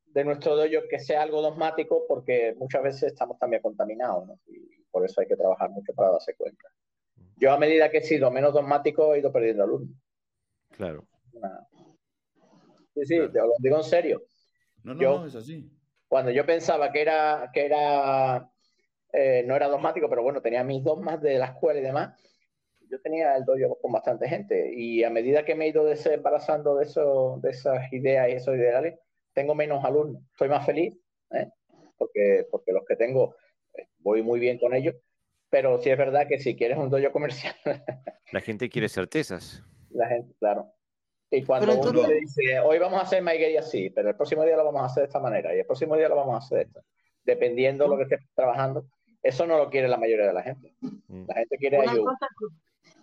de 0.06 0.24
nuestro 0.24 0.56
dojo 0.56 0.88
que 0.88 0.98
sea 0.98 1.22
algo 1.22 1.40
dogmático 1.40 2.04
porque 2.08 2.54
muchas 2.58 2.82
veces 2.82 3.12
estamos 3.12 3.38
también 3.38 3.62
contaminados 3.62 4.26
¿no? 4.26 4.40
y 4.46 4.82
por 4.90 5.04
eso 5.04 5.20
hay 5.20 5.26
que 5.26 5.36
trabajar 5.36 5.70
mucho 5.70 5.92
para 5.94 6.10
darse 6.10 6.34
cuenta. 6.34 6.68
Yo 7.36 7.52
a 7.52 7.58
medida 7.58 7.90
que 7.90 7.98
he 7.98 8.02
sido 8.02 8.30
menos 8.30 8.52
dogmático 8.52 9.14
he 9.14 9.20
ido 9.20 9.30
perdiendo 9.30 9.64
alumnos. 9.64 9.96
Claro. 10.70 11.06
Una... 11.32 11.68
Sí, 12.94 13.04
sí, 13.04 13.16
claro. 13.16 13.32
te 13.32 13.38
lo 13.38 13.54
digo 13.58 13.76
en 13.76 13.84
serio. 13.84 14.22
No, 14.82 14.94
no, 14.94 15.00
yo, 15.00 15.18
no, 15.20 15.26
es 15.26 15.34
así 15.36 15.70
cuando 16.08 16.30
yo 16.30 16.44
pensaba 16.44 16.90
que 16.90 17.02
era, 17.02 17.50
que 17.52 17.66
era 17.66 18.50
eh, 19.12 19.44
no 19.46 19.54
era 19.54 19.68
dogmático, 19.68 20.08
pero 20.08 20.22
bueno, 20.22 20.40
tenía 20.40 20.64
mis 20.64 20.82
dogmas 20.82 21.20
de 21.20 21.38
la 21.38 21.46
escuela 21.46 21.78
y 21.78 21.82
demás, 21.82 22.18
yo 22.90 23.00
tenía 23.00 23.36
el 23.36 23.44
dojo 23.44 23.78
con 23.80 23.92
bastante 23.92 24.28
gente 24.28 24.72
y 24.74 25.04
a 25.04 25.10
medida 25.10 25.44
que 25.44 25.54
me 25.54 25.66
he 25.66 25.68
ido 25.68 25.84
desembarazando 25.84 26.76
de, 26.76 26.84
eso, 26.84 27.38
de 27.42 27.50
esas 27.50 27.92
ideas 27.92 28.28
y 28.28 28.32
esos 28.32 28.56
ideales, 28.56 28.98
tengo 29.32 29.54
menos 29.54 29.84
alumnos, 29.84 30.22
soy 30.36 30.48
más 30.48 30.64
feliz, 30.66 30.94
¿eh? 31.32 31.50
porque, 31.96 32.46
porque 32.50 32.72
los 32.72 32.84
que 32.84 32.96
tengo 32.96 33.34
eh, 33.74 33.88
voy 33.98 34.22
muy 34.22 34.40
bien 34.40 34.58
con 34.58 34.74
ellos, 34.74 34.94
pero 35.50 35.80
sí 35.80 35.90
es 35.90 35.98
verdad 35.98 36.26
que 36.28 36.38
si 36.38 36.56
quieres 36.56 36.78
un 36.78 36.90
dojo 36.90 37.12
comercial... 37.12 37.54
la 38.32 38.40
gente 38.40 38.68
quiere 38.68 38.88
certezas. 38.88 39.62
La 39.90 40.08
gente, 40.08 40.34
claro. 40.38 40.72
Y 41.30 41.44
cuando 41.44 41.66
pero 41.66 41.90
uno 41.90 42.08
le 42.08 42.20
dice, 42.20 42.58
hoy 42.60 42.78
vamos 42.78 43.00
a 43.00 43.02
hacer 43.02 43.22
maiguería 43.22 43.60
así, 43.60 43.90
pero 43.90 44.08
el 44.08 44.16
próximo 44.16 44.44
día 44.44 44.56
lo 44.56 44.64
vamos 44.64 44.82
a 44.82 44.86
hacer 44.86 45.02
de 45.02 45.06
esta 45.08 45.20
manera, 45.20 45.54
y 45.54 45.58
el 45.58 45.66
próximo 45.66 45.96
día 45.96 46.08
lo 46.08 46.16
vamos 46.16 46.34
a 46.34 46.38
hacer 46.38 46.58
de 46.58 46.64
esta, 46.64 46.82
dependiendo 47.24 47.84
de 47.84 47.90
lo 47.90 47.96
que 47.96 48.04
estés 48.04 48.20
trabajando, 48.34 48.86
eso 49.22 49.46
no 49.46 49.58
lo 49.58 49.68
quiere 49.68 49.88
la 49.88 49.98
mayoría 49.98 50.26
de 50.26 50.32
la 50.32 50.42
gente. 50.42 50.74
Mm. 50.80 51.26
La 51.26 51.34
gente 51.34 51.58
quiere 51.58 51.78
Una 51.78 51.92
ayuda. 51.92 52.12
cosa 52.12 52.28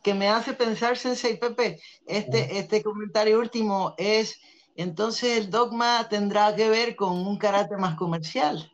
que 0.05 0.13
me 0.13 0.29
hace 0.29 0.53
pensar, 0.53 0.97
Sensei 0.97 1.35
Pepe, 1.35 1.79
este, 2.05 2.59
este 2.59 2.83
comentario 2.83 3.39
último 3.39 3.95
es, 3.97 4.39
entonces 4.75 5.35
el 5.35 5.49
dogma 5.49 6.07
tendrá 6.07 6.55
que 6.55 6.69
ver 6.69 6.95
con 6.95 7.25
un 7.25 7.39
carácter 7.39 7.79
más 7.79 7.95
comercial. 7.95 8.71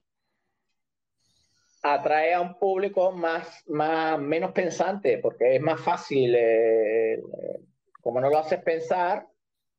Atrae 1.84 2.34
a 2.34 2.42
un 2.42 2.60
público 2.60 3.14
más, 3.14 3.64
más 3.68 4.20
menos 4.20 4.52
pensante, 4.52 5.20
porque 5.20 5.56
es 5.56 5.62
más 5.62 5.80
fácil, 5.80 6.36
eh, 6.38 7.24
como 8.02 8.20
no 8.20 8.30
lo 8.30 8.38
haces 8.38 8.62
pensar, 8.62 9.26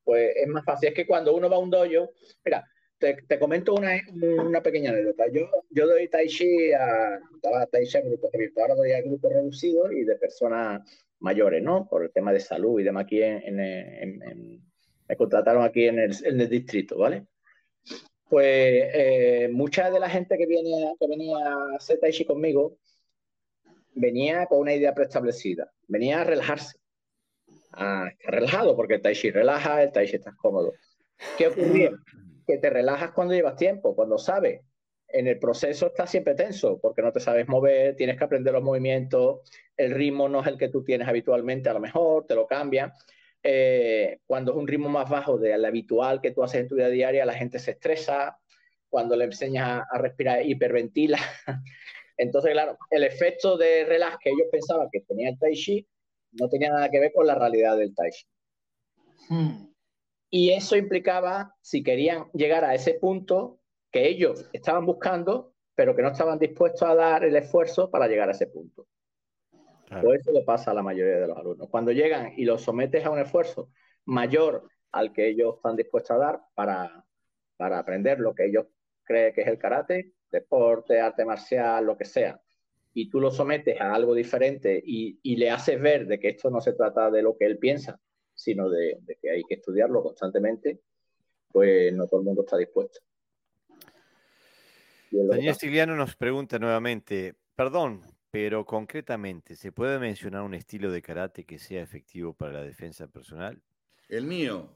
pues 0.04 0.32
es 0.34 0.48
más 0.48 0.64
fácil. 0.64 0.88
Es 0.88 0.94
que 0.94 1.06
cuando 1.06 1.34
uno 1.34 1.50
va 1.50 1.56
a 1.56 1.58
un 1.58 1.70
dojo, 1.70 2.12
mira, 2.46 2.66
te, 2.96 3.14
te 3.28 3.38
comento 3.38 3.74
una, 3.74 4.00
una, 4.42 4.62
pequeña 4.62 4.88
anécdota. 4.88 5.26
Yo, 5.30 5.50
yo 5.68 5.86
doy 5.86 6.08
tai 6.08 6.28
chi 6.28 6.72
a, 6.72 7.20
daba 7.42 7.66
tai 7.66 7.84
chi 7.84 7.98
a 7.98 8.00
grupos 8.00 8.32
abiertos, 8.32 8.62
ahora 8.62 8.74
doy 8.74 8.92
a 8.92 9.02
grupos 9.02 9.30
reducidos 9.34 9.92
y 9.92 10.04
de 10.04 10.16
personas 10.16 10.80
mayores, 11.22 11.62
¿no? 11.62 11.88
Por 11.88 12.04
el 12.04 12.12
tema 12.12 12.32
de 12.32 12.40
salud 12.40 12.80
y 12.80 12.84
demás 12.84 13.04
aquí 13.04 13.22
en, 13.22 13.42
en, 13.42 13.60
en, 13.60 14.22
en 14.22 14.72
me 15.08 15.16
contrataron 15.16 15.62
aquí 15.62 15.86
en 15.86 15.98
el, 15.98 16.16
en 16.24 16.40
el, 16.40 16.48
distrito, 16.48 16.96
¿vale? 16.96 17.26
Pues 18.28 18.90
eh, 18.94 19.50
mucha 19.52 19.90
de 19.90 20.00
la 20.00 20.08
gente 20.08 20.38
que, 20.38 20.46
viene, 20.46 20.94
que 20.98 21.06
venía 21.06 21.36
a 21.36 21.76
hacer 21.76 21.98
tai 22.00 22.12
chi 22.12 22.24
conmigo 22.24 22.78
venía 23.94 24.46
con 24.46 24.60
una 24.60 24.74
idea 24.74 24.94
preestablecida, 24.94 25.70
venía 25.86 26.22
a 26.22 26.24
relajarse 26.24 26.78
a 27.72 28.08
estar 28.08 28.34
relajado, 28.34 28.74
porque 28.74 28.94
el 28.94 29.02
tai 29.02 29.14
chi 29.14 29.30
relaja, 29.30 29.82
el 29.82 29.92
tai 29.92 30.06
chi 30.06 30.16
estás 30.16 30.34
cómodo. 30.36 30.72
¿Qué 31.36 31.48
ocurre? 31.48 31.92
Que 32.46 32.58
te 32.58 32.70
relajas 32.70 33.12
cuando 33.12 33.34
llevas 33.34 33.56
tiempo, 33.56 33.94
cuando 33.94 34.16
sabes. 34.18 34.62
En 35.12 35.26
el 35.26 35.38
proceso 35.38 35.88
estás 35.88 36.10
siempre 36.10 36.34
tenso, 36.34 36.78
porque 36.80 37.02
no 37.02 37.12
te 37.12 37.20
sabes 37.20 37.48
mover, 37.48 37.96
tienes 37.96 38.16
que 38.16 38.24
aprender 38.24 38.52
los 38.52 38.62
movimientos, 38.62 39.40
el 39.76 39.92
ritmo 39.92 40.28
no 40.28 40.40
es 40.40 40.46
el 40.46 40.58
que 40.58 40.68
tú 40.68 40.82
tienes 40.82 41.06
habitualmente, 41.06 41.68
a 41.68 41.74
lo 41.74 41.80
mejor 41.80 42.26
te 42.26 42.34
lo 42.34 42.46
cambian. 42.46 42.92
Eh, 43.42 44.20
cuando 44.26 44.52
es 44.52 44.58
un 44.58 44.68
ritmo 44.68 44.88
más 44.88 45.10
bajo 45.10 45.36
del 45.36 45.64
habitual 45.64 46.20
que 46.20 46.30
tú 46.30 46.42
haces 46.42 46.62
en 46.62 46.68
tu 46.68 46.76
vida 46.76 46.88
diaria, 46.88 47.26
la 47.26 47.34
gente 47.34 47.58
se 47.58 47.72
estresa, 47.72 48.38
cuando 48.88 49.16
le 49.16 49.24
enseñas 49.24 49.68
a, 49.68 49.86
a 49.90 49.98
respirar 49.98 50.44
hiperventila. 50.44 51.18
Entonces, 52.16 52.52
claro, 52.52 52.78
el 52.90 53.04
efecto 53.04 53.56
de 53.56 53.84
relax 53.84 54.18
que 54.22 54.30
ellos 54.30 54.48
pensaban 54.50 54.88
que 54.92 55.00
tenía 55.00 55.30
el 55.30 55.38
tai 55.38 55.54
chi 55.54 55.86
no 56.32 56.48
tenía 56.48 56.70
nada 56.70 56.90
que 56.90 57.00
ver 57.00 57.12
con 57.14 57.26
la 57.26 57.34
realidad 57.34 57.76
del 57.76 57.94
Tai 57.94 58.10
Chi. 58.10 58.26
Hmm. 59.28 59.72
Y 60.30 60.50
eso 60.50 60.76
implicaba, 60.76 61.54
si 61.60 61.82
querían 61.82 62.30
llegar 62.32 62.64
a 62.64 62.74
ese 62.74 62.94
punto 62.94 63.60
que 63.92 64.08
ellos 64.08 64.48
estaban 64.52 64.86
buscando, 64.86 65.52
pero 65.74 65.94
que 65.94 66.02
no 66.02 66.08
estaban 66.08 66.38
dispuestos 66.38 66.82
a 66.82 66.94
dar 66.94 67.24
el 67.24 67.36
esfuerzo 67.36 67.90
para 67.90 68.08
llegar 68.08 68.28
a 68.28 68.32
ese 68.32 68.46
punto. 68.46 68.86
Claro. 69.86 70.02
Pues 70.02 70.20
eso 70.22 70.32
le 70.32 70.42
pasa 70.42 70.70
a 70.70 70.74
la 70.74 70.82
mayoría 70.82 71.18
de 71.18 71.26
los 71.26 71.36
alumnos. 71.36 71.68
Cuando 71.70 71.92
llegan 71.92 72.32
y 72.36 72.44
los 72.44 72.62
sometes 72.62 73.04
a 73.04 73.10
un 73.10 73.18
esfuerzo 73.18 73.70
mayor 74.06 74.66
al 74.90 75.12
que 75.12 75.28
ellos 75.28 75.56
están 75.56 75.76
dispuestos 75.76 76.12
a 76.12 76.18
dar 76.18 76.40
para, 76.54 77.04
para 77.56 77.78
aprender 77.78 78.18
lo 78.18 78.34
que 78.34 78.46
ellos 78.46 78.66
creen 79.04 79.34
que 79.34 79.42
es 79.42 79.48
el 79.48 79.58
karate, 79.58 80.12
deporte, 80.30 81.00
arte 81.00 81.24
marcial, 81.24 81.84
lo 81.84 81.96
que 81.96 82.04
sea, 82.04 82.40
y 82.94 83.08
tú 83.08 83.20
lo 83.20 83.30
sometes 83.30 83.80
a 83.80 83.94
algo 83.94 84.14
diferente 84.14 84.82
y, 84.84 85.18
y, 85.22 85.36
le 85.36 85.50
haces 85.50 85.80
ver 85.80 86.06
de 86.06 86.20
que 86.20 86.30
esto 86.30 86.50
no 86.50 86.60
se 86.60 86.74
trata 86.74 87.10
de 87.10 87.22
lo 87.22 87.36
que 87.36 87.46
él 87.46 87.58
piensa, 87.58 87.98
sino 88.34 88.68
de, 88.68 88.98
de, 89.00 89.16
que 89.20 89.30
hay 89.30 89.42
que 89.44 89.54
estudiarlo 89.54 90.02
constantemente, 90.02 90.80
pues 91.50 91.92
no 91.94 92.06
todo 92.06 92.20
el 92.20 92.26
mundo 92.26 92.42
está 92.42 92.56
dispuesto. 92.56 93.00
Daniel 95.12 95.54
Stigliano 95.54 95.94
nos 95.94 96.16
pregunta 96.16 96.58
nuevamente, 96.58 97.34
perdón, 97.54 98.00
pero 98.30 98.64
concretamente, 98.64 99.56
¿se 99.56 99.70
puede 99.70 99.98
mencionar 99.98 100.42
un 100.42 100.54
estilo 100.54 100.90
de 100.90 101.02
karate 101.02 101.44
que 101.44 101.58
sea 101.58 101.82
efectivo 101.82 102.32
para 102.32 102.52
la 102.52 102.62
defensa 102.62 103.06
personal? 103.06 103.62
El 104.08 104.24
mío. 104.24 104.74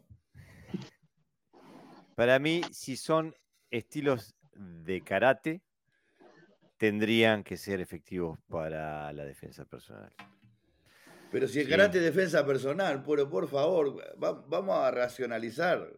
Para 2.15 2.39
mí, 2.39 2.61
si 2.71 2.97
son 2.97 3.35
estilos 3.71 4.35
de 4.55 5.01
karate, 5.03 5.63
tendrían 6.77 7.43
que 7.43 7.57
ser 7.57 7.81
efectivos 7.81 8.39
para 8.49 9.11
la 9.15 9.25
defensa 9.25 9.65
personal. 9.65 10.13
Pero 11.31 11.49
si 11.49 11.61
el 11.61 11.65
sí. 11.65 11.71
karate 11.71 11.99
es 11.99 12.05
defensa 12.05 12.45
personal, 12.47 13.03
pero 13.03 13.29
por 13.29 13.49
favor, 13.49 13.99
va, 14.23 14.33
vamos 14.33 14.77
a 14.77 14.91
racionalizar. 14.91 15.91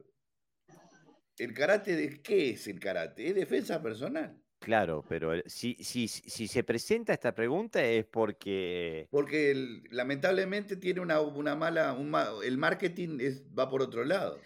¿El 1.39 1.55
karate 1.55 1.97
de 1.97 2.21
qué 2.23 2.51
es 2.51 2.67
el 2.69 2.81
karate? 2.81 3.29
Es 3.29 3.35
defensa 3.35 3.83
personal. 3.83 4.41
Claro, 4.59 5.05
pero 5.09 5.33
si, 5.47 5.75
si, 5.75 6.09
si 6.09 6.49
se 6.49 6.65
presenta 6.65 7.13
esta 7.13 7.33
pregunta 7.33 7.83
es 7.85 8.05
porque... 8.07 9.07
Porque 9.11 9.53
el, 9.53 9.85
lamentablemente 9.91 10.77
tiene 10.77 11.01
una, 11.01 11.21
una 11.21 11.55
mala... 11.55 11.93
Un, 11.93 12.13
el 12.45 12.59
marketing 12.59 13.19
es, 13.21 13.45
va 13.57 13.69
por 13.69 13.83
otro 13.83 14.05
lado. 14.05 14.41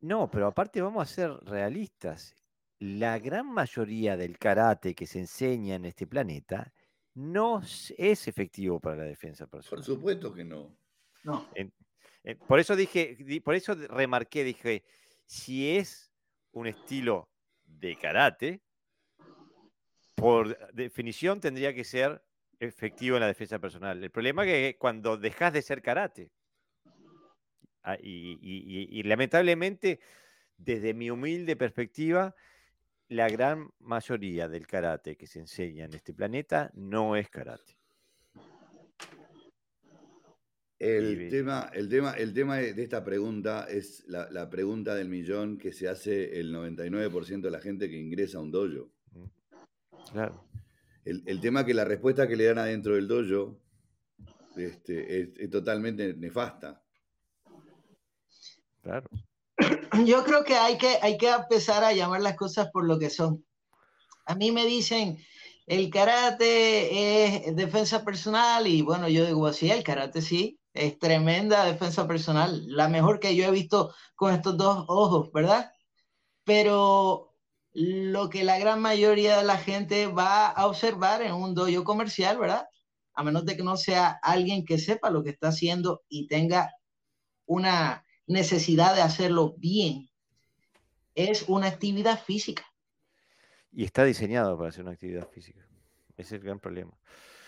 No, 0.00 0.28
pero 0.30 0.48
aparte 0.48 0.82
vamos 0.82 1.02
a 1.02 1.14
ser 1.14 1.30
realistas 1.44 2.34
la 2.78 3.18
gran 3.18 3.46
mayoría 3.46 4.16
del 4.16 4.38
karate 4.38 4.94
que 4.94 5.06
se 5.06 5.20
enseña 5.20 5.76
en 5.76 5.86
este 5.86 6.06
planeta 6.06 6.72
no 7.14 7.62
es 7.62 8.28
efectivo 8.28 8.78
para 8.80 8.96
la 8.96 9.04
defensa 9.04 9.46
personal. 9.46 9.78
Por 9.78 9.84
supuesto 9.84 10.34
que 10.34 10.44
no. 10.44 10.76
No. 11.24 11.48
En, 11.54 11.72
en, 12.22 12.38
por 12.38 12.60
eso 12.60 12.76
dije, 12.76 13.16
por 13.42 13.54
eso 13.54 13.74
remarqué, 13.74 14.44
dije, 14.44 14.84
si 15.24 15.76
es 15.76 16.05
un 16.56 16.66
estilo 16.66 17.28
de 17.66 17.96
karate, 17.96 18.62
por 20.14 20.56
definición 20.72 21.38
tendría 21.38 21.74
que 21.74 21.84
ser 21.84 22.24
efectivo 22.58 23.16
en 23.16 23.20
la 23.20 23.26
defensa 23.26 23.58
personal. 23.58 24.02
El 24.02 24.10
problema 24.10 24.44
es 24.44 24.48
que 24.48 24.78
cuando 24.78 25.18
dejas 25.18 25.52
de 25.52 25.60
ser 25.60 25.82
karate, 25.82 26.32
ah, 27.82 27.98
y, 28.00 29.02
lamentablemente, 29.02 30.00
desde 30.56 30.94
mi 30.94 31.10
humilde 31.10 31.56
perspectiva, 31.56 32.34
la 33.08 33.28
gran 33.28 33.68
mayoría 33.78 34.48
del 34.48 34.66
karate 34.66 35.16
que 35.16 35.26
se 35.26 35.40
enseña 35.40 35.84
en 35.84 35.92
este 35.92 36.14
planeta 36.14 36.70
no 36.72 37.16
es 37.16 37.28
karate. 37.28 37.75
El 40.78 41.30
tema, 41.30 41.70
el, 41.72 41.88
tema, 41.88 42.12
el 42.12 42.34
tema 42.34 42.56
de 42.56 42.82
esta 42.82 43.02
pregunta 43.02 43.66
es 43.68 44.04
la, 44.08 44.30
la, 44.30 44.50
pregunta 44.50 44.94
del 44.94 45.08
millón 45.08 45.56
que 45.56 45.72
se 45.72 45.88
hace 45.88 46.38
el 46.38 46.54
99% 46.54 47.40
de 47.40 47.50
la 47.50 47.60
gente 47.60 47.88
que 47.88 47.96
ingresa 47.96 48.38
a 48.38 48.42
un 48.42 48.50
dojo. 48.50 48.90
Claro. 50.12 50.44
El, 51.06 51.22
el, 51.24 51.40
tema 51.40 51.64
que 51.64 51.72
la 51.72 51.86
respuesta 51.86 52.28
que 52.28 52.36
le 52.36 52.44
dan 52.44 52.58
adentro 52.58 52.94
del 52.94 53.08
dojo 53.08 53.58
este, 54.56 55.32
es, 55.42 55.50
totalmente 55.50 56.14
nefasta. 56.14 56.82
Claro. 58.82 59.08
Yo 60.06 60.24
creo 60.24 60.44
que 60.44 60.56
hay, 60.56 60.76
que 60.78 60.98
hay 61.00 61.16
que 61.16 61.30
empezar 61.30 61.84
a 61.84 61.92
llamar 61.92 62.20
las 62.20 62.36
cosas 62.36 62.70
por 62.70 62.86
lo 62.86 62.98
que 62.98 63.10
son. 63.10 63.44
A 64.26 64.34
mí 64.34 64.50
me 64.52 64.66
dicen, 64.66 65.18
el 65.66 65.90
karate 65.90 67.44
es 67.46 67.56
defensa 67.56 68.04
personal 68.04 68.66
y 68.66 68.82
bueno, 68.82 69.08
yo 69.08 69.24
digo 69.24 69.46
así, 69.46 69.70
el 69.70 69.84
karate 69.84 70.20
sí, 70.20 70.58
es 70.76 70.98
tremenda 70.98 71.64
defensa 71.64 72.06
personal, 72.06 72.64
la 72.68 72.88
mejor 72.88 73.20
que 73.20 73.34
yo 73.34 73.44
he 73.46 73.50
visto 73.50 73.94
con 74.14 74.34
estos 74.34 74.56
dos 74.56 74.84
ojos, 74.88 75.32
¿verdad? 75.32 75.72
Pero 76.44 77.34
lo 77.72 78.30
que 78.30 78.44
la 78.44 78.58
gran 78.58 78.80
mayoría 78.80 79.36
de 79.36 79.44
la 79.44 79.58
gente 79.58 80.06
va 80.06 80.48
a 80.48 80.66
observar 80.66 81.22
en 81.22 81.34
un 81.34 81.54
dojo 81.54 81.84
comercial, 81.84 82.38
¿verdad? 82.38 82.66
A 83.14 83.22
menos 83.22 83.44
de 83.44 83.56
que 83.56 83.62
no 83.62 83.76
sea 83.76 84.18
alguien 84.22 84.64
que 84.64 84.78
sepa 84.78 85.10
lo 85.10 85.22
que 85.22 85.30
está 85.30 85.48
haciendo 85.48 86.02
y 86.08 86.26
tenga 86.26 86.72
una 87.46 88.04
necesidad 88.26 88.94
de 88.94 89.02
hacerlo 89.02 89.54
bien, 89.58 90.08
es 91.14 91.44
una 91.48 91.66
actividad 91.68 92.22
física. 92.22 92.64
Y 93.72 93.84
está 93.84 94.04
diseñado 94.04 94.56
para 94.56 94.70
hacer 94.70 94.82
una 94.82 94.92
actividad 94.92 95.28
física. 95.28 95.66
Ese 96.16 96.22
es 96.22 96.32
el 96.32 96.40
gran 96.40 96.60
problema. 96.60 96.92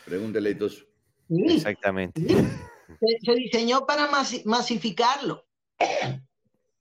Pregúntale, 0.05 0.55
Tos. 0.55 0.87
Exactamente. 1.31 2.23
Se, 3.25 3.35
diseñó 3.35 3.87
para 3.87 4.09
masificarlo. 4.45 5.47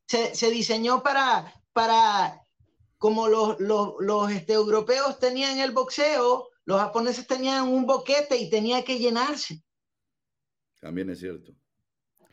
Se, 0.06 0.50
diseñó 0.50 1.04
para, 1.04 1.54
para 1.74 2.42
como 2.98 3.28
los, 3.28 3.60
los, 3.60 3.96
los 4.00 4.32
este, 4.32 4.54
europeos 4.54 5.20
tenían 5.20 5.60
el 5.60 5.72
boxeo, 5.72 6.50
los 6.66 6.80
japoneses 6.80 7.28
tenían 7.28 7.68
un 7.68 7.86
boquete 7.86 8.38
y 8.38 8.50
tenía 8.50 8.84
que 8.84 9.00
llenarse. 9.00 9.62
También 10.80 11.10
es 11.10 11.20
cierto. 11.20 11.54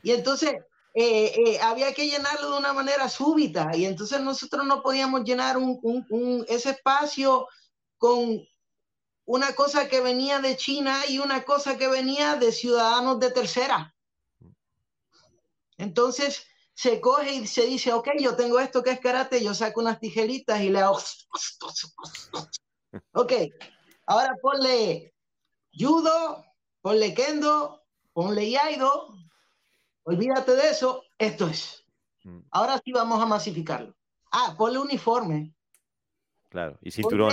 Y 0.02 0.12
entonces 0.12 0.54
eh, 0.94 1.34
eh, 1.34 1.58
había 1.60 1.92
que 1.92 2.06
llenarlo 2.06 2.52
de 2.52 2.58
una 2.58 2.72
manera 2.72 3.08
súbita 3.08 3.70
y 3.74 3.84
entonces 3.84 4.20
nosotros 4.20 4.64
no 4.64 4.82
podíamos 4.82 5.24
llenar 5.24 5.56
un, 5.56 5.80
un, 5.82 6.44
ese 6.48 6.70
espacio 6.70 7.48
con 7.98 8.46
una 9.26 9.54
cosa 9.54 9.88
que 9.88 10.00
venía 10.00 10.40
de 10.40 10.56
China 10.56 11.00
y 11.08 11.18
una 11.18 11.44
cosa 11.44 11.78
que 11.78 11.88
venía 11.88 12.36
de 12.36 12.52
ciudadanos 12.52 13.20
de 13.20 13.30
tercera. 13.30 13.94
Entonces 15.78 16.46
se 16.74 17.00
coge 17.00 17.34
y 17.34 17.46
se 17.46 17.66
dice, 17.66 17.92
ok, 17.92 18.10
yo 18.18 18.36
tengo 18.36 18.58
esto 18.58 18.82
que 18.82 18.90
es 18.90 19.00
karate, 19.00 19.42
yo 19.42 19.54
saco 19.54 19.80
unas 19.80 20.00
tijeritas 20.00 20.60
y 20.60 20.70
le 20.70 20.80
hago... 20.80 20.98
Ok, 23.12 23.32
ahora 24.06 24.36
ponle 24.40 25.12
judo, 25.72 26.44
ponle 26.80 27.12
kendo, 27.12 27.82
ponle 28.12 28.50
yaido, 28.50 29.16
olvídate 30.04 30.54
de 30.54 30.68
eso, 30.68 31.02
esto 31.18 31.48
es. 31.48 31.84
Mm. 32.22 32.38
Ahora 32.52 32.80
sí 32.84 32.92
vamos 32.92 33.20
a 33.20 33.26
masificarlo. 33.26 33.96
Ah, 34.30 34.54
ponle 34.56 34.78
uniforme. 34.78 35.52
Claro, 36.54 36.78
y 36.82 36.92
cinturón. 36.92 37.32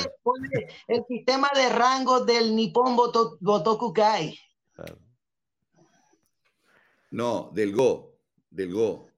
el 0.87 1.05
sistema 1.07 1.47
de 1.53 1.69
rangos 1.69 2.25
del 2.25 2.55
Nippon 2.55 2.95
Botokukai. 3.39 4.35
Claro. 4.73 4.97
No, 7.11 7.51
del 7.53 7.71
Go, 7.71 8.15
del 8.49 8.73
Go. 8.73 9.09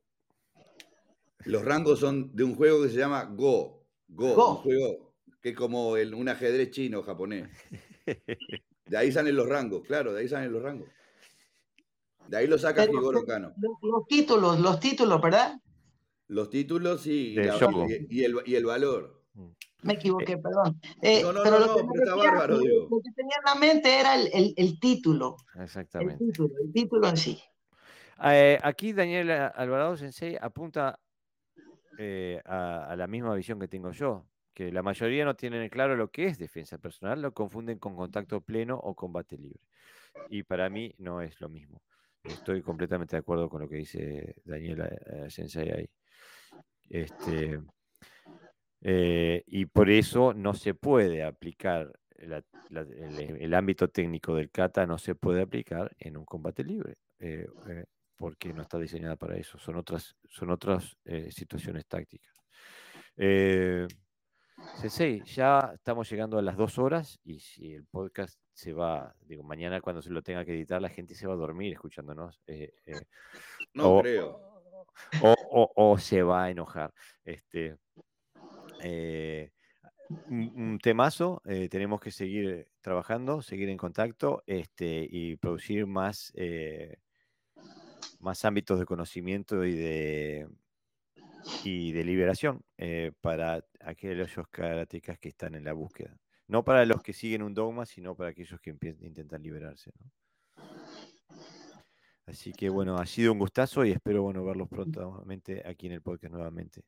Los 1.45 1.63
rangos 1.63 2.01
son 2.01 2.35
de 2.35 2.43
un 2.43 2.53
juego 2.53 2.84
que 2.84 2.89
se 2.89 2.97
llama 2.97 3.23
Go. 3.23 3.81
Go, 4.09 4.55
un 4.55 4.55
juego 4.57 5.13
que 5.41 5.51
es 5.51 5.55
como 5.55 5.91
un 5.91 6.27
ajedrez 6.27 6.71
chino 6.71 7.01
japonés. 7.01 7.49
De 8.85 8.97
ahí 8.97 9.09
salen 9.09 9.38
los 9.38 9.47
rangos, 9.47 9.84
claro, 9.88 10.11
de 10.11 10.19
ahí 10.19 10.27
salen 10.27 10.51
los 10.51 10.61
rangos. 10.61 10.89
De 12.27 12.35
ahí 12.35 12.47
lo 12.47 12.57
saca 12.57 12.84
Higoro 12.84 13.23
Kano. 13.25 13.53
Los, 13.81 14.05
títulos, 14.09 14.59
los 14.59 14.81
títulos, 14.81 15.21
¿verdad? 15.21 15.57
Los 16.27 16.49
títulos 16.49 17.07
y, 17.07 17.38
y, 18.09 18.23
el, 18.25 18.35
y 18.45 18.55
el 18.55 18.65
valor. 18.65 19.23
Me 19.84 19.93
equivoqué, 19.93 20.38
perdón. 20.38 20.80
Eh, 21.01 21.22
no, 21.22 21.34
no, 21.34 21.43
pero 21.43 21.60
no, 21.60 21.65
lo, 21.65 21.76
que 21.76 21.99
está 21.99 22.15
bárbaro, 22.15 22.60
digo. 22.60 22.88
lo 22.89 23.01
que 23.01 23.11
tenía 23.11 23.35
en 23.38 23.45
la 23.45 23.55
mente 23.55 23.99
era 23.99 24.15
el, 24.15 24.30
el, 24.34 24.53
el 24.55 24.80
título. 24.80 25.38
Exactamente. 25.60 26.23
El 26.23 26.31
título, 26.31 26.53
el 26.64 26.73
título 26.73 27.07
en 27.07 27.18
sí. 27.18 27.41
Eh, 28.23 28.60
aquí 28.64 28.93
Daniel 28.93 29.31
Alvarado 29.31 29.97
Sensei 29.97 30.38
apunta 30.39 30.99
eh, 31.97 32.41
a, 32.45 32.85
a, 32.85 32.95
la 32.95 33.07
misma 33.07 33.35
visión 33.35 33.60
que 33.60 33.68
tengo 33.68 33.91
yo, 33.91 34.26
que 34.53 34.72
la 34.72 34.81
mayoría 34.81 35.26
no 35.26 35.35
tienen 35.35 35.68
claro 35.69 35.95
lo 35.95 36.10
que 36.10 36.27
es 36.27 36.38
defensa 36.38 36.77
personal, 36.77 37.22
lo 37.22 37.34
confunden 37.34 37.80
con 37.80 37.95
contacto 37.95 38.41
pleno 38.41 38.77
o 38.77 38.95
combate 38.95 39.38
libre. 39.38 39.60
Y 40.30 40.43
para 40.43 40.69
mí 40.69 40.93
no 40.99 41.22
es 41.22 41.41
lo 41.41 41.49
mismo. 41.49 41.81
Estoy 42.23 42.61
completamente 42.61 43.18
de 43.18 43.19
acuerdo 43.19 43.49
con 43.49 43.61
lo 43.61 43.68
que 43.68 43.77
dice 43.77 44.35
Daniel 44.45 44.88
Sensei 45.27 45.69
ahí. 45.72 45.89
Este, 46.89 47.60
eh, 48.85 49.43
y 49.47 49.65
por 49.65 49.89
eso 49.89 50.34
no 50.34 50.53
se 50.53 50.73
puede 50.73 51.23
aplicar 51.23 51.97
el, 52.18 53.53
ámbito 53.53 53.88
técnico 53.88 54.35
del 54.35 54.51
kata, 54.51 54.85
no 54.85 54.97
se 54.97 55.15
puede 55.15 55.41
aplicar 55.41 55.95
en 55.99 56.18
un 56.18 56.26
combate 56.26 56.65
libre, 56.65 56.97
eh, 57.19 57.47
eh, 57.69 57.85
porque 58.18 58.53
no 58.53 58.61
está 58.61 58.77
diseñada 58.77 59.15
para 59.15 59.38
eso. 59.38 59.57
Son 59.57 59.77
otras, 59.77 60.18
son 60.30 60.51
otras 60.51 60.97
situaciones 61.30 61.85
tácticas. 61.88 62.35
Sensei, 64.76 65.23
ya 65.23 65.72
estamos 65.73 66.10
llegando 66.10 66.38
a 66.38 66.41
las 66.41 66.57
dos 66.57 66.77
horas 66.77 67.19
y 67.23 67.39
si 67.39 67.73
el 67.73 67.85
podcast 67.85 68.38
se 68.51 68.73
va, 68.73 69.15
digo, 69.22 69.43
mañana 69.43 69.81
cuando 69.81 70.01
se 70.01 70.10
lo 70.10 70.22
tenga 70.22 70.45
que 70.45 70.53
editar, 70.53 70.81
la 70.81 70.89
gente 70.89 71.15
se 71.15 71.26
va 71.26 71.34
a 71.34 71.38
dormir 71.38 71.73
escuchándonos. 71.73 72.41
no 73.73 74.01
creo. 74.01 74.53
O, 75.22 75.72
o, 75.76 75.97
se 75.97 76.22
va 76.22 76.45
a 76.45 76.49
enojar. 76.51 76.93
Este, 77.26 77.77
eh, 78.84 79.51
un, 80.30 80.80
temazo, 80.80 81.41
eh, 81.45 81.69
tenemos 81.69 81.99
que 82.01 82.11
seguir 82.11 82.68
trabajando, 82.81 83.41
seguir 83.41 83.69
en 83.69 83.77
contacto 83.77 84.43
este, 84.45 85.07
y 85.10 85.38
producir 85.38 85.88
más, 85.88 86.31
eh, 86.35 86.97
más 88.19 88.45
ámbitos 88.45 88.80
de 88.80 88.85
conocimiento 88.85 89.65
y 89.65 89.73
de, 89.73 90.47
y 91.64 91.91
de 91.93 92.03
liberación 92.03 92.61
para 93.22 93.65
aquellos 93.80 94.47
karatecas 94.49 95.18
que 95.18 95.30
están 95.30 95.55
en 95.55 95.64
la 95.64 95.73
búsqueda. 95.73 96.18
No 96.47 96.64
para 96.64 96.85
los 96.85 97.01
que 97.01 97.14
siguen 97.14 97.41
un 97.41 97.53
dogma, 97.53 97.85
sino 97.85 98.15
para 98.15 98.31
aquellos 98.31 98.60
que 98.60 98.76
intentan 98.99 99.41
liberarse. 99.41 99.91
Así 102.26 102.53
que 102.53 102.69
bueno, 102.69 102.97
ha 102.97 103.05
sido 103.05 103.34
un 103.34 103.39
gustazo 103.39 103.84
y 103.85 103.91
espero 103.91 104.23
bueno, 104.23 104.43
verlos 104.45 104.69
prontamente 104.69 105.61
aquí 105.65 105.88
en 105.88 105.93
el 105.93 106.01
podcast 106.01 106.34
nuevamente. 106.34 106.84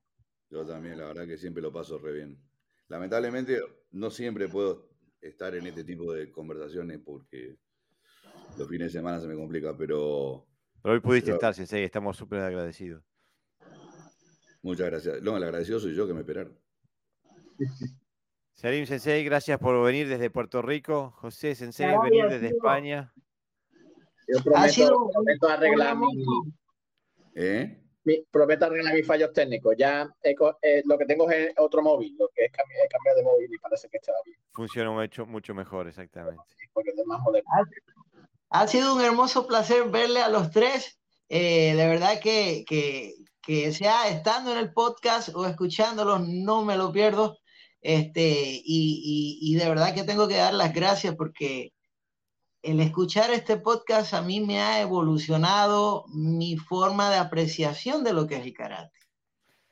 Yo 0.49 0.65
también, 0.65 0.97
la 0.97 1.05
verdad 1.05 1.26
que 1.27 1.38
siempre 1.38 1.61
lo 1.61 1.72
paso 1.72 1.97
re 1.97 2.13
bien. 2.13 2.39
Lamentablemente 2.88 3.59
no 3.91 4.09
siempre 4.11 4.47
puedo 4.47 4.89
estar 5.22 5.55
en 5.55 5.65
este 5.65 5.84
tipo 5.84 6.13
de 6.13 6.31
conversaciones 6.31 6.99
porque 7.03 7.57
los 8.57 8.67
fines 8.69 8.93
de 8.93 8.99
semana 8.99 9.19
se 9.19 9.27
me 9.27 9.35
complica, 9.35 9.76
pero... 9.76 10.45
Pero 10.81 10.93
hoy 10.93 10.99
pudiste 10.99 11.31
estar, 11.31 11.53
Sensei, 11.53 11.84
estamos 11.84 12.15
súper 12.15 12.41
agradecidos. 12.41 13.03
Muchas 14.61 14.88
gracias. 14.88 15.22
No, 15.22 15.35
el 15.35 15.43
agradecido 15.43 15.80
soy 15.80 15.95
yo 15.95 16.07
que 16.07 16.13
me 16.13 16.22
esperaron. 16.22 16.57
Salim 18.53 18.85
Sensei, 18.85 19.23
gracias 19.23 19.59
por 19.59 19.84
venir 19.84 20.07
desde 20.07 20.30
Puerto 20.30 20.61
Rico. 20.61 21.11
José 21.11 21.55
Sensei, 21.55 21.93
venir 22.03 22.27
desde 22.30 22.47
España. 22.47 23.13
Yo 24.27 24.41
prometo, 24.43 25.09
prometo 25.11 25.47
arreglar 25.49 25.97
mi... 25.97 26.23
¿Eh? 27.35 27.85
Prometo 28.32 28.65
arreglar 28.65 28.94
mis 28.94 29.06
fallos 29.06 29.34
técnicos. 29.34 29.76
Ya 29.77 30.07
eh, 30.23 30.82
lo 30.86 30.98
que 30.98 31.06
tengo 31.06 31.30
es 31.30 31.52
otro 31.57 31.82
móvil, 31.82 32.15
lo 32.18 32.30
que 32.34 32.45
es 32.45 32.52
cambiar, 32.52 33.15
de 33.15 33.23
móvil 33.23 33.53
y 33.53 33.57
parece 33.57 33.90
que 33.90 33.98
está 33.98 34.14
bien. 34.26 34.38
Funciona 34.52 34.91
mucho, 34.91 35.26
mucho 35.26 35.53
mejor, 35.53 35.88
exactamente. 35.88 36.41
Ha 38.49 38.68
sido 38.68 38.95
un 38.95 39.02
hermoso 39.02 39.48
placer 39.48 39.90
verle 39.90 40.22
a 40.22 40.30
los 40.30 40.52
tres. 40.52 40.99
Eh, 41.30 41.73
de 41.76 41.88
verdad 41.88 42.19
que, 42.22 42.64
que, 42.68 43.15
que, 43.41 43.72
sea 43.72 44.07
estando 44.10 44.52
en 44.52 44.60
el 44.60 44.72
podcast 44.72 45.30
o 45.34 45.45
escuchándolos, 45.45 46.27
no 46.27 46.64
me 46.64 46.77
lo 46.77 46.91
pierdo. 46.91 47.40
Este, 47.82 48.61
y, 48.65 49.56
de 49.60 49.69
verdad 49.69 49.94
que 49.94 50.03
tengo 50.03 50.27
que 50.27 50.38
dar 50.38 50.56
las 50.56 50.73
gracias 50.73 51.15
porque 51.15 51.72
el 52.65 52.79
escuchar 52.79 53.29
este 53.29 53.57
podcast 53.57 54.15
a 54.15 54.23
mí 54.23 54.41
me 54.41 54.59
ha 54.59 54.81
evolucionado 54.81 56.05
mi 56.07 56.57
forma 56.57 57.11
de 57.11 57.17
apreciación 57.17 58.03
de 58.03 58.11
lo 58.11 58.25
que 58.25 58.37
es 58.37 58.43
el 58.43 58.53
karate. 58.53 58.97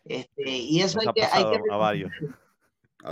Este, 0.05 0.47
y 0.47 0.79
eso 0.79 0.99
hay 0.99 1.07
que, 1.15 1.23
hay 1.23 1.43
que, 1.43 1.59
a 1.71 1.75
varios. 1.75 2.11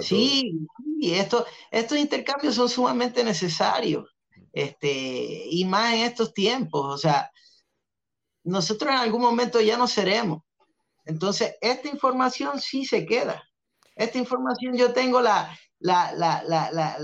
Sí, 0.01 0.67
y 0.99 1.13
esto, 1.13 1.47
estos 1.71 1.97
intercambios 1.97 2.53
son 2.53 2.69
sumamente 2.69 3.23
necesarios, 3.23 4.15
este, 4.53 5.47
y 5.49 5.65
más 5.65 5.95
en 5.95 6.01
estos 6.01 6.31
tiempos. 6.31 6.85
O 6.85 6.97
sea, 6.99 7.31
nosotros 8.43 8.91
en 8.91 8.99
algún 8.99 9.21
momento 9.21 9.59
ya 9.61 9.77
no 9.77 9.87
seremos. 9.87 10.43
Entonces, 11.05 11.55
esta 11.59 11.89
información 11.89 12.59
sí 12.61 12.85
se 12.85 13.03
queda. 13.07 13.43
Esta 13.95 14.19
información 14.19 14.77
yo 14.77 14.93
tengo 14.93 15.21
la, 15.21 15.57
la, 15.79 16.13
la, 16.13 16.43
la, 16.43 16.99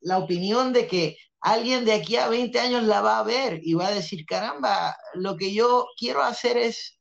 la 0.00 0.18
opinión 0.18 0.74
de 0.74 0.86
que 0.86 1.16
alguien 1.42 1.84
de 1.84 1.92
aquí 1.92 2.16
a 2.16 2.28
20 2.28 2.58
años 2.58 2.84
la 2.84 3.02
va 3.02 3.18
a 3.18 3.24
ver 3.24 3.60
y 3.62 3.74
va 3.74 3.88
a 3.88 3.94
decir, 3.94 4.24
caramba, 4.24 4.96
lo 5.14 5.36
que 5.36 5.52
yo 5.52 5.86
quiero 5.98 6.22
hacer 6.22 6.56
es 6.56 6.98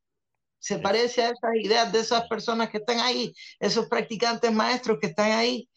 se 0.59 0.77
parece 0.77 1.23
a 1.23 1.29
esas 1.29 1.55
ideas 1.55 1.91
de 1.91 1.99
esas 1.99 2.27
personas 2.27 2.69
que 2.69 2.77
están 2.77 2.99
ahí, 2.99 3.33
esos 3.59 3.87
practicantes 3.87 4.53
maestros 4.53 4.99
que 4.99 5.07
están 5.07 5.31
ahí. 5.31 5.67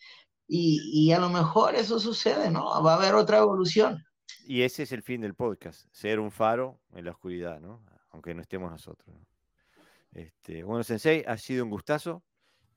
Y, 0.47 1.11
a 1.11 1.19
lo 1.19 1.31
mejor 1.31 1.75
eso 1.75 1.99
sucede, 1.99 2.51
¿no? 2.51 2.83
Va 2.83 2.93
a 2.93 2.97
haber 2.97 3.15
otra 3.15 3.39
evolución. 3.39 4.05
Y 4.47 4.61
ese 4.61 4.83
es 4.83 4.93
el 4.93 5.03
fin 5.03 5.23
del 5.23 5.35
podcast, 5.35 5.87
ser 5.91 6.21
un 6.21 6.31
faro 6.31 6.81
en 6.93 7.07
la 7.07 7.13
oscuridad, 7.13 7.61
¿no? 7.61 7.83
Aunque 8.11 8.35
no 8.35 8.43
estemos 8.43 8.71
nosotros. 8.71 9.17
Este, 10.13 10.63
bueno, 10.63 10.85
Sensei, 10.85 11.25
ha 11.27 11.39
sido 11.39 11.65
un 11.65 11.71
gustazo 11.71 12.23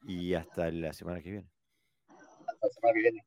y 0.03 0.33
hasta 0.33 0.71
la 0.71 0.93
semana 0.93 1.21
que 1.21 1.31
viene. 1.31 1.49
Hasta 2.07 2.67
la 2.67 2.69
semana 2.69 2.93
que 2.93 3.01
viene. 3.01 3.25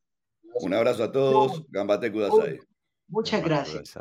Un 0.55 0.75
abrazo 0.75 1.05
a 1.05 1.13
todos. 1.13 1.65
Gambate 1.71 2.11
Kudasai. 2.11 2.61
Muchas 3.09 3.43
gracias. 3.43 3.99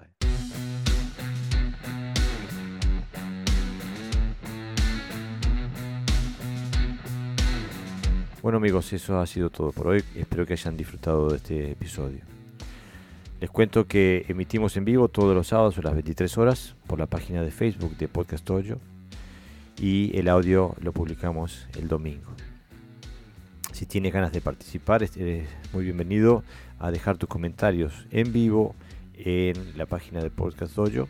Bueno 8.41 8.57
amigos, 8.57 8.93
eso 8.93 9.19
ha 9.19 9.27
sido 9.27 9.49
todo 9.49 9.71
por 9.71 9.87
hoy. 9.87 10.03
Espero 10.15 10.45
que 10.45 10.53
hayan 10.53 10.77
disfrutado 10.77 11.29
de 11.29 11.37
este 11.37 11.71
episodio. 11.71 12.21
Les 13.41 13.49
cuento 13.49 13.85
que 13.85 14.25
emitimos 14.27 14.77
en 14.77 14.85
vivo 14.85 15.07
todos 15.07 15.35
los 15.35 15.47
sábados 15.47 15.77
a 15.77 15.81
las 15.81 15.93
23 15.93 16.37
horas 16.37 16.75
por 16.87 16.99
la 16.99 17.05
página 17.05 17.43
de 17.43 17.51
Facebook 17.51 17.97
de 17.97 18.07
Podcast 18.07 18.49
Hoyo 18.49 18.79
y 19.77 20.17
el 20.17 20.27
audio 20.29 20.75
lo 20.81 20.91
publicamos 20.93 21.67
el 21.77 21.87
domingo. 21.87 22.31
Si 23.71 23.85
tienes 23.85 24.11
ganas 24.11 24.31
de 24.31 24.41
participar, 24.41 25.03
eres 25.03 25.47
muy 25.73 25.83
bienvenido 25.83 26.43
a 26.79 26.91
dejar 26.91 27.17
tus 27.17 27.29
comentarios 27.29 28.07
en 28.11 28.33
vivo 28.33 28.75
en 29.15 29.77
la 29.77 29.85
página 29.85 30.21
de 30.21 30.29
Podcast 30.29 30.75
Dojo 30.75 31.07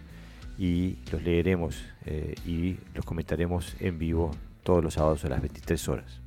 y 0.57 0.97
los 1.11 1.23
leeremos 1.23 1.83
eh, 2.05 2.35
y 2.45 2.77
los 2.93 3.05
comentaremos 3.05 3.75
en 3.79 3.97
vivo 3.97 4.31
todos 4.63 4.83
los 4.83 4.95
sábados 4.95 5.23
a 5.25 5.29
las 5.29 5.41
23 5.41 5.87
horas. 5.87 6.21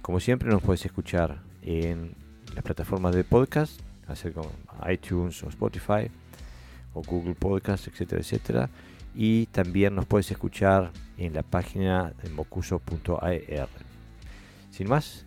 Como 0.00 0.20
siempre 0.20 0.48
nos 0.48 0.62
puedes 0.62 0.84
escuchar 0.84 1.42
en 1.62 2.14
las 2.54 2.64
plataformas 2.64 3.14
de 3.14 3.22
podcast, 3.22 3.80
hacer 4.08 4.32
como 4.32 4.50
iTunes 4.90 5.42
o 5.44 5.48
Spotify 5.48 6.10
o 6.94 7.02
Google 7.02 7.34
Podcast, 7.34 7.86
etcétera, 7.88 8.20
etcétera. 8.20 8.70
Y 9.14 9.46
también 9.46 9.94
nos 9.94 10.06
puedes 10.06 10.30
escuchar 10.30 10.90
en 11.18 11.34
la 11.34 11.42
página 11.42 12.14
de 12.22 12.30
mocuso.ar. 12.30 13.68
Sin 14.70 14.88
más, 14.88 15.26